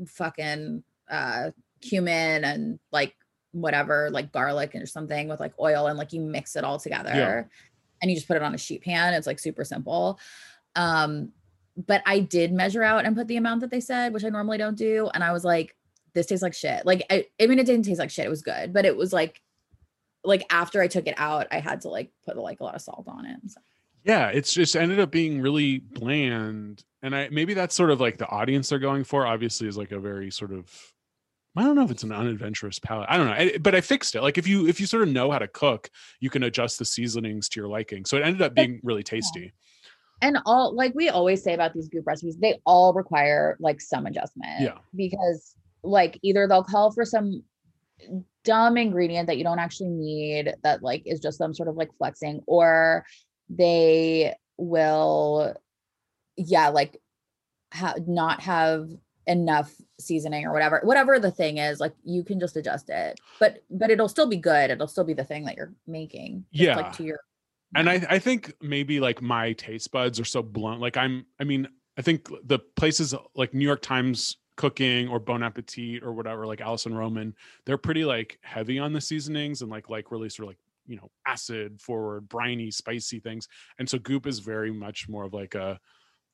fucking 0.07 0.83
uh 1.11 1.51
cumin 1.81 2.45
and 2.45 2.79
like 2.93 3.14
whatever 3.53 4.11
like 4.11 4.33
garlic 4.33 4.74
or 4.74 4.87
something 4.87 5.29
with 5.29 5.41
like 5.41 5.53
oil 5.61 5.87
and 5.87 5.99
like 5.99 6.12
you 6.12 6.20
mix 6.20 6.57
it 6.57 6.64
all 6.64 6.79
together 6.79 7.49
and 8.03 8.11
you 8.11 8.16
just 8.16 8.29
put 8.29 8.37
it 8.37 8.43
on 8.43 8.55
a 8.55 8.59
sheet 8.59 8.83
pan. 8.83 9.14
It's 9.14 9.27
like 9.27 9.39
super 9.39 9.64
simple. 9.64 10.18
Um 10.74 11.33
but 11.87 12.03
i 12.07 12.18
did 12.20 12.53
measure 12.53 12.83
out 12.83 13.05
and 13.05 13.14
put 13.14 13.29
the 13.29 13.37
amount 13.37 13.61
that 13.61 13.70
they 13.70 13.81
said 13.81 14.14
which 14.14 14.24
i 14.24 14.31
normally 14.31 14.57
don't 14.57 14.79
do 14.79 15.11
and 15.12 15.22
i 15.22 15.31
was 15.31 15.45
like 15.45 15.77
this 16.14 16.24
tastes 16.24 16.43
like 16.43 16.55
shit. 16.55 16.87
Like 16.87 17.05
i, 17.11 17.27
I 17.39 17.47
mean 17.47 17.59
it 17.59 17.66
didn't 17.66 17.85
taste 17.85 17.99
like 17.99 18.11
shit. 18.11 18.24
It 18.24 18.31
was 18.31 18.41
good 18.41 18.72
but 18.72 18.87
it 18.87 18.97
was 18.97 19.12
like 19.12 19.43
like 20.24 20.47
after 20.51 20.81
i 20.81 20.89
took 20.89 21.07
it 21.07 21.14
out 21.18 21.47
i 21.51 21.61
had 21.61 21.83
to 21.83 21.89
like 21.91 22.11
put 22.24 22.39
like 22.39 22.61
a 22.61 22.64
lot 22.64 22.74
of 22.74 22.81
salt 22.81 23.07
on 23.07 23.27
it 23.27 23.37
so. 23.49 23.61
Yeah, 24.07 24.29
it's 24.29 24.55
just 24.55 24.77
ended 24.77 25.01
up 25.01 25.11
being 25.11 25.41
really 25.41 25.79
bland. 25.79 26.85
And 27.03 27.15
I 27.15 27.29
maybe 27.31 27.55
that's 27.55 27.75
sort 27.75 27.91
of 27.91 28.01
like 28.01 28.19
the 28.19 28.29
audience 28.29 28.69
they're 28.69 28.79
going 28.79 29.05
for, 29.05 29.27
obviously, 29.27 29.67
is 29.69 29.77
like 29.77 29.93
a 29.93 29.99
very 29.99 30.31
sort 30.31 30.53
of 30.53 30.71
I 31.57 31.63
don't 31.63 31.75
know 31.75 31.85
if 31.85 31.91
it's 31.91 32.03
an 32.03 32.13
unadventurous 32.13 32.79
palate. 32.79 33.07
I 33.09 33.17
don't 33.17 33.27
know, 33.27 33.33
I, 33.33 33.59
but 33.59 33.75
I 33.75 33.81
fixed 33.81 34.15
it. 34.15 34.23
Like 34.23 34.37
if 34.37 34.47
you 34.47 34.69
if 34.69 34.79
you 34.79 34.87
sort 34.87 35.03
of 35.03 35.09
know 35.09 35.31
how 35.31 35.39
to 35.39 35.49
cook, 35.49 35.91
you 36.21 36.31
can 36.31 36.43
adjust 36.43 36.79
the 36.79 36.85
seasonings 36.85 37.49
to 37.51 37.61
your 37.61 37.69
liking. 37.69 38.05
So 38.05 38.17
it 38.17 38.23
ended 38.25 38.43
up 38.43 38.55
being 38.55 38.81
really 38.83 39.03
tasty. 39.03 39.53
and 40.23 40.39
all 40.47 40.75
like 40.75 40.95
we 40.95 41.09
always 41.09 41.43
say 41.43 41.55
about 41.55 41.73
these 41.73 41.89
goop 41.89 42.07
recipes, 42.07 42.37
they 42.37 42.61
all 42.67 42.93
require 42.93 43.57
like 43.59 43.81
some 43.81 44.07
adjustment. 44.07 44.61
Yeah. 44.61 44.79
Because 44.95 45.55
like 45.83 46.19
either 46.23 46.47
they'll 46.47 46.65
call 46.65 46.93
for 46.93 47.05
some 47.05 47.43
dumb 48.45 48.77
ingredient 48.77 49.27
that 49.27 49.39
you 49.39 49.45
don't 49.45 49.59
actually 49.59 49.89
need 49.91 50.55
that 50.63 50.83
like 50.83 51.03
is 51.07 51.21
just 51.21 51.39
some 51.39 51.55
sort 51.55 51.69
of 51.69 51.77
like 51.77 51.91
flexing, 51.97 52.43
or 52.47 53.05
they 53.49 54.35
will, 54.57 55.55
yeah, 56.37 56.69
like 56.69 57.01
ha- 57.73 57.95
not 58.07 58.41
have 58.43 58.91
enough 59.27 59.75
seasoning 59.99 60.47
or 60.47 60.53
whatever 60.53 60.81
whatever 60.85 61.19
the 61.19 61.33
thing 61.33 61.59
is 61.59 61.81
like 61.81 61.93
you 62.05 62.23
can 62.23 62.39
just 62.39 62.57
adjust 62.57 62.89
it. 62.91 63.19
But 63.41 63.65
but 63.71 63.91
it'll 63.91 64.09
still 64.09 64.29
be 64.29 64.37
good. 64.37 64.71
It'll 64.71 64.87
still 64.87 65.05
be 65.05 65.15
the 65.15 65.25
thing 65.25 65.45
that 65.47 65.57
you're 65.57 65.73
making 65.87 66.45
Yeah. 66.53 66.77
like 66.77 66.93
to 66.93 67.03
your 67.05 67.19
and 67.75 67.91
I, 67.91 67.99
mm-hmm. 67.99 68.13
I 68.13 68.19
think 68.19 68.55
maybe 68.61 69.01
like 69.01 69.21
my 69.23 69.53
taste 69.55 69.91
buds 69.91 70.21
are 70.21 70.25
so 70.25 70.43
blunt. 70.43 70.81
Like 70.81 70.97
i'm 70.97 71.27
i 71.41 71.45
mean 71.45 71.67
i 71.99 72.03
think 72.03 72.29
the 72.45 72.59
places 72.59 73.15
like 73.35 73.55
new 73.55 73.65
york 73.65 73.83
times 73.83 74.37
cooking 74.57 75.09
or 75.09 75.19
bon 75.19 75.43
appetit 75.43 76.03
or 76.03 76.13
whatever 76.15 76.47
like 76.47 76.63
alison 76.63 76.95
roman 76.95 77.35
they're 77.67 77.77
pretty 77.77 78.07
like 78.07 78.39
heavy 78.43 78.79
on 78.79 78.93
the 78.93 79.01
seasonings 79.01 79.61
and 79.61 79.71
like 79.71 79.91
like 79.91 80.11
really 80.11 80.31
sort 80.31 80.45
of 80.45 80.49
like 80.49 80.59
you 80.87 80.97
know 80.97 81.11
acid 81.26 81.80
forward 81.80 82.28
briny 82.28 82.70
spicy 82.70 83.20
things. 83.20 83.49
And 83.78 83.89
so 83.89 83.99
goop 83.99 84.26
is 84.26 84.39
very 84.41 84.72
much 84.72 85.09
more 85.09 85.24
of 85.24 85.32
like 85.34 85.55
a 85.55 85.78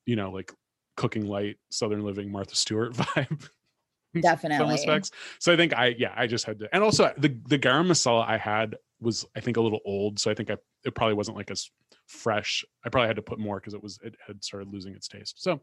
you 0.05 0.15
know 0.15 0.31
like 0.31 0.51
cooking 0.95 1.25
light 1.25 1.57
southern 1.71 2.03
living 2.03 2.31
martha 2.31 2.55
stewart 2.55 2.93
vibe 2.93 3.49
Definitely. 4.21 4.73
respects. 4.73 5.09
So 5.39 5.51
i 5.51 5.57
think 5.57 5.73
i 5.73 5.87
yeah 5.97 6.13
i 6.15 6.27
just 6.27 6.45
had 6.45 6.59
to 6.59 6.69
and 6.73 6.83
also 6.83 7.11
the 7.17 7.35
the 7.47 7.57
garam 7.57 7.87
masala 7.87 8.27
i 8.27 8.37
had 8.37 8.75
was 9.01 9.25
i 9.35 9.39
think 9.39 9.57
a 9.57 9.61
little 9.61 9.79
old. 9.85 10.19
So 10.19 10.29
i 10.29 10.35
think 10.35 10.51
i 10.51 10.57
it 10.85 10.93
probably 10.93 11.15
wasn't 11.15 11.37
like 11.37 11.49
as 11.49 11.69
fresh. 12.07 12.63
I 12.85 12.89
probably 12.89 13.07
had 13.07 13.15
to 13.15 13.21
put 13.21 13.39
more 13.39 13.59
because 13.59 13.73
it 13.73 13.81
was 13.81 13.97
it 14.03 14.15
had 14.27 14.43
started 14.43 14.67
losing 14.71 14.93
its 14.93 15.07
taste. 15.07 15.41
So 15.41 15.61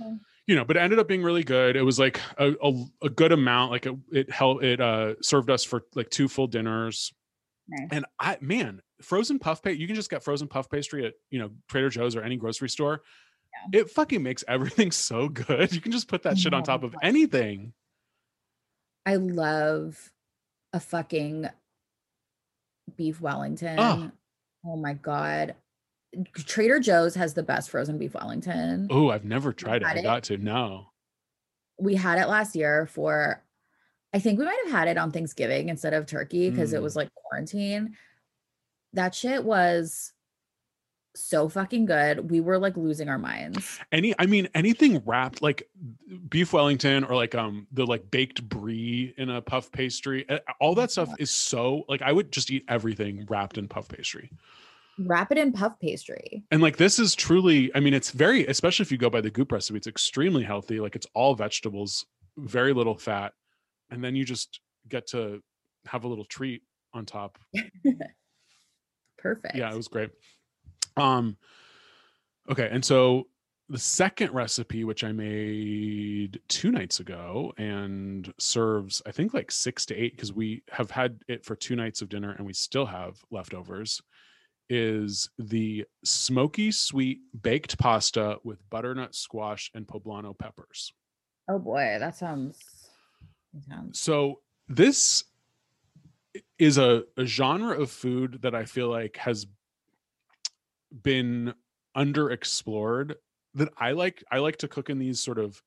Okay. 0.00 0.16
you 0.46 0.56
know 0.56 0.64
but 0.64 0.76
it 0.76 0.80
ended 0.80 0.98
up 0.98 1.08
being 1.08 1.22
really 1.22 1.44
good. 1.44 1.76
It 1.76 1.82
was 1.82 1.98
like 1.98 2.20
a, 2.38 2.52
a, 2.62 2.84
a 3.04 3.08
good 3.08 3.32
amount. 3.32 3.70
Like 3.70 3.86
it 3.86 3.94
it 4.12 4.30
helped 4.30 4.64
it 4.64 4.80
uh 4.80 5.14
served 5.22 5.48
us 5.50 5.64
for 5.64 5.84
like 5.94 6.10
two 6.10 6.28
full 6.28 6.46
dinners 6.48 7.12
Nice. 7.68 7.88
and 7.92 8.06
i 8.18 8.36
man 8.40 8.82
frozen 9.00 9.38
puff 9.38 9.62
pastry 9.62 9.80
you 9.80 9.86
can 9.86 9.94
just 9.96 10.10
get 10.10 10.22
frozen 10.24 10.48
puff 10.48 10.68
pastry 10.68 11.06
at 11.06 11.14
you 11.30 11.38
know 11.38 11.50
trader 11.68 11.90
joe's 11.90 12.16
or 12.16 12.22
any 12.22 12.36
grocery 12.36 12.68
store 12.68 13.02
it 13.72 13.88
fucking 13.90 14.22
makes 14.22 14.42
everything 14.48 14.90
so 14.90 15.28
good 15.28 15.72
you 15.72 15.80
can 15.80 15.92
just 15.92 16.08
put 16.08 16.22
that 16.24 16.38
shit 16.38 16.52
on 16.54 16.62
top 16.62 16.82
of 16.82 16.94
anything 17.02 17.72
I 19.04 19.16
love 19.16 20.12
a 20.72 20.78
fucking 20.80 21.48
beef 22.96 23.20
Wellington. 23.20 24.12
Oh, 24.64 24.76
my 24.76 24.92
god. 24.94 25.56
Trader 26.36 26.78
Joe's 26.78 27.14
has 27.16 27.34
the 27.34 27.42
best 27.42 27.70
frozen 27.70 27.98
beef 27.98 28.14
Wellington. 28.14 28.86
oh 28.90 29.08
i've 29.10 29.24
never 29.24 29.52
tried 29.52 29.82
it 29.82 29.88
had 29.88 29.98
i 29.98 30.02
got 30.02 30.22
to 30.24 30.36
no 30.36 30.86
We 31.80 31.94
had 31.94 32.18
it 32.18 32.28
last 32.28 32.54
year 32.54 32.86
for 32.86 33.42
I 34.12 34.18
think 34.18 34.38
we 34.38 34.44
might 34.44 34.58
have 34.64 34.72
had 34.72 34.88
it 34.88 34.98
on 34.98 35.10
Thanksgiving 35.10 35.68
instead 35.68 35.94
of 35.94 36.06
turkey 36.06 36.50
because 36.50 36.72
it 36.72 36.80
Mm. 36.80 36.82
was 36.82 36.96
like 36.96 37.08
quarantine. 37.14 37.96
That 38.92 39.14
shit 39.14 39.42
was 39.44 40.12
so 41.14 41.48
fucking 41.48 41.84
good. 41.86 42.30
We 42.30 42.40
were 42.40 42.58
like 42.58 42.76
losing 42.76 43.08
our 43.10 43.18
minds. 43.18 43.78
any 43.92 44.14
i 44.18 44.24
mean 44.24 44.48
anything 44.54 45.02
wrapped 45.04 45.42
like 45.42 45.68
beef 46.30 46.52
wellington 46.54 47.04
or 47.04 47.14
like 47.14 47.34
um 47.34 47.66
the 47.72 47.84
like 47.84 48.10
baked 48.10 48.46
brie 48.48 49.12
in 49.18 49.28
a 49.28 49.42
puff 49.42 49.70
pastry 49.72 50.26
all 50.58 50.74
that 50.74 50.90
stuff 50.90 51.10
is 51.18 51.30
so 51.30 51.84
like 51.88 52.00
i 52.00 52.10
would 52.10 52.32
just 52.32 52.50
eat 52.50 52.64
everything 52.68 53.26
wrapped 53.28 53.58
in 53.58 53.68
puff 53.68 53.88
pastry 53.88 54.30
Wrap 54.98 55.30
it 55.32 55.36
in 55.38 55.52
puff 55.52 55.78
pastry. 55.80 56.44
and 56.50 56.62
like 56.62 56.78
this 56.78 56.98
is 56.98 57.14
truly 57.14 57.70
i 57.74 57.80
mean 57.80 57.92
it's 57.92 58.10
very 58.10 58.46
especially 58.46 58.84
if 58.84 58.90
you 58.92 58.96
go 58.96 59.10
by 59.10 59.20
the 59.20 59.30
goop 59.30 59.52
recipe 59.52 59.76
it's 59.76 59.86
extremely 59.86 60.42
healthy 60.44 60.80
like 60.80 60.96
it's 60.96 61.06
all 61.12 61.34
vegetables 61.34 62.06
very 62.38 62.72
little 62.72 62.96
fat 62.96 63.34
and 63.92 64.02
then 64.02 64.16
you 64.16 64.24
just 64.24 64.60
get 64.88 65.06
to 65.06 65.40
have 65.86 66.04
a 66.04 66.08
little 66.08 66.24
treat 66.24 66.62
on 66.94 67.04
top 67.06 67.38
Perfect. 69.18 69.54
yeah 69.54 69.70
it 69.70 69.76
was 69.76 69.88
great 69.88 70.10
um 70.96 71.36
okay 72.50 72.68
and 72.72 72.84
so 72.84 73.26
the 73.68 73.78
second 73.78 74.32
recipe 74.32 74.84
which 74.84 75.04
i 75.04 75.12
made 75.12 76.40
two 76.48 76.70
nights 76.70 77.00
ago 77.00 77.52
and 77.58 78.32
serves 78.38 79.00
i 79.06 79.12
think 79.12 79.32
like 79.32 79.50
six 79.50 79.86
to 79.86 79.94
eight 79.94 80.16
because 80.16 80.32
we 80.32 80.62
have 80.70 80.90
had 80.90 81.20
it 81.28 81.44
for 81.44 81.54
two 81.54 81.76
nights 81.76 82.02
of 82.02 82.08
dinner 82.08 82.32
and 82.32 82.46
we 82.46 82.52
still 82.52 82.86
have 82.86 83.16
leftovers 83.30 84.00
is 84.68 85.28
the 85.38 85.84
smoky 86.04 86.70
sweet 86.70 87.20
baked 87.42 87.78
pasta 87.78 88.36
with 88.44 88.58
butternut 88.70 89.14
squash 89.14 89.70
and 89.74 89.86
poblano 89.86 90.36
peppers 90.36 90.92
Oh 91.48 91.58
boy, 91.58 91.96
that 91.98 92.16
sounds. 92.16 92.58
So 93.92 94.40
this 94.68 95.24
is 96.58 96.78
a, 96.78 97.04
a 97.16 97.24
genre 97.24 97.80
of 97.80 97.90
food 97.90 98.40
that 98.42 98.54
I 98.54 98.64
feel 98.64 98.88
like 98.88 99.16
has 99.18 99.46
been 101.02 101.54
underexplored 101.96 103.14
that 103.54 103.68
I 103.76 103.92
like 103.92 104.24
I 104.30 104.38
like 104.38 104.56
to 104.58 104.68
cook 104.68 104.88
in 104.88 104.98
these 104.98 105.20
sort 105.20 105.38
of 105.38 105.62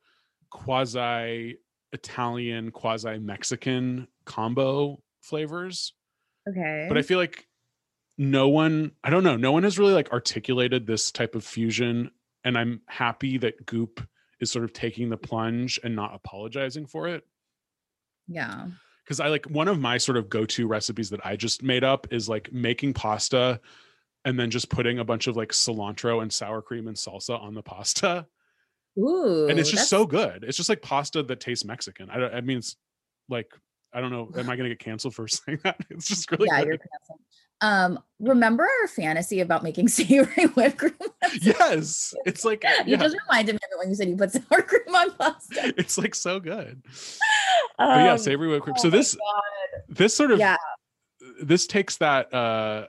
quasi 0.50 1.60
Italian, 1.92 2.72
quasi 2.72 3.20
Mexican 3.20 4.08
combo 4.26 5.02
flavors. 5.22 5.94
Okay. 6.48 6.86
But 6.88 6.98
I 6.98 7.02
feel 7.02 7.20
like 7.20 7.48
no 8.18 8.48
one, 8.48 8.92
I 9.04 9.10
don't 9.10 9.24
know, 9.24 9.36
no 9.36 9.52
one 9.52 9.64
has 9.64 9.78
really 9.78 9.94
like 9.94 10.12
articulated 10.12 10.88
this 10.88 11.12
type 11.12 11.36
of 11.36 11.44
fusion. 11.44 12.12
And 12.44 12.58
I'm 12.58 12.82
happy 12.88 13.38
that 13.40 13.66
Goop 13.66 14.08
is 14.40 14.52
sort 14.52 14.66
of 14.66 14.74
taking 14.74 15.10
the 15.10 15.18
plunge 15.18 15.80
and 15.84 15.96
not 15.96 16.14
apologizing 16.14 16.86
for 16.86 17.08
it 17.08 17.24
yeah. 18.28 18.68
because 19.04 19.20
I 19.20 19.28
like 19.28 19.46
one 19.46 19.68
of 19.68 19.80
my 19.80 19.98
sort 19.98 20.18
of 20.18 20.30
go-to 20.30 20.68
recipes 20.68 21.10
that 21.12 21.26
I 21.26 21.36
just 21.36 21.64
made 21.64 21.84
up 21.84 22.08
is 22.12 22.28
like 22.30 22.52
making 22.52 22.94
pasta 22.94 23.60
and 24.26 24.40
then 24.40 24.50
just 24.50 24.70
putting 24.70 25.00
a 25.00 25.04
bunch 25.04 25.28
of 25.28 25.36
like 25.38 25.50
cilantro 25.50 26.22
and 26.22 26.32
sour 26.34 26.62
cream 26.62 26.88
and 26.88 26.98
salsa 26.98 27.40
on 27.40 27.54
the 27.54 27.62
pasta. 27.64 28.26
Ooh. 28.98 29.48
and 29.50 29.60
it's 29.60 29.70
just 29.70 29.82
that's- 29.82 29.90
so 29.90 30.06
good. 30.06 30.44
It's 30.44 30.58
just 30.58 30.70
like 30.70 30.82
pasta 30.82 31.22
that 31.24 31.40
tastes 31.40 31.66
Mexican. 31.66 32.10
I 32.10 32.18
don't 32.18 32.34
I 32.34 32.42
mean 32.42 32.58
it's 32.60 32.76
like 33.30 33.52
I 33.94 34.02
don't 34.02 34.12
know. 34.12 34.30
Am 34.38 34.50
I 34.50 34.56
gonna 34.56 34.70
get 34.70 34.80
canceled 34.80 35.16
for 35.16 35.28
saying 35.30 35.60
that? 35.64 35.78
It's 35.90 36.08
just 36.08 36.30
really 36.32 36.48
yeah, 36.52 36.60
good. 36.60 36.68
you're 36.68 36.78
canceled. 36.78 37.20
Um, 37.62 38.00
remember 38.20 38.64
our 38.64 38.88
fantasy 38.88 39.40
about 39.40 39.64
making 39.64 39.88
savory 39.90 40.46
whipped 40.56 40.78
cream? 40.78 40.94
Yes. 41.42 42.14
It's 42.26 42.44
like 42.46 42.64
You 42.86 42.98
just 42.98 43.16
reminded 43.28 43.54
me 43.54 43.60
of 43.64 43.70
it 43.72 43.80
when 43.80 43.90
you 43.90 43.96
said 43.96 44.10
you 44.10 44.18
put 44.18 44.32
sour 44.34 44.62
cream 44.62 44.94
on 44.96 45.12
pasta. 45.14 45.74
it's 45.78 45.98
like 45.98 46.16
so 46.16 46.40
good. 46.40 46.82
But 47.78 47.86
yeah, 48.00 48.12
Um, 48.14 48.18
savory 48.18 48.50
whipped 48.50 48.64
cream. 48.64 48.76
oh 48.78 48.82
So 48.82 48.90
this 48.90 49.16
God. 49.16 49.96
this 49.98 50.16
sort 50.16 50.32
of 50.32 50.40
yeah, 50.40 50.58
this 51.42 51.66
takes 51.68 51.98
that 51.98 52.34
uh 52.34 52.88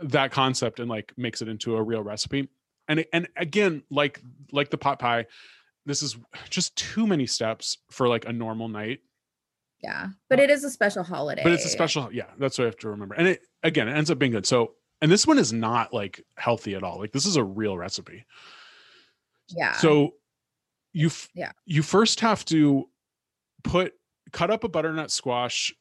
that 0.00 0.30
concept 0.32 0.80
and 0.80 0.88
like 0.88 1.12
makes 1.16 1.40
it 1.42 1.48
into 1.48 1.76
a 1.76 1.82
real 1.82 2.02
recipe 2.02 2.48
and 2.88 3.04
and 3.12 3.28
again 3.36 3.82
like 3.90 4.20
like 4.52 4.68
the 4.70 4.76
pot 4.78 4.98
pie 4.98 5.24
this 5.86 6.02
is 6.02 6.16
just 6.50 6.74
too 6.76 7.06
many 7.06 7.26
steps 7.26 7.78
for 7.90 8.08
like 8.08 8.24
a 8.26 8.32
normal 8.32 8.68
night 8.68 9.00
yeah, 9.84 10.08
but 10.30 10.38
it 10.40 10.50
is 10.50 10.64
a 10.64 10.70
special 10.70 11.02
holiday. 11.02 11.42
but 11.42 11.52
it's 11.52 11.64
a 11.64 11.68
special 11.68 12.10
yeah 12.12 12.26
that's 12.38 12.58
what 12.58 12.64
i 12.64 12.66
have 12.66 12.76
to 12.78 12.88
remember 12.88 13.14
and 13.14 13.28
it 13.28 13.40
again 13.62 13.86
it 13.88 13.92
ends 13.92 14.10
up 14.10 14.18
being 14.18 14.32
good 14.32 14.46
so 14.46 14.74
and 15.02 15.10
this 15.12 15.26
one 15.26 15.38
is 15.38 15.52
not 15.52 15.92
like 15.92 16.22
healthy 16.36 16.74
at 16.74 16.82
all 16.82 16.98
like 16.98 17.12
this 17.12 17.26
is 17.26 17.36
a 17.36 17.44
real 17.44 17.76
recipe 17.76 18.24
Yeah. 19.50 19.72
so 19.74 20.14
you 20.92 21.08
f- 21.08 21.28
Yeah. 21.34 21.52
you 21.66 21.82
first 21.82 22.20
have 22.20 22.44
to 22.46 22.88
put 23.62 23.92
cut 24.32 24.50
up 24.50 24.64
a 24.64 24.68
butternut 24.68 25.10
squash 25.10 25.72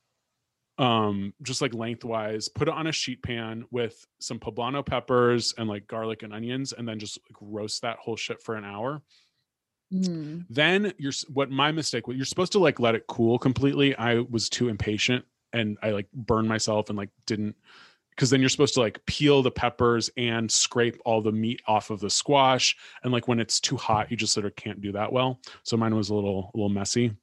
um 0.80 1.34
just 1.44 1.62
like 1.62 1.74
lengthwise 1.74 2.50
put 2.50 2.68
it 2.68 2.74
on 2.74 2.88
a 2.88 2.92
sheet 2.92 3.22
pan 3.22 3.64
with 3.72 4.06
some 4.20 4.40
poblano 4.40 4.84
peppers 4.86 5.54
and 5.58 5.70
like 5.70 5.86
garlic 5.88 6.24
and 6.24 6.34
onions 6.34 6.74
and 6.74 6.88
then 6.88 6.98
just 7.00 7.20
like 7.30 7.38
roast 7.40 7.84
that 7.84 7.98
whole 8.00 8.16
shit 8.16 8.42
for 8.42 8.56
an 8.56 8.66
hour 8.66 9.02
Mm, 9.94 10.46
then 10.50 10.94
you're 10.98 11.12
what 11.32 11.52
my 11.52 11.72
mistake 11.72 12.06
you're 12.08 12.26
supposed 12.26 12.52
to 12.54 12.60
like 12.60 12.80
let 12.80 12.96
it 12.96 13.06
cool 13.08 13.38
completely. 13.38 13.96
I 13.96 14.20
was 14.20 14.50
too 14.50 14.70
impatient 14.70 15.26
and 15.56 15.78
i 15.84 15.92
like 15.92 16.12
burned 16.14 16.48
myself 16.48 16.90
and 16.90 16.98
like 16.98 17.10
didn't 17.28 17.56
because 18.10 18.30
then 18.32 18.40
you're 18.40 18.50
supposed 18.50 18.74
to 18.74 18.80
like 18.80 19.04
peel 19.06 19.42
the 19.42 19.52
peppers 19.52 20.10
and 20.18 20.52
scrape 20.52 21.00
all 21.06 21.22
the 21.22 21.32
meat 21.32 21.62
off 21.68 21.90
of 21.90 22.00
the 22.00 22.10
squash. 22.10 22.76
And 23.04 23.12
like 23.12 23.28
when 23.28 23.40
it's 23.40 23.60
too 23.60 23.78
hot 23.78 24.10
you 24.10 24.18
just 24.18 24.34
sort 24.34 24.46
of 24.46 24.56
can't 24.56 24.82
do 24.82 24.92
that 24.94 25.12
well. 25.12 25.40
So 25.64 25.78
mine 25.78 25.96
was 25.96 26.10
a 26.10 26.16
little 26.16 26.52
a 26.54 26.58
little 26.58 26.70
messy. 26.70 27.16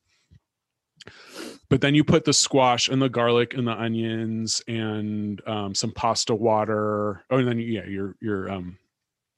But 1.68 1.80
then 1.80 1.94
you 1.94 2.04
put 2.04 2.24
the 2.24 2.32
squash 2.32 2.88
and 2.88 3.00
the 3.00 3.08
garlic 3.08 3.54
and 3.54 3.66
the 3.66 3.80
onions 3.80 4.60
and 4.66 5.40
um, 5.46 5.74
some 5.74 5.92
pasta 5.92 6.34
water. 6.34 7.22
Oh, 7.30 7.38
and 7.38 7.46
then 7.46 7.58
yeah, 7.58 7.86
you're 7.86 8.16
you're 8.20 8.50
um, 8.50 8.76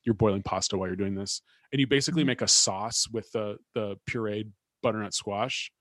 you're 0.04 0.14
boiling 0.14 0.42
pasta 0.42 0.76
while 0.76 0.88
you're 0.88 0.96
doing 0.96 1.14
this, 1.14 1.42
and 1.72 1.80
you 1.80 1.86
basically 1.86 2.22
Mhm. 2.22 2.26
make 2.26 2.42
a 2.42 2.48
sauce 2.48 3.08
with 3.08 3.30
the 3.32 3.58
the 3.74 3.96
pureed 4.08 4.52
butternut 4.82 5.14
squash, 5.14 5.72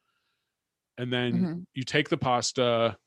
and 0.97 1.11
then 1.11 1.33
Mhm. 1.33 1.65
you 1.73 1.83
take 1.83 2.09
the 2.09 2.17
pasta, 2.17 2.97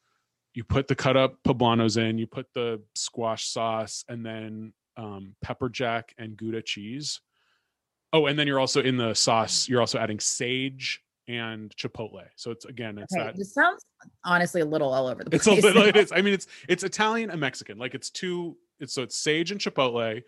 you 0.55 0.64
put 0.64 0.89
the 0.89 0.95
cut 0.95 1.16
up 1.16 1.43
poblanos 1.43 1.97
in, 1.97 2.18
you 2.18 2.26
put 2.26 2.53
the 2.55 2.82
squash 2.95 3.47
sauce, 3.47 4.05
and 4.09 4.24
then 4.24 4.72
um, 4.97 5.35
pepper 5.43 5.68
jack 5.68 6.14
and 6.18 6.37
Gouda 6.37 6.62
cheese. 6.62 7.20
Oh, 8.12 8.26
and 8.26 8.39
then 8.39 8.47
you're 8.47 8.61
also 8.61 8.80
in 8.80 8.97
the 8.97 9.12
sauce. 9.14 9.68
You're 9.68 9.80
also 9.80 9.99
adding 9.99 10.20
sage 10.20 11.03
and 11.26 11.74
chipotle. 11.74 12.28
So 12.37 12.53
it's 12.53 12.64
again, 12.64 12.97
it's 12.99 13.12
Okay, 13.12 13.24
that. 13.24 13.37
this 13.37 13.53
sounds 13.55 13.85
honestly 14.24 14.61
a 14.61 14.64
little 14.64 14.93
all 14.93 15.09
over 15.09 15.24
the 15.24 15.35
It's 15.35 15.49
a 15.49 15.51
place. 15.51 15.64
little. 15.64 15.82
it 15.87 15.97
is 15.97 16.12
I 16.12 16.22
mean, 16.22 16.32
it's 16.35 16.47
it's 16.68 16.85
Italian 16.85 17.30
and 17.30 17.41
Mexican. 17.41 17.76
Like 17.76 17.95
it's 17.97 18.09
two. 18.11 18.57
It's 18.78 18.93
so 18.93 19.03
it's 19.03 19.16
sage 19.18 19.51
and 19.51 19.61
chipotle 19.61 19.99
Okay. 20.01 20.24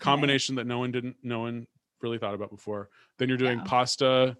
combination 0.00 0.54
that 0.56 0.66
no 0.68 0.78
one 0.78 0.92
didn't. 0.92 1.16
No 1.24 1.40
one 1.40 1.66
really 2.02 2.18
thought 2.18 2.34
about 2.34 2.50
before. 2.50 2.88
Then 3.18 3.28
you're 3.28 3.38
doing 3.38 3.58
Yeah. 3.58 3.64
pasta. 3.64 4.36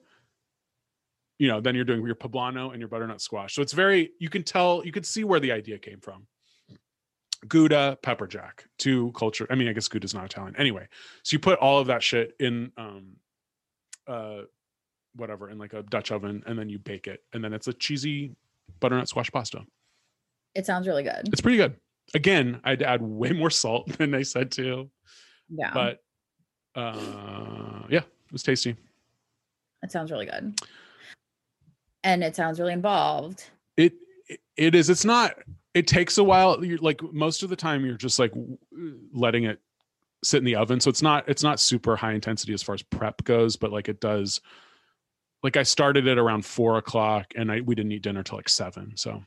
You 1.38 1.48
know, 1.48 1.60
then 1.60 1.74
you're 1.76 1.84
doing 1.84 2.04
your 2.04 2.16
poblano 2.16 2.70
and 2.72 2.80
your 2.80 2.88
butternut 2.88 3.20
squash. 3.20 3.54
So 3.54 3.62
it's 3.62 3.72
very. 3.72 4.10
You 4.18 4.28
can 4.28 4.42
tell. 4.42 4.84
You 4.84 4.90
can 4.92 5.04
see 5.04 5.22
where 5.24 5.38
the 5.40 5.52
idea 5.52 5.78
came 5.78 6.00
from. 6.00 6.26
Gouda, 7.46 7.96
pepper 8.02 8.26
jack, 8.26 8.64
two 8.78 9.12
culture. 9.12 9.46
I 9.48 9.54
mean, 9.54 9.68
I 9.68 9.72
guess 9.72 9.86
Gouda's 9.86 10.12
not 10.14 10.24
Italian. 10.24 10.56
Anyway, 10.56 10.88
so 11.22 11.34
you 11.34 11.38
put 11.38 11.58
all 11.60 11.78
of 11.78 11.86
that 11.86 12.02
shit 12.02 12.34
in, 12.40 12.72
um, 12.76 13.12
uh, 14.08 14.42
whatever, 15.14 15.48
in 15.48 15.56
like 15.56 15.72
a 15.72 15.84
Dutch 15.84 16.10
oven, 16.10 16.42
and 16.46 16.58
then 16.58 16.68
you 16.68 16.80
bake 16.80 17.06
it, 17.06 17.22
and 17.32 17.44
then 17.44 17.52
it's 17.52 17.68
a 17.68 17.72
cheesy 17.72 18.34
butternut 18.80 19.08
squash 19.08 19.30
pasta. 19.30 19.60
It 20.56 20.66
sounds 20.66 20.88
really 20.88 21.04
good. 21.04 21.28
It's 21.28 21.40
pretty 21.40 21.58
good. 21.58 21.76
Again, 22.14 22.60
I'd 22.64 22.82
add 22.82 23.02
way 23.02 23.30
more 23.30 23.50
salt 23.50 23.86
than 23.98 24.14
I 24.16 24.22
said 24.22 24.50
to, 24.52 24.90
Yeah, 25.48 25.70
but 25.72 26.02
uh, 26.78 27.86
yeah, 27.88 27.98
it 28.00 28.32
was 28.32 28.42
tasty. 28.42 28.76
it 29.82 29.90
sounds 29.92 30.10
really 30.10 30.26
good. 30.26 30.58
And 32.04 32.22
it 32.22 32.36
sounds 32.36 32.60
really 32.60 32.72
involved. 32.72 33.44
It 33.76 33.94
it- 34.56 34.74
is. 34.74 34.88
It's 34.90 35.04
not. 35.04 35.34
It 35.74 35.86
takes 35.86 36.18
a 36.18 36.24
while. 36.24 36.64
You're 36.64 36.78
like 36.78 37.02
most 37.12 37.42
of 37.42 37.50
the 37.50 37.56
time, 37.56 37.84
you're 37.84 37.96
just 37.96 38.18
like 38.18 38.32
letting 39.12 39.44
it 39.44 39.60
sit 40.24 40.38
in 40.38 40.44
the 40.44 40.56
oven. 40.56 40.80
So 40.80 40.90
it's 40.90 41.02
not. 41.02 41.28
It's 41.28 41.42
not 41.42 41.60
super 41.60 41.96
high 41.96 42.12
intensity 42.12 42.52
as 42.54 42.62
far 42.62 42.74
as 42.74 42.82
prep 42.82 43.22
goes, 43.24 43.56
but 43.56 43.72
like 43.72 43.88
it 43.88 44.00
does. 44.00 44.40
Like 45.42 45.56
I 45.56 45.62
started 45.62 46.06
it 46.06 46.18
around 46.18 46.44
four 46.44 46.78
o'clock, 46.78 47.32
and 47.36 47.50
I 47.52 47.60
we 47.60 47.74
didn't 47.74 47.92
eat 47.92 48.02
dinner 48.02 48.22
till 48.22 48.38
like 48.38 48.48
seven. 48.48 48.92
So 48.96 49.22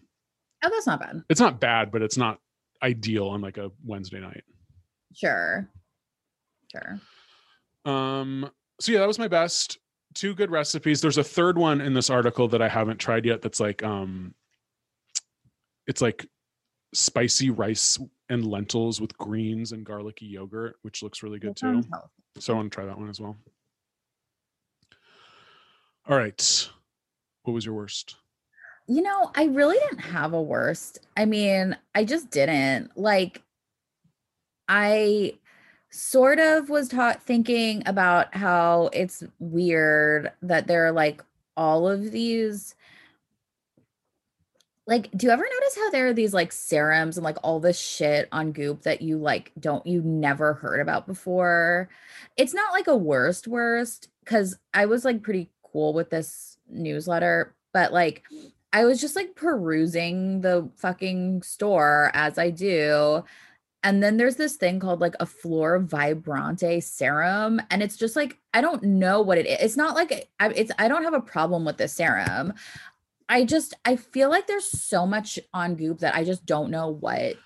Oh, 0.64 0.70
that's 0.70 0.86
not 0.88 1.00
bad. 1.00 1.24
it's 1.30 1.40
not 1.42 1.60
bad, 1.60 1.92
but 1.92 2.02
it's 2.02 2.18
not 2.18 2.40
ideal 2.84 3.28
on 3.30 3.42
like 3.42 3.58
a 3.58 3.72
Wednesday 3.86 4.20
night. 4.20 4.44
Sure. 5.16 5.68
Sure. 6.72 7.00
Um, 7.86 8.50
so 8.80 8.92
yeah, 8.92 9.00
that 9.00 9.08
was 9.08 9.20
my 9.20 9.28
best. 9.28 9.78
Two 10.14 10.36
good 10.36 10.52
recipes. 10.52 11.02
There's 11.02 11.18
a 11.18 11.24
third 11.24 11.58
one 11.58 11.80
in 11.82 11.94
this 11.94 12.10
article 12.10 12.48
that 12.50 12.62
I 12.62 12.68
haven't 12.68 12.98
tried 12.98 13.26
yet. 13.26 13.42
That's 13.42 13.60
like 13.60 13.82
um, 13.84 14.34
it's 15.88 16.02
like 16.02 16.28
spicy 16.94 17.50
rice 17.50 17.98
and 18.30 18.46
lentils 18.46 19.00
with 19.00 19.18
greens 19.18 19.72
and 19.72 19.86
garlicky 19.86 20.26
yogurt, 20.26 20.76
which 20.82 21.02
looks 21.02 21.24
really 21.24 21.40
good 21.40 21.56
too. 21.56 21.82
So 22.40 22.54
I 22.54 22.58
want 22.58 22.72
to 22.72 22.76
try 22.76 22.86
that 22.86 22.98
one 22.98 23.10
as 23.10 23.20
well. 23.20 23.38
All 26.08 26.18
right, 26.18 26.70
what 27.44 27.54
was 27.54 27.66
your 27.66 27.76
worst? 27.76 28.16
You 28.88 29.02
know, 29.02 29.32
I 29.36 29.46
really 29.46 29.78
didn't 29.78 30.00
have 30.00 30.34
a 30.34 30.42
worst. 30.42 31.00
I 31.16 31.26
mean, 31.26 31.78
I 31.96 32.04
just 32.04 32.32
didn't. 32.32 32.98
Like, 32.98 33.42
I 34.68 35.36
sort 35.92 36.40
of 36.40 36.70
was 36.70 36.88
taught 36.88 37.22
thinking 37.22 37.84
about 37.86 38.36
how 38.36 38.90
it's 38.94 39.24
weird 39.40 40.32
that 40.42 40.66
there 40.68 40.88
are 40.88 40.92
like 40.92 41.24
all 41.56 41.88
of 41.88 42.12
these. 42.12 42.76
Like, 44.88 45.12
do 45.16 45.28
you 45.28 45.32
ever 45.32 45.44
notice 45.44 45.76
how 45.76 45.90
there 45.92 46.08
are 46.08 46.14
these 46.14 46.34
like 46.34 46.52
serums 46.52 47.18
and 47.18 47.24
like 47.24 47.38
all 47.44 47.60
this 47.60 47.80
shit 47.80 48.28
on 48.32 48.52
Goop 48.52 48.82
that 48.84 49.02
you 49.02 49.18
like 49.18 49.52
don't 49.60 49.86
you 49.86 50.02
never 50.02 50.54
heard 50.54 50.80
about 50.80 51.06
before? 51.06 51.90
It's 52.38 52.54
not 52.54 52.74
like 52.74 52.88
a 52.88 52.96
worst 52.96 53.48
worst 53.48 54.10
because 54.24 54.58
I 54.74 54.86
was 54.86 55.06
like 55.06 55.22
pretty 55.22 55.50
cool 55.64 55.94
with 55.94 56.10
this 56.10 56.58
newsletter, 56.70 57.54
but 57.74 57.92
like 57.94 58.24
I 58.74 58.86
was 58.86 59.02
just 59.02 59.16
like 59.18 59.36
perusing 59.36 60.42
the 60.42 60.70
fucking 60.78 61.42
store 61.44 62.12
as 62.14 62.38
I 62.38 62.50
do. 62.50 63.24
And 63.84 64.04
then 64.04 64.18
there's 64.18 64.36
this 64.36 64.56
thing 64.56 64.80
called 64.80 65.02
like 65.02 65.16
a 65.20 65.26
Flor 65.26 65.80
Vibrante 65.80 66.84
serum. 66.84 67.62
And 67.72 67.82
it's 67.82 67.98
just 67.98 68.16
like, 68.16 68.38
I 68.54 68.62
don't 68.62 68.84
know 68.84 69.22
what 69.22 69.38
it 69.38 69.48
is. 69.48 69.58
It's 69.60 69.78
not 69.78 69.96
like 69.96 70.30
I, 70.40 70.50
it's, 70.50 70.72
I 70.78 70.88
don't 70.88 71.04
have 71.04 71.14
a 71.14 71.22
problem 71.22 71.66
with 71.66 71.78
the 71.78 71.88
serum. 71.88 72.54
I 73.28 73.46
just, 73.46 73.74
I 73.86 73.96
feel 73.96 74.30
like 74.30 74.46
there's 74.46 74.66
so 74.66 75.08
much 75.08 75.40
on 75.54 75.76
Goop 75.76 76.00
that 76.00 76.16
I 76.16 76.24
just 76.24 76.46
don't 76.46 76.70
know 76.70 76.90
what 76.90 77.38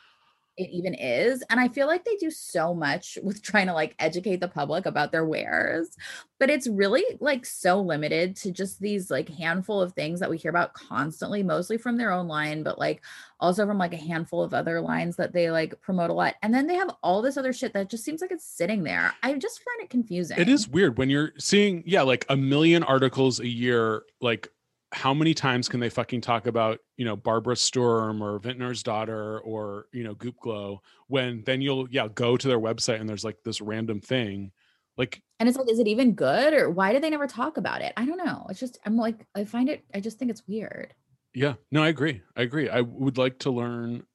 it 0.57 0.69
even 0.71 0.93
is. 0.93 1.43
And 1.49 1.59
I 1.59 1.67
feel 1.67 1.87
like 1.87 2.05
they 2.05 2.15
do 2.15 2.31
so 2.31 2.73
much 2.73 3.17
with 3.23 3.41
trying 3.41 3.67
to 3.67 3.73
like 3.73 3.95
educate 3.99 4.37
the 4.37 4.47
public 4.47 4.85
about 4.85 5.11
their 5.11 5.25
wares, 5.25 5.95
but 6.39 6.49
it's 6.49 6.67
really 6.67 7.03
like 7.19 7.45
so 7.45 7.81
limited 7.81 8.35
to 8.37 8.51
just 8.51 8.79
these 8.79 9.11
like 9.11 9.29
handful 9.29 9.81
of 9.81 9.93
things 9.93 10.19
that 10.19 10.29
we 10.29 10.37
hear 10.37 10.49
about 10.49 10.73
constantly, 10.73 11.43
mostly 11.43 11.77
from 11.77 11.97
their 11.97 12.11
own 12.11 12.27
line, 12.27 12.63
but 12.63 12.79
like 12.79 13.03
also 13.39 13.65
from 13.65 13.77
like 13.77 13.93
a 13.93 13.97
handful 13.97 14.41
of 14.41 14.53
other 14.53 14.79
lines 14.79 15.15
that 15.17 15.33
they 15.33 15.51
like 15.51 15.79
promote 15.81 16.09
a 16.09 16.13
lot. 16.13 16.35
And 16.41 16.53
then 16.53 16.67
they 16.67 16.75
have 16.75 16.95
all 17.03 17.21
this 17.21 17.37
other 17.37 17.53
shit 17.53 17.73
that 17.73 17.89
just 17.89 18.05
seems 18.05 18.21
like 18.21 18.31
it's 18.31 18.45
sitting 18.45 18.83
there. 18.83 19.13
I 19.23 19.33
just 19.33 19.61
find 19.63 19.81
it 19.81 19.89
confusing. 19.89 20.39
It 20.39 20.49
is 20.49 20.67
weird 20.67 20.97
when 20.97 21.09
you're 21.09 21.33
seeing, 21.37 21.83
yeah, 21.85 22.01
like 22.01 22.25
a 22.29 22.37
million 22.37 22.83
articles 22.83 23.39
a 23.39 23.47
year. 23.47 24.03
Like, 24.21 24.49
how 24.95 25.13
many 25.13 25.33
times 25.33 25.67
can 25.67 25.81
they 25.81 25.89
fucking 25.89 26.21
talk 26.21 26.47
about, 26.47 26.79
you 26.95 27.03
know, 27.03 27.17
Barbara 27.17 27.57
Sturm 27.57 28.23
or 28.23 28.39
Vintner's 28.39 28.81
daughter 28.81 29.39
or, 29.41 29.87
you 29.91 30.05
know, 30.05 30.15
Goop 30.15 30.39
Glow 30.39 30.81
when 31.07 31.43
then 31.45 31.59
you'll, 31.59 31.89
yeah, 31.89 32.07
go 32.07 32.37
to 32.37 32.47
their 32.47 32.61
website 32.61 33.01
and 33.01 33.09
there's 33.09 33.25
like 33.25 33.35
this 33.43 33.59
random 33.59 33.99
thing. 33.99 34.53
Like, 34.97 35.21
And 35.41 35.49
it's 35.49 35.57
like, 35.57 35.69
is 35.69 35.79
it 35.79 35.87
even 35.87 36.13
good 36.13 36.53
or 36.53 36.69
why 36.69 36.93
do 36.93 37.01
they 37.01 37.09
never 37.09 37.27
talk 37.27 37.57
about 37.57 37.81
it? 37.81 37.91
I 37.97 38.05
don't 38.05 38.23
know. 38.25 38.47
It's 38.49 38.59
just, 38.61 38.79
I'm 38.85 38.95
like, 38.95 39.27
I 39.35 39.43
find 39.43 39.67
it, 39.67 39.83
I 39.93 39.99
just 39.99 40.17
think 40.17 40.31
it's 40.31 40.47
weird. 40.47 40.93
yeah, 41.33 41.55
no, 41.73 41.83
I 41.83 41.89
agree. 41.89 42.21
I 42.37 42.43
agree. 42.43 42.69
I 42.69 42.79
would 42.79 43.17
like 43.17 43.39
to 43.39 43.51
learn 43.51 44.05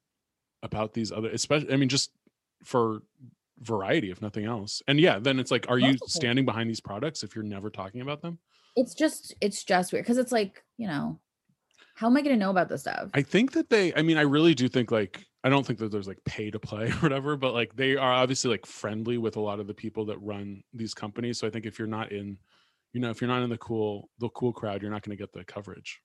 about 0.63 0.93
these 0.93 1.11
other, 1.11 1.29
especially, 1.29 1.71
I 1.71 1.75
mean, 1.77 1.89
just 1.89 2.09
for 2.63 3.03
variety, 3.59 4.09
if 4.09 4.19
nothing 4.19 4.45
else. 4.45 4.81
And 4.87 4.99
yeah, 4.99 5.19
then 5.19 5.37
it's 5.39 5.51
like, 5.51 5.69
are 5.69 5.77
you 5.77 5.95
standing 6.07 6.45
behind 6.45 6.71
these 6.71 6.81
products 6.81 7.21
if 7.21 7.35
you're 7.35 7.43
never 7.43 7.69
talking 7.69 8.01
about 8.01 8.23
them? 8.23 8.39
It's 8.75 8.93
just, 8.93 9.35
it's 9.41 9.63
just 9.63 9.91
weird 9.91 10.05
because 10.05 10.17
it's 10.17 10.31
like, 10.31 10.63
you 10.77 10.87
know, 10.87 11.19
how 11.95 12.07
am 12.07 12.17
I 12.17 12.21
going 12.21 12.35
to 12.35 12.39
know 12.39 12.49
about 12.49 12.69
this 12.69 12.81
stuff? 12.81 13.09
I 13.13 13.21
think 13.21 13.51
that 13.51 13.69
they, 13.69 13.93
I 13.93 14.01
mean, 14.01 14.17
I 14.17 14.21
really 14.21 14.55
do 14.55 14.67
think 14.67 14.91
like, 14.91 15.25
I 15.43 15.49
don't 15.49 15.65
think 15.65 15.79
that 15.79 15.91
there's 15.91 16.07
like 16.07 16.23
pay 16.25 16.51
to 16.51 16.59
play 16.59 16.85
or 16.89 16.93
whatever, 16.93 17.35
but 17.35 17.53
like 17.53 17.75
they 17.75 17.95
are 17.95 18.11
obviously 18.11 18.51
like 18.51 18.65
friendly 18.65 19.17
with 19.17 19.35
a 19.35 19.41
lot 19.41 19.59
of 19.59 19.67
the 19.67 19.73
people 19.73 20.05
that 20.05 20.17
run 20.19 20.63
these 20.73 20.93
companies. 20.93 21.39
So 21.39 21.47
I 21.47 21.49
think 21.49 21.65
if 21.65 21.77
you're 21.77 21.87
not 21.87 22.11
in, 22.11 22.37
you 22.93 23.01
know, 23.01 23.09
if 23.09 23.21
you're 23.21 23.27
not 23.27 23.43
in 23.43 23.49
the 23.49 23.57
cool, 23.57 24.09
the 24.19 24.29
cool 24.29 24.51
crowd, 24.53 24.81
you're 24.81 24.91
not 24.91 25.03
going 25.03 25.15
to 25.15 25.21
get 25.21 25.31
the 25.31 25.43
coverage. 25.43 26.01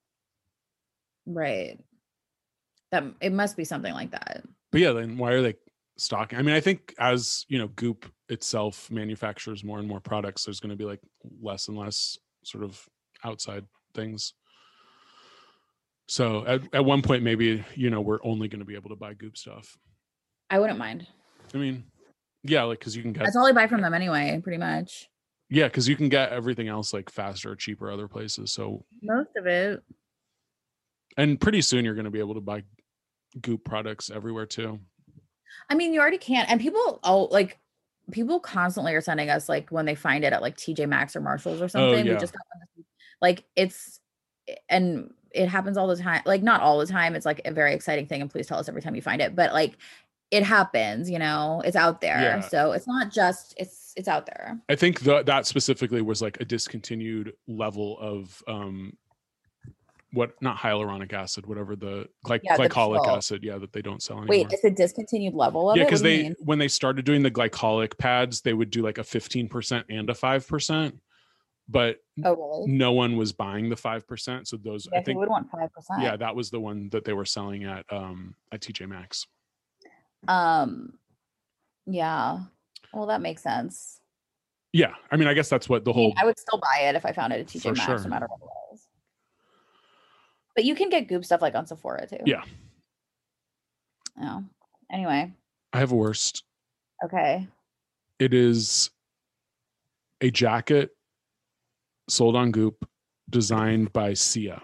right. 1.27 1.79
That 2.93 3.05
it 3.21 3.33
must 3.33 3.57
be 3.57 3.65
something 3.65 3.93
like 3.93 4.13
that. 4.13 4.45
But 4.71 4.81
yeah, 4.81 4.93
then 4.93 5.17
why 5.19 5.33
are 5.33 5.43
they 5.43 5.55
stocking? 5.97 6.39
I 6.39 6.43
mean, 6.43 6.55
I 6.55 6.61
think 6.61 6.95
as, 6.99 7.45
you 7.49 7.59
know, 7.59 7.69
Goop 7.69 8.07
itself 8.29 8.91
manufactures 8.91 9.65
more 9.65 9.81
and 9.81 9.89
more 9.89 10.01
products, 10.01 10.45
there's 10.45 10.61
going 10.61 10.71
to 10.71 10.77
be 10.77 10.85
like 10.85 11.01
less 11.41 11.67
and 11.67 11.77
less 11.77 12.17
sort 12.47 12.65
of 12.65 12.81
outside 13.25 13.65
things. 13.95 14.35
So 16.09 16.47
at, 16.47 16.63
at 16.73 16.85
one 16.85 17.03
point, 17.03 17.23
maybe, 17.25 17.65
you 17.75 17.91
know, 17.91 18.01
we're 18.01 18.21
only 18.23 18.49
going 18.49 18.61
to 18.61 18.65
be 18.65 18.77
able 18.77 18.91
to 18.91 18.97
buy 18.97 19.15
Goop 19.15 19.37
stuff. 19.37 19.77
I 20.51 20.61
wouldn't 20.61 20.79
mind. 20.79 21.07
I 21.53 21.59
mean, 21.59 21.85
yeah, 22.45 22.63
like 22.63 22.79
because 22.79 22.97
you 22.97 23.03
can 23.03 23.13
get 23.13 23.25
That's 23.25 23.37
all 23.37 23.47
I 23.47 23.53
buy 23.53 23.67
from 23.67 23.81
them 23.83 23.93
anyway, 23.95 24.41
pretty 24.43 24.59
much. 24.59 25.09
yeah, 25.51 25.65
because 25.65 25.89
you 25.89 25.97
can 25.97 26.09
get 26.09 26.31
everything 26.31 26.69
else 26.69 26.93
like 26.93 27.11
faster, 27.11 27.51
or 27.53 27.57
cheaper 27.57 27.91
other 27.91 28.07
places. 28.07 28.53
So 28.53 28.85
Most 29.03 29.31
of 29.37 29.47
it. 29.47 29.83
and 31.17 31.41
pretty 31.41 31.61
soon 31.63 31.85
you're 31.85 31.95
going 31.95 32.05
to 32.05 32.11
be 32.13 32.21
able 32.21 32.35
to 32.35 32.41
buy 32.41 32.63
Goop 33.41 33.65
products 33.65 34.09
everywhere 34.11 34.47
too. 34.47 34.79
I 35.69 35.75
mean, 35.75 35.93
you 35.93 36.01
already 36.01 36.19
can't. 36.19 36.49
And 36.49 36.61
people, 36.61 37.01
oh, 37.03 37.25
like, 37.33 37.59
people 38.11 38.41
constantly 38.41 38.95
are 38.95 39.01
sending 39.01 39.31
us, 39.31 39.49
like, 39.49 39.71
when 39.71 39.87
they 39.87 39.95
find 39.95 40.25
it 40.25 40.33
at 40.33 40.43
like 40.43 40.57
TJ 40.57 40.89
Maxx 40.89 41.17
or 41.17 41.21
Marshalls 41.21 41.61
or 41.61 41.69
something. 41.69 41.95
Oh, 41.95 42.03
yeah. 42.03 42.15
We 42.15 42.19
just 42.19 42.33
got 42.33 42.43
like, 43.21 43.45
it's, 43.57 44.01
and 44.69 45.13
it 45.33 45.49
happens 45.49 45.77
all 45.77 45.87
the 45.89 45.97
time. 45.97 46.23
Like, 46.25 46.43
not 46.43 46.61
all 46.61 46.79
the 46.79 46.87
time. 46.87 47.15
It's 47.15 47.27
like 47.27 47.43
a 47.45 47.53
very 47.53 47.75
exciting 47.75 48.07
thing. 48.07 48.21
And 48.21 48.31
please 48.31 48.47
tell 48.47 48.59
us 48.59 48.69
every 48.69 48.83
time 48.83 48.95
you 48.95 49.03
find 49.03 49.21
it. 49.21 49.35
But 49.35 49.53
like, 49.53 49.77
it 50.31 50.43
happens, 50.43 51.09
you 51.09 51.19
know, 51.19 51.63
it's 51.65 51.77
out 51.77 52.01
there. 52.01 52.21
Yeah. 52.21 52.41
So 52.41 52.73
it's 52.73 52.87
not 52.87 53.13
just, 53.13 53.55
it's, 53.57 53.93
it's 53.97 54.09
out 54.09 54.27
there. 54.27 54.59
I 54.69 54.75
think 54.75 55.01
the, 55.01 55.23
that 55.23 55.47
specifically 55.47 56.03
was 56.03 56.21
like 56.21 56.41
a 56.41 56.45
discontinued 56.45 57.33
level 57.47 57.99
of 58.01 58.43
um 58.49 58.97
what 60.13 60.31
not 60.41 60.57
hyaluronic 60.57 61.13
acid, 61.13 61.47
whatever 61.47 61.77
the 61.77 62.09
gly- 62.25 62.41
Yeah, 62.43 62.57
glycolic 62.57 63.05
pill. 63.05 63.17
acid, 63.17 63.43
yeah, 63.43 63.59
that 63.59 63.73
they 63.73 63.83
don't 63.83 64.03
sell 64.03 64.19
anymore. 64.19 64.31
Wait, 64.31 64.47
it's 64.53 64.65
a 64.65 64.71
discontinued 64.71 65.35
level 65.35 65.71
of 65.71 65.77
yeah, 65.77 65.83
it. 65.83 65.87
because 65.87 66.03
do 66.03 66.09
you 66.11 66.29
they 66.31 66.35
when 66.45 66.59
they 66.59 66.69
started 66.69 67.05
doing 67.05 67.23
the 67.23 67.31
glycolic 67.31 67.99
pads, 67.99 68.41
they 68.41 68.55
would 68.55 68.71
do 68.71 68.83
like 68.83 68.99
a 68.99 69.03
15% 69.03 69.85
and 69.91 70.09
a 70.09 70.15
5%, 70.15 70.93
but 71.69 71.99
Oh, 72.25 72.35
really? 72.37 72.73
no 72.73 72.93
one 72.93 73.17
was 73.17 73.33
buying 73.33 73.69
the 73.69 73.77
5%. 73.77 74.47
So 74.47 74.57
those 74.57 74.89
Yeah, 74.93 75.01
I 75.01 75.03
think 75.03 75.19
would 75.19 75.29
want 75.29 75.51
five 75.51 75.73
percent? 75.73 76.01
yeah, 76.03 76.17
that 76.17 76.35
was 76.37 76.51
the 76.51 76.61
one 76.61 76.89
that 76.91 77.05
they 77.05 77.13
were 77.13 77.25
selling 77.27 77.65
at 77.65 77.85
um 77.93 78.35
at 78.53 78.61
TJ 78.61 78.89
Maxx. 78.89 79.27
Um. 80.29 80.99
Yeah. 81.87 82.41
Well, 82.93 83.07
that 83.07 83.21
makes 83.21 83.43
sense. 83.43 84.01
Yeah, 84.73 84.95
I 85.11 85.17
mean, 85.17 85.29
I 85.29 85.35
guess 85.35 85.49
that's 85.49 85.69
what 85.69 85.85
the 85.85 85.93
I, 85.93 85.97
mean, 85.97 86.05
whole 86.11 86.15
I 86.17 86.25
would 86.25 86.39
still 86.39 86.59
buy 86.59 86.85
it 86.85 86.95
if 86.97 87.05
I 87.07 87.13
found 87.13 87.33
it 87.33 87.41
at 87.41 87.47
TJ 87.47 87.77
Maxx, 87.77 87.85
sure. 87.85 87.99
no 87.99 88.09
matter 88.09 88.27
what. 88.29 88.51
But 90.57 90.65
you 90.65 90.75
can 90.75 90.89
get 90.89 91.07
Goop 91.07 91.25
stuff 91.25 91.43
like 91.43 91.55
on 91.55 91.67
Sephora 91.67 92.07
too. 92.09 92.17
Yeah. 92.25 92.43
Yeah. 94.19 94.41
Anyway. 94.91 95.33
I 95.73 95.79
have 95.79 95.93
a 95.93 95.97
worst. 95.97 96.45
Okay. 97.05 97.47
It 98.19 98.33
is 98.33 98.91
a 100.23 100.31
jacket 100.31 100.97
sold 102.09 102.35
on 102.35 102.51
Goop, 102.51 102.89
designed 103.29 103.93
by 103.93 104.15
Sia. 104.15 104.63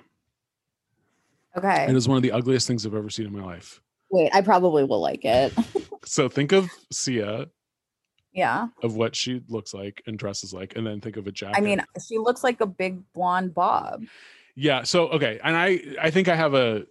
Okay. 1.57 1.85
And 1.85 1.91
It 1.91 1.97
is 1.97 2.09
one 2.09 2.17
of 2.17 2.23
the 2.23 2.33
ugliest 2.33 2.67
things 2.67 2.87
I've 2.87 2.95
ever 2.95 3.11
seen 3.11 3.27
in 3.27 3.33
my 3.33 3.45
life. 3.45 3.83
Wait, 4.11 4.31
I 4.35 4.41
probably 4.41 4.85
will 4.85 5.01
like 5.01 5.25
it. 5.25 5.53
So 6.05 6.29
think 6.29 6.51
of 6.51 6.69
Sia, 6.91 7.47
yeah. 8.33 8.67
of 8.83 8.97
what 8.97 9.15
she 9.15 9.41
looks 9.49 9.73
like 9.73 10.03
and 10.09 10.19
dresses 10.19 10.53
like, 10.53 10.75
and 10.75 10.85
then 10.85 11.01
think 11.01 11.17
of 11.17 11.29
a 11.29 11.31
jacket. 11.31 11.57
I 11.57 11.61
mean, 11.61 11.81
she 12.05 12.19
looks 12.19 12.43
like 12.43 12.61
a 12.61 12.67
big 12.67 13.01
blonde 13.13 13.55
bob. 13.55 14.03
Yeah. 14.55 14.83
So 14.83 15.09
okay, 15.09 15.41
and 15.43 15.57
I 15.57 15.81
I 16.01 16.11
think 16.11 16.29
I 16.29 16.37
have 16.37 16.55
a 16.55 16.87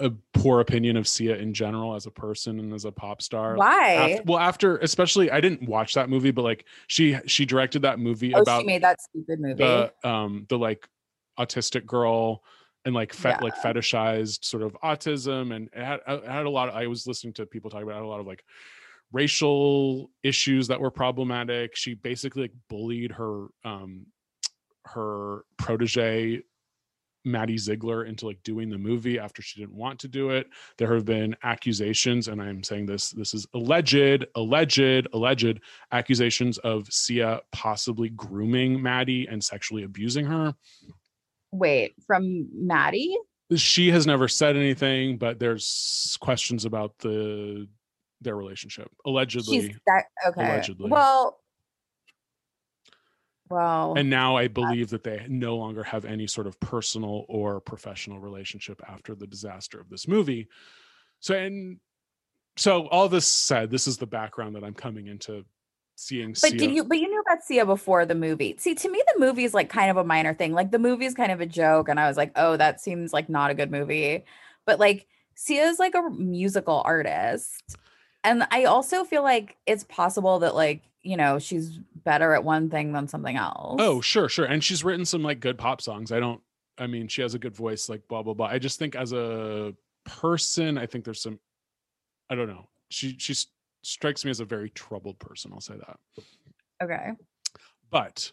a 0.00 0.10
poor 0.34 0.60
opinion 0.60 0.96
of 0.96 1.06
Sia 1.06 1.36
in 1.36 1.54
general 1.54 1.94
as 1.94 2.06
a 2.06 2.10
person 2.10 2.58
and 2.58 2.72
as 2.72 2.84
a 2.84 2.92
pop 2.92 3.22
star. 3.22 3.56
Why? 3.56 3.92
Af- 3.92 4.26
well, 4.26 4.38
after 4.38 4.78
especially, 4.78 5.30
I 5.30 5.40
didn't 5.40 5.68
watch 5.68 5.94
that 5.94 6.08
movie, 6.08 6.30
but 6.30 6.42
like 6.42 6.64
she 6.86 7.18
she 7.26 7.44
directed 7.44 7.82
that 7.82 7.98
movie 7.98 8.34
oh, 8.34 8.42
about 8.42 8.60
she 8.60 8.66
made 8.66 8.82
that 8.82 9.00
stupid 9.00 9.40
movie. 9.40 9.54
the 9.54 9.92
um 10.04 10.46
the 10.48 10.58
like 10.58 10.88
autistic 11.38 11.86
girl 11.86 12.42
and 12.84 12.94
like 12.94 13.12
fe- 13.12 13.36
like 13.40 13.54
fetishized 13.56 14.44
sort 14.44 14.62
of 14.62 14.76
autism 14.82 15.54
and 15.54 15.68
it 15.72 15.84
had, 15.84 16.00
it 16.06 16.26
had 16.26 16.46
a 16.46 16.50
lot 16.50 16.68
of, 16.68 16.74
i 16.74 16.86
was 16.86 17.06
listening 17.06 17.32
to 17.32 17.46
people 17.46 17.70
talk 17.70 17.82
about 17.82 18.02
a 18.02 18.06
lot 18.06 18.20
of 18.20 18.26
like 18.26 18.44
racial 19.12 20.10
issues 20.22 20.68
that 20.68 20.80
were 20.80 20.90
problematic 20.90 21.76
she 21.76 21.94
basically 21.94 22.42
like 22.42 22.52
bullied 22.68 23.12
her 23.12 23.46
um 23.64 24.06
her 24.86 25.44
protege 25.58 26.42
Maddie 27.24 27.58
Ziegler 27.58 28.04
into 28.04 28.26
like 28.26 28.42
doing 28.42 28.68
the 28.68 28.78
movie 28.78 29.18
after 29.18 29.42
she 29.42 29.60
didn't 29.60 29.76
want 29.76 29.98
to 30.00 30.08
do 30.08 30.30
it. 30.30 30.48
There 30.78 30.92
have 30.92 31.04
been 31.04 31.36
accusations, 31.42 32.28
and 32.28 32.42
I'm 32.42 32.62
saying 32.62 32.86
this, 32.86 33.10
this 33.10 33.34
is 33.34 33.46
alleged, 33.54 34.26
alleged, 34.34 35.06
alleged 35.12 35.60
accusations 35.92 36.58
of 36.58 36.92
Sia 36.92 37.40
possibly 37.52 38.08
grooming 38.10 38.82
Maddie 38.82 39.26
and 39.28 39.42
sexually 39.42 39.84
abusing 39.84 40.26
her. 40.26 40.54
Wait, 41.52 41.94
from 42.06 42.48
Maddie? 42.54 43.16
She 43.54 43.90
has 43.90 44.06
never 44.06 44.28
said 44.28 44.56
anything, 44.56 45.18
but 45.18 45.38
there's 45.38 46.16
questions 46.20 46.64
about 46.64 46.98
the 46.98 47.68
their 48.22 48.36
relationship. 48.36 48.90
Allegedly. 49.04 49.60
She's 49.60 49.76
that 49.86 50.04
okay. 50.26 50.44
Allegedly. 50.44 50.90
Well, 50.90 51.40
well, 53.52 53.94
and 53.96 54.10
now 54.10 54.36
I 54.36 54.46
uh, 54.46 54.48
believe 54.48 54.90
that 54.90 55.04
they 55.04 55.24
no 55.28 55.56
longer 55.56 55.82
have 55.82 56.04
any 56.04 56.26
sort 56.26 56.46
of 56.46 56.58
personal 56.60 57.24
or 57.28 57.60
professional 57.60 58.18
relationship 58.18 58.80
after 58.88 59.14
the 59.14 59.26
disaster 59.26 59.80
of 59.80 59.88
this 59.88 60.08
movie. 60.08 60.48
So 61.20 61.34
and 61.34 61.78
so 62.56 62.86
all 62.88 63.08
this 63.08 63.26
said, 63.26 63.70
this 63.70 63.86
is 63.86 63.96
the 63.96 64.06
background 64.06 64.56
that 64.56 64.64
I'm 64.64 64.74
coming 64.74 65.06
into 65.06 65.44
seeing. 65.96 66.30
but 66.30 66.38
Sia. 66.38 66.58
did 66.58 66.72
you? 66.72 66.84
But 66.84 66.98
you 66.98 67.08
knew 67.08 67.20
about 67.20 67.42
Sia 67.42 67.64
before 67.64 68.04
the 68.04 68.14
movie. 68.14 68.56
See, 68.58 68.74
to 68.74 68.90
me, 68.90 69.02
the 69.14 69.20
movie 69.20 69.44
is 69.44 69.54
like 69.54 69.68
kind 69.68 69.90
of 69.90 69.96
a 69.96 70.04
minor 70.04 70.34
thing. 70.34 70.52
Like 70.52 70.70
the 70.70 70.78
movie 70.78 71.06
is 71.06 71.14
kind 71.14 71.32
of 71.32 71.40
a 71.40 71.46
joke, 71.46 71.88
and 71.88 71.98
I 71.98 72.08
was 72.08 72.16
like, 72.16 72.32
oh, 72.36 72.56
that 72.56 72.80
seems 72.80 73.12
like 73.12 73.28
not 73.28 73.50
a 73.50 73.54
good 73.54 73.70
movie. 73.70 74.24
But 74.66 74.78
like 74.78 75.06
Sia 75.34 75.64
is 75.66 75.78
like 75.78 75.94
a 75.94 76.10
musical 76.10 76.82
artist, 76.84 77.76
and 78.24 78.46
I 78.50 78.64
also 78.64 79.04
feel 79.04 79.22
like 79.22 79.56
it's 79.66 79.84
possible 79.84 80.40
that 80.40 80.54
like 80.54 80.82
you 81.02 81.16
know 81.16 81.38
she's 81.38 81.78
better 82.04 82.34
at 82.34 82.44
one 82.44 82.70
thing 82.70 82.92
than 82.92 83.08
something 83.08 83.36
else. 83.36 83.76
Oh, 83.80 84.00
sure, 84.00 84.28
sure. 84.28 84.44
And 84.44 84.62
she's 84.62 84.84
written 84.84 85.04
some 85.04 85.22
like 85.22 85.40
good 85.40 85.58
pop 85.58 85.80
songs. 85.80 86.12
I 86.12 86.20
don't 86.20 86.40
I 86.78 86.86
mean, 86.86 87.06
she 87.08 87.22
has 87.22 87.34
a 87.34 87.38
good 87.38 87.54
voice, 87.54 87.88
like 87.88 88.06
blah 88.08 88.22
blah 88.22 88.34
blah. 88.34 88.46
I 88.46 88.58
just 88.58 88.78
think 88.78 88.96
as 88.96 89.12
a 89.12 89.74
person, 90.04 90.78
I 90.78 90.86
think 90.86 91.04
there's 91.04 91.22
some 91.22 91.38
I 92.30 92.34
don't 92.34 92.48
know. 92.48 92.68
She 92.90 93.16
she 93.18 93.34
strikes 93.82 94.24
me 94.24 94.30
as 94.30 94.40
a 94.40 94.44
very 94.44 94.70
troubled 94.70 95.18
person, 95.18 95.50
I'll 95.52 95.60
say 95.60 95.74
that. 95.76 95.98
okay. 96.82 97.10
But 97.90 98.32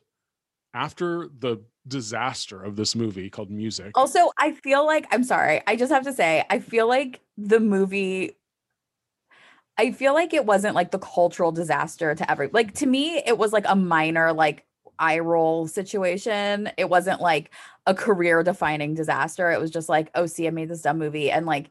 after 0.74 1.28
the 1.40 1.58
disaster 1.88 2.64
of 2.64 2.76
this 2.76 2.96
movie 2.96 3.30
called 3.30 3.50
Music, 3.50 3.92
Also, 3.96 4.32
I 4.38 4.52
feel 4.52 4.86
like 4.86 5.08
I'm 5.12 5.24
sorry. 5.24 5.62
I 5.68 5.76
just 5.76 5.92
have 5.92 6.04
to 6.04 6.14
say, 6.14 6.46
I 6.50 6.60
feel 6.60 6.88
like 6.88 7.20
the 7.38 7.60
movie 7.60 8.38
I 9.80 9.92
feel 9.92 10.14
like 10.14 10.34
it 10.34 10.46
wasn't 10.46 10.76
like 10.76 10.92
the 10.92 11.00
cultural 11.00 11.54
disaster 11.54 12.14
to 12.14 12.30
every 12.30 12.50
like 12.52 12.74
to 12.76 12.86
me 12.86 13.24
it 13.26 13.38
was 13.38 13.54
like 13.54 13.64
a 13.66 13.78
minor 13.78 14.34
like 14.34 14.66
eye 15.00 15.20
roll 15.20 15.68
situation. 15.68 16.70
It 16.78 16.90
wasn't 16.90 17.22
like 17.22 17.52
a 17.86 17.96
career 17.96 18.44
defining 18.44 18.94
disaster. 18.94 19.50
It 19.50 19.62
was 19.62 19.72
just 19.72 19.88
like, 19.88 20.12
oh, 20.16 20.26
see, 20.26 20.48
I 20.48 20.50
made 20.50 20.68
this 20.68 20.82
dumb 20.82 21.00
movie 21.00 21.32
and 21.32 21.46
like 21.46 21.70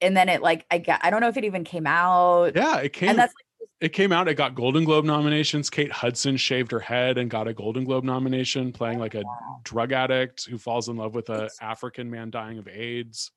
and 0.00 0.16
then 0.16 0.28
it 0.28 0.42
like 0.42 0.66
I 0.72 0.78
get 0.78 0.98
I 1.04 1.10
don't 1.10 1.20
know 1.20 1.28
if 1.28 1.36
it 1.36 1.44
even 1.44 1.62
came 1.62 1.86
out. 1.86 2.56
yeah, 2.56 2.78
it 2.78 2.92
came 2.92 3.10
And 3.10 3.18
that's 3.20 3.34
it 3.80 3.90
came 3.90 4.10
out, 4.10 4.26
it 4.26 4.34
got 4.34 4.56
Golden 4.56 4.84
Globe 4.84 5.04
nominations. 5.04 5.70
Kate 5.70 5.92
Hudson 5.92 6.36
shaved 6.36 6.72
her 6.72 6.80
head 6.80 7.16
and 7.16 7.30
got 7.30 7.46
a 7.46 7.54
Golden 7.54 7.84
Globe 7.84 8.02
nomination 8.02 8.72
playing 8.72 8.98
like 8.98 9.14
a 9.14 9.22
drug 9.62 9.92
addict 9.92 10.46
who 10.46 10.58
falls 10.58 10.88
in 10.88 10.96
love 10.96 11.14
with 11.14 11.28
a 11.28 11.48
African 11.60 12.10
man 12.10 12.30
dying 12.30 12.58
of 12.58 12.66
AIDS. 12.66 13.30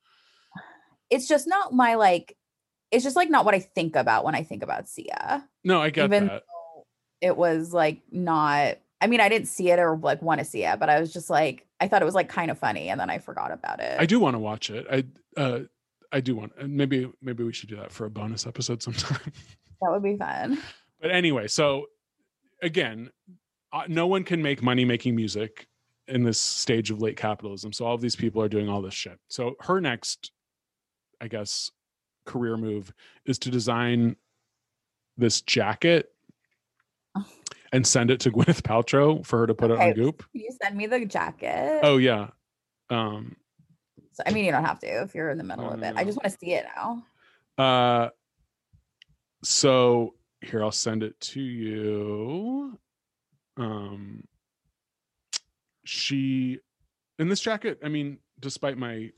it's 1.12 1.28
just 1.28 1.47
not 1.47 1.74
my 1.74 1.93
like 1.93 2.36
it's 2.91 3.03
just 3.03 3.15
like 3.15 3.29
not 3.29 3.45
what 3.45 3.55
I 3.55 3.59
think 3.59 3.95
about 3.95 4.23
when 4.23 4.35
I 4.35 4.43
think 4.43 4.63
about 4.63 4.87
Sia. 4.87 5.47
No, 5.63 5.81
I 5.81 5.89
get 5.89 6.05
even 6.05 6.27
that. 6.27 6.43
it 7.21 7.37
was 7.37 7.73
like 7.73 8.01
not 8.11 8.77
I 9.01 9.07
mean, 9.07 9.21
I 9.21 9.29
didn't 9.29 9.47
see 9.47 9.71
it 9.71 9.79
or 9.79 9.97
like 9.97 10.21
want 10.21 10.39
to 10.39 10.45
see 10.45 10.65
it, 10.65 10.79
but 10.79 10.89
I 10.89 10.99
was 10.99 11.13
just 11.13 11.29
like, 11.29 11.65
I 11.79 11.87
thought 11.87 12.01
it 12.01 12.05
was 12.05 12.15
like 12.15 12.27
kind 12.27 12.51
of 12.51 12.57
funny, 12.57 12.89
and 12.89 12.99
then 12.99 13.09
I 13.09 13.19
forgot 13.19 13.51
about 13.51 13.79
it. 13.79 13.99
I 13.99 14.05
do 14.05 14.19
want 14.19 14.35
to 14.35 14.39
watch 14.39 14.69
it. 14.69 14.85
I 14.91 15.05
uh 15.39 15.59
I 16.11 16.21
do 16.21 16.35
want 16.35 16.53
and 16.57 16.75
maybe 16.75 17.09
maybe 17.21 17.43
we 17.43 17.53
should 17.53 17.69
do 17.69 17.77
that 17.77 17.91
for 17.91 18.05
a 18.05 18.09
bonus 18.09 18.45
episode 18.45 18.81
sometime. 18.83 19.31
That 19.81 19.91
would 19.91 20.03
be 20.03 20.17
fun. 20.17 20.61
but 21.01 21.11
anyway, 21.11 21.47
so 21.47 21.85
again, 22.61 23.09
uh, 23.71 23.83
no 23.87 24.07
one 24.07 24.23
can 24.23 24.41
make 24.41 24.61
money 24.61 24.83
making 24.83 25.15
music 25.15 25.67
in 26.07 26.23
this 26.23 26.39
stage 26.39 26.91
of 26.91 27.01
late 27.01 27.15
capitalism. 27.15 27.71
So 27.71 27.85
all 27.85 27.93
of 27.93 28.01
these 28.01 28.15
people 28.15 28.41
are 28.41 28.49
doing 28.49 28.67
all 28.67 28.81
this 28.81 28.93
shit. 28.93 29.19
So 29.29 29.55
her 29.61 29.79
next 29.79 30.31
I 31.21 31.27
guess 31.27 31.71
career 32.30 32.55
move 32.55 32.93
is 33.25 33.39
to 33.39 33.49
design 33.49 34.15
this 35.17 35.41
jacket 35.41 36.11
and 37.73 37.86
send 37.86 38.11
it 38.11 38.19
to 38.21 38.32
Gwyneth 38.36 38.61
Paltrow 38.61 39.25
for 39.25 39.39
her 39.39 39.47
to 39.47 39.55
put 39.55 39.71
it 39.71 39.80
on 39.80 39.93
Goop. 39.93 40.23
Can 40.32 40.41
you 40.41 40.51
send 40.61 40.77
me 40.77 40.86
the 40.86 41.05
jacket? 41.05 41.80
Oh 41.84 41.97
yeah. 41.97 42.30
Um 42.89 43.36
So, 44.13 44.23
I 44.25 44.32
mean, 44.32 44.45
you 44.45 44.51
don't 44.51 44.65
have 44.65 44.80
to 44.80 45.01
if 45.01 45.15
you're 45.15 45.32
in 45.32 45.38
the 45.38 45.43
middle 45.43 45.69
of 45.69 45.82
it. 45.82 45.93
I 45.97 46.03
just 46.03 46.17
want 46.17 46.32
to 46.32 46.38
see 46.39 46.53
it 46.53 46.65
now. 46.75 47.03
Uh, 47.57 48.09
so 49.43 50.13
here 50.41 50.63
I'll 50.63 50.71
send 50.71 51.03
it 51.03 51.19
to 51.19 51.41
you. 51.41 52.77
Um, 53.57 54.23
she 55.84 56.59
in 57.17 57.27
this 57.27 57.41
jacket. 57.41 57.80
I 57.84 57.89
mean, 57.89 58.19
despite 58.39 58.77
my 58.77 59.11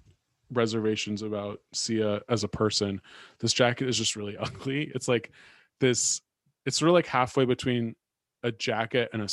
reservations 0.51 1.21
about 1.21 1.61
Sia 1.73 2.21
as 2.29 2.43
a 2.43 2.47
person, 2.47 3.01
this 3.39 3.53
jacket 3.53 3.87
is 3.89 3.97
just 3.97 4.15
really 4.15 4.37
ugly. 4.39 4.91
It's 4.93 5.07
like 5.07 5.31
this. 5.79 6.21
It's 6.65 6.77
sort 6.77 6.89
of 6.89 6.93
like 6.93 7.07
halfway 7.07 7.45
between 7.45 7.95
a 8.43 8.51
jacket 8.51 9.09
and 9.13 9.21
a 9.21 9.27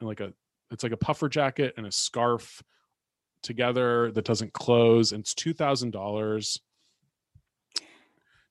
and 0.00 0.08
like 0.08 0.20
a. 0.20 0.32
It's 0.70 0.82
like 0.82 0.92
a 0.92 0.96
puffer 0.96 1.28
jacket 1.28 1.74
and 1.76 1.86
a 1.86 1.92
scarf 1.92 2.62
together 3.42 4.10
that 4.12 4.24
doesn't 4.24 4.52
close. 4.54 5.12
And 5.12 5.20
it's 5.20 5.34
two 5.34 5.52
thousand 5.52 5.90
dollars. 5.90 6.60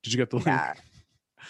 Did 0.04 0.14
you 0.14 0.18
get 0.18 0.30
the 0.30 0.38
link? 0.38 0.48
Yeah. 0.48 0.74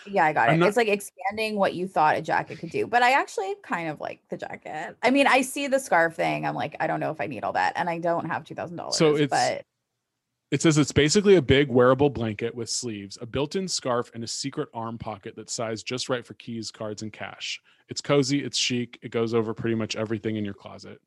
Yeah, 0.08 0.26
I 0.26 0.34
got 0.34 0.50
I'm 0.50 0.56
it. 0.56 0.58
not- 0.60 0.68
it's 0.70 0.78
like 0.78 0.88
expanding 0.88 1.58
what 1.58 1.74
you 1.74 1.88
thought 1.88 2.16
a 2.16 2.22
jacket 2.22 2.60
could 2.60 2.70
do. 2.70 2.88
But 2.88 3.04
I 3.04 3.12
actually 3.12 3.54
kind 3.62 3.90
of 3.90 4.00
like 4.00 4.22
the 4.30 4.38
jacket. 4.38 4.96
I 5.04 5.12
mean, 5.12 5.28
I 5.28 5.42
see 5.42 5.68
the 5.68 5.80
scarf 5.80 6.16
thing. 6.16 6.46
I'm 6.46 6.56
like, 6.56 6.76
I 6.80 6.88
don't 6.88 7.00
know 7.02 7.12
if 7.12 7.20
I 7.22 7.28
need 7.28 7.44
all 7.44 7.54
that. 7.54 7.74
And 7.76 7.90
I 7.90 8.00
don't 8.00 8.26
have 8.26 8.46
two 8.46 8.56
thousand 8.56 8.78
dollars. 8.78 8.96
So 8.98 9.16
it's- 9.16 9.30
but 9.30 9.66
It 10.52 10.62
says 10.62 10.78
it's 10.78 10.92
basically 10.92 11.36
a 11.38 11.42
big 11.42 11.70
wearable 11.70 12.10
blanket 12.10 12.54
with 12.54 12.70
sleeves, 12.70 13.18
a 13.22 13.26
built-in 13.26 13.70
scarf, 13.70 14.12
and 14.14 14.22
a 14.24 14.28
secret 14.28 14.68
arm 14.74 14.98
pocket 14.98 15.34
that's 15.38 15.54
sized 15.54 15.88
just 15.88 16.10
right 16.10 16.26
for 16.26 16.34
keys, 16.34 16.72
cards, 16.72 17.02
and 17.04 17.12
cash. 17.14 17.62
It's 17.88 18.02
cozy, 18.02 18.44
it's 18.44 18.58
chic, 18.58 19.00
it 19.02 19.12
goes 19.12 19.34
over 19.34 19.54
pretty 19.54 19.76
much 19.76 19.96
everything 19.96 20.36
in 20.36 20.44
your 20.46 20.54
closet. 20.54 21.00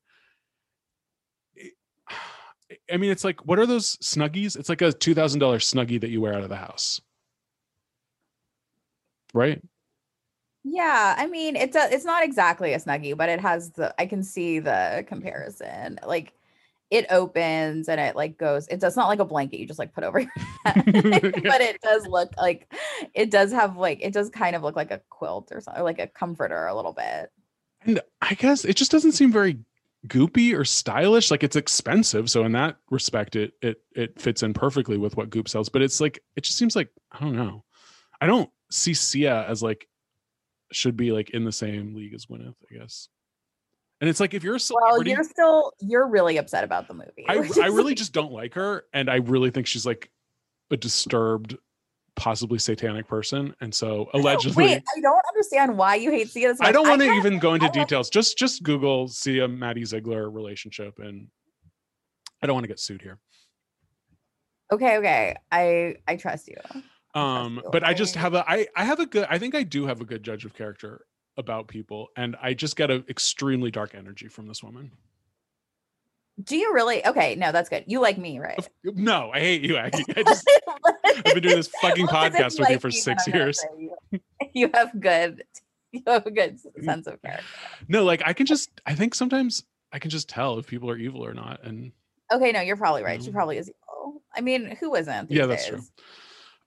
It- 1.54 1.74
I 2.92 2.96
mean, 2.96 3.10
it's 3.10 3.24
like, 3.24 3.44
what 3.46 3.58
are 3.58 3.66
those 3.66 3.96
snuggies? 3.98 4.56
It's 4.58 4.70
like 4.70 4.80
a 4.80 4.92
two 4.92 5.14
thousand 5.14 5.40
dollar 5.40 5.58
snuggie 5.58 6.00
that 6.00 6.08
you 6.10 6.20
wear 6.22 6.34
out 6.34 6.42
of 6.42 6.48
the 6.48 6.56
house, 6.56 7.00
right? 9.34 9.62
Yeah, 10.64 11.14
I 11.18 11.26
mean, 11.26 11.56
it's 11.56 11.76
a, 11.76 11.92
it's 11.92 12.06
not 12.06 12.24
exactly 12.24 12.72
a 12.72 12.78
snuggie, 12.78 13.16
but 13.16 13.28
it 13.28 13.40
has 13.40 13.70
the 13.72 13.94
I 14.00 14.06
can 14.06 14.22
see 14.22 14.60
the 14.60 15.04
comparison. 15.06 15.98
Like 16.06 16.32
it 16.90 17.06
opens 17.10 17.88
and 17.88 18.00
it 18.00 18.14
like 18.16 18.38
goes. 18.38 18.66
It's, 18.68 18.84
it's 18.84 18.96
not 18.96 19.08
like 19.08 19.18
a 19.18 19.24
blanket 19.24 19.58
you 19.58 19.66
just 19.66 19.78
like 19.78 19.94
put 19.94 20.04
over 20.04 20.20
your 20.20 20.30
head, 20.64 20.84
but 21.42 21.60
it 21.60 21.80
does 21.82 22.06
look 22.08 22.32
like 22.36 22.72
it 23.14 23.30
does 23.30 23.52
have 23.52 23.76
like 23.76 24.00
it 24.02 24.12
does 24.12 24.30
kind 24.30 24.54
of 24.54 24.62
look 24.62 24.76
like 24.76 24.90
a 24.90 25.00
quilt 25.10 25.50
or 25.52 25.60
something, 25.60 25.80
or 25.80 25.84
like 25.84 25.98
a 25.98 26.06
comforter 26.06 26.66
a 26.66 26.74
little 26.74 26.92
bit. 26.92 27.30
And 27.82 28.00
I 28.20 28.34
guess 28.34 28.64
it 28.64 28.76
just 28.76 28.90
doesn't 28.90 29.12
seem 29.12 29.32
very 29.32 29.58
goopy 30.06 30.56
or 30.56 30.64
stylish. 30.64 31.30
Like 31.30 31.42
it's 31.42 31.56
expensive, 31.56 32.30
so 32.30 32.44
in 32.44 32.52
that 32.52 32.76
respect, 32.90 33.36
it 33.36 33.52
it 33.62 33.82
it 33.94 34.20
fits 34.20 34.42
in 34.42 34.54
perfectly 34.54 34.96
with 34.96 35.16
what 35.16 35.30
Goop 35.30 35.48
sells. 35.48 35.68
But 35.68 35.82
it's 35.82 36.00
like 36.00 36.20
it 36.36 36.42
just 36.44 36.58
seems 36.58 36.76
like 36.76 36.90
I 37.12 37.20
don't 37.20 37.36
know. 37.36 37.64
I 38.20 38.26
don't 38.26 38.50
see 38.70 38.94
Sia 38.94 39.44
as 39.48 39.62
like 39.62 39.88
should 40.72 40.96
be 40.96 41.12
like 41.12 41.30
in 41.30 41.44
the 41.44 41.52
same 41.52 41.94
league 41.94 42.14
as 42.14 42.26
Gwyneth, 42.26 42.54
I 42.70 42.78
guess. 42.78 43.08
And 44.00 44.10
it's 44.10 44.20
like 44.20 44.34
if 44.34 44.42
you're 44.42 44.56
a 44.56 44.60
celebrity, 44.60 45.10
well, 45.10 45.16
you're 45.16 45.24
still 45.24 45.72
you're 45.80 46.08
really 46.08 46.36
upset 46.36 46.64
about 46.64 46.88
the 46.88 46.94
movie. 46.94 47.24
I, 47.28 47.48
I 47.62 47.66
really 47.68 47.94
just 47.94 48.12
don't 48.12 48.32
like 48.32 48.54
her, 48.54 48.84
and 48.92 49.08
I 49.08 49.16
really 49.16 49.50
think 49.50 49.66
she's 49.66 49.86
like 49.86 50.10
a 50.70 50.76
disturbed, 50.76 51.56
possibly 52.16 52.58
satanic 52.58 53.06
person. 53.06 53.54
And 53.60 53.72
so 53.74 54.10
allegedly, 54.12 54.64
Wait, 54.64 54.82
I 54.96 55.00
don't 55.00 55.22
understand 55.28 55.78
why 55.78 55.94
you 55.94 56.10
hate 56.10 56.28
Sia. 56.28 56.54
I 56.60 56.72
don't 56.72 56.88
want 56.88 57.02
to 57.02 57.10
even 57.12 57.38
go 57.38 57.54
into 57.54 57.68
details. 57.70 58.10
Just 58.10 58.36
just 58.36 58.62
Google 58.62 59.08
Sia 59.08 59.46
Maddie 59.46 59.84
Ziegler 59.84 60.28
relationship, 60.30 60.98
and 60.98 61.28
I 62.42 62.46
don't 62.46 62.54
want 62.54 62.64
to 62.64 62.68
get 62.68 62.80
sued 62.80 63.00
here. 63.00 63.18
Okay, 64.72 64.98
okay, 64.98 65.36
I 65.52 65.96
I 66.08 66.16
trust 66.16 66.48
you. 66.48 66.56
Um, 67.14 67.62
but 67.70 67.84
I 67.84 67.94
just 67.94 68.16
have 68.16 68.34
a 68.34 68.44
I 68.50 68.66
I 68.74 68.84
have 68.84 68.98
a 68.98 69.06
good 69.06 69.26
I 69.30 69.38
think 69.38 69.54
I 69.54 69.62
do 69.62 69.86
have 69.86 70.00
a 70.00 70.04
good 70.04 70.24
judge 70.24 70.44
of 70.44 70.52
character 70.52 71.06
about 71.36 71.68
people, 71.68 72.08
and 72.16 72.36
I 72.40 72.54
just 72.54 72.76
get 72.76 72.90
an 72.90 73.04
extremely 73.08 73.70
dark 73.70 73.94
energy 73.94 74.28
from 74.28 74.46
this 74.46 74.62
woman. 74.62 74.92
Do 76.42 76.56
you 76.56 76.74
really? 76.74 77.06
Okay, 77.06 77.36
no, 77.36 77.52
that's 77.52 77.68
good. 77.68 77.84
You 77.86 78.00
like 78.00 78.18
me, 78.18 78.40
right? 78.40 78.68
No, 78.82 79.30
I 79.32 79.38
hate 79.38 79.62
you, 79.62 79.76
Aggie. 79.76 80.04
I 80.16 80.22
just, 80.24 80.50
I've 81.04 81.34
been 81.34 81.42
doing 81.42 81.56
this 81.56 81.68
fucking 81.80 82.08
podcast 82.08 82.58
with 82.58 82.70
you 82.70 82.78
for 82.80 82.90
six 82.90 83.26
years. 83.28 83.64
You, 83.78 84.20
you 84.52 84.70
have 84.74 85.00
good, 85.00 85.44
you 85.92 86.02
have 86.06 86.26
a 86.26 86.30
good 86.32 86.58
mm. 86.58 86.84
sense 86.84 87.06
of 87.06 87.22
character. 87.22 87.44
No, 87.86 88.04
like 88.04 88.22
I 88.26 88.32
can 88.32 88.46
just, 88.46 88.70
I 88.84 88.96
think 88.96 89.14
sometimes 89.14 89.62
I 89.92 90.00
can 90.00 90.10
just 90.10 90.28
tell 90.28 90.58
if 90.58 90.66
people 90.66 90.90
are 90.90 90.96
evil 90.96 91.24
or 91.24 91.34
not. 91.34 91.62
And 91.62 91.92
okay, 92.32 92.50
no, 92.50 92.60
you're 92.60 92.76
probably 92.76 93.04
right. 93.04 93.22
She 93.22 93.30
probably 93.30 93.58
is 93.58 93.68
evil. 93.68 94.22
I 94.36 94.40
mean, 94.40 94.76
who 94.80 94.96
isn't? 94.96 95.30
Yeah, 95.30 95.46
that's 95.46 95.68
days? 95.68 95.70
true. 95.70 95.84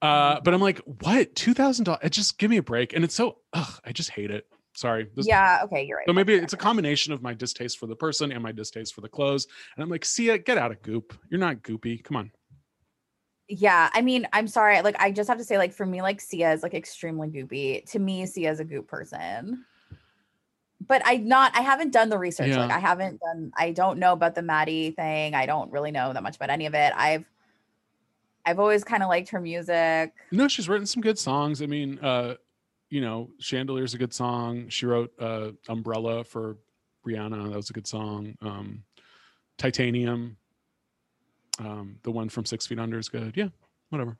Uh, 0.02 0.38
mm. 0.38 0.44
but 0.46 0.54
I'm 0.54 0.62
like, 0.62 0.80
what? 0.80 1.36
Two 1.36 1.54
thousand 1.54 1.84
dollars? 1.84 2.02
Uh, 2.04 2.10
just 2.10 2.38
give 2.38 2.50
me 2.50 2.58
a 2.58 2.64
break. 2.64 2.94
And 2.94 3.04
it's 3.04 3.16
so, 3.16 3.40
ugh, 3.52 3.82
I 3.84 3.92
just 3.92 4.12
hate 4.12 4.32
it. 4.32 4.48
Sorry. 4.78 5.08
This, 5.16 5.28
yeah. 5.28 5.62
Okay. 5.64 5.88
You're 5.88 5.98
right. 5.98 6.06
So 6.08 6.14
maybe 6.14 6.36
it's 6.36 6.54
a 6.54 6.58
combination 6.58 7.12
of 7.12 7.24
my 7.24 7.34
distaste 7.34 7.80
for 7.80 7.88
the 7.88 7.96
person 7.96 8.32
and 8.32 8.44
my 8.44 8.52
distaste 8.52 8.94
for 8.94 9.02
the 9.02 9.10
clothes. 9.10 9.48
And 9.76 9.84
I'm 9.84 9.90
like, 9.90 10.06
Sia, 10.06 10.38
get 10.38 10.60
out 10.60 10.70
of 10.70 10.84
goop. 10.84 11.18
You're 11.32 11.40
not 11.40 11.64
goopy. 11.64 12.04
Come 12.04 12.18
on. 12.18 12.32
Yeah. 13.48 13.90
I 13.92 14.02
mean, 14.04 14.28
I'm 14.34 14.48
sorry. 14.48 14.80
Like, 14.84 14.96
I 15.00 15.10
just 15.12 15.30
have 15.30 15.40
to 15.40 15.44
say, 15.44 15.58
like, 15.58 15.74
for 15.74 15.88
me, 15.88 16.04
like, 16.04 16.22
Sia 16.22 16.54
is 16.54 16.62
like 16.62 16.76
extremely 16.76 17.28
goopy. 17.28 17.90
To 17.90 17.98
me, 17.98 18.28
Sia 18.28 18.52
is 18.52 18.60
a 18.60 18.64
goop 18.64 18.88
person. 18.88 19.66
But 20.86 21.02
I 21.06 21.18
not 21.18 21.58
I 21.58 21.62
haven't 21.62 21.92
done 21.92 22.10
the 22.10 22.20
research. 22.20 22.50
Yeah. 22.50 22.60
Like 22.60 22.72
I 22.72 22.78
haven't 22.78 23.20
done 23.20 23.52
I 23.58 23.72
don't 23.72 23.98
know 23.98 24.14
about 24.14 24.36
the 24.36 24.44
Maddie 24.44 24.92
thing. 24.92 25.34
I 25.34 25.48
don't 25.48 25.72
really 25.72 25.90
know 25.90 26.14
that 26.14 26.22
much 26.22 26.36
about 26.36 26.52
any 26.52 26.68
of 26.68 26.76
it. 26.76 26.94
I've 26.96 27.26
I've 28.46 28.60
always 28.60 28.84
kind 28.84 29.02
of 29.02 29.10
liked 29.10 29.30
her 29.30 29.42
music. 29.42 30.14
No, 30.32 30.48
she's 30.48 30.70
written 30.70 30.86
some 30.86 31.02
good 31.02 31.18
songs. 31.18 31.64
I 31.64 31.66
mean, 31.66 31.98
uh, 32.00 32.36
you 32.90 33.02
know, 33.02 33.30
Chandelier's 33.42 33.94
a 33.94 33.98
good 33.98 34.14
song. 34.14 34.70
She 34.70 34.86
wrote 34.86 35.12
uh, 35.20 35.52
Umbrella 35.68 36.24
for 36.24 36.58
Rihanna. 37.06 37.50
That 37.50 37.56
was 37.56 37.70
a 37.70 37.74
good 37.74 37.88
song. 37.88 38.36
Um, 38.42 38.84
Titanium, 39.58 40.38
um, 41.60 41.98
the 42.04 42.12
one 42.12 42.30
from 42.30 42.46
Six 42.46 42.68
Feet 42.68 42.80
Under 42.80 42.98
is 42.98 43.10
good. 43.10 43.34
Yeah, 43.36 43.50
whatever. 43.90 44.18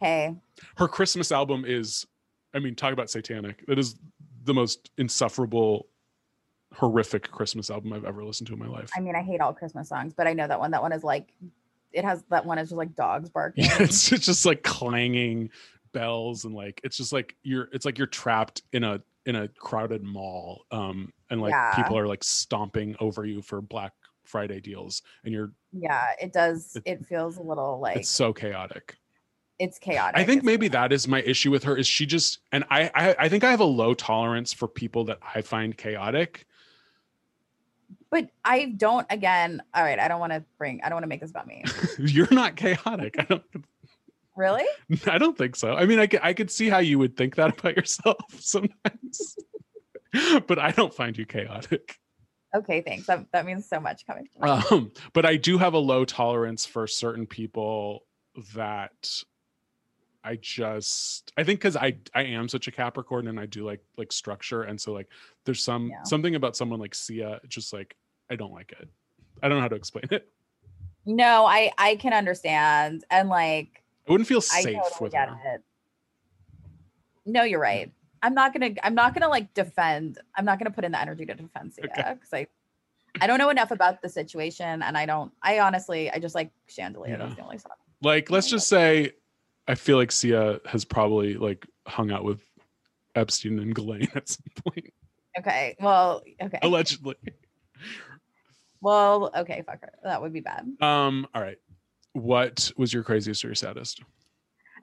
Hey. 0.00 0.34
Her 0.76 0.88
Christmas 0.88 1.30
album 1.30 1.64
is, 1.66 2.06
I 2.54 2.58
mean, 2.58 2.74
talk 2.74 2.92
about 2.92 3.10
satanic. 3.10 3.64
That 3.66 3.78
is 3.78 3.96
the 4.44 4.54
most 4.54 4.90
insufferable, 4.98 5.86
horrific 6.74 7.30
Christmas 7.30 7.70
album 7.70 7.92
I've 7.92 8.04
ever 8.04 8.24
listened 8.24 8.48
to 8.48 8.54
in 8.54 8.58
my 8.58 8.68
life. 8.68 8.90
I 8.96 9.00
mean, 9.00 9.14
I 9.14 9.22
hate 9.22 9.40
all 9.40 9.52
Christmas 9.52 9.88
songs, 9.88 10.14
but 10.14 10.26
I 10.26 10.32
know 10.32 10.48
that 10.48 10.58
one. 10.58 10.70
That 10.70 10.82
one 10.82 10.92
is 10.92 11.04
like, 11.04 11.32
it 11.92 12.04
has 12.04 12.24
that 12.30 12.46
one 12.46 12.58
is 12.58 12.70
just 12.70 12.78
like 12.78 12.94
dogs 12.94 13.28
barking. 13.30 13.64
Yeah, 13.64 13.82
it's 13.82 14.08
just 14.08 14.46
like 14.46 14.62
clanging 14.62 15.50
bells 15.92 16.44
and 16.44 16.54
like 16.54 16.80
it's 16.84 16.96
just 16.96 17.12
like 17.12 17.36
you're 17.42 17.68
it's 17.72 17.84
like 17.84 17.98
you're 17.98 18.06
trapped 18.06 18.62
in 18.72 18.84
a 18.84 19.00
in 19.26 19.36
a 19.36 19.48
crowded 19.48 20.02
mall 20.02 20.64
um 20.70 21.12
and 21.30 21.40
like 21.40 21.52
yeah. 21.52 21.74
people 21.74 21.96
are 21.96 22.06
like 22.06 22.24
stomping 22.24 22.96
over 23.00 23.24
you 23.24 23.40
for 23.40 23.60
black 23.60 23.92
friday 24.24 24.60
deals 24.60 25.02
and 25.24 25.32
you're 25.32 25.52
yeah 25.72 26.06
it 26.20 26.32
does 26.32 26.76
it, 26.76 26.82
it 26.86 27.06
feels 27.06 27.36
a 27.36 27.42
little 27.42 27.78
like 27.80 27.98
it's 27.98 28.08
so 28.08 28.32
chaotic 28.32 28.96
it's 29.58 29.78
chaotic 29.78 30.18
i 30.18 30.24
think 30.24 30.42
maybe 30.42 30.68
that 30.68 30.92
is 30.92 31.06
my 31.06 31.20
issue 31.22 31.50
with 31.50 31.62
her 31.62 31.76
is 31.76 31.86
she 31.86 32.06
just 32.06 32.38
and 32.52 32.64
I, 32.70 32.90
I 32.94 33.16
i 33.20 33.28
think 33.28 33.44
i 33.44 33.50
have 33.50 33.60
a 33.60 33.64
low 33.64 33.94
tolerance 33.94 34.52
for 34.52 34.66
people 34.66 35.04
that 35.04 35.18
i 35.34 35.42
find 35.42 35.76
chaotic 35.76 36.46
but 38.12 38.28
I 38.44 38.74
don't 38.76 39.06
again. 39.08 39.62
All 39.74 39.82
right, 39.82 39.98
I 39.98 40.06
don't 40.06 40.20
want 40.20 40.32
to 40.34 40.44
bring 40.58 40.82
I 40.84 40.90
don't 40.90 40.96
want 40.96 41.04
to 41.04 41.08
make 41.08 41.20
this 41.20 41.30
about 41.30 41.46
me. 41.46 41.64
You're 41.98 42.28
not 42.30 42.56
chaotic. 42.56 43.16
I 43.18 43.22
don't 43.24 43.42
Really? 44.36 44.64
I 45.06 45.18
don't 45.18 45.36
think 45.36 45.56
so. 45.56 45.74
I 45.74 45.86
mean, 45.86 45.98
I 45.98 46.06
could, 46.06 46.20
I 46.22 46.32
could 46.32 46.50
see 46.50 46.68
how 46.68 46.78
you 46.78 46.98
would 46.98 47.16
think 47.16 47.36
that 47.36 47.50
about 47.58 47.76
yourself 47.76 48.24
sometimes, 48.38 49.36
but 50.46 50.58
I 50.58 50.70
don't 50.70 50.94
find 50.94 51.16
you 51.16 51.26
chaotic. 51.26 51.98
Okay, 52.54 52.82
thanks. 52.82 53.06
That, 53.06 53.26
that 53.32 53.46
means 53.46 53.66
so 53.66 53.80
much 53.80 54.06
coming 54.06 54.28
from 54.38 54.62
um, 54.70 54.92
but 55.14 55.24
I 55.24 55.36
do 55.36 55.56
have 55.56 55.72
a 55.72 55.78
low 55.78 56.04
tolerance 56.04 56.66
for 56.66 56.86
certain 56.86 57.26
people 57.26 58.04
that 58.54 59.22
I 60.22 60.36
just 60.36 61.32
I 61.36 61.44
think 61.44 61.60
because 61.60 61.76
I 61.76 61.96
I 62.14 62.24
am 62.24 62.48
such 62.48 62.68
a 62.68 62.70
Capricorn 62.70 63.28
and 63.28 63.40
I 63.40 63.46
do 63.46 63.64
like 63.64 63.80
like 63.96 64.12
structure 64.12 64.62
and 64.62 64.80
so 64.80 64.92
like 64.92 65.08
there's 65.44 65.62
some 65.64 65.88
yeah. 65.88 66.02
something 66.04 66.34
about 66.34 66.56
someone 66.56 66.78
like 66.78 66.94
Sia 66.94 67.40
just 67.48 67.72
like 67.72 67.96
I 68.30 68.36
don't 68.36 68.52
like 68.52 68.72
it. 68.72 68.88
I 69.42 69.48
don't 69.48 69.58
know 69.58 69.62
how 69.62 69.68
to 69.68 69.76
explain 69.76 70.04
it. 70.10 70.28
No, 71.04 71.44
I 71.46 71.72
I 71.78 71.96
can 71.96 72.12
understand 72.12 73.04
and 73.10 73.28
like 73.28 73.81
I 74.08 74.12
wouldn't 74.12 74.28
feel 74.28 74.40
safe 74.40 74.64
totally 74.64 74.88
with 75.00 75.14
her. 75.14 75.54
It. 75.54 75.62
No, 77.24 77.44
you're 77.44 77.60
right. 77.60 77.90
I'm 78.22 78.34
not 78.34 78.52
gonna. 78.52 78.70
I'm 78.82 78.94
not 78.94 79.14
gonna 79.14 79.28
like 79.28 79.52
defend. 79.54 80.18
I'm 80.36 80.44
not 80.44 80.58
gonna 80.58 80.70
put 80.70 80.84
in 80.84 80.92
the 80.92 81.00
energy 81.00 81.26
to 81.26 81.34
defend 81.34 81.74
Sia 81.74 81.82
because 81.82 82.16
okay. 82.32 82.46
I, 83.20 83.24
I 83.24 83.26
don't 83.26 83.38
know 83.38 83.50
enough 83.50 83.70
about 83.70 84.00
the 84.02 84.08
situation, 84.08 84.82
and 84.82 84.96
I 84.96 85.06
don't. 85.06 85.32
I 85.42 85.60
honestly, 85.60 86.10
I 86.10 86.18
just 86.18 86.34
like 86.34 86.50
Chandelier. 86.68 87.12
Yeah. 87.12 87.18
That's 87.18 87.34
the 87.34 87.42
only 87.42 87.58
song. 87.58 87.72
Like, 88.00 88.30
let's 88.30 88.48
just 88.48 88.68
say, 88.68 89.12
I 89.68 89.74
feel 89.74 89.96
like 89.96 90.10
Sia 90.12 90.60
has 90.66 90.84
probably 90.84 91.34
like 91.34 91.66
hung 91.86 92.10
out 92.10 92.24
with 92.24 92.44
Epstein 93.14 93.58
and 93.58 93.74
Ghislaine 93.74 94.08
at 94.14 94.28
some 94.28 94.44
point. 94.64 94.92
Okay. 95.38 95.76
Well. 95.80 96.22
Okay. 96.40 96.58
Allegedly. 96.62 97.16
Well. 98.80 99.30
Okay. 99.36 99.62
Fuck 99.66 99.80
her. 99.82 99.92
That 100.04 100.22
would 100.22 100.32
be 100.32 100.40
bad. 100.40 100.66
Um. 100.80 101.26
All 101.34 101.42
right 101.42 101.58
what 102.12 102.70
was 102.76 102.92
your 102.92 103.02
craziest 103.02 103.44
or 103.44 103.48
your 103.48 103.54
saddest? 103.54 104.02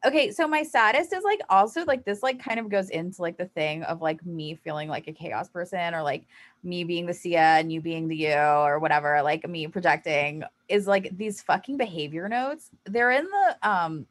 Okay, 0.06 0.32
so 0.32 0.48
my 0.48 0.64
saddest 0.64 1.12
is 1.14 1.24
like 1.24 1.42
also 1.50 1.84
like 1.84 2.06
this 2.06 2.24
like 2.24 2.42
kind 2.42 2.60
of 2.60 2.70
goes 2.70 2.90
into 2.90 3.22
like 3.22 3.38
the 3.38 3.48
thing 3.48 3.84
of 3.84 4.02
like 4.02 4.26
me 4.26 4.56
feeling 4.56 4.88
like 4.88 5.08
a 5.08 5.14
chaos 5.14 5.50
person 5.50 5.94
or 5.94 6.02
like 6.02 6.26
me 6.64 6.86
being 6.86 7.06
the 7.06 7.14
Sia 7.14 7.40
and 7.40 7.72
you 7.72 7.82
being 7.82 8.08
the 8.08 8.16
you 8.16 8.34
or 8.34 8.80
whatever, 8.80 9.22
like 9.22 9.48
me 9.48 9.68
projecting 9.68 10.44
is 10.70 10.88
like 10.88 11.16
these 11.18 11.42
fucking 11.42 11.76
behavior 11.76 12.30
notes. 12.30 12.70
They're 12.86 13.12
in 13.12 13.26
the 13.26 13.70
um 13.70 14.06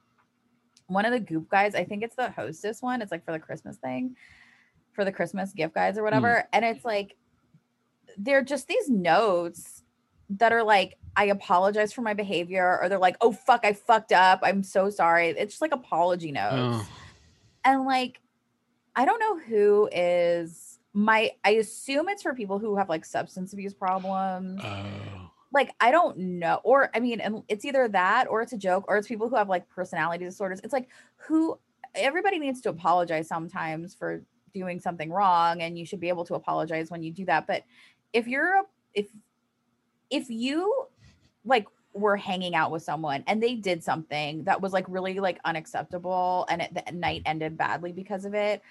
one 0.89 1.07
of 1.07 1.12
the 1.12 1.21
goop 1.21 1.49
guys, 1.49 1.75
I 1.75 1.85
think 1.85 2.03
it's 2.03 2.16
the 2.16 2.31
hostess 2.31 2.83
one. 2.83 3.01
It's 3.01 3.12
like 3.12 3.25
for 3.25 3.33
the 3.33 3.39
Christmas 3.39 3.77
thing, 3.77 4.16
for 4.93 5.05
the 5.05 5.12
Christmas 5.12 5.53
gift 5.53 5.75
guides 5.75 5.97
or 5.97 6.03
whatever. 6.03 6.29
Mm. 6.29 6.47
And 6.53 6.64
it's 6.66 6.85
like 6.85 7.16
they're 8.19 8.45
just 8.45 8.69
these 8.69 8.91
notes 8.91 9.85
that 10.31 10.53
are 10.53 10.62
like 10.62 10.97
I 11.18 11.24
apologize 11.24 11.93
for 11.93 12.03
my 12.03 12.14
behavior, 12.14 12.79
or 12.81 12.89
they're 12.89 12.97
like, 12.97 13.16
oh, 13.20 13.33
fuck, 13.33 13.64
I 13.64 13.72
fucked 13.72 14.12
up. 14.12 14.39
I'm 14.45 14.62
so 14.62 14.89
sorry. 14.89 15.31
It's 15.31 15.55
just 15.55 15.61
like 15.61 15.72
apology 15.72 16.31
notes. 16.31 16.55
Oh. 16.55 16.89
And 17.64 17.85
like, 17.85 18.20
I 18.95 19.05
don't 19.05 19.18
know 19.18 19.37
who 19.37 19.89
is 19.91 20.79
my, 20.93 21.33
I 21.45 21.51
assume 21.51 22.09
it's 22.09 22.22
for 22.22 22.35
people 22.35 22.61
who 22.61 22.76
have 22.76 22.89
like 22.89 23.05
substance 23.05 23.53
abuse 23.53 23.74
problems. 23.74 24.61
Oh. 24.62 25.31
Like, 25.53 25.74
I 25.81 25.91
don't 25.91 26.16
know. 26.18 26.61
Or, 26.62 26.89
I 26.95 27.01
mean, 27.01 27.20
and 27.20 27.43
it's 27.49 27.64
either 27.64 27.89
that 27.89 28.29
or 28.31 28.41
it's 28.41 28.53
a 28.53 28.59
joke, 28.59 28.85
or 28.87 28.97
it's 28.97 29.09
people 29.09 29.29
who 29.29 29.35
have 29.35 29.49
like 29.49 29.68
personality 29.68 30.24
disorders. 30.24 30.61
It's 30.62 30.72
like, 30.72 30.89
who, 31.16 31.59
everybody 31.97 32.39
needs 32.39 32.61
to 32.61 32.68
apologize 32.68 33.26
sometimes 33.26 33.93
for 33.93 34.22
doing 34.55 34.79
something 34.79 35.11
wrong, 35.11 35.62
and 35.62 35.76
you 35.76 35.85
should 35.85 35.99
be 35.99 36.11
able 36.11 36.24
to 36.26 36.35
apologize 36.35 36.93
when 36.93 37.03
you 37.03 37.11
do 37.11 37.24
that. 37.24 37.49
But 37.49 37.64
if 38.12 38.29
you're, 38.29 38.61
a, 38.61 38.62
if, 38.95 39.09
if 40.11 40.30
you 40.30 40.86
like 41.44 41.66
were 41.94 42.16
hanging 42.16 42.54
out 42.54 42.70
with 42.70 42.82
someone 42.82 43.24
and 43.26 43.42
they 43.42 43.54
did 43.54 43.82
something 43.82 44.44
that 44.44 44.61
was 44.61 44.72
like 44.72 44.84
really 44.88 45.18
like 45.20 45.38
unacceptable 45.44 46.46
and 46.48 46.62
it, 46.62 46.74
the 46.74 46.92
night 46.92 47.22
ended 47.26 47.56
badly 47.56 47.92
because 47.92 48.24
of 48.24 48.34
it 48.34 48.62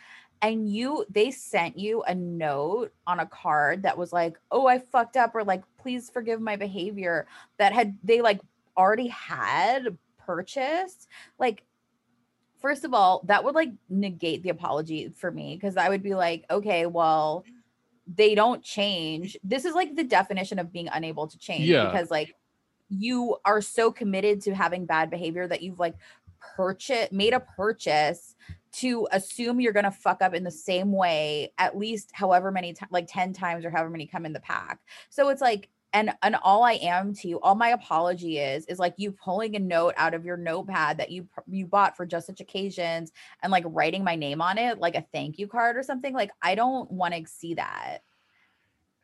and 0.41 0.69
you 0.69 1.03
they 1.09 1.31
sent 1.31 1.77
you 1.77 2.03
a 2.03 2.13
note 2.13 2.93
on 3.05 3.19
a 3.19 3.25
card 3.25 3.83
that 3.83 3.97
was 3.97 4.13
like 4.13 4.37
oh 4.51 4.67
i 4.67 4.77
fucked 4.77 5.17
up 5.17 5.33
or 5.33 5.43
like 5.43 5.63
please 5.79 6.09
forgive 6.09 6.39
my 6.39 6.55
behavior 6.55 7.27
that 7.57 7.73
had 7.73 7.97
they 8.03 8.21
like 8.21 8.39
already 8.77 9.07
had 9.07 9.97
purchased 10.25 11.07
like 11.39 11.63
first 12.61 12.85
of 12.85 12.93
all 12.93 13.21
that 13.25 13.43
would 13.43 13.55
like 13.55 13.71
negate 13.89 14.43
the 14.43 14.49
apology 14.49 15.09
for 15.09 15.31
me 15.31 15.55
because 15.55 15.75
i 15.75 15.89
would 15.89 16.03
be 16.03 16.13
like 16.13 16.45
okay 16.49 16.85
well 16.85 17.43
they 18.15 18.35
don't 18.35 18.63
change 18.63 19.37
this 19.43 19.65
is 19.65 19.73
like 19.75 19.95
the 19.95 20.03
definition 20.03 20.59
of 20.59 20.71
being 20.71 20.87
unable 20.93 21.27
to 21.27 21.37
change 21.37 21.65
Yeah. 21.65 21.85
because 21.85 22.09
like 22.09 22.35
you 22.89 23.37
are 23.43 23.61
so 23.61 23.91
committed 23.91 24.41
to 24.41 24.55
having 24.55 24.85
bad 24.85 25.09
behavior 25.09 25.47
that 25.47 25.61
you've 25.61 25.79
like 25.79 25.95
purchase 26.39 27.11
made 27.11 27.33
a 27.33 27.39
purchase 27.39 28.35
to 28.71 29.07
assume 29.11 29.59
you're 29.59 29.73
going 29.73 29.83
to 29.85 29.91
fuck 29.91 30.21
up 30.21 30.33
in 30.33 30.43
the 30.43 30.51
same 30.51 30.91
way 30.91 31.51
at 31.57 31.77
least 31.77 32.11
however 32.13 32.51
many 32.51 32.73
times 32.73 32.91
like 32.91 33.07
10 33.09 33.33
times 33.33 33.65
or 33.65 33.71
however 33.71 33.89
many 33.89 34.05
come 34.05 34.25
in 34.25 34.33
the 34.33 34.39
pack 34.39 34.79
so 35.09 35.29
it's 35.29 35.41
like 35.41 35.69
and 35.93 36.11
and 36.21 36.35
all 36.43 36.63
i 36.63 36.73
am 36.73 37.13
to 37.13 37.27
you 37.27 37.39
all 37.39 37.55
my 37.55 37.69
apology 37.69 38.39
is 38.39 38.65
is 38.65 38.79
like 38.79 38.93
you 38.97 39.11
pulling 39.11 39.55
a 39.55 39.59
note 39.59 39.93
out 39.97 40.13
of 40.13 40.25
your 40.25 40.37
notepad 40.37 40.97
that 40.97 41.11
you 41.11 41.27
you 41.47 41.65
bought 41.65 41.95
for 41.95 42.05
just 42.05 42.27
such 42.27 42.41
occasions 42.41 43.11
and 43.41 43.51
like 43.51 43.63
writing 43.67 44.03
my 44.03 44.15
name 44.15 44.41
on 44.41 44.57
it 44.57 44.79
like 44.79 44.95
a 44.95 45.05
thank 45.13 45.39
you 45.39 45.47
card 45.47 45.77
or 45.77 45.83
something 45.83 46.13
like 46.13 46.31
i 46.41 46.55
don't 46.55 46.91
want 46.91 47.13
to 47.13 47.25
see 47.27 47.53
that. 47.55 47.99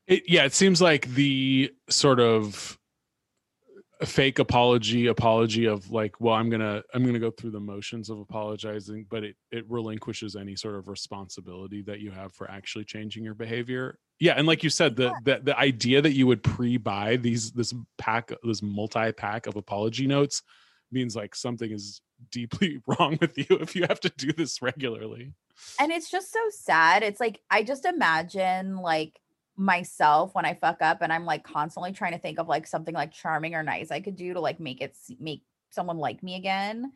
It, 0.08 0.24
yeah, 0.28 0.44
it 0.44 0.54
seems 0.54 0.82
like 0.82 1.08
the 1.14 1.74
sort 1.90 2.20
of 2.20 2.78
fake 4.06 4.40
apology 4.40 5.08
apology 5.08 5.66
of 5.66 5.92
like 5.92 6.20
well 6.20 6.34
i'm 6.34 6.50
gonna 6.50 6.82
i'm 6.94 7.06
gonna 7.06 7.20
go 7.20 7.32
through 7.32 7.52
the 7.52 7.60
motions 7.60 8.10
of 8.10 8.20
apologizing 8.20 9.06
but 9.10 9.24
it 9.24 9.36
it 9.52 9.70
relinquishes 9.70 10.36
any 10.36 10.56
sort 10.56 10.76
of 10.76 10.88
responsibility 10.88 11.82
that 11.82 12.00
you 12.00 12.12
have 12.12 12.34
for 12.34 12.50
actually 12.50 12.86
changing 12.86 13.24
your 13.24 13.34
behavior. 13.34 13.98
Yeah 14.20 14.34
and 14.38 14.48
like 14.48 14.64
you 14.64 14.70
said 14.70 14.96
the 14.96 15.14
the, 15.24 15.42
the 15.44 15.58
idea 15.58 16.02
that 16.02 16.14
you 16.14 16.28
would 16.28 16.44
pre-buy 16.44 17.18
these 17.18 17.52
this 17.52 17.74
pack 17.98 18.32
this 18.44 18.62
multi-pack 18.62 19.48
of 19.48 19.56
apology 19.56 20.08
notes 20.08 20.42
means 20.92 21.16
like 21.16 21.36
something 21.36 21.72
is 21.72 22.02
deeply 22.32 22.80
wrong 22.88 23.18
with 23.20 23.38
you 23.38 23.46
if 23.50 23.76
you 23.76 23.86
have 23.88 24.00
to 24.02 24.10
do 24.10 24.32
this 24.32 24.62
regularly. 24.62 25.34
And 25.80 25.92
it's 25.92 26.10
just 26.10 26.32
so 26.32 26.40
sad. 26.50 27.04
It's 27.04 27.20
like 27.20 27.40
i 27.50 27.64
just 27.64 27.86
imagine 27.86 28.78
like 28.78 29.20
myself 29.56 30.34
when 30.34 30.46
i 30.46 30.54
fuck 30.54 30.82
up 30.82 31.02
and 31.02 31.14
i'm 31.14 31.26
like 31.26 31.44
constantly 31.44 31.92
trying 31.92 32.14
to 32.14 32.18
think 32.18 32.40
of 32.40 32.48
like 32.48 32.66
something 32.66 32.96
like 32.96 33.12
charming 33.12 33.54
or 33.54 33.62
nice 33.64 33.92
i 33.92 34.00
could 34.00 34.16
do 34.16 34.34
to 34.34 34.40
like 34.40 34.60
make 34.60 34.82
it 34.82 34.96
make 35.20 35.44
someone 35.70 35.98
like 35.98 36.24
me 36.24 36.36
again 36.36 36.92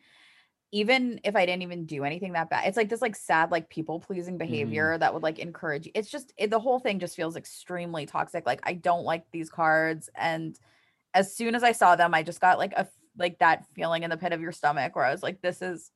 even 0.72 1.20
if 1.22 1.36
i 1.36 1.46
didn't 1.46 1.62
even 1.62 1.86
do 1.86 2.04
anything 2.04 2.32
that 2.32 2.50
bad. 2.50 2.66
It's 2.66 2.76
like 2.76 2.88
this 2.88 3.00
like 3.00 3.14
sad 3.14 3.50
like 3.50 3.70
people 3.70 4.00
pleasing 4.00 4.34
mm-hmm. 4.34 4.50
behavior 4.50 4.98
that 4.98 5.14
would 5.14 5.22
like 5.22 5.38
encourage 5.38 5.88
it's 5.94 6.10
just 6.10 6.32
it, 6.36 6.50
the 6.50 6.58
whole 6.58 6.80
thing 6.80 6.98
just 6.98 7.16
feels 7.16 7.36
extremely 7.36 8.06
toxic 8.06 8.44
like 8.44 8.60
i 8.64 8.72
don't 8.72 9.04
like 9.04 9.24
these 9.30 9.50
cards 9.50 10.10
and 10.16 10.58
as 11.14 11.34
soon 11.34 11.54
as 11.54 11.62
i 11.62 11.72
saw 11.72 11.94
them 11.94 12.12
i 12.12 12.22
just 12.22 12.40
got 12.40 12.58
like 12.58 12.72
a 12.72 12.88
like 13.16 13.38
that 13.38 13.66
feeling 13.74 14.02
in 14.02 14.10
the 14.10 14.16
pit 14.16 14.32
of 14.32 14.40
your 14.40 14.52
stomach 14.52 14.96
where 14.96 15.04
i 15.04 15.12
was 15.12 15.22
like 15.22 15.40
this 15.40 15.62
is 15.62 15.90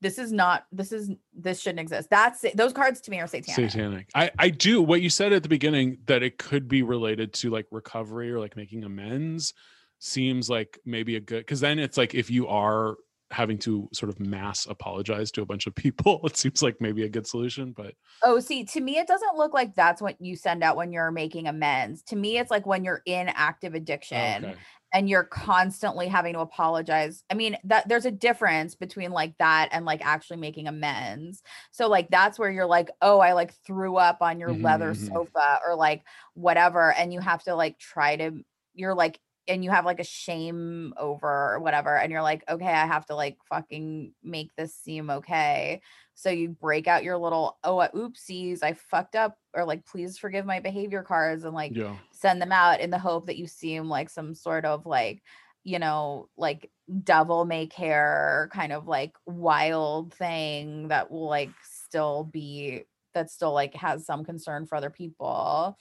this 0.00 0.18
is 0.18 0.32
not 0.32 0.66
this 0.72 0.92
is 0.92 1.10
this 1.34 1.60
shouldn't 1.60 1.80
exist 1.80 2.08
that's 2.10 2.44
it. 2.44 2.56
those 2.56 2.72
cards 2.72 3.00
to 3.00 3.10
me 3.10 3.20
are 3.20 3.26
satanic, 3.26 3.70
satanic 3.70 4.08
i 4.14 4.30
i 4.38 4.48
do 4.48 4.82
what 4.82 5.00
you 5.00 5.10
said 5.10 5.32
at 5.32 5.42
the 5.42 5.48
beginning 5.48 5.98
that 6.06 6.22
it 6.22 6.38
could 6.38 6.68
be 6.68 6.82
related 6.82 7.32
to 7.32 7.50
like 7.50 7.66
recovery 7.70 8.30
or 8.30 8.38
like 8.38 8.56
making 8.56 8.84
amends 8.84 9.54
seems 9.98 10.50
like 10.50 10.78
maybe 10.84 11.16
a 11.16 11.20
good 11.20 11.38
because 11.38 11.60
then 11.60 11.78
it's 11.78 11.96
like 11.96 12.14
if 12.14 12.30
you 12.30 12.46
are 12.46 12.96
having 13.30 13.58
to 13.58 13.88
sort 13.92 14.10
of 14.10 14.20
mass 14.20 14.66
apologize 14.66 15.30
to 15.30 15.42
a 15.42 15.46
bunch 15.46 15.66
of 15.66 15.74
people 15.74 16.20
it 16.24 16.36
seems 16.36 16.62
like 16.62 16.76
maybe 16.80 17.04
a 17.04 17.08
good 17.08 17.26
solution 17.26 17.72
but 17.72 17.94
oh 18.22 18.38
see 18.38 18.64
to 18.64 18.80
me 18.80 18.98
it 18.98 19.06
doesn't 19.06 19.36
look 19.36 19.54
like 19.54 19.74
that's 19.74 20.02
what 20.02 20.20
you 20.20 20.36
send 20.36 20.62
out 20.62 20.76
when 20.76 20.92
you're 20.92 21.10
making 21.10 21.48
amends 21.48 22.02
to 22.02 22.16
me 22.16 22.38
it's 22.38 22.50
like 22.50 22.66
when 22.66 22.84
you're 22.84 23.02
in 23.06 23.28
active 23.28 23.74
addiction 23.74 24.44
okay. 24.44 24.54
And 24.94 25.10
you're 25.10 25.24
constantly 25.24 26.08
having 26.08 26.34
to 26.34 26.40
apologize. 26.40 27.24
I 27.30 27.34
mean 27.34 27.58
that 27.64 27.88
there's 27.88 28.06
a 28.06 28.12
difference 28.12 28.74
between 28.76 29.10
like 29.12 29.36
that 29.38 29.68
and 29.72 29.84
like 29.84 30.04
actually 30.06 30.38
making 30.38 30.68
amends. 30.68 31.42
So 31.72 31.88
like 31.88 32.08
that's 32.10 32.38
where 32.38 32.50
you're 32.50 32.66
like 32.66 32.90
oh 33.02 33.18
i 33.20 33.32
like 33.32 33.54
threw 33.66 33.96
up 33.96 34.22
on 34.22 34.40
your 34.40 34.52
leather 34.54 34.94
Mhm, 34.94 34.98
mhm. 35.00 35.28
sofa 35.28 35.60
or 35.66 35.74
like 35.76 36.04
whatever 36.34 36.92
and 36.92 37.12
you 37.12 37.20
have 37.20 37.42
to 37.44 37.54
like 37.54 37.78
try 37.78 38.16
to 38.16 38.44
you're 38.74 38.94
like 38.94 39.20
and 39.46 39.62
you 39.64 39.70
have 39.70 39.84
like 39.84 40.00
a 40.00 40.04
shame 40.04 40.94
over 40.96 41.54
or 41.54 41.60
whatever 41.60 41.96
and 41.96 42.10
you're 42.10 42.22
like 42.22 42.42
okay 42.48 42.66
i 42.66 42.86
have 42.86 43.04
to 43.06 43.14
like 43.14 43.36
fucking 43.48 44.12
make 44.22 44.50
this 44.56 44.74
seem 44.74 45.10
okay 45.10 45.80
so 46.14 46.30
you 46.30 46.48
break 46.48 46.86
out 46.86 47.04
your 47.04 47.18
little 47.18 47.58
oh 47.64 47.78
uh, 47.78 47.88
oopsies 47.92 48.62
i 48.62 48.72
fucked 48.72 49.16
up 49.16 49.36
or 49.52 49.64
like 49.64 49.84
please 49.84 50.18
forgive 50.18 50.46
my 50.46 50.60
behavior 50.60 51.02
cards 51.02 51.44
and 51.44 51.54
like 51.54 51.74
yeah. 51.74 51.96
send 52.12 52.40
them 52.40 52.52
out 52.52 52.80
in 52.80 52.90
the 52.90 52.98
hope 52.98 53.26
that 53.26 53.36
you 53.36 53.46
seem 53.46 53.88
like 53.88 54.08
some 54.08 54.34
sort 54.34 54.64
of 54.64 54.86
like 54.86 55.22
you 55.64 55.78
know 55.78 56.28
like 56.36 56.70
devil 57.02 57.44
may 57.44 57.66
care 57.66 58.50
kind 58.52 58.72
of 58.72 58.86
like 58.86 59.12
wild 59.26 60.12
thing 60.14 60.88
that 60.88 61.10
will 61.10 61.28
like 61.28 61.50
still 61.62 62.24
be 62.24 62.84
that 63.14 63.30
still 63.30 63.52
like 63.52 63.74
has 63.74 64.04
some 64.04 64.24
concern 64.24 64.66
for 64.66 64.76
other 64.76 64.90
people. 64.90 65.78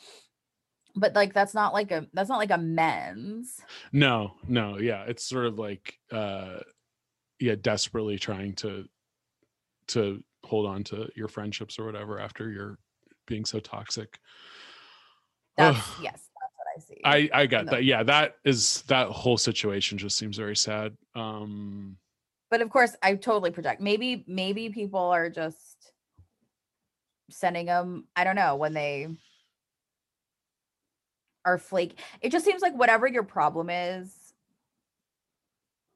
But 0.95 1.15
like 1.15 1.33
that's 1.33 1.55
not 1.55 1.73
like 1.73 1.91
a 1.91 2.07
that's 2.13 2.29
not 2.29 2.37
like 2.37 2.51
a 2.51 2.57
men's. 2.57 3.59
No 3.91 4.35
no 4.47 4.77
yeah 4.77 5.03
it's 5.07 5.27
sort 5.27 5.47
of 5.47 5.59
like 5.59 5.97
uh 6.11 6.59
yeah 7.39 7.55
desperately 7.59 8.19
trying 8.19 8.53
to 8.53 8.85
to 9.87 10.23
hold 10.43 10.65
on 10.65 10.83
to 10.83 11.09
your 11.15 11.27
friendships 11.27 11.79
or 11.79 11.85
whatever 11.85 12.19
after 12.19 12.49
you're 12.49 12.77
being 13.27 13.45
so 13.45 13.59
toxic 13.59 14.19
that's 15.57 15.77
Ugh. 15.77 16.03
yes 16.03 16.29
that's 16.39 16.53
what 16.57 16.67
i 16.75 16.79
see 16.79 17.01
I 17.33 17.41
I 17.41 17.45
got 17.45 17.67
that. 17.67 17.83
Yeah, 17.83 18.03
that 18.03 18.37
is 18.43 18.81
that 18.83 19.07
whole 19.09 19.37
situation 19.37 19.97
just 19.97 20.17
seems 20.17 20.37
very 20.37 20.55
sad. 20.55 20.97
Um 21.15 21.97
but 22.53 22.61
of 22.61 22.69
course 22.69 22.95
i 23.01 23.15
totally 23.15 23.49
project 23.49 23.81
maybe 23.81 24.23
maybe 24.27 24.69
people 24.69 24.99
are 24.99 25.27
just 25.27 25.91
sending 27.31 27.65
them 27.65 28.07
i 28.15 28.23
don't 28.23 28.35
know 28.35 28.55
when 28.55 28.73
they 28.73 29.07
are 31.45 31.57
flake 31.57 31.99
it 32.21 32.31
just 32.31 32.45
seems 32.45 32.61
like 32.61 32.75
whatever 32.75 33.07
your 33.07 33.23
problem 33.23 33.71
is 33.71 34.22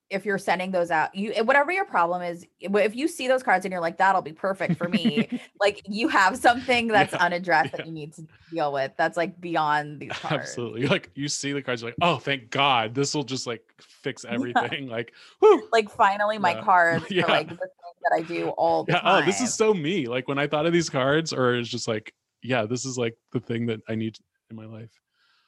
if 0.09 0.25
you're 0.25 0.37
sending 0.37 0.71
those 0.71 0.89
out 0.91 1.13
you 1.13 1.33
eh, 1.35 1.41
whatever 1.41 1.71
your 1.71 1.85
problem 1.85 2.21
is 2.21 2.45
eh, 2.61 2.69
if 2.79 2.95
you 2.95 3.07
see 3.07 3.27
those 3.27 3.43
cards 3.43 3.65
and 3.65 3.71
you're 3.71 3.81
like 3.81 3.97
that'll 3.97 4.21
be 4.21 4.31
perfect 4.33 4.77
for 4.77 4.87
me 4.87 5.29
like 5.59 5.81
you 5.85 6.07
have 6.07 6.37
something 6.37 6.87
that's 6.87 7.13
Yeah, 7.13 7.19
unaddressed 7.25 7.71
yeah. 7.73 7.77
that 7.77 7.85
you 7.85 7.91
need 7.91 8.13
to 8.13 8.25
deal 8.53 8.71
with 8.71 8.91
that's 8.97 9.17
like 9.17 9.39
beyond 9.41 9.99
these 9.99 10.11
cards 10.21 10.49
absolutely. 10.51 10.87
Like 10.87 11.11
you 11.15 11.27
see 11.27 11.51
the 11.51 11.61
cards, 11.61 11.81
you're 11.81 11.91
like, 11.91 11.97
oh 12.01 12.17
thank 12.17 12.49
God, 12.49 12.95
this 12.95 13.13
will 13.13 13.23
just 13.23 13.45
like 13.47 13.61
fix 13.81 14.23
everything. 14.29 14.87
Like, 14.87 15.13
whoo. 15.41 15.67
like 15.73 15.89
finally 15.89 16.37
my 16.37 16.53
Yeah. 16.53 16.63
cards 16.63 17.05
Yeah. 17.09 17.23
for 17.23 17.29
like 17.29 17.49
the 17.49 17.55
thing 17.55 17.93
that 18.03 18.15
i 18.15 18.21
do 18.21 18.49
all 18.49 18.83
the 18.85 18.93
Yeah, 18.93 18.99
time 19.01 19.23
oh, 19.23 19.25
this 19.25 19.41
is 19.41 19.53
so 19.53 19.73
me. 19.73 20.07
Like 20.07 20.27
when 20.29 20.37
I 20.39 20.47
thought 20.47 20.65
of 20.65 20.71
these 20.73 20.89
cards, 20.89 21.33
or 21.33 21.55
it's 21.55 21.67
just 21.69 21.87
like, 21.87 22.13
yeah, 22.41 22.65
this 22.65 22.85
is 22.85 22.97
like 22.97 23.15
the 23.33 23.39
thing 23.41 23.65
that 23.65 23.81
I 23.89 23.95
need 23.95 24.15
in 24.49 24.55
my 24.55 24.65
life. 24.65 24.91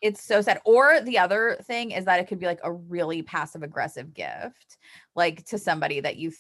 It's 0.01 0.23
so 0.23 0.41
sad. 0.41 0.61
Or 0.65 1.01
the 1.01 1.17
other 1.19 1.57
thing 1.63 1.91
is 1.91 2.05
that 2.05 2.19
it 2.19 2.27
could 2.27 2.39
be 2.39 2.45
like 2.45 2.59
a 2.63 2.71
really 2.71 3.21
passive 3.21 3.63
aggressive 3.63 4.13
gift, 4.13 4.77
like 5.15 5.45
to 5.47 5.57
somebody 5.57 5.99
that 5.99 6.15
you 6.17 6.31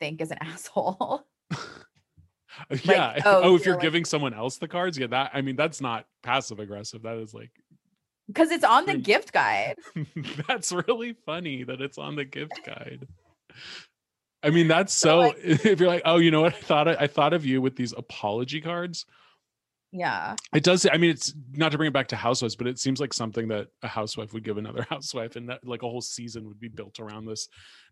think 0.00 0.20
is 0.20 0.30
an 0.30 0.38
asshole. 0.42 1.22
Uh, 2.70 2.76
yeah. 2.84 3.20
oh, 3.24 3.40
oh, 3.42 3.54
if 3.56 3.60
you're 3.60 3.66
you're 3.66 3.74
like- 3.74 3.82
giving 3.82 4.04
someone 4.04 4.32
else 4.34 4.58
the 4.58 4.68
cards, 4.68 4.96
yeah, 4.98 5.06
that 5.08 5.30
I 5.34 5.42
mean 5.42 5.56
that's 5.56 5.80
not 5.80 6.06
passive 6.22 6.58
aggressive. 6.58 7.02
That 7.02 7.18
is 7.18 7.34
like 7.34 7.50
Because 8.28 8.50
it's 8.50 8.64
on 8.64 8.86
the 8.86 8.96
gift 8.96 9.32
guide. 9.32 9.76
that's 10.48 10.72
really 10.72 11.14
funny 11.26 11.64
that 11.64 11.80
it's 11.80 11.98
on 11.98 12.16
the 12.16 12.24
gift 12.24 12.60
guide. 12.64 13.06
I 14.42 14.50
mean, 14.50 14.68
that's 14.74 14.92
So, 14.94 15.08
so. 15.08 15.18
like- 15.20 15.36
if 15.42 15.80
you're 15.80 15.88
like, 15.88 16.02
oh, 16.04 16.16
you 16.18 16.30
know 16.30 16.42
what? 16.42 16.54
I 16.54 16.60
thought 16.60 16.88
I 16.88 17.06
thought 17.06 17.32
of 17.34 17.44
you 17.44 17.60
with 17.60 17.76
these 17.76 17.92
apology 17.92 18.60
cards. 18.60 19.04
Yeah. 19.96 20.36
It 20.54 20.62
does. 20.62 20.86
I 20.90 20.98
mean, 20.98 21.10
it's 21.10 21.34
not 21.52 21.72
to 21.72 21.78
bring 21.78 21.88
it 21.88 21.92
back 21.94 22.08
to 22.08 22.16
housewives, 22.16 22.54
but 22.54 22.66
it 22.66 22.78
seems 22.78 23.00
like 23.00 23.14
something 23.14 23.48
that 23.48 23.68
a 23.82 23.88
housewife 23.88 24.34
would 24.34 24.44
give 24.44 24.58
another 24.58 24.82
housewife, 24.90 25.36
and 25.36 25.48
that 25.48 25.66
like 25.66 25.82
a 25.82 25.88
whole 25.88 26.02
season 26.02 26.46
would 26.48 26.60
be 26.60 26.68
built 26.68 27.00
around 27.00 27.24
this 27.24 27.48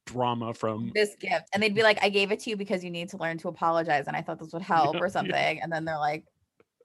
drama 0.07 0.53
from. 0.53 0.93
This 0.95 1.17
gift. 1.19 1.49
And 1.53 1.63
they'd 1.63 1.75
be 1.75 1.83
like, 1.83 1.99
I 2.03 2.11
gave 2.11 2.31
it 2.31 2.41
to 2.41 2.51
you 2.51 2.57
because 2.57 2.85
you 2.85 2.91
need 2.91 3.09
to 3.11 3.17
learn 3.17 3.39
to 3.39 3.49
apologize. 3.49 4.07
And 4.07 4.17
I 4.17 4.23
thought 4.23 4.39
this 4.39 4.53
would 4.53 4.63
help 4.75 4.95
Yeah, 4.95 5.01
or 5.01 5.07
yeah. 5.07 5.13
something. 5.13 5.61
And 5.63 5.73
then 5.73 5.85
they're 5.85 5.99
like, 5.99 6.25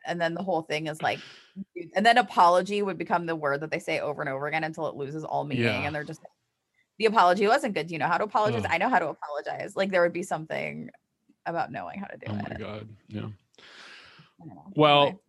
and 0.06 0.20
then 0.20 0.34
the 0.34 0.44
whole 0.44 0.62
thing 0.62 0.88
is 0.88 1.02
like, 1.02 1.20
and 1.96 2.06
then 2.06 2.18
apology 2.18 2.82
would 2.82 2.98
become 2.98 3.26
the 3.26 3.36
word 3.36 3.60
that 3.62 3.72
they 3.72 3.80
say 3.80 4.00
over 4.00 4.22
and 4.22 4.30
over 4.30 4.48
again 4.48 4.64
until 4.64 4.88
it 4.88 4.96
loses 4.96 5.26
all 5.26 5.44
meaning. 5.44 5.66
Yeah. 5.66 5.82
And 5.82 5.94
they're 5.94 6.06
just, 6.06 6.22
the 6.98 7.06
apology 7.06 7.46
wasn't 7.48 7.74
good. 7.74 7.88
Do 7.88 7.94
you 7.94 8.00
know 8.00 8.08
how 8.08 8.18
to 8.18 8.24
apologize? 8.24 8.64
Ugh. 8.64 8.72
I 8.72 8.78
know 8.78 8.88
how 8.90 9.00
to 9.00 9.10
apologize. 9.10 9.76
Like 9.76 9.92
there 9.92 10.02
would 10.02 10.14
be 10.14 10.24
something 10.24 10.90
about 11.46 11.72
knowing 11.72 12.00
how 12.00 12.08
to 12.08 12.18
do 12.18 12.28
oh 12.30 12.36
it. 12.36 12.42
Oh 12.46 12.50
my 12.50 12.56
god! 12.58 12.90
Yeah. 13.08 13.28
I 14.42 14.46
don't 14.46 14.56
know. 14.56 14.72
Well, 14.76 15.22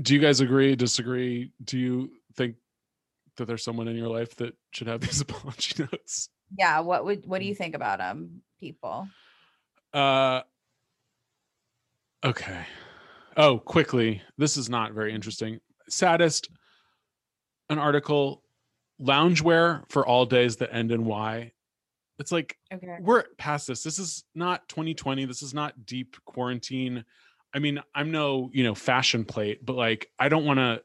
do 0.00 0.14
you 0.14 0.20
guys 0.20 0.40
agree? 0.40 0.76
Disagree? 0.76 1.52
Do 1.64 1.78
you 1.78 2.10
think 2.36 2.56
that 3.36 3.46
there's 3.46 3.64
someone 3.64 3.88
in 3.88 3.96
your 3.96 4.08
life 4.08 4.36
that 4.36 4.54
should 4.72 4.86
have 4.86 5.00
these 5.00 5.20
apology 5.20 5.82
notes. 5.82 6.28
Yeah. 6.56 6.80
What 6.80 7.04
would 7.04 7.26
what 7.26 7.40
do 7.40 7.46
you 7.46 7.54
think 7.54 7.74
about 7.74 7.98
them, 7.98 8.42
people? 8.60 9.08
Uh 9.92 10.42
okay. 12.24 12.66
Oh, 13.36 13.58
quickly. 13.58 14.22
This 14.36 14.56
is 14.56 14.68
not 14.68 14.92
very 14.92 15.14
interesting. 15.14 15.60
Saddest 15.88 16.50
an 17.68 17.78
article 17.78 18.42
loungewear 19.00 19.84
for 19.88 20.06
all 20.06 20.26
days 20.26 20.56
that 20.56 20.74
end 20.74 20.92
in 20.92 21.04
Y. 21.04 21.52
It's 22.18 22.32
like 22.32 22.58
Okay. 22.72 22.98
we're 23.00 23.24
past 23.38 23.66
this. 23.68 23.82
This 23.82 23.98
is 23.98 24.24
not 24.34 24.68
2020. 24.68 25.24
This 25.24 25.42
is 25.42 25.54
not 25.54 25.86
deep 25.86 26.16
quarantine. 26.26 27.04
I 27.54 27.58
mean, 27.58 27.80
I'm 27.94 28.10
no, 28.10 28.50
you 28.52 28.62
know, 28.64 28.74
fashion 28.74 29.24
plate, 29.24 29.64
but 29.64 29.76
like 29.76 30.08
I 30.18 30.28
don't 30.28 30.44
want 30.44 30.58
to 30.58 30.82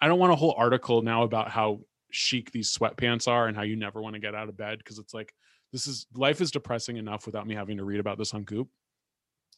I 0.00 0.08
don't 0.08 0.18
want 0.18 0.32
a 0.32 0.36
whole 0.36 0.54
article 0.56 1.02
now 1.02 1.22
about 1.22 1.50
how 1.50 1.80
chic 2.10 2.50
these 2.52 2.76
sweatpants 2.76 3.28
are 3.28 3.46
and 3.48 3.56
how 3.56 3.62
you 3.62 3.76
never 3.76 4.00
want 4.00 4.14
to 4.14 4.20
get 4.20 4.34
out 4.34 4.48
of 4.48 4.56
bed 4.56 4.78
because 4.78 4.98
it's 4.98 5.12
like 5.14 5.32
this 5.72 5.86
is 5.86 6.06
life 6.14 6.40
is 6.40 6.50
depressing 6.50 6.96
enough 6.96 7.26
without 7.26 7.46
me 7.46 7.54
having 7.54 7.76
to 7.76 7.84
read 7.84 8.00
about 8.00 8.18
this 8.18 8.32
on 8.34 8.44
Goop. 8.44 8.68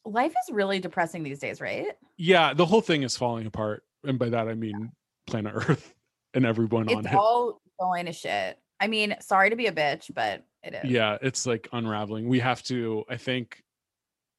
Life 0.04 0.32
is 0.32 0.54
really 0.54 0.80
depressing 0.80 1.22
these 1.22 1.38
days, 1.38 1.60
right? 1.60 1.88
Yeah, 2.16 2.54
the 2.54 2.66
whole 2.66 2.80
thing 2.80 3.02
is 3.02 3.16
falling 3.16 3.46
apart. 3.46 3.82
And 4.04 4.18
by 4.18 4.30
that 4.30 4.48
I 4.48 4.54
mean 4.54 4.92
planet 5.26 5.52
Earth 5.54 5.94
and 6.34 6.44
everyone 6.46 6.88
on 6.88 6.98
It's 6.98 7.08
it. 7.08 7.14
all 7.14 7.60
going 7.80 8.06
to 8.06 8.12
shit. 8.12 8.58
I 8.80 8.86
mean, 8.86 9.14
sorry 9.20 9.50
to 9.50 9.56
be 9.56 9.66
a 9.66 9.72
bitch, 9.72 10.10
but 10.14 10.42
it 10.62 10.74
is. 10.84 10.90
yeah 10.90 11.16
it's 11.22 11.46
like 11.46 11.68
unraveling 11.72 12.28
we 12.28 12.38
have 12.38 12.62
to 12.62 13.02
i 13.08 13.16
think 13.16 13.62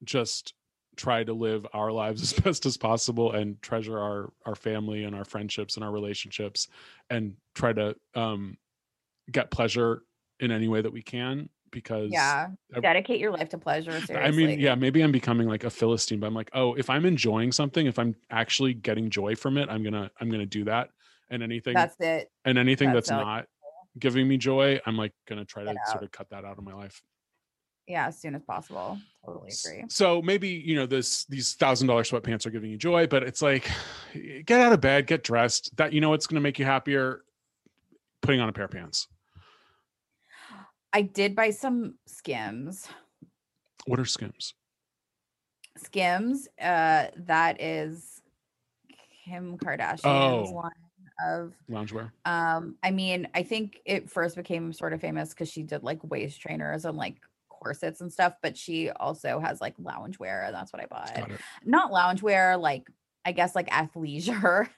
just 0.04 0.54
try 0.96 1.24
to 1.24 1.34
live 1.34 1.66
our 1.74 1.92
lives 1.92 2.22
as 2.34 2.34
best 2.34 2.66
as 2.66 2.78
possible 2.78 3.32
and 3.32 3.62
treasure 3.62 4.00
our 4.00 4.32
our 4.46 4.56
family 4.56 5.04
and 5.04 5.16
our 5.16 5.26
friendships 5.26 5.76
and 5.76 5.84
our 5.84 5.92
relationships 5.92 6.68
and 7.10 7.36
try 7.56 7.74
to 7.74 7.96
um 8.16 8.58
get 9.32 9.52
pleasure 9.52 10.04
in 10.40 10.52
any 10.52 10.68
way 10.68 10.82
that 10.82 10.92
we 10.92 11.02
can 11.02 11.50
because 11.72 12.12
Yeah. 12.12 12.50
I- 12.76 12.80
Dedicate 12.82 13.20
your 13.20 13.32
life 13.32 13.48
to 13.50 13.58
pleasure. 13.58 13.92
Seriously. 14.02 14.16
I 14.18 14.32
mean, 14.32 14.60
yeah, 14.60 14.76
maybe 14.76 15.02
I'm 15.02 15.12
becoming 15.14 15.48
like 15.48 15.64
a 15.64 15.70
philistine, 15.70 16.20
but 16.20 16.28
I'm 16.28 16.34
like, 16.34 16.50
oh, 16.54 16.74
if 16.74 16.90
I'm 16.90 17.06
enjoying 17.06 17.54
something, 17.54 17.86
if 17.88 17.98
I'm 17.98 18.14
actually 18.30 18.74
getting 18.74 19.10
joy 19.10 19.36
from 19.36 19.58
it, 19.58 19.70
I'm 19.70 19.84
gonna 19.84 20.12
I'm 20.20 20.30
gonna 20.30 20.46
do 20.46 20.66
that. 20.66 20.90
And 21.30 21.42
anything 21.42 21.76
That's 21.76 21.96
it. 22.02 22.30
and 22.44 22.58
anything 22.58 22.92
that's 22.92 23.08
that's, 23.08 23.22
not 23.24 23.48
giving 23.98 24.28
me 24.28 24.36
joy, 24.38 24.82
I'm 24.86 24.98
like 24.98 25.14
gonna 25.28 25.46
try 25.46 25.64
to 25.64 25.74
sort 25.90 26.04
of 26.04 26.12
cut 26.12 26.30
that 26.32 26.44
out 26.44 26.58
of 26.58 26.64
my 26.66 26.74
life. 26.74 27.02
Yeah, 27.88 28.08
as 28.08 28.20
soon 28.20 28.36
as 28.36 28.44
possible. 28.44 29.00
Totally 29.26 29.52
agree. 29.66 29.84
So 29.90 30.22
maybe 30.22 30.48
you 30.50 30.76
know 30.76 30.86
this 30.86 31.26
these 31.26 31.54
thousand 31.54 31.88
dollar 31.88 32.04
sweatpants 32.04 32.46
are 32.46 32.50
giving 32.52 32.72
you 32.72 32.78
joy, 32.78 33.08
but 33.08 33.24
it's 33.24 33.42
like 33.42 33.70
get 34.46 34.62
out 34.62 34.74
of 34.74 34.82
bed, 34.82 35.08
get 35.08 35.24
dressed. 35.24 35.76
That 35.78 35.94
you 35.94 36.02
know 36.02 36.10
what's 36.10 36.28
going 36.28 36.36
to 36.36 36.42
make 36.42 36.60
you 36.60 36.66
happier. 36.66 37.24
Putting 38.22 38.40
on 38.40 38.50
a 38.50 38.54
pair 38.54 38.66
of 38.66 38.72
pants. 38.72 39.08
I 40.94 41.02
did 41.02 41.36
buy 41.36 41.50
some 41.52 41.96
skims. 42.06 42.88
What 43.88 44.00
are 44.00 44.06
skims? 44.06 44.54
Skims, 45.78 46.48
uh, 46.62 47.08
that 47.16 47.62
is 47.62 48.22
Kim 49.26 49.58
Kardashian's 49.58 50.04
Oh. 50.04 50.52
line 50.54 50.72
of 51.26 51.54
Loungewear. 51.70 52.12
um, 52.26 52.76
I 52.84 52.92
mean, 52.92 53.28
I 53.34 53.42
think 53.44 53.80
it 53.86 54.10
first 54.10 54.36
became 54.36 54.74
sort 54.74 54.94
of 54.94 55.02
famous 55.02 55.30
because 55.30 55.50
she 55.50 55.64
did 55.64 55.82
like 55.82 56.04
waist 56.04 56.40
trainers 56.42 56.86
and 56.86 56.98
like 56.98 57.16
corsets 57.62 58.02
and 58.02 58.12
stuff, 58.12 58.34
but 58.42 58.58
she 58.58 58.90
also 58.90 59.40
has 59.40 59.62
like 59.62 59.78
loungewear, 59.78 60.46
and 60.46 60.56
that's 60.56 60.74
what 60.74 60.82
I 60.82 60.86
bought. 60.86 61.32
Not 61.64 61.92
loungewear, 61.92 62.60
like 62.60 62.90
I 63.26 63.32
guess 63.32 63.56
like 63.56 63.70
athleisure. 63.70 64.70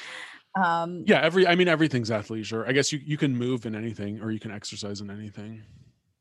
um 0.54 1.04
Yeah, 1.06 1.20
every 1.20 1.46
I 1.46 1.54
mean 1.54 1.68
everything's 1.68 2.10
athleisure. 2.10 2.66
I 2.66 2.72
guess 2.72 2.92
you 2.92 3.00
you 3.04 3.16
can 3.16 3.36
move 3.36 3.66
in 3.66 3.74
anything 3.74 4.20
or 4.20 4.30
you 4.30 4.40
can 4.40 4.50
exercise 4.50 5.00
in 5.00 5.10
anything. 5.10 5.62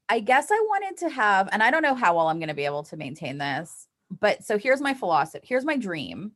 I 0.09 0.19
guess 0.19 0.51
I 0.51 0.59
wanted 0.67 0.97
to 0.97 1.09
have, 1.09 1.47
and 1.53 1.63
I 1.63 1.72
don't 1.72 1.84
know 1.84 1.95
how 1.95 2.17
well 2.17 2.28
I'm 2.28 2.38
going 2.38 2.49
to 2.49 2.53
be 2.53 2.65
able 2.65 2.84
to 2.84 2.97
maintain 2.97 3.38
this, 3.38 3.88
but 4.19 4.43
so 4.43 4.57
here's 4.57 4.82
my 4.82 4.93
philosophy. 4.93 5.45
Here's 5.47 5.63
my 5.63 5.78
dream. 5.78 6.34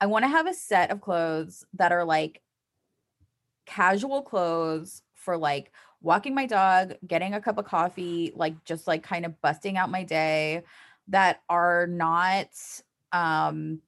I 0.00 0.06
want 0.06 0.24
to 0.24 0.28
have 0.28 0.46
a 0.46 0.54
set 0.54 0.90
of 0.90 1.02
clothes 1.02 1.66
that 1.74 1.92
are 1.92 2.04
like 2.04 2.40
casual 3.66 4.22
clothes 4.22 5.02
for 5.14 5.36
like 5.36 5.70
walking 6.04 6.34
my 6.34 6.46
dog, 6.46 6.94
getting 7.06 7.34
a 7.34 7.40
cup 7.40 7.58
of 7.58 7.64
coffee, 7.64 8.32
like 8.36 8.62
just 8.64 8.86
like 8.86 9.02
kind 9.02 9.24
of 9.24 9.40
busting 9.40 9.76
out 9.76 9.90
my 9.90 10.04
day 10.04 10.62
that 11.08 11.42
are 11.48 11.86
not 11.86 12.48
um 13.12 13.80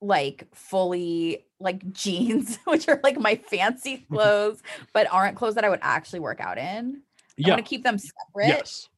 like 0.00 0.48
fully 0.52 1.46
like 1.60 1.92
jeans, 1.92 2.58
which 2.64 2.88
are 2.88 3.00
like 3.02 3.18
my 3.18 3.36
fancy 3.36 3.98
clothes, 4.10 4.62
but 4.92 5.06
aren't 5.10 5.36
clothes 5.36 5.54
that 5.54 5.64
I 5.64 5.70
would 5.70 5.78
actually 5.80 6.20
work 6.20 6.40
out 6.40 6.58
in. 6.58 7.02
I 7.44 7.48
Yeah. 7.48 7.54
want 7.54 7.64
to 7.64 7.68
keep 7.68 7.84
them 7.84 7.98
separate. 7.98 8.48
Yes. 8.48 8.88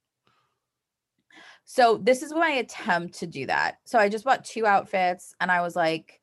So 1.67 1.99
this 1.99 2.23
is 2.23 2.33
my 2.33 2.51
attempt 2.51 3.19
to 3.21 3.27
do 3.27 3.47
that. 3.47 3.79
So 3.85 3.99
I 3.99 4.09
just 4.09 4.25
bought 4.25 4.45
two 4.45 4.67
outfits 4.67 5.35
and 5.41 5.51
I 5.51 5.61
was 5.63 5.77
like, 5.77 6.21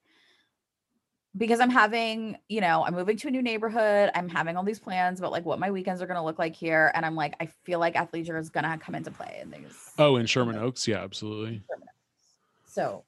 because 1.38 1.60
I'm 1.60 1.70
having, 1.70 2.38
you 2.50 2.60
know, 2.62 2.84
I'm 2.84 2.94
moving 2.94 3.16
to 3.18 3.28
a 3.28 3.32
new 3.32 3.42
neighborhood. 3.42 4.12
I'm 4.14 4.28
having 4.28 4.58
all 4.58 4.64
these 4.64 4.80
plans 4.80 5.20
about 5.20 5.32
like 5.32 5.46
what 5.46 5.60
my 5.60 5.72
weekends 5.72 6.02
are 6.02 6.08
going 6.08 6.18
to 6.18 6.24
look 6.24 6.38
like 6.38 6.56
here. 6.56 6.92
And 6.94 7.06
I'm 7.06 7.16
like, 7.16 7.36
I 7.40 7.46
feel 7.64 7.80
like 7.80 7.96
athleisure 7.96 8.38
is 8.40 8.50
going 8.50 8.66
to 8.66 8.78
come 8.78 8.96
into 8.96 9.12
play 9.12 9.40
in 9.42 9.52
these. 9.52 9.92
Oh, 9.98 10.18
in 10.18 10.26
Sherman 10.26 10.58
Oaks, 10.58 10.88
yeah, 10.88 11.02
absolutely. 11.04 11.62
So 12.66 13.04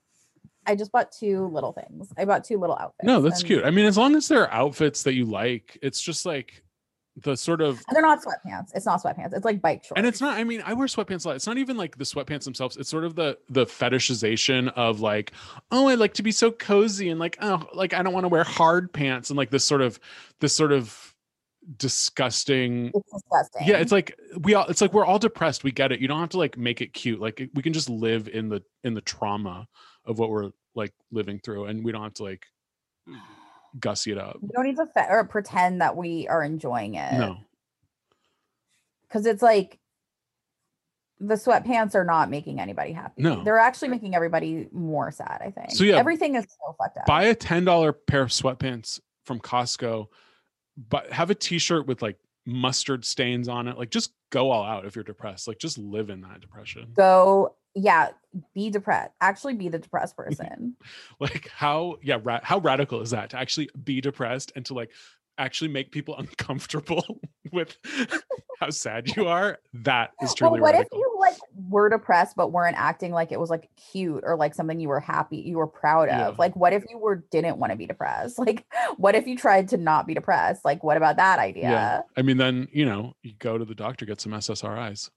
I 0.66 0.76
just 0.76 0.92
bought 0.92 1.12
two 1.12 1.48
little 1.48 1.74
things. 1.74 2.14
I 2.18 2.26
bought 2.26 2.46
two 2.46 2.58
little 2.58 2.78
outfits. 2.78 3.06
No, 3.06 3.22
that's 3.22 3.42
and- 3.42 3.48
cute. 3.48 3.66
I 3.66 3.72
mean, 3.72 3.86
as 3.86 3.98
long 3.98 4.16
as 4.16 4.28
there 4.28 4.44
are 4.44 4.52
outfits 4.52 5.04
that 5.04 5.14
you 5.14 5.26
like, 5.26 5.78
it's 5.82 6.02
just 6.02 6.26
like 6.26 6.64
the 7.22 7.38
sort 7.38 7.62
of 7.62 7.80
they're 7.92 8.02
not 8.02 8.20
sweatpants. 8.24 8.70
It's 8.74 8.86
not 8.88 9.02
sweatpants. 9.04 9.34
It's 9.34 9.46
like 9.46 9.62
bike 9.62 9.84
shorts. 9.84 9.94
and 9.98 10.08
it's 10.08 10.20
not 10.20 10.36
i 10.38 10.44
mean 10.44 10.64
i 10.66 10.74
wear 10.74 10.88
sweatpants 10.88 11.26
a 11.26 11.28
lot 11.28 11.36
it's 11.36 11.46
not 11.46 11.60
even 11.60 11.78
like 11.78 11.96
the 11.98 12.04
sweatpants 12.04 12.44
themselves 12.44 12.76
it's 12.76 12.90
sort 12.90 13.04
of 13.04 13.14
the 13.16 13.38
the 13.50 13.66
fetishization 13.68 14.74
of 14.76 15.00
like 15.00 15.32
oh 15.70 15.88
i 15.88 15.94
like 15.94 16.16
to 16.16 16.24
be 16.24 16.32
so 16.32 16.50
cozy 16.52 17.10
and 17.10 17.20
like 17.20 17.38
oh 17.42 17.68
like 17.76 17.94
i 17.94 18.02
don't 18.02 18.14
want 18.14 18.24
to 18.24 18.30
wear 18.30 18.44
hard 18.44 18.92
pants 18.92 19.30
and 19.30 19.38
like 19.38 19.52
this 19.52 19.64
sort 19.64 19.82
of 19.82 20.00
this 20.40 20.56
sort 20.56 20.72
of 20.72 21.14
disgusting 21.78 22.92
It's 22.96 23.12
disgusting. 23.14 23.68
yeah 23.68 23.78
it's 23.78 23.92
like 23.92 24.18
we 24.40 24.56
all 24.56 24.66
it's 24.66 24.82
like 24.82 24.92
we're 24.94 25.06
all 25.06 25.20
depressed 25.20 25.64
we 25.64 25.72
get 25.72 25.92
it 25.92 26.00
you 26.00 26.08
don't 26.08 26.20
have 26.20 26.30
to 26.30 26.38
like 26.38 26.58
make 26.58 26.82
it 26.82 26.94
cute 26.94 27.20
like 27.22 27.48
we 27.54 27.62
can 27.62 27.74
just 27.74 27.90
live 27.92 28.28
in 28.28 28.50
the 28.50 28.64
in 28.84 28.96
the 28.96 29.02
trauma 29.02 29.68
of 30.06 30.18
what 30.18 30.30
we're 30.32 30.50
like 30.76 30.94
living 31.12 31.40
through 31.40 31.66
and 31.66 31.86
we 31.86 31.92
don't 31.92 32.02
have 32.04 32.14
to 32.16 32.24
like 32.24 32.46
gussy 33.80 34.12
it 34.12 34.18
up 34.18 34.38
we 34.42 34.50
don't 34.54 34.66
need 34.66 34.76
to 34.76 34.86
fe- 34.94 35.08
or 35.10 35.24
pretend 35.24 35.82
that 35.82 35.96
we 35.98 36.28
are 36.28 36.44
enjoying 36.44 36.96
it. 36.96 37.14
no 37.14 37.38
because 39.08 39.26
it's 39.26 39.42
like 39.44 39.80
the 41.20 41.36
sweatpants 41.36 41.96
are 41.96 42.04
not 42.04 42.30
making 42.30 42.60
anybody 42.60 42.92
happy. 42.92 43.22
No. 43.22 43.44
they're 43.44 43.60
actually 43.60 43.88
making 43.88 44.16
everybody 44.16 44.68
more 44.72 45.12
sad. 45.12 45.42
I 45.42 45.52
think. 45.52 45.72
So, 45.72 45.84
yeah, 45.84 45.98
everything 45.98 46.36
is 46.36 46.44
so 46.44 46.76
fucked 46.78 46.98
up. 46.98 47.06
buy 47.06 47.26
a 47.26 47.36
ten 47.36 47.64
dollar 47.64 47.94
pair 47.94 48.24
of 48.24 48.30
sweatpants 48.30 49.00
from 49.26 49.40
Costco, 49.40 50.08
but 50.90 51.12
have 51.12 51.30
a 51.30 51.36
T-shirt 51.36 51.88
with 51.88 52.02
like 52.02 52.18
mustard 52.46 53.06
stains 53.06 53.48
on 53.48 53.68
it. 53.68 53.78
Like, 53.78 53.90
just 53.90 54.12
go 54.32 54.52
all 54.52 54.64
out 54.64 54.86
if 54.86 54.96
you're 54.96 55.04
depressed. 55.04 55.48
Like, 55.48 55.60
just 55.60 55.78
live 55.78 56.10
in 56.10 56.22
that 56.22 56.42
depression. 56.42 56.90
Go, 56.94 57.56
yeah, 57.76 58.10
be 58.54 58.70
depressed. 58.70 59.12
Actually, 59.22 59.56
be 59.56 59.70
the 59.70 59.80
depressed 59.80 60.16
person. 60.18 60.76
Like, 61.20 61.50
how 61.50 61.98
yeah, 62.02 62.20
ra- 62.24 62.42
how 62.44 62.60
radical 62.60 63.02
is 63.02 63.12
that 63.12 63.32
to 63.32 63.38
actually 63.38 63.70
be 63.84 64.02
depressed 64.02 64.52
and 64.56 64.66
to 64.66 64.74
like 64.74 64.92
actually 65.40 65.70
make 65.70 65.92
people 65.92 66.16
uncomfortable 66.20 67.22
with 67.52 67.78
how 68.60 68.70
sad 68.70 69.16
you 69.16 69.28
are? 69.28 69.60
That 69.74 70.12
is 70.22 70.30
well, 70.30 70.36
truly 70.36 70.62
what 70.62 70.76
if 70.76 70.88
you 70.92 71.18
like 71.20 71.36
were 71.70 71.90
depressed 71.90 72.36
but 72.36 72.52
weren't 72.52 72.78
acting 72.78 73.12
like 73.12 73.32
it 73.32 73.40
was 73.40 73.50
like 73.50 73.70
cute 73.92 74.24
or 74.24 74.36
like 74.36 74.54
something 74.54 74.80
you 74.80 74.90
were 74.90 75.00
happy, 75.00 75.38
you 75.38 75.58
were 75.58 75.68
proud 75.68 76.10
of? 76.10 76.34
Yeah. 76.34 76.36
Like, 76.38 76.56
what 76.56 76.74
if 76.74 76.84
you 76.90 76.98
were 76.98 77.24
didn't 77.32 77.58
want 77.58 77.72
to 77.72 77.78
be 77.78 77.88
depressed? 77.88 78.40
Like, 78.44 78.66
what 78.98 79.16
if 79.16 79.26
you 79.26 79.38
tried 79.38 79.70
to 79.70 79.78
not 79.78 80.06
be 80.06 80.14
depressed? 80.14 80.66
Like, 80.66 80.84
what 80.84 80.98
about 80.98 81.16
that 81.16 81.40
idea? 81.40 81.64
yeah, 81.64 82.02
I 82.18 82.22
mean, 82.22 82.38
then 82.38 82.68
you 82.72 82.86
know, 82.86 83.14
you 83.24 83.34
go 83.40 83.58
to 83.58 83.66
the 83.66 83.74
doctor, 83.74 84.06
get 84.06 84.22
some 84.22 84.34
SSRIs. 84.34 85.10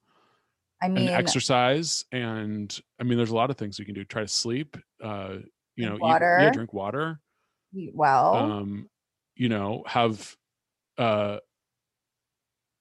I 0.82 0.88
mean, 0.88 1.08
and 1.08 1.16
exercise 1.16 2.04
and 2.12 2.78
i 3.00 3.02
mean 3.02 3.16
there's 3.16 3.30
a 3.30 3.34
lot 3.34 3.48
of 3.50 3.56
things 3.56 3.78
you 3.78 3.84
can 3.86 3.94
do 3.94 4.04
try 4.04 4.22
to 4.22 4.28
sleep 4.28 4.76
uh 5.02 5.36
you 5.74 5.86
know 5.86 5.96
Drink 5.96 6.02
eat- 6.02 6.06
yeah 6.06 6.12
water. 6.12 6.50
drink 6.52 6.72
water 6.74 7.20
eat 7.74 7.92
well. 7.94 8.34
um 8.34 8.88
you 9.36 9.48
know 9.48 9.84
have 9.86 10.36
uh 10.98 11.38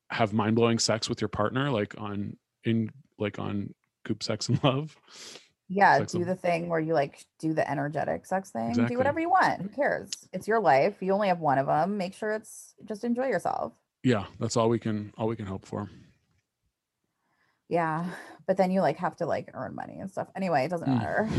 have 0.10 0.34
mind-blowing 0.34 0.80
sex 0.80 1.10
with 1.10 1.22
your 1.22 1.28
partner 1.30 1.72
like 1.72 1.96
on 1.98 2.38
in 2.64 2.92
like 3.18 3.40
on 3.40 3.74
goop 4.06 4.22
sex 4.24 4.50
and 4.50 4.64
love 4.64 4.96
Yeah, 5.68 5.98
like 5.98 6.10
do 6.10 6.20
the- 6.20 6.26
the 6.26 6.36
thing 6.36 6.70
where 6.70 6.80
you 6.80 6.94
like 6.94 7.26
do 7.40 7.54
the 7.54 7.68
energetic 7.70 8.26
sex 8.28 8.52
thing. 8.52 8.70
Exactly. 8.70 8.94
Do 8.94 8.98
whatever 9.00 9.20
you 9.20 9.30
want. 9.32 9.62
Who 9.64 9.70
cares? 9.70 10.12
It's 10.32 10.48
your 10.48 10.60
life. 10.60 10.98
You 11.02 11.12
only 11.14 11.28
have 11.30 11.40
one 11.40 11.58
of 11.58 11.66
them. 11.66 11.98
Make 11.98 12.14
sure 12.14 12.34
it's 12.34 12.76
just 12.86 13.04
enjoy 13.04 13.28
yourself. 13.28 13.74
yeah 14.04 14.26
that's 14.40 14.56
all 14.58 14.70
we 14.70 14.78
can 14.78 15.12
all 15.18 15.28
we 15.28 15.36
can 15.36 15.48
hope 15.48 15.66
for 15.66 15.90
Yeah, 17.70 18.06
but 18.48 18.58
then 18.58 18.72
you 18.72 18.82
like 18.82 18.98
have 18.98 19.16
to 19.18 19.26
like 19.26 19.50
earn 19.54 19.76
money 19.76 20.00
and 20.00 20.10
stuff. 20.12 20.28
Anyway, 20.36 20.66
it 20.66 20.70
doesn't 20.70 20.88
Hmm. 20.88 20.98
matter. 20.98 21.30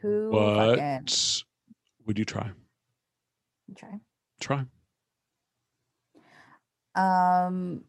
Who? 0.00 0.18
Who 0.30 0.30
what 0.30 0.78
fucking 0.78 1.06
would 2.06 2.18
you 2.18 2.24
try 2.24 2.50
Try. 3.76 4.00
Try. 4.40 4.66
Um. 6.94 7.84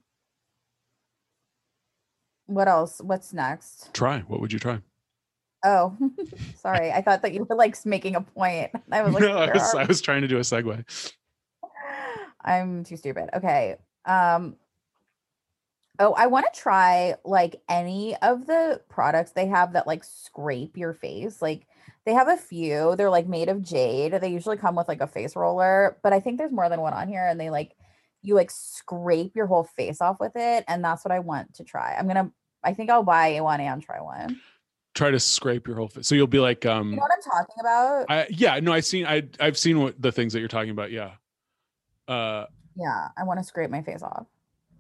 What 2.45 2.67
else? 2.67 3.01
What's 3.01 3.33
next? 3.33 3.93
Try. 3.93 4.19
What 4.19 4.39
would 4.39 4.53
you 4.53 4.59
try? 4.59 4.79
Oh, 5.65 5.97
sorry. 6.55 6.91
I 6.91 7.01
thought 7.01 7.21
that 7.23 7.33
you 7.33 7.45
were 7.49 7.55
like 7.55 7.75
making 7.85 8.15
a 8.15 8.21
point. 8.21 8.71
I 8.91 9.01
was 9.01 9.13
like, 9.13 9.21
no, 9.21 9.37
I 9.37 9.51
was, 9.51 9.75
I 9.75 9.83
was 9.85 10.01
trying 10.01 10.21
to 10.21 10.27
do 10.27 10.37
a 10.37 10.41
segue. 10.41 10.85
I'm 12.41 12.83
too 12.83 12.97
stupid. 12.97 13.29
Okay. 13.33 13.77
Um 14.05 14.55
Oh, 15.99 16.13
I 16.13 16.25
want 16.27 16.47
to 16.51 16.59
try 16.59 17.15
like 17.23 17.61
any 17.69 18.15
of 18.17 18.47
the 18.47 18.81
products 18.89 19.31
they 19.31 19.45
have 19.47 19.73
that 19.73 19.85
like 19.85 20.03
scrape 20.03 20.75
your 20.75 20.93
face. 20.93 21.41
Like 21.41 21.67
they 22.05 22.13
have 22.13 22.27
a 22.27 22.37
few. 22.37 22.95
They're 22.95 23.11
like 23.11 23.27
made 23.27 23.47
of 23.47 23.61
jade. 23.61 24.13
They 24.13 24.29
usually 24.29 24.57
come 24.57 24.75
with 24.75 24.87
like 24.87 25.01
a 25.01 25.07
face 25.07 25.35
roller, 25.35 25.97
but 26.01 26.11
I 26.11 26.19
think 26.19 26.37
there's 26.37 26.51
more 26.51 26.67
than 26.67 26.81
one 26.81 26.93
on 26.93 27.07
here 27.07 27.25
and 27.25 27.39
they 27.39 27.49
like 27.51 27.75
you 28.23 28.33
like 28.33 28.49
scrape 28.49 29.35
your 29.35 29.45
whole 29.45 29.65
face 29.65 30.01
off 30.01 30.19
with 30.19 30.35
it 30.35 30.63
and 30.67 30.83
that's 30.83 31.05
what 31.05 31.11
I 31.11 31.19
want 31.19 31.53
to 31.55 31.63
try. 31.63 31.95
I'm 31.97 32.05
going 32.05 32.15
to 32.15 32.31
I 32.63 32.73
think 32.73 32.89
I'll 32.89 33.03
buy 33.03 33.39
one 33.41 33.59
and 33.59 33.83
try 33.83 34.01
one. 34.01 34.39
Try 34.95 35.11
to 35.11 35.19
scrape 35.19 35.67
your 35.67 35.75
whole 35.75 35.89
face. 35.89 36.07
So 36.07 36.15
you'll 36.15 36.27
be 36.27 36.39
like, 36.39 36.65
um, 36.65 36.91
You 36.91 36.95
know 36.95 37.01
what 37.03 37.11
I'm 37.13 37.21
talking 37.21 37.55
about? 37.59 38.05
I 38.09 38.27
yeah, 38.29 38.59
no, 38.59 38.73
I've 38.73 38.85
seen 38.85 39.05
I 39.05 39.23
I've 39.39 39.57
seen 39.59 39.79
what 39.79 40.01
the 40.01 40.11
things 40.11 40.33
that 40.33 40.39
you're 40.39 40.47
talking 40.47 40.71
about. 40.71 40.91
Yeah. 40.91 41.11
Uh, 42.07 42.45
yeah, 42.75 43.09
I 43.15 43.23
want 43.23 43.39
to 43.39 43.43
scrape 43.43 43.69
my 43.69 43.81
face 43.81 44.01
off. 44.01 44.25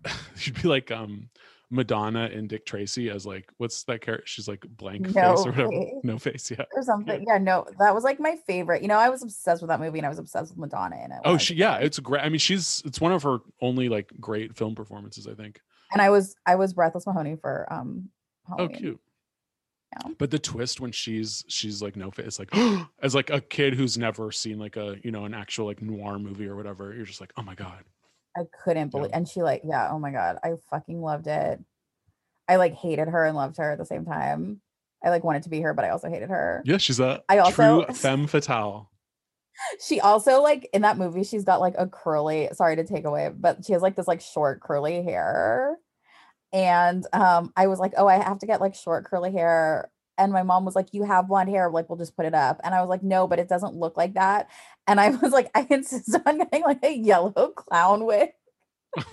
you'd 0.39 0.61
be 0.61 0.67
like 0.67 0.91
um 0.91 1.29
Madonna 1.69 2.29
and 2.31 2.47
Dick 2.47 2.65
Tracy 2.67 3.09
as 3.09 3.25
like 3.25 3.49
what's 3.57 3.83
that 3.85 4.01
character? 4.01 4.27
She's 4.27 4.47
like 4.47 4.63
blank 4.77 5.13
No 5.15 5.35
face 5.35 5.45
or 5.45 5.51
whatever. 5.51 5.69
face. 5.69 5.93
No 6.03 6.19
face. 6.19 6.51
Yeah. 6.51 6.65
Or 6.75 6.83
something. 6.83 7.25
Yeah, 7.27 7.39
no, 7.39 7.65
that 7.79 7.95
was 7.95 8.03
like 8.03 8.19
my 8.19 8.35
favorite. 8.45 8.81
You 8.83 8.87
know, 8.87 8.97
I 8.97 9.09
was 9.09 9.23
obsessed 9.23 9.61
with 9.61 9.69
that 9.69 9.79
movie 9.79 9.97
and 9.97 10.05
I 10.05 10.09
was 10.09 10.19
obsessed 10.19 10.51
with 10.51 10.59
Madonna 10.59 10.97
in 11.03 11.11
it. 11.11 11.19
Oh, 11.25 11.37
she 11.37 11.55
yeah, 11.55 11.77
it's 11.77 11.97
great. 11.99 12.23
I 12.23 12.29
mean, 12.29 12.39
she's 12.39 12.81
it's 12.85 13.01
one 13.01 13.11
of 13.11 13.23
her 13.23 13.39
only 13.61 13.89
like 13.89 14.11
great 14.19 14.55
film 14.55 14.75
performances. 14.75 15.27
I 15.27 15.33
think. 15.33 15.59
and 15.91 16.01
I 16.01 16.09
was 16.11 16.35
I 16.45 16.55
was 16.55 16.73
Breathless 16.73 17.07
Mahoney 17.07 17.37
for 17.37 17.65
um 17.73 18.09
Oh, 18.59 18.67
cute. 18.67 18.99
Yeah. 19.93 20.11
But 20.17 20.31
the 20.31 20.39
twist 20.39 20.79
when 20.81 20.91
she's 20.91 21.43
she's 21.47 21.81
like 21.81 21.95
no 21.95 22.11
face, 22.11 22.37
like 22.39 22.49
as 23.01 23.15
like 23.15 23.29
a 23.29 23.39
kid 23.41 23.73
who's 23.73 23.97
never 23.97 24.31
seen 24.31 24.59
like 24.59 24.75
a 24.75 24.97
you 25.03 25.11
know 25.11 25.25
an 25.25 25.33
actual 25.33 25.65
like 25.65 25.81
noir 25.81 26.19
movie 26.19 26.47
or 26.47 26.55
whatever, 26.55 26.93
you're 26.93 27.05
just 27.05 27.21
like, 27.21 27.31
oh 27.37 27.41
my 27.41 27.55
god. 27.55 27.83
I 28.35 28.41
couldn't 28.63 28.89
believe 28.89 29.11
and 29.13 29.27
she 29.27 29.41
like, 29.43 29.61
yeah, 29.63 29.89
oh 29.91 29.99
my 29.99 30.11
god, 30.11 30.37
I 30.43 30.53
fucking 30.69 31.01
loved 31.01 31.27
it. 31.27 31.59
I 32.47 32.55
like 32.57 32.73
hated 32.73 33.07
her 33.07 33.25
and 33.25 33.35
loved 33.35 33.57
her 33.57 33.71
at 33.71 33.77
the 33.77 33.85
same 33.85 34.05
time. 34.05 34.61
I 35.03 35.09
like 35.09 35.23
wanted 35.23 35.43
to 35.43 35.49
be 35.49 35.61
her, 35.61 35.73
but 35.73 35.85
I 35.85 35.89
also 35.89 36.09
hated 36.09 36.29
her. 36.29 36.61
Yeah, 36.65 36.77
she's 36.77 36.99
a 36.99 37.21
I 37.29 37.39
also- 37.39 37.85
true 37.85 37.93
femme 37.95 38.27
fatale. 38.27 38.89
She 39.85 39.99
also 39.99 40.41
like 40.41 40.67
in 40.73 40.81
that 40.81 40.97
movie, 40.97 41.23
she's 41.23 41.43
got 41.43 41.59
like 41.61 41.75
a 41.77 41.87
curly, 41.87 42.49
sorry 42.53 42.75
to 42.75 42.83
take 42.83 43.05
away, 43.05 43.29
but 43.37 43.63
she 43.63 43.73
has 43.73 43.81
like 43.83 43.95
this 43.95 44.07
like 44.07 44.19
short 44.21 44.61
curly 44.61 45.03
hair. 45.03 45.77
And 46.51 47.05
um, 47.13 47.51
I 47.55 47.67
was 47.67 47.79
like, 47.79 47.93
oh, 47.97 48.07
I 48.07 48.15
have 48.15 48.39
to 48.39 48.45
get 48.47 48.61
like 48.61 48.73
short 48.75 49.05
curly 49.05 49.31
hair. 49.31 49.89
And 50.17 50.31
my 50.31 50.43
mom 50.43 50.65
was 50.65 50.75
like, 50.75 50.93
you 50.93 51.03
have 51.03 51.27
blonde 51.27 51.49
hair, 51.49 51.69
like 51.69 51.89
we'll 51.89 51.97
just 51.97 52.15
put 52.15 52.25
it 52.25 52.35
up. 52.35 52.59
And 52.63 52.75
I 52.75 52.81
was 52.81 52.89
like, 52.89 53.03
no, 53.03 53.27
but 53.27 53.39
it 53.39 53.49
doesn't 53.49 53.75
look 53.75 53.97
like 53.97 54.13
that. 54.13 54.49
And 54.87 54.99
I 54.99 55.09
was 55.21 55.31
like, 55.31 55.49
I 55.55 55.65
insist 55.69 56.15
on 56.25 56.37
getting 56.37 56.61
like 56.63 56.83
a 56.83 56.93
yellow 56.95 57.31
clown 57.55 58.05
wig 58.05 58.29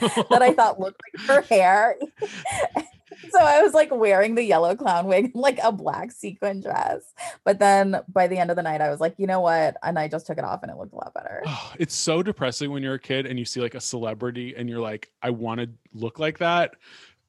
that 0.01 0.43
I 0.43 0.53
thought 0.53 0.79
looked 0.79 1.01
like 1.15 1.27
her 1.27 1.41
hair. 1.43 1.97
so 3.31 3.41
I 3.41 3.63
was 3.63 3.73
like 3.73 3.91
wearing 3.91 4.35
the 4.35 4.43
yellow 4.43 4.75
clown 4.77 5.07
wig, 5.07 5.33
like 5.35 5.59
a 5.63 5.73
black 5.73 6.13
sequin 6.13 6.61
dress. 6.61 7.03
But 7.45 7.59
then 7.59 8.01
by 8.09 8.27
the 8.29 8.37
end 8.37 8.51
of 8.51 8.57
the 8.57 8.63
night, 8.63 8.81
I 8.81 8.91
was 8.91 9.01
like, 9.01 9.15
you 9.17 9.27
know 9.27 9.41
what? 9.41 9.77
And 9.83 9.99
I 9.99 10.07
just 10.09 10.27
took 10.27 10.39
it 10.39 10.45
off 10.45 10.63
and 10.63 10.71
it 10.71 10.77
looked 10.77 10.93
a 10.93 10.97
lot 10.97 11.15
better. 11.15 11.43
Oh, 11.47 11.73
it's 11.79 11.95
so 11.95 12.23
depressing 12.23 12.71
when 12.71 12.83
you're 12.83 12.95
a 12.95 13.01
kid 13.01 13.27
and 13.27 13.39
you 13.39 13.45
see 13.45 13.61
like 13.61 13.75
a 13.75 13.81
celebrity 13.81 14.55
and 14.57 14.69
you're 14.69 14.81
like, 14.81 15.11
I 15.23 15.31
want 15.31 15.61
to 15.61 15.71
look 15.95 16.19
like 16.19 16.39
that. 16.39 16.75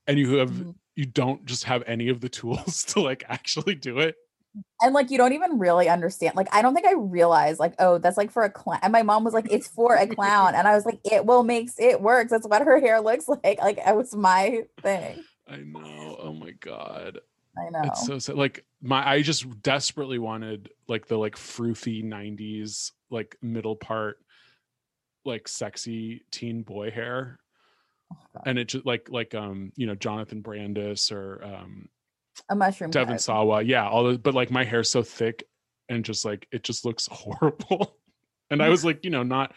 And 0.07 0.19
you 0.19 0.35
have 0.37 0.51
Mhm. 0.51 0.75
You 0.95 1.05
don't 1.05 1.45
just 1.45 1.65
have 1.65 1.83
any 1.87 2.09
of 2.09 2.21
the 2.21 2.29
tools 2.29 2.83
to 2.89 3.01
like 3.01 3.23
actually 3.27 3.75
do 3.75 3.99
it. 3.99 4.15
And 4.81 4.93
like, 4.93 5.09
you 5.11 5.17
don't 5.17 5.31
even 5.31 5.59
really 5.59 5.87
understand. 5.87 6.35
Like, 6.35 6.53
I 6.53 6.61
don't 6.61 6.73
think 6.73 6.85
I 6.85 6.93
realized, 6.93 7.57
like, 7.57 7.73
oh, 7.79 7.99
that's 7.99 8.17
like 8.17 8.31
for 8.31 8.43
a 8.43 8.49
clown. 8.49 8.79
And 8.81 8.91
my 8.91 9.01
mom 9.01 9.23
was 9.23 9.33
like, 9.33 9.47
it's 9.49 9.69
for 9.69 9.95
a 9.95 10.05
clown. 10.05 10.55
And 10.55 10.67
I 10.67 10.75
was 10.75 10.85
like, 10.85 10.99
it 11.09 11.25
will 11.25 11.43
makes 11.43 11.79
it 11.79 12.01
works. 12.01 12.31
That's 12.31 12.45
what 12.45 12.61
her 12.61 12.77
hair 12.81 12.99
looks 12.99 13.27
like. 13.43 13.59
Like, 13.61 13.77
it 13.77 13.95
was 13.95 14.13
my 14.13 14.63
thing. 14.81 15.23
I 15.47 15.57
know. 15.57 16.17
Oh 16.21 16.33
my 16.33 16.51
god. 16.51 17.19
I 17.57 17.69
know. 17.69 17.81
It's 17.83 18.05
so 18.05 18.19
sad. 18.19 18.35
Like 18.35 18.65
my 18.81 19.07
I 19.07 19.21
just 19.21 19.61
desperately 19.61 20.19
wanted 20.19 20.69
like 20.87 21.07
the 21.07 21.17
like 21.17 21.35
froofy 21.35 22.03
90s 22.03 22.91
like 23.09 23.35
middle 23.41 23.75
part 23.75 24.17
like 25.25 25.47
sexy 25.47 26.23
teen 26.31 26.63
boy 26.63 26.91
hair. 26.91 27.39
Oh, 28.11 28.41
And 28.45 28.59
it 28.59 28.65
just 28.65 28.85
like 28.85 29.09
like 29.09 29.33
um 29.35 29.71
you 29.75 29.87
know 29.87 29.95
Jonathan 29.95 30.41
Brandis 30.41 31.11
or 31.11 31.41
um 31.43 31.89
a 32.49 32.55
mushroom. 32.55 32.91
Devon 32.91 33.13
head. 33.13 33.21
Sawa. 33.21 33.61
Yeah, 33.61 33.87
all 33.87 34.03
those 34.03 34.17
but 34.17 34.33
like 34.33 34.51
my 34.51 34.63
hair's 34.63 34.89
so 34.89 35.03
thick 35.03 35.43
and 35.89 36.03
just 36.03 36.25
like 36.25 36.47
it 36.51 36.63
just 36.63 36.85
looks 36.85 37.07
horrible. 37.11 37.97
and 38.49 38.61
I 38.61 38.69
was 38.69 38.83
like, 38.85 39.03
you 39.03 39.11
know, 39.11 39.23
not 39.23 39.53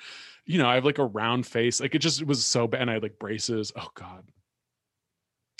you 0.47 0.59
know, 0.59 0.69
I 0.69 0.75
have 0.75 0.85
like 0.85 0.99
a 0.99 1.07
round 1.07 1.47
face. 1.47 1.81
Like 1.81 1.95
it 1.95 2.01
just 2.01 2.25
was 2.25 2.45
so 2.45 2.67
bad. 2.67 2.83
And 2.83 2.91
I 2.91 2.95
had 2.95 3.03
like 3.03 3.19
braces. 3.19 3.73
Oh 3.77 3.89
god. 3.95 4.25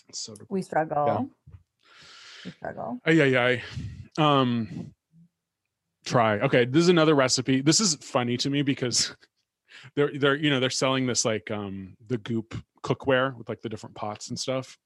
It's 0.09 0.21
so. 0.21 0.35
We 0.49 0.63
struggle. 0.63 1.31
We 2.45 2.51
struggle. 2.51 3.01
Oh, 3.07 3.11
yeah, 3.11 3.25
yeah. 3.25 3.61
Um, 4.19 4.93
try. 6.05 6.39
Okay, 6.41 6.67
this 6.67 6.83
is 6.83 6.89
another 6.89 7.15
recipe. 7.15 7.63
This 7.63 7.81
is 7.81 7.95
funny 7.97 8.37
to 8.39 8.51
me 8.51 8.63
because 8.63 9.17
they're 9.97 10.11
they're 10.17 10.37
you 10.37 10.51
know 10.51 10.61
they're 10.61 10.71
selling 10.71 11.07
this 11.07 11.25
like 11.25 11.51
um 11.51 11.97
the 12.07 12.19
Goop 12.19 12.55
cookware 12.85 13.37
with 13.37 13.49
like 13.49 13.63
the 13.63 13.69
different 13.69 13.97
pots 13.97 14.29
and 14.29 14.39
stuff, 14.39 14.79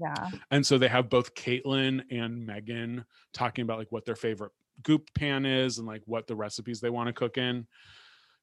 Yeah. 0.00 0.28
and 0.50 0.64
so 0.64 0.78
they 0.78 0.88
have 0.88 1.08
both 1.08 1.34
Caitlin 1.34 2.02
and 2.10 2.46
Megan 2.46 3.04
talking 3.32 3.62
about 3.62 3.78
like 3.78 3.90
what 3.90 4.04
their 4.04 4.16
favorite 4.16 4.52
Goop 4.82 5.12
pan 5.14 5.46
is 5.46 5.78
and 5.78 5.86
like 5.86 6.02
what 6.04 6.26
the 6.26 6.36
recipes 6.36 6.80
they 6.80 6.90
want 6.90 7.08
to 7.08 7.12
cook 7.12 7.36
in, 7.38 7.66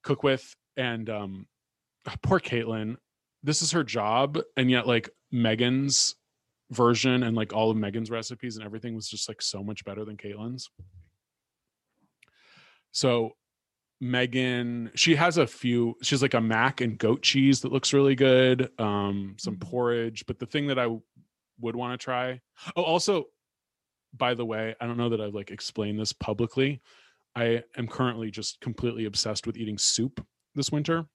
cook 0.03 0.23
with, 0.23 0.55
and 0.75 1.09
um, 1.09 1.47
poor 2.21 2.39
Caitlin. 2.39 2.97
This 3.43 3.61
is 3.61 3.71
her 3.71 3.83
job, 3.83 4.39
and 4.55 4.69
yet 4.69 4.87
like 4.87 5.09
Megan's 5.31 6.15
version 6.71 7.23
and 7.23 7.35
like 7.35 7.53
all 7.53 7.71
of 7.71 7.77
Megan's 7.77 8.11
recipes 8.11 8.57
and 8.57 8.65
everything 8.65 8.93
was 8.93 9.07
just 9.07 9.29
like 9.29 9.41
so 9.41 9.63
much 9.63 9.85
better 9.85 10.03
than 10.03 10.17
Caitlin's. 10.17 10.69
So 12.91 13.33
Megan, 13.99 14.91
she 14.95 15.15
has 15.15 15.37
a 15.37 15.47
few, 15.47 15.95
she's 16.03 16.21
like 16.21 16.35
a 16.35 16.41
mac 16.41 16.81
and 16.81 16.97
goat 16.97 17.23
cheese 17.23 17.61
that 17.61 17.71
looks 17.71 17.93
really 17.93 18.15
good, 18.15 18.69
um, 18.79 19.35
some 19.39 19.55
Mhm. 19.55 19.61
porridge. 19.61 20.25
But 20.27 20.39
the 20.39 20.45
thing 20.45 20.67
that 20.67 20.77
I 20.79 20.87
would 21.59 21.75
want 21.75 21.99
to 21.99 22.03
try, 22.03 22.41
oh, 22.75 22.83
also, 22.83 23.25
by 24.13 24.33
the 24.35 24.45
way, 24.45 24.75
I 24.79 24.85
don't 24.87 24.97
know 24.97 25.09
that 25.09 25.21
I've 25.21 25.33
like 25.33 25.51
explained 25.51 25.99
this 25.99 26.13
publicly. 26.13 26.81
I 27.35 27.63
am 27.75 27.87
currently 27.87 28.31
just 28.31 28.61
completely 28.61 29.05
obsessed 29.05 29.45
with 29.47 29.57
eating 29.57 29.77
soup 29.77 30.25
this 30.55 30.71
winter. 30.71 31.07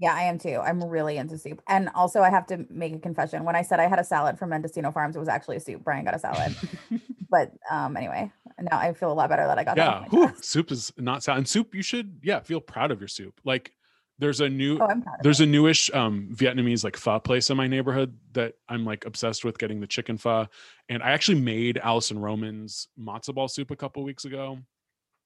Yeah, 0.00 0.14
I 0.14 0.22
am 0.22 0.38
too. 0.38 0.60
I'm 0.62 0.82
really 0.84 1.16
into 1.16 1.36
soup. 1.38 1.60
And 1.66 1.88
also, 1.94 2.20
I 2.22 2.30
have 2.30 2.46
to 2.46 2.64
make 2.70 2.94
a 2.94 2.98
confession. 2.98 3.44
When 3.44 3.56
I 3.56 3.62
said 3.62 3.80
I 3.80 3.88
had 3.88 3.98
a 3.98 4.04
salad 4.04 4.38
from 4.38 4.50
Mendocino 4.50 4.92
Farms, 4.92 5.16
it 5.16 5.18
was 5.18 5.28
actually 5.28 5.56
a 5.56 5.60
soup. 5.60 5.82
Brian 5.82 6.04
got 6.04 6.14
a 6.14 6.18
salad. 6.20 6.54
but 7.30 7.52
um, 7.70 7.96
anyway, 7.96 8.30
now 8.60 8.78
I 8.78 8.92
feel 8.94 9.10
a 9.10 9.14
lot 9.14 9.28
better 9.28 9.46
that 9.46 9.58
I 9.58 9.64
got 9.64 9.76
that. 9.76 10.02
yeah, 10.02 10.08
whew, 10.10 10.28
chest. 10.28 10.44
soup 10.44 10.70
is 10.70 10.92
not 10.98 11.24
salad. 11.24 11.38
And 11.38 11.48
soup, 11.48 11.74
you 11.74 11.82
should, 11.82 12.20
yeah, 12.22 12.38
feel 12.40 12.60
proud 12.60 12.92
of 12.92 13.00
your 13.00 13.08
soup. 13.08 13.40
Like 13.44 13.72
there's 14.20 14.40
a 14.40 14.48
new, 14.48 14.78
Oh, 14.78 14.86
I'm 14.86 15.02
proud 15.02 15.16
of 15.18 15.22
there's 15.24 15.40
a 15.40 15.46
newish 15.46 15.90
um 15.94 16.28
Vietnamese 16.32 16.84
like 16.84 16.96
pho 16.96 17.18
place 17.18 17.50
in 17.50 17.56
my 17.56 17.66
neighborhood 17.66 18.16
that 18.34 18.54
I'm 18.68 18.84
like 18.84 19.04
obsessed 19.04 19.44
with 19.44 19.58
getting 19.58 19.80
the 19.80 19.86
chicken 19.88 20.16
pho. 20.16 20.46
And 20.88 21.02
I 21.02 21.10
actually 21.10 21.40
made 21.40 21.78
Alison 21.78 22.20
Roman's 22.20 22.86
matzo 22.98 23.34
ball 23.34 23.48
soup 23.48 23.70
a 23.72 23.76
couple 23.76 24.02
weeks 24.04 24.24
ago, 24.24 24.58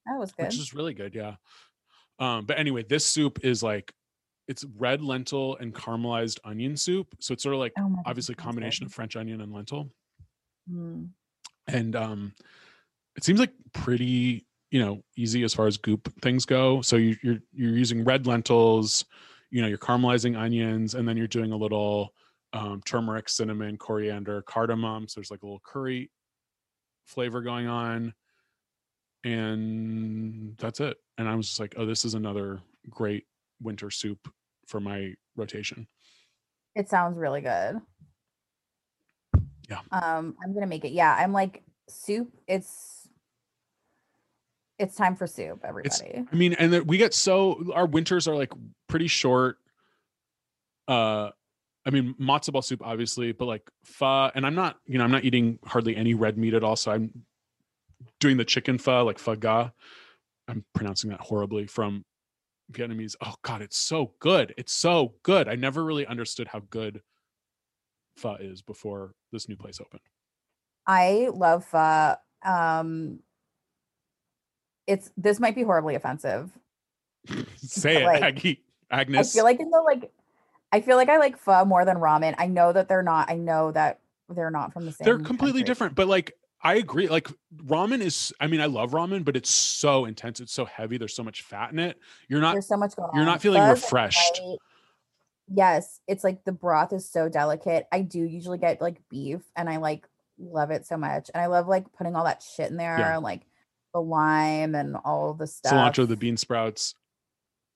That 0.07 0.19
was 0.19 0.33
good. 0.33 0.47
which 0.47 0.59
is 0.59 0.73
really 0.75 0.95
good. 0.95 1.15
Yeah. 1.15 1.35
Um, 2.19 2.47
but 2.47 2.59
anyway, 2.59 2.85
this 2.89 3.05
soup 3.05 3.41
is 3.45 3.63
like 3.63 3.93
it's 4.49 4.65
red 4.77 5.03
lentil 5.03 5.57
and 5.57 5.75
caramelized 5.75 6.39
onion 6.45 6.77
soup. 6.77 7.15
So 7.21 7.33
it's 7.33 7.43
sort 7.43 7.55
of 7.55 7.61
like 7.61 7.73
Oh 7.79 7.97
obviously 8.07 8.35
combination 8.35 8.85
of 8.87 8.93
French 8.93 9.17
onion 9.17 9.41
and 9.41 9.53
lentil. 9.53 9.91
Mm. 10.71 11.09
and 11.67 11.97
um 11.97 12.33
it 13.17 13.25
seems 13.25 13.41
like 13.41 13.53
pretty 13.73 14.47
you 14.71 14.81
know 14.81 15.03
easy 15.17 15.43
as 15.43 15.53
far 15.53 15.67
as 15.67 15.77
goop 15.77 16.09
things 16.23 16.45
go 16.45 16.81
so 16.83 16.95
you, 16.95 17.17
you're 17.23 17.39
you're 17.53 17.77
using 17.77 18.05
red 18.05 18.29
lentils 18.29 19.05
you 19.51 19.61
know 19.61 19.67
you're 19.67 19.79
caramelizing 19.79 20.39
onions 20.39 20.95
and 20.95 21.07
then 21.07 21.17
you're 21.17 21.27
doing 21.27 21.51
a 21.51 21.57
little 21.57 22.15
um, 22.53 22.81
turmeric 22.85 23.29
cinnamon 23.29 23.77
coriander 23.77 24.43
cardamom 24.43 25.09
so 25.09 25.19
there's 25.19 25.33
like 25.33 25.43
a 25.43 25.47
little 25.47 25.63
curry 25.65 26.11
flavor 27.07 27.43
going 27.43 27.67
on 27.67 28.15
and 29.25 30.57
that's 30.59 30.79
it 30.79 30.97
and 31.19 31.29
i 31.29 31.35
was 31.35 31.49
just 31.49 31.61
like 31.61 31.75
oh 31.77 31.87
this 31.87 32.05
is 32.05 32.15
another 32.15 32.61
great 32.89 33.27
winter 33.63 33.91
soup 33.91 34.29
for 34.67 34.81
my 34.81 35.15
rotation 35.37 35.87
It 36.75 36.89
sounds 36.89 37.19
really 37.19 37.41
good. 37.41 37.81
Yeah. 39.69 39.81
Um, 39.91 40.37
I'm 40.43 40.53
gonna 40.55 40.67
make 40.67 40.85
it. 40.85 40.93
Yeah, 40.93 41.15
I'm 41.19 41.33
like 41.33 41.63
soup. 41.89 42.29
It's 42.47 43.09
It's 44.79 44.97
time 44.97 45.17
for 45.17 45.27
soup, 45.27 45.61
everybody. 45.65 46.25
I 46.31 46.35
mean, 46.35 46.55
and 46.55 46.87
we 46.87 46.97
get 46.99 47.15
so 47.15 47.71
our 47.75 47.87
winters 47.87 48.27
are 48.29 48.35
like 48.35 48.53
pretty 48.89 49.07
short. 49.07 49.59
Uh, 50.89 51.31
I 51.85 51.91
mean, 51.91 52.15
matzo 52.21 52.53
ball 52.53 52.63
soup, 52.63 52.81
obviously, 52.85 53.33
but 53.33 53.47
like 53.47 53.69
pho, 53.85 54.31
and 54.35 54.47
I'm 54.47 54.55
not, 54.55 54.79
you 54.87 54.99
know, 54.99 55.05
I'm 55.05 55.11
not 55.11 55.25
eating 55.25 55.59
hardly 55.65 55.97
any 55.97 56.15
red 56.15 56.37
meat 56.39 56.55
at 56.55 56.65
all. 56.65 56.77
So 56.77 56.93
I'm 56.93 57.25
doing 58.21 58.37
the 58.37 58.45
chicken 58.45 58.79
pho, 58.79 59.05
like 59.05 59.19
pho 59.19 59.37
ga. 59.37 59.71
I'm 60.49 60.65
pronouncing 60.75 61.11
that 61.11 61.21
horribly 61.21 61.67
from 61.67 62.05
Vietnamese. 62.73 63.17
Oh 63.25 63.35
God, 63.43 63.63
it's 63.63 63.77
so 63.77 64.13
good. 64.21 64.55
It's 64.57 64.73
so 64.73 65.15
good. 65.23 65.49
I 65.49 65.55
never 65.55 65.85
really 65.85 66.07
understood 66.07 66.49
how 66.49 66.61
good 66.71 67.03
pho 68.17 68.37
is 68.41 68.63
before 68.63 69.15
this 69.31 69.49
new 69.49 69.57
place 69.57 69.81
opened. 69.81 70.03
I 70.87 71.29
love 71.33 71.65
pho. 71.65 72.17
Um, 72.45 73.21
it's 74.87 75.11
this 75.17 75.39
might 75.41 75.55
be 75.55 75.63
horribly 75.63 75.95
offensive. 75.95 76.51
Say 77.57 78.03
it, 78.03 78.07
Like, 78.07 78.23
Aggie. 78.23 78.65
I 78.91 79.23
feel 79.23 79.45
like 79.45 79.61
in 79.61 79.71
the 79.71 79.81
like, 79.81 80.13
I 80.71 80.81
feel 80.81 80.97
like 80.97 81.09
I 81.09 81.19
like 81.19 81.39
pho 81.39 81.65
more 81.65 81.85
than 81.85 81.97
ramen. 81.97 82.35
I 82.39 82.47
know 82.47 82.73
that 82.73 82.89
they're 82.89 83.03
not. 83.03 83.31
I 83.31 83.37
know 83.37 83.73
that 83.73 84.01
they're 84.29 84.51
not 84.51 84.73
from 84.73 84.87
the 84.87 84.93
same. 84.93 85.05
they're 85.05 85.19
completely 85.19 85.61
country. 85.61 85.65
different 85.65 85.95
but 85.95 86.09
like 86.09 86.37
i 86.63 86.75
agree 86.75 87.09
like 87.09 87.29
ramen 87.67 88.01
is 88.01 88.33
i 88.41 88.47
mean 88.47 88.61
i 88.61 88.67
love 88.67 88.93
ramen 88.93 89.25
but 89.25 89.37
it's 89.37 89.51
so 89.51 90.05
intense 90.05 90.41
it's 90.41 90.53
so 90.53 90.65
heavy 90.65 90.97
there's 90.99 91.15
so 91.15 91.23
much 91.25 91.43
fat 91.43 91.73
in 91.73 91.79
it 91.79 91.99
you're 92.29 92.41
not 92.41 92.53
There's 92.53 92.69
so 92.69 92.77
much 92.77 92.95
going 92.97 93.11
on. 93.11 93.17
you're 93.17 93.25
not 93.27 93.41
feeling 93.43 93.63
like, 93.63 93.71
refreshed. 93.73 94.41
Yes, 95.55 96.01
it's 96.09 96.25
like 96.25 96.45
the 96.45 96.53
broth 96.53 96.93
is 96.93 97.07
so 97.11 97.29
delicate. 97.29 97.87
I 97.93 98.01
do 98.03 98.21
usually 98.21 98.57
get 98.59 98.81
like 98.81 98.97
beef, 99.11 99.43
and 99.55 99.69
I 99.69 99.77
like 99.79 100.09
love 100.39 100.71
it 100.71 100.87
so 100.87 100.97
much. 100.97 101.31
And 101.35 101.43
I 101.43 101.47
love 101.47 101.67
like 101.69 101.93
putting 101.93 102.15
all 102.17 102.25
that 102.25 102.43
shit 102.43 102.71
in 102.71 102.77
there, 102.77 102.97
Yeah. 102.99 103.17
and 103.17 103.25
like 103.25 103.43
the 103.93 104.01
lime 104.01 104.75
and 104.75 104.97
all 105.05 105.35
the 105.35 105.47
stuff. 105.47 105.73
cilantro 105.73 106.09
the 106.09 106.17
bean 106.17 106.37
sprouts 106.39 106.95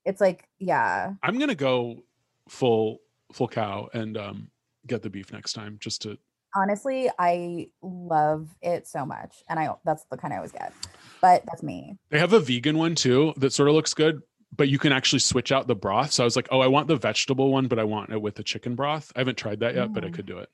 It's 0.06 0.20
like 0.20 0.48
yeah, 0.58 1.12
i'm 1.22 1.38
gonna 1.38 1.54
go 1.54 2.04
full 2.48 3.00
full 3.32 3.48
cow 3.48 3.88
and 3.92 4.16
um 4.16 4.50
get 4.86 5.02
the 5.02 5.10
beef 5.10 5.30
next 5.32 5.52
time 5.52 5.76
just 5.80 6.02
to 6.02 6.16
honestly, 6.56 7.10
I 7.18 7.68
love 7.82 8.48
it 8.62 8.88
so 8.88 9.04
much, 9.06 9.44
and 9.48 9.58
I 9.60 9.70
that's 9.84 10.04
the 10.10 10.16
kind 10.16 10.32
I 10.34 10.38
always 10.38 10.52
get. 10.52 10.72
But 11.22 11.44
that's 11.46 11.62
me. 11.62 11.96
they 12.10 12.18
have 12.18 12.32
a 12.32 12.40
vegan 12.40 12.78
one 12.78 12.94
too 12.94 13.32
that 13.36 13.52
sort 13.52 13.68
of 13.68 13.74
looks 13.74 13.94
good 13.94 14.22
but 14.56 14.68
you 14.68 14.78
can 14.78 14.92
actually 14.92 15.18
switch 15.18 15.50
out 15.50 15.66
the 15.66 15.74
broth 15.74 16.12
so 16.12 16.22
i 16.22 16.24
was 16.26 16.36
like 16.36 16.46
oh 16.52 16.60
i 16.60 16.66
want 16.68 16.86
the 16.86 16.94
vegetable 16.94 17.50
one 17.50 17.66
but 17.66 17.78
i 17.80 17.84
want 17.84 18.12
it 18.12 18.20
with 18.22 18.34
the 18.36 18.44
chicken 18.44 18.74
broth 18.76 19.10
i 19.16 19.18
haven't 19.20 19.36
tried 19.36 19.58
that 19.60 19.74
yet 19.74 19.92
but 19.92 20.04
i 20.04 20.08
Mm. 20.08 20.14
could 20.14 20.26
do 20.26 20.38
it 20.38 20.48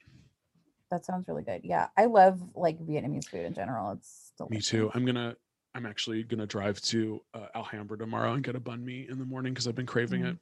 That 0.90 1.04
sounds 1.04 1.26
really 1.28 1.42
good. 1.42 1.60
Yeah, 1.64 1.88
I 1.96 2.06
love 2.06 2.40
like 2.54 2.78
Vietnamese 2.80 3.28
food 3.28 3.44
in 3.44 3.54
general. 3.54 3.92
It's 3.92 4.32
delicious. 4.38 4.72
me 4.72 4.78
too 4.78 4.90
i'm 4.94 5.04
gonna 5.04 5.36
i'm 5.74 5.84
actually 5.84 6.22
gonna 6.22 6.46
drive 6.46 6.80
to 6.82 7.20
uh, 7.34 7.46
alhambra 7.54 7.98
tomorrow 7.98 8.32
and 8.32 8.42
get 8.42 8.56
a 8.56 8.60
banh 8.60 8.82
mi 8.82 9.06
in 9.10 9.18
the 9.18 9.24
morning 9.26 9.52
because 9.52 9.66
i've 9.68 9.74
been 9.74 9.84
craving 9.86 10.22
Mm. 10.22 10.30
it 10.32 10.36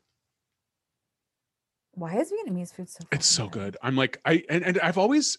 Why 1.94 2.16
is 2.18 2.30
Vietnamese 2.32 2.72
food 2.74 2.88
so? 2.88 3.04
It's 3.10 3.26
so 3.26 3.48
good. 3.48 3.76
I'm 3.82 3.96
like 3.96 4.20
I 4.24 4.44
and, 4.48 4.62
and 4.64 4.78
I've 4.80 4.98
always 4.98 5.38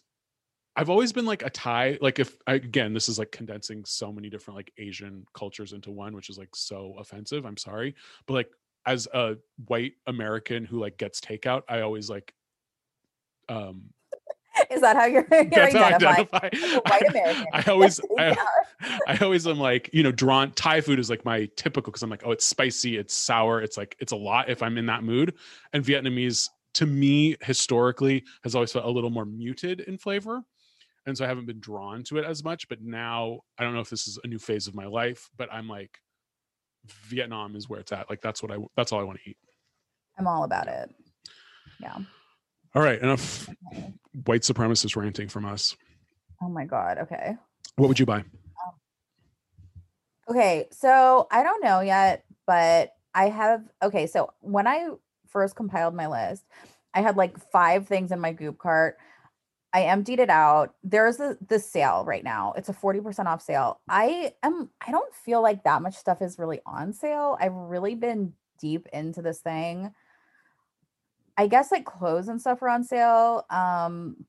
I've 0.75 0.89
always 0.89 1.11
been 1.11 1.25
like 1.25 1.43
a 1.43 1.49
Thai. 1.49 1.97
Like 2.01 2.19
if 2.19 2.37
I, 2.47 2.53
again, 2.53 2.93
this 2.93 3.09
is 3.09 3.19
like 3.19 3.31
condensing 3.31 3.83
so 3.85 4.11
many 4.11 4.29
different 4.29 4.57
like 4.57 4.71
Asian 4.77 5.25
cultures 5.33 5.73
into 5.73 5.91
one, 5.91 6.15
which 6.15 6.29
is 6.29 6.37
like 6.37 6.55
so 6.55 6.95
offensive. 6.97 7.45
I'm 7.45 7.57
sorry, 7.57 7.95
but 8.25 8.33
like 8.33 8.49
as 8.85 9.07
a 9.13 9.37
white 9.67 9.93
American 10.07 10.65
who 10.65 10.79
like 10.79 10.97
gets 10.97 11.19
takeout, 11.19 11.63
I 11.67 11.81
always 11.81 12.09
like 12.09 12.33
um 13.49 13.83
Is 14.69 14.81
that 14.81 14.95
how 14.95 15.05
you're, 15.05 15.25
you're 15.31 15.45
that's 15.45 15.73
how 15.73 15.83
I 15.83 15.95
identifying? 15.95 16.27
identify. 16.43 16.79
White 16.89 17.09
American. 17.09 17.45
I 17.53 17.63
always 17.69 18.01
I, 18.17 18.37
I 19.07 19.17
always 19.17 19.47
am 19.47 19.59
like 19.59 19.89
you 19.93 20.03
know 20.03 20.11
drawn 20.11 20.51
Thai 20.51 20.81
food 20.81 20.99
is 20.99 21.09
like 21.09 21.23
my 21.23 21.49
typical 21.55 21.91
because 21.91 22.03
I'm 22.03 22.09
like 22.09 22.23
oh 22.25 22.31
it's 22.31 22.45
spicy 22.45 22.97
it's 22.97 23.13
sour 23.13 23.61
it's 23.61 23.77
like 23.77 23.95
it's 23.99 24.11
a 24.11 24.17
lot 24.17 24.49
if 24.49 24.61
I'm 24.61 24.77
in 24.77 24.85
that 24.87 25.03
mood 25.03 25.35
and 25.73 25.83
Vietnamese 25.83 26.49
to 26.75 26.85
me 26.85 27.35
historically 27.41 28.23
has 28.43 28.55
always 28.55 28.71
felt 28.71 28.85
a 28.85 28.89
little 28.89 29.09
more 29.09 29.25
muted 29.25 29.81
in 29.81 29.97
flavor 29.97 30.43
and 31.05 31.17
so 31.17 31.25
I 31.25 31.27
haven't 31.27 31.45
been 31.47 31.59
drawn 31.59 32.03
to 32.03 32.17
it 32.17 32.25
as 32.25 32.43
much 32.43 32.67
but 32.67 32.81
now 32.81 33.41
I 33.57 33.63
don't 33.63 33.73
know 33.73 33.79
if 33.79 33.89
this 33.89 34.07
is 34.07 34.19
a 34.23 34.27
new 34.27 34.39
phase 34.39 34.67
of 34.67 34.75
my 34.75 34.85
life 34.85 35.29
but 35.37 35.51
I'm 35.51 35.67
like 35.67 35.97
Vietnam 37.07 37.55
is 37.55 37.69
where 37.69 37.79
it's 37.79 37.91
at 37.91 38.09
like 38.09 38.21
that's 38.21 38.41
what 38.41 38.51
I 38.51 38.57
that's 38.75 38.91
all 38.91 38.99
I 38.99 39.03
want 39.03 39.19
to 39.23 39.29
eat 39.29 39.37
I'm 40.17 40.27
all 40.27 40.43
about 40.43 40.67
it. 40.67 40.93
Yeah. 41.79 41.97
all 42.75 42.81
right 42.81 42.99
enough 43.01 43.49
white 44.25 44.41
supremacist 44.41 44.95
ranting 44.95 45.27
from 45.27 45.45
us 45.45 45.75
Oh 46.43 46.49
my 46.49 46.65
god. 46.65 46.97
Okay. 46.99 47.35
what 47.75 47.87
would 47.87 47.99
you 47.99 48.05
buy 48.05 48.17
um, 48.19 48.25
Okay, 50.29 50.67
so 50.71 51.27
I 51.29 51.43
don't 51.43 51.63
know 51.63 51.81
yet, 51.81 52.23
but 52.47 52.93
I 53.13 53.29
have 53.29 53.63
okay, 53.83 54.07
so 54.07 54.31
when 54.39 54.65
I 54.65 54.89
first 55.27 55.55
compiled 55.55 55.93
my 55.93 56.07
list, 56.07 56.45
I 56.93 57.01
had 57.01 57.17
like 57.17 57.37
five 57.51 57.87
things 57.87 58.11
in 58.11 58.19
my 58.19 58.31
goop 58.31 58.57
cart. 58.57 58.97
I 59.73 59.83
emptied 59.83 60.19
it 60.19 60.29
out. 60.29 60.75
There's 60.83 61.19
a 61.19 61.37
sale 61.59 62.03
right 62.05 62.23
now. 62.23 62.53
It's 62.57 62.67
a 62.67 62.73
40% 62.73 63.25
off 63.25 63.41
sale. 63.41 63.79
I 63.87 64.33
am 64.43 64.69
I 64.85 64.91
don't 64.91 65.13
feel 65.13 65.41
like 65.41 65.63
that 65.63 65.81
much 65.81 65.95
stuff 65.95 66.21
is 66.21 66.37
really 66.37 66.59
on 66.65 66.91
sale. 66.91 67.37
I've 67.39 67.53
really 67.53 67.95
been 67.95 68.33
deep 68.59 68.87
into 68.91 69.21
this 69.21 69.39
thing. 69.39 69.93
I 71.37 71.47
guess 71.47 71.71
like 71.71 71.85
clothes 71.85 72.27
and 72.27 72.41
stuff 72.41 72.61
are 72.61 72.69
on 72.69 72.83
sale. 72.83 73.45
Um 73.49 74.25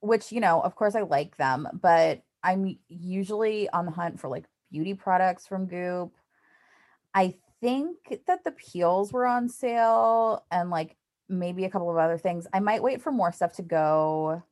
which 0.00 0.32
you 0.32 0.40
know, 0.40 0.60
of 0.60 0.74
course 0.74 0.96
I 0.96 1.02
like 1.02 1.36
them, 1.36 1.68
but 1.80 2.22
I'm 2.42 2.76
usually 2.88 3.70
on 3.70 3.86
the 3.86 3.92
hunt 3.92 4.20
for 4.20 4.28
like 4.28 4.46
beauty 4.70 4.94
products 4.94 5.46
from 5.46 5.66
Goop. 5.66 6.12
I 7.14 7.36
think 7.60 8.20
that 8.26 8.42
the 8.42 8.50
peels 8.50 9.12
were 9.12 9.26
on 9.26 9.48
sale 9.48 10.44
and 10.50 10.70
like 10.70 10.96
maybe 11.28 11.64
a 11.64 11.70
couple 11.70 11.90
of 11.90 11.96
other 11.96 12.18
things. 12.18 12.46
I 12.52 12.60
might 12.60 12.82
wait 12.82 13.02
for 13.02 13.10
more 13.12 13.32
stuff 13.32 13.52
to 13.54 13.62
go 13.62 14.42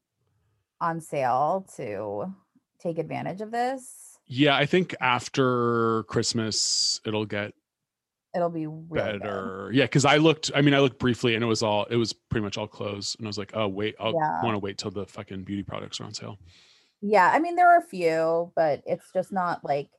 on 0.81 1.01
sale 1.01 1.67
to 1.77 2.35
take 2.81 2.99
advantage 2.99 3.41
of 3.41 3.51
this. 3.53 4.19
yeah 4.27 4.57
I 4.57 4.67
think 4.67 4.95
after 5.01 6.03
Christmas 6.05 7.01
it'll 7.07 7.27
get 7.27 7.53
It'll 8.35 8.49
be 8.49 8.67
really 8.67 9.13
good. 9.13 9.23
better. 9.23 9.71
Yeah, 9.75 9.85
because 9.85 10.07
I 10.07 10.17
looked. 10.17 10.51
I 10.55 10.63
mean, 10.63 10.73
I 10.73 10.79
looked 10.79 10.99
briefly, 10.99 11.35
and 11.35 11.45
it 11.45 11.47
was 11.47 11.63
all. 11.63 11.85
It 11.91 11.97
was 11.97 12.15
pretty 12.15 12.43
much 12.43 12.57
all 12.57 12.67
clothes, 12.67 13.15
and 13.19 13.27
I 13.27 13.29
was 13.29 13.37
like, 13.37 13.51
"Oh, 13.55 13.69
wait, 13.69 13.95
I'll 14.01 14.15
Yeah. 14.15 14.43
want 14.43 14.55
to 14.55 14.59
wait 14.59 14.79
till 14.79 14.91
the 14.91 15.05
fucking 15.05 15.45
beauty 15.45 15.63
products 15.63 16.01
are 16.01 16.05
on 16.05 16.15
sale." 16.15 16.39
Yeah, 17.03 17.31
I 17.31 17.39
mean 17.41 17.57
there 17.57 17.69
are 17.71 17.77
a 17.81 17.83
few, 17.87 18.51
but 18.57 18.83
it's 18.87 19.05
just 19.13 19.33
not 19.33 19.63
like 19.63 19.91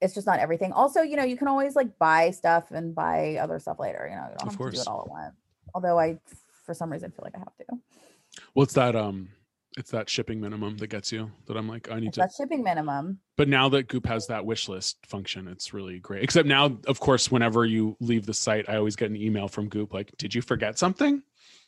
it's 0.00 0.14
just 0.14 0.26
not 0.26 0.40
everything. 0.40 0.72
Also, 0.72 1.02
you 1.02 1.14
know, 1.14 1.22
you 1.22 1.36
can 1.36 1.46
always 1.46 1.76
like 1.76 1.96
buy 1.96 2.32
stuff 2.32 2.72
and 2.72 2.92
buy 2.92 3.36
other 3.36 3.60
stuff 3.60 3.78
later. 3.78 4.04
You 4.10 4.16
know, 4.16 4.22
you 4.22 4.28
don't 4.36 4.48
Of 4.48 4.54
have 4.58 4.72
to 4.72 4.76
do 4.76 4.80
it 4.80 4.88
all 4.88 5.02
at 5.02 5.08
once. 5.10 5.36
Although 5.74 5.98
I, 5.98 6.18
for 6.64 6.74
some 6.74 6.90
reason, 6.90 7.10
feel 7.10 7.24
like 7.24 7.34
I 7.34 7.38
have 7.38 7.56
to. 7.58 7.64
Well, 8.54 8.64
it's 8.64 8.74
that 8.74 8.94
um, 8.96 9.28
it's 9.76 9.90
that 9.90 10.08
shipping 10.08 10.40
minimum 10.40 10.76
that 10.78 10.86
gets 10.88 11.10
you. 11.12 11.30
That 11.46 11.56
I'm 11.56 11.68
like, 11.68 11.90
I 11.90 11.98
need 12.00 12.08
It's 12.08 12.14
to. 12.16 12.20
that 12.22 12.32
shipping 12.36 12.62
minimum. 12.62 13.18
But 13.36 13.48
now 13.48 13.68
that 13.70 13.88
Goop 13.88 14.06
has 14.06 14.26
that 14.28 14.44
wish 14.46 14.68
list 14.68 14.98
function, 15.06 15.48
it's 15.48 15.72
really 15.74 15.98
great. 15.98 16.22
Except 16.22 16.46
now, 16.46 16.78
of 16.86 17.00
course, 17.00 17.30
whenever 17.30 17.64
you 17.64 17.96
leave 18.00 18.26
the 18.26 18.34
site, 18.34 18.68
I 18.68 18.76
always 18.76 18.96
get 18.96 19.10
an 19.10 19.16
email 19.16 19.48
from 19.48 19.68
Goop 19.68 19.92
like, 19.92 20.16
"Did 20.16 20.34
you 20.34 20.42
forget 20.42 20.78
something?" 20.78 21.22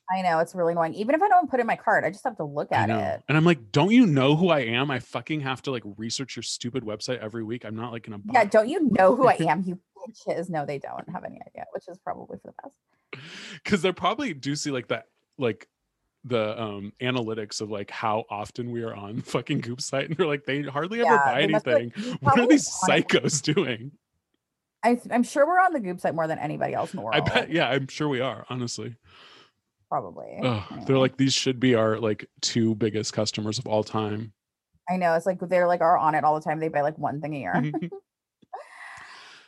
I 0.08 0.22
know 0.22 0.38
it's 0.38 0.54
really 0.54 0.70
annoying. 0.72 0.94
Even 0.94 1.16
if 1.16 1.22
I 1.22 1.26
don't 1.26 1.50
put 1.50 1.58
in 1.58 1.66
my 1.66 1.74
cart, 1.74 2.04
I 2.04 2.10
just 2.10 2.22
have 2.22 2.36
to 2.36 2.44
look 2.44 2.70
at 2.70 2.88
it. 2.90 3.22
and 3.28 3.36
I'm 3.36 3.44
like, 3.44 3.72
"Don't 3.72 3.90
you 3.90 4.06
know 4.06 4.36
who 4.36 4.50
I 4.50 4.60
am? 4.60 4.88
I 4.88 5.00
fucking 5.00 5.40
have 5.40 5.62
to 5.62 5.72
like 5.72 5.82
research 5.96 6.36
your 6.36 6.44
stupid 6.44 6.84
website 6.84 7.18
every 7.18 7.42
week. 7.42 7.64
I'm 7.64 7.74
not 7.74 7.90
like 7.92 8.04
gonna." 8.04 8.20
Yeah, 8.32 8.44
don't 8.44 8.68
you 8.68 8.88
know 8.92 9.16
who 9.16 9.26
I 9.26 9.34
am? 9.40 9.64
You 9.66 9.80
bitches. 10.08 10.48
No, 10.48 10.64
they 10.64 10.78
don't 10.78 11.08
have 11.10 11.24
any 11.24 11.40
idea, 11.44 11.64
which 11.72 11.88
is 11.88 11.98
probably 11.98 12.38
for 12.38 12.48
the 12.48 12.54
best. 12.62 12.76
because 13.64 13.82
they 13.82 13.92
probably 13.92 14.34
do 14.34 14.54
see 14.56 14.70
like 14.70 14.88
that 14.88 15.06
like 15.38 15.68
the 16.24 16.60
um 16.60 16.92
analytics 17.00 17.60
of 17.60 17.70
like 17.70 17.90
how 17.90 18.24
often 18.30 18.70
we 18.72 18.82
are 18.82 18.94
on 18.94 19.20
fucking 19.20 19.60
goop 19.60 19.80
site 19.80 20.08
and 20.08 20.16
they're 20.16 20.26
like 20.26 20.44
they 20.44 20.62
hardly 20.62 21.00
ever 21.00 21.10
Yeah, 21.10 21.24
buy 21.24 21.46
be 21.46 21.54
anything 21.54 21.92
like, 21.96 22.22
what 22.22 22.38
are 22.38 22.46
these 22.46 22.68
on 22.88 22.90
it." 22.98 23.08
psychos 23.08 23.42
doing 23.42 23.92
I, 24.84 25.00
I'm 25.10 25.22
sure 25.22 25.46
we're 25.46 25.58
on 25.60 25.72
the 25.72 25.80
Goop 25.80 26.00
site 26.00 26.14
more 26.14 26.28
than 26.28 26.38
anybody 26.38 26.74
else 26.74 26.92
in 26.92 26.98
the 26.98 27.02
world. 27.02 27.16
i 27.16 27.20
bet 27.20 27.50
yeah 27.50 27.68
i'm 27.68 27.88
sure 27.88 28.08
we 28.08 28.20
are 28.20 28.44
honestly 28.50 28.96
probably. 29.88 30.40
They're 30.86 30.98
like 30.98 31.16
these 31.16 31.32
should 31.32 31.60
be 31.60 31.76
our 31.76 31.98
like 32.00 32.28
two 32.40 32.74
biggest 32.74 33.12
customers 33.12 33.58
of 33.60 33.66
all 33.66 33.84
time 33.84 34.32
I 34.90 34.96
know 34.96 35.14
it's 35.14 35.26
like 35.26 35.38
they're 35.40 35.66
like 35.68 35.80
are 35.80 35.96
on 35.98 36.14
it 36.14 36.22
all 36.22 36.34
the 36.36 36.40
time. 36.40 36.60
They 36.60 36.68
buy 36.68 36.80
like 36.82 36.96
one 36.98 37.20
thing 37.20 37.34
a 37.34 37.38
year. 37.38 37.52
Mm-hmm. 37.54 37.86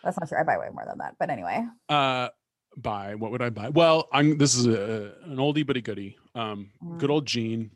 That's 0.04 0.18
not 0.18 0.28
true. 0.28 0.38
I 0.38 0.42
buy 0.44 0.58
way 0.58 0.68
more 0.72 0.84
than 0.86 0.98
that. 0.98 1.14
But 1.18 1.30
anyway, 1.30 1.64
uh 1.88 2.28
buy 2.76 3.14
what 3.14 3.30
would 3.32 3.42
i 3.42 3.50
buy 3.50 3.68
well 3.70 4.08
i'm 4.12 4.38
this 4.38 4.54
is 4.54 4.66
a, 4.66 5.12
an 5.24 5.36
oldie 5.36 5.66
but 5.66 5.76
a 5.76 5.80
goodie 5.80 6.16
um 6.34 6.70
good 6.98 7.08
Mm. 7.10 7.12
old 7.12 7.26
jean 7.26 7.70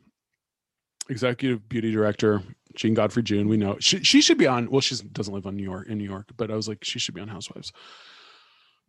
executive 1.09 1.67
beauty 1.67 1.91
director 1.91 2.41
jean 2.75 2.93
godfrey 2.93 3.23
june 3.23 3.49
we 3.49 3.57
know 3.57 3.75
she, 3.79 4.01
she 4.03 4.21
should 4.21 4.37
be 4.37 4.47
on 4.47 4.69
well 4.71 4.79
she 4.81 4.95
doesn't 5.11 5.33
live 5.33 5.45
on 5.45 5.55
new 5.57 5.63
york 5.63 5.87
in 5.87 5.97
new 5.97 6.03
york 6.09 6.29
but 6.37 6.49
i 6.49 6.55
was 6.55 6.67
like 6.69 6.83
she 6.83 6.99
should 6.99 7.15
be 7.15 7.21
on 7.21 7.27
housewives 7.27 7.71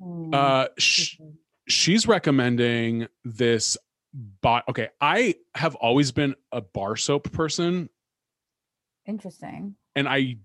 Mm, 0.02 0.34
uh 0.34 0.68
sh- 0.76 1.18
she's 1.68 2.06
recommending 2.08 3.06
this 3.24 3.76
bot 4.12 4.64
okay 4.68 4.88
i 5.00 5.36
have 5.54 5.74
always 5.76 6.10
been 6.10 6.34
a 6.50 6.60
bar 6.60 6.96
soap 6.96 7.30
person 7.32 7.88
interesting. 9.06 9.76
and 9.94 10.08
i 10.08 10.36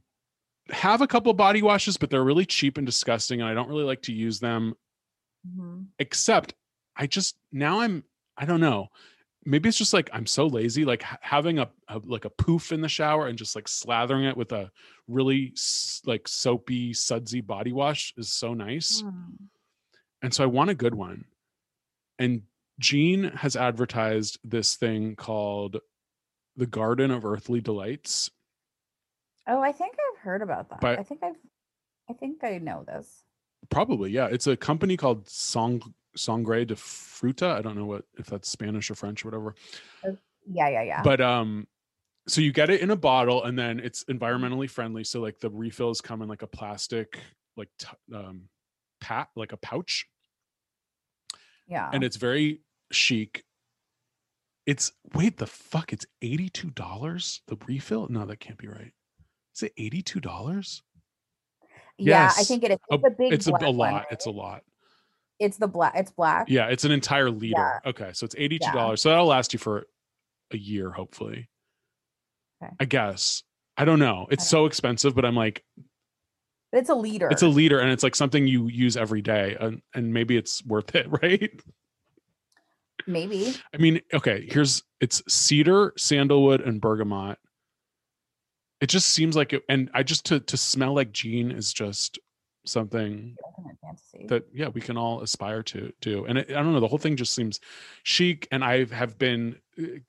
have 0.72 1.02
a 1.02 1.08
couple 1.08 1.34
body 1.34 1.64
washes, 1.64 1.98
but 1.98 2.12
they're 2.12 2.24
really 2.24 2.46
cheap 2.46 2.78
and 2.78 2.86
disgusting, 2.86 3.42
and 3.42 3.50
I 3.50 3.56
don't 3.56 3.70
really 3.70 3.86
like 3.86 4.04
to 4.04 4.14
use 4.14 4.40
them. 4.40 4.76
Mhm. 5.48 5.88
Except, 6.00 6.54
I 6.96 7.08
just 7.08 7.38
now 7.52 7.80
I'm 7.82 8.04
I 8.38 8.46
don't 8.46 8.62
know. 8.62 8.88
Maybe 9.46 9.70
it's 9.70 9.78
just 9.78 9.94
like 9.94 10.10
I'm 10.14 10.26
so 10.26 10.48
lazy. 10.48 10.84
Like 10.86 11.04
having 11.22 11.60
a, 11.60 11.70
a 11.88 12.00
like 12.04 12.26
a 12.26 12.30
poof 12.30 12.72
in 12.72 12.82
the 12.82 12.90
shower 12.90 13.28
and 13.28 13.38
just 13.38 13.56
like 13.56 13.66
slathering 13.66 14.30
it 14.30 14.36
with 14.38 14.52
a 14.52 14.70
really 15.08 15.52
s- 15.56 16.02
like 16.06 16.28
soapy 16.28 16.94
sudsy 16.94 17.42
body 17.42 17.72
wash 17.72 18.14
is 18.18 18.32
so 18.32 18.54
nice. 18.54 19.02
Mm. 19.02 19.34
And 20.22 20.34
so 20.34 20.44
I 20.44 20.48
want 20.48 20.70
a 20.70 20.76
good 20.76 20.94
one. 20.96 21.26
And 22.18 22.44
Jean 22.80 23.24
has 23.24 23.56
advertised 23.56 24.40
this 24.44 24.76
thing 24.76 25.16
called 25.16 25.78
the 26.58 26.68
Garden 26.68 27.10
of 27.12 27.24
Earthly 27.26 27.62
Delights. 27.62 28.30
Oh, 29.48 29.62
I 29.62 29.72
think 29.72 29.96
I've 29.96 30.20
heard 30.20 30.42
about 30.42 30.70
that. 30.70 30.82
But- 30.82 31.00
I 31.00 31.04
think 31.04 31.24
I've 31.24 31.36
I 32.10 32.14
think 32.14 32.44
I 32.44 32.58
know 32.58 32.84
this. 32.86 33.24
Probably, 33.70 34.12
yeah. 34.12 34.28
It's 34.28 34.48
a 34.48 34.58
company 34.58 34.98
called 34.98 35.28
Song 35.30 35.82
Sangre 36.16 36.66
de 36.66 36.76
Fruta. 36.76 37.52
I 37.52 37.62
don't 37.62 37.78
know 37.78 37.86
what 37.86 38.06
if 38.18 38.28
that's 38.28 38.50
Spanish 38.50 38.90
or 38.90 38.96
French 38.96 39.24
or 39.24 39.30
whatever. 39.30 39.56
Yeah, 40.46 40.70
yeah, 40.70 40.82
yeah. 40.82 41.02
But 41.04 41.22
um 41.22 41.68
so 42.28 42.42
you 42.42 42.52
get 42.52 42.70
it 42.70 42.82
in 42.82 42.92
a 42.92 42.96
bottle 42.96 43.44
and 43.44 43.58
then 43.58 43.80
it's 43.80 44.04
environmentally 44.06 44.70
friendly. 44.70 45.04
So 45.04 45.20
like 45.20 45.40
the 45.40 45.50
refills 45.50 46.02
come 46.02 46.22
in 46.22 46.30
like 46.30 46.42
a 46.42 46.48
plastic 46.48 47.20
like 47.58 47.70
t- 47.78 47.88
um 48.14 48.44
pat 49.02 49.30
like 49.36 49.52
a 49.52 49.58
pouch 49.58 50.06
yeah. 51.70 51.90
and 51.94 52.04
it's 52.04 52.18
very 52.18 52.62
chic. 52.92 53.44
It's 54.66 54.92
wait 55.14 55.38
the 55.38 55.48
fuck 55.48 55.94
it's 55.94 56.06
$82 56.24 57.40
the 57.48 57.58
refill? 57.68 58.08
No, 58.10 58.26
that 58.26 58.40
can't 58.40 58.58
be 58.58 58.68
right. 58.68 58.92
Is 59.56 59.64
it 59.64 59.76
82? 62.00 62.10
yeah, 62.10 62.32
I 62.38 62.44
think 62.44 62.64
it 62.64 62.72
is. 62.72 62.78
A- 62.92 62.96
It's 62.96 63.04
a 63.06 63.10
big 63.12 63.34
it's 63.34 63.48
a, 63.48 63.52
a 63.52 63.54
one, 63.72 63.76
lot. 63.78 63.94
right? 63.94 64.06
It's 64.12 64.26
a 64.26 64.32
lot. 64.32 64.64
It's 65.40 65.58
the 65.58 65.68
black 65.68 65.94
it's 65.96 66.12
black. 66.12 66.50
Yeah, 66.50 66.68
it's 66.68 66.84
an 66.86 66.92
entire 66.92 67.30
liter. 67.32 67.82
Okay, 67.86 68.10
so 68.14 68.26
it's 68.26 68.36
$82. 68.36 69.00
So 69.00 69.10
that'll 69.10 69.26
last 69.26 69.54
you 69.54 69.60
for 69.60 69.86
a 70.52 70.58
year 70.58 70.90
hopefully. 70.92 71.48
Okay. 72.62 72.74
I 72.80 72.86
guess. 72.86 73.44
I 73.78 73.86
don't 73.86 74.00
know. 74.00 74.28
It's 74.32 74.48
so 74.50 74.66
expensive, 74.66 75.16
but 75.16 75.24
I'm 75.24 75.36
like 75.38 75.64
But 76.74 76.80
it's 76.80 76.90
a 76.90 76.96
liter. 76.96 77.30
it's 77.32 77.42
a 77.44 77.48
liter 77.48 77.80
and 77.80 77.90
it's 77.92 78.04
like 78.04 78.16
something 78.16 78.46
you 78.48 78.68
use 78.68 78.98
every 78.98 79.22
day 79.22 79.56
and, 79.60 79.82
and 79.94 80.14
maybe 80.14 80.36
it's 80.36 80.66
worth 80.66 80.94
it, 80.96 81.08
right? 81.24 81.50
maybe. 83.08 83.56
I 83.74 83.78
mean, 83.78 84.02
okay, 84.14 84.46
here's 84.52 84.84
it's 85.00 85.24
cedar, 85.34 85.94
sandalwood, 85.98 86.60
and 86.62 86.82
bergamot. 86.82 87.38
It 88.82 88.88
just 88.88 89.08
seems 89.10 89.36
like 89.36 89.54
it, 89.54 89.64
and 89.68 89.90
I 89.94 90.04
just 90.04 90.26
to 90.28 90.40
to 90.40 90.58
smell 90.58 90.94
like 90.94 91.12
Jean 91.12 91.52
is 91.52 91.74
just 91.74 92.20
something 92.66 93.36
that 94.28 94.44
yeah 94.54 94.68
we 94.68 94.82
can 94.82 94.98
all 94.98 95.22
aspire 95.22 95.64
to 95.64 95.92
do. 96.02 96.26
And 96.26 96.38
it, 96.38 96.50
I 96.52 96.54
don't 96.54 96.74
know, 96.74 96.80
the 96.80 96.88
whole 96.88 96.98
thing 96.98 97.16
just 97.16 97.34
seems 97.34 97.60
chic. 98.04 98.48
And 98.52 98.64
I 98.64 98.86
have 98.86 99.18
been, 99.18 99.58
uh, 99.78 100.00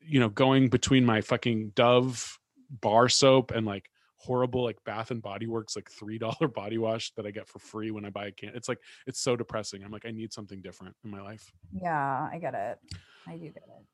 you 0.00 0.20
know, 0.20 0.28
going 0.28 0.68
between 0.68 1.04
my 1.04 1.20
fucking 1.20 1.72
Dove 1.74 2.38
bar 2.70 3.08
soap 3.08 3.50
and 3.52 3.66
like 3.66 3.90
horrible 4.16 4.64
like 4.64 4.82
Bath 4.84 5.10
and 5.10 5.20
Body 5.20 5.46
Works 5.46 5.76
like 5.76 5.90
three 5.90 6.18
dollar 6.18 6.48
body 6.54 6.78
wash 6.78 7.12
that 7.16 7.26
I 7.26 7.30
get 7.30 7.48
for 7.48 7.58
free 7.58 7.90
when 7.90 8.04
I 8.04 8.10
buy 8.10 8.26
a 8.26 8.30
can. 8.32 8.52
It's 8.54 8.68
like 8.68 8.78
it's 9.06 9.20
so 9.20 9.34
depressing. 9.36 9.82
I'm 9.82 9.90
like 9.90 10.06
I 10.06 10.12
need 10.12 10.32
something 10.32 10.60
different 10.60 10.94
in 11.04 11.10
my 11.10 11.20
life. 11.20 11.52
yeah, 11.72 12.28
I 12.32 12.38
get 12.38 12.54
it. 12.54 12.78
I 13.26 13.32
do 13.36 13.44
get 13.44 13.56
it. 13.56 13.86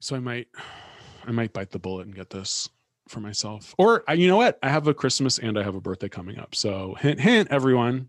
so 0.00 0.16
i 0.16 0.18
might 0.18 0.48
i 1.26 1.30
might 1.30 1.52
bite 1.52 1.70
the 1.70 1.78
bullet 1.78 2.06
and 2.06 2.14
get 2.14 2.28
this 2.28 2.68
for 3.08 3.20
myself. 3.20 3.74
Or 3.78 4.02
I, 4.08 4.14
you 4.14 4.28
know 4.28 4.36
what? 4.36 4.58
I 4.62 4.68
have 4.68 4.86
a 4.86 4.94
christmas 4.94 5.38
and 5.38 5.58
i 5.58 5.62
have 5.62 5.74
a 5.74 5.80
birthday 5.80 6.08
coming 6.08 6.38
up. 6.38 6.54
So 6.54 6.94
hint 6.94 7.20
hint 7.20 7.48
everyone. 7.50 8.08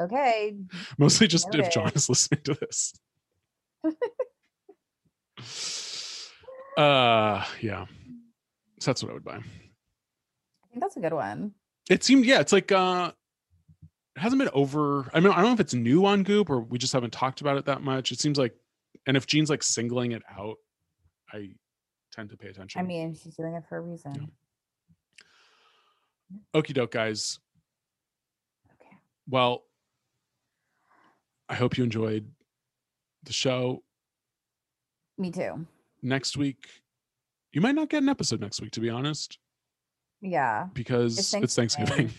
Okay. 0.00 0.54
mostly 0.98 1.26
just 1.26 1.54
if 1.54 1.70
john 1.70 1.92
is 1.94 2.08
listening 2.08 2.40
to 2.44 2.54
this. 2.54 2.94
Uh 6.76 7.44
yeah. 7.60 7.86
So 8.80 8.90
that's 8.90 9.02
what 9.02 9.10
i 9.10 9.14
would 9.14 9.24
buy. 9.24 9.36
I 9.36 10.68
think 10.70 10.80
that's 10.80 10.96
a 10.96 11.00
good 11.00 11.12
one. 11.12 11.52
it 11.90 12.04
seemed 12.04 12.24
yeah 12.24 12.38
it's 12.40 12.52
like 12.52 12.70
uh 12.70 13.10
it 14.16 14.20
hasn't 14.20 14.38
been 14.38 14.50
over 14.52 15.10
i 15.14 15.20
mean 15.20 15.32
i 15.32 15.36
don't 15.36 15.46
know 15.46 15.52
if 15.52 15.60
it's 15.60 15.74
new 15.74 16.04
on 16.06 16.22
goop 16.22 16.50
or 16.50 16.60
we 16.60 16.78
just 16.78 16.92
haven't 16.92 17.12
talked 17.12 17.40
about 17.40 17.56
it 17.56 17.64
that 17.66 17.82
much. 17.82 18.12
It 18.12 18.20
seems 18.20 18.38
like 18.38 18.54
and 19.06 19.16
if 19.16 19.26
jean's 19.26 19.50
like 19.50 19.62
singling 19.62 20.12
it 20.12 20.22
out. 20.38 20.56
I 21.32 21.50
tend 22.18 22.30
to 22.30 22.36
pay 22.36 22.48
attention 22.48 22.80
I 22.80 22.84
mean, 22.84 23.14
she's 23.14 23.36
doing 23.36 23.54
it 23.54 23.62
for 23.68 23.76
a 23.76 23.80
reason. 23.80 24.32
okie 26.52 26.74
doke 26.74 26.90
guys 26.90 27.38
Okay. 28.74 28.90
well 29.28 29.62
i 31.48 31.54
hope 31.54 31.78
you 31.78 31.84
enjoyed 31.84 32.28
the 33.22 33.32
show 33.32 33.82
Me 35.16 35.30
too. 35.30 35.64
next 36.02 36.36
week 36.36 36.66
you 37.52 37.60
might 37.60 37.76
not 37.76 37.88
get 37.88 38.02
an 38.02 38.08
episode 38.08 38.40
next 38.40 38.60
week 38.60 38.72
to 38.72 38.80
be 38.80 38.90
honest 38.90 39.38
Yeah. 40.20 40.66
because 40.74 41.18
It's 41.18 41.34
it's 41.34 41.54
thanksgiving, 41.54 42.10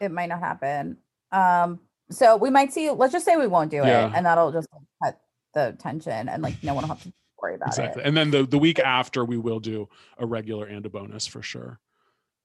It 0.00 0.10
might 0.10 0.28
not 0.28 0.40
happen. 0.40 0.96
Um, 1.30 1.78
so 2.10 2.36
we 2.36 2.50
might 2.50 2.72
see, 2.72 2.90
let's 2.90 3.12
just 3.12 3.24
say 3.24 3.36
we 3.36 3.46
won't 3.46 3.70
do 3.70 3.76
Yeah. 3.78 4.08
it, 4.08 4.12
and 4.16 4.26
that'll 4.26 4.50
just 4.50 4.66
cut 5.02 5.20
the 5.54 5.76
tension 5.78 6.28
and 6.28 6.42
like 6.42 6.56
no 6.64 6.74
one 6.74 6.82
will 6.82 6.88
have 6.94 7.02
to 7.04 7.12
worry 7.42 7.54
about 7.56 7.68
exactly 7.68 8.02
it. 8.02 8.06
and 8.06 8.16
then 8.16 8.30
the, 8.30 8.44
the 8.44 8.58
week 8.58 8.78
after 8.78 9.24
we 9.24 9.36
will 9.36 9.60
do 9.60 9.88
a 10.18 10.24
regular 10.26 10.66
and 10.66 10.86
a 10.86 10.88
bonus 10.88 11.26
for 11.26 11.42
sure 11.42 11.80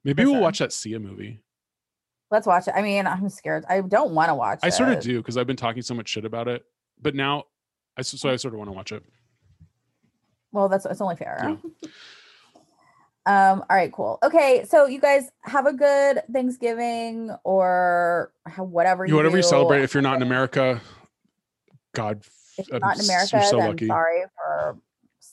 maybe 0.04 0.24
For 0.24 0.32
we'll 0.32 0.42
watch 0.42 0.60
that 0.60 0.74
sia 0.74 1.00
movie 1.00 1.42
Let's 2.30 2.46
watch 2.46 2.68
it. 2.68 2.74
I 2.76 2.82
mean, 2.82 3.08
I'm 3.08 3.30
scared. 3.30 3.64
I 3.70 3.80
don't 3.80 4.12
want 4.12 4.28
to 4.28 4.36
watch 4.36 4.60
i 4.62 4.68
it. 4.68 4.74
sort 4.74 4.90
of 4.90 5.00
do 5.00 5.18
because 5.20 5.38
i've 5.38 5.48
been 5.48 5.56
talking 5.56 5.82
so 5.82 5.94
much 5.94 6.10
shit 6.10 6.26
about 6.26 6.48
it 6.50 6.66
but 7.02 7.16
now 7.16 7.44
i 7.96 8.02
so 8.02 8.30
i 8.30 8.36
sort 8.36 8.54
of 8.54 8.58
want 8.58 8.68
to 8.70 8.74
watch 8.74 8.92
it 8.92 9.04
Well, 10.52 10.68
that's 10.70 10.86
it's 10.86 11.00
only 11.02 11.16
fair. 11.16 11.38
Yeah. 11.84 11.90
Um, 13.26 13.66
all 13.70 13.76
right, 13.76 13.92
cool. 13.92 14.20
Okay, 14.24 14.64
so 14.64 14.86
you 14.86 15.02
guys 15.02 15.30
have 15.42 15.66
a 15.66 15.74
good 15.74 16.22
Thanksgiving 16.32 17.30
or 17.44 18.32
whatever 18.58 19.06
you 19.06 19.10
you 19.12 19.16
whatever 19.18 19.36
you 19.36 19.44
celebrate 19.44 19.82
if 19.84 19.94
you're 19.94 20.02
not 20.02 20.16
in 20.16 20.22
america 20.22 20.80
god 21.94 22.22
If 22.58 22.68
I'm 22.72 22.76
you're 22.76 22.80
not 22.80 23.00
in 23.00 23.04
America, 23.06 23.44
so 23.44 23.58
then 23.58 23.68
lucky. 23.68 23.88
sorry 23.88 24.22
for 24.34 24.78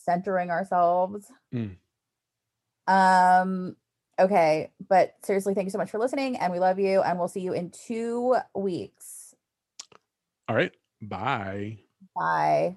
centering 0.04 0.50
ourselves. 0.50 1.30
Mm. 1.54 1.76
Um, 2.86 3.76
okay, 4.18 4.70
but 4.88 5.14
seriously, 5.22 5.54
thank 5.54 5.66
you 5.66 5.70
so 5.70 5.78
much 5.78 5.90
for 5.90 5.98
listening, 5.98 6.36
and 6.36 6.52
we 6.52 6.58
love 6.58 6.78
you, 6.78 7.02
and 7.02 7.18
we'll 7.18 7.28
see 7.28 7.40
you 7.40 7.52
in 7.52 7.70
two 7.70 8.36
weeks. 8.54 9.34
all 10.48 10.56
right 10.56 10.72
bye 11.00 11.78
Bye. 12.14 12.76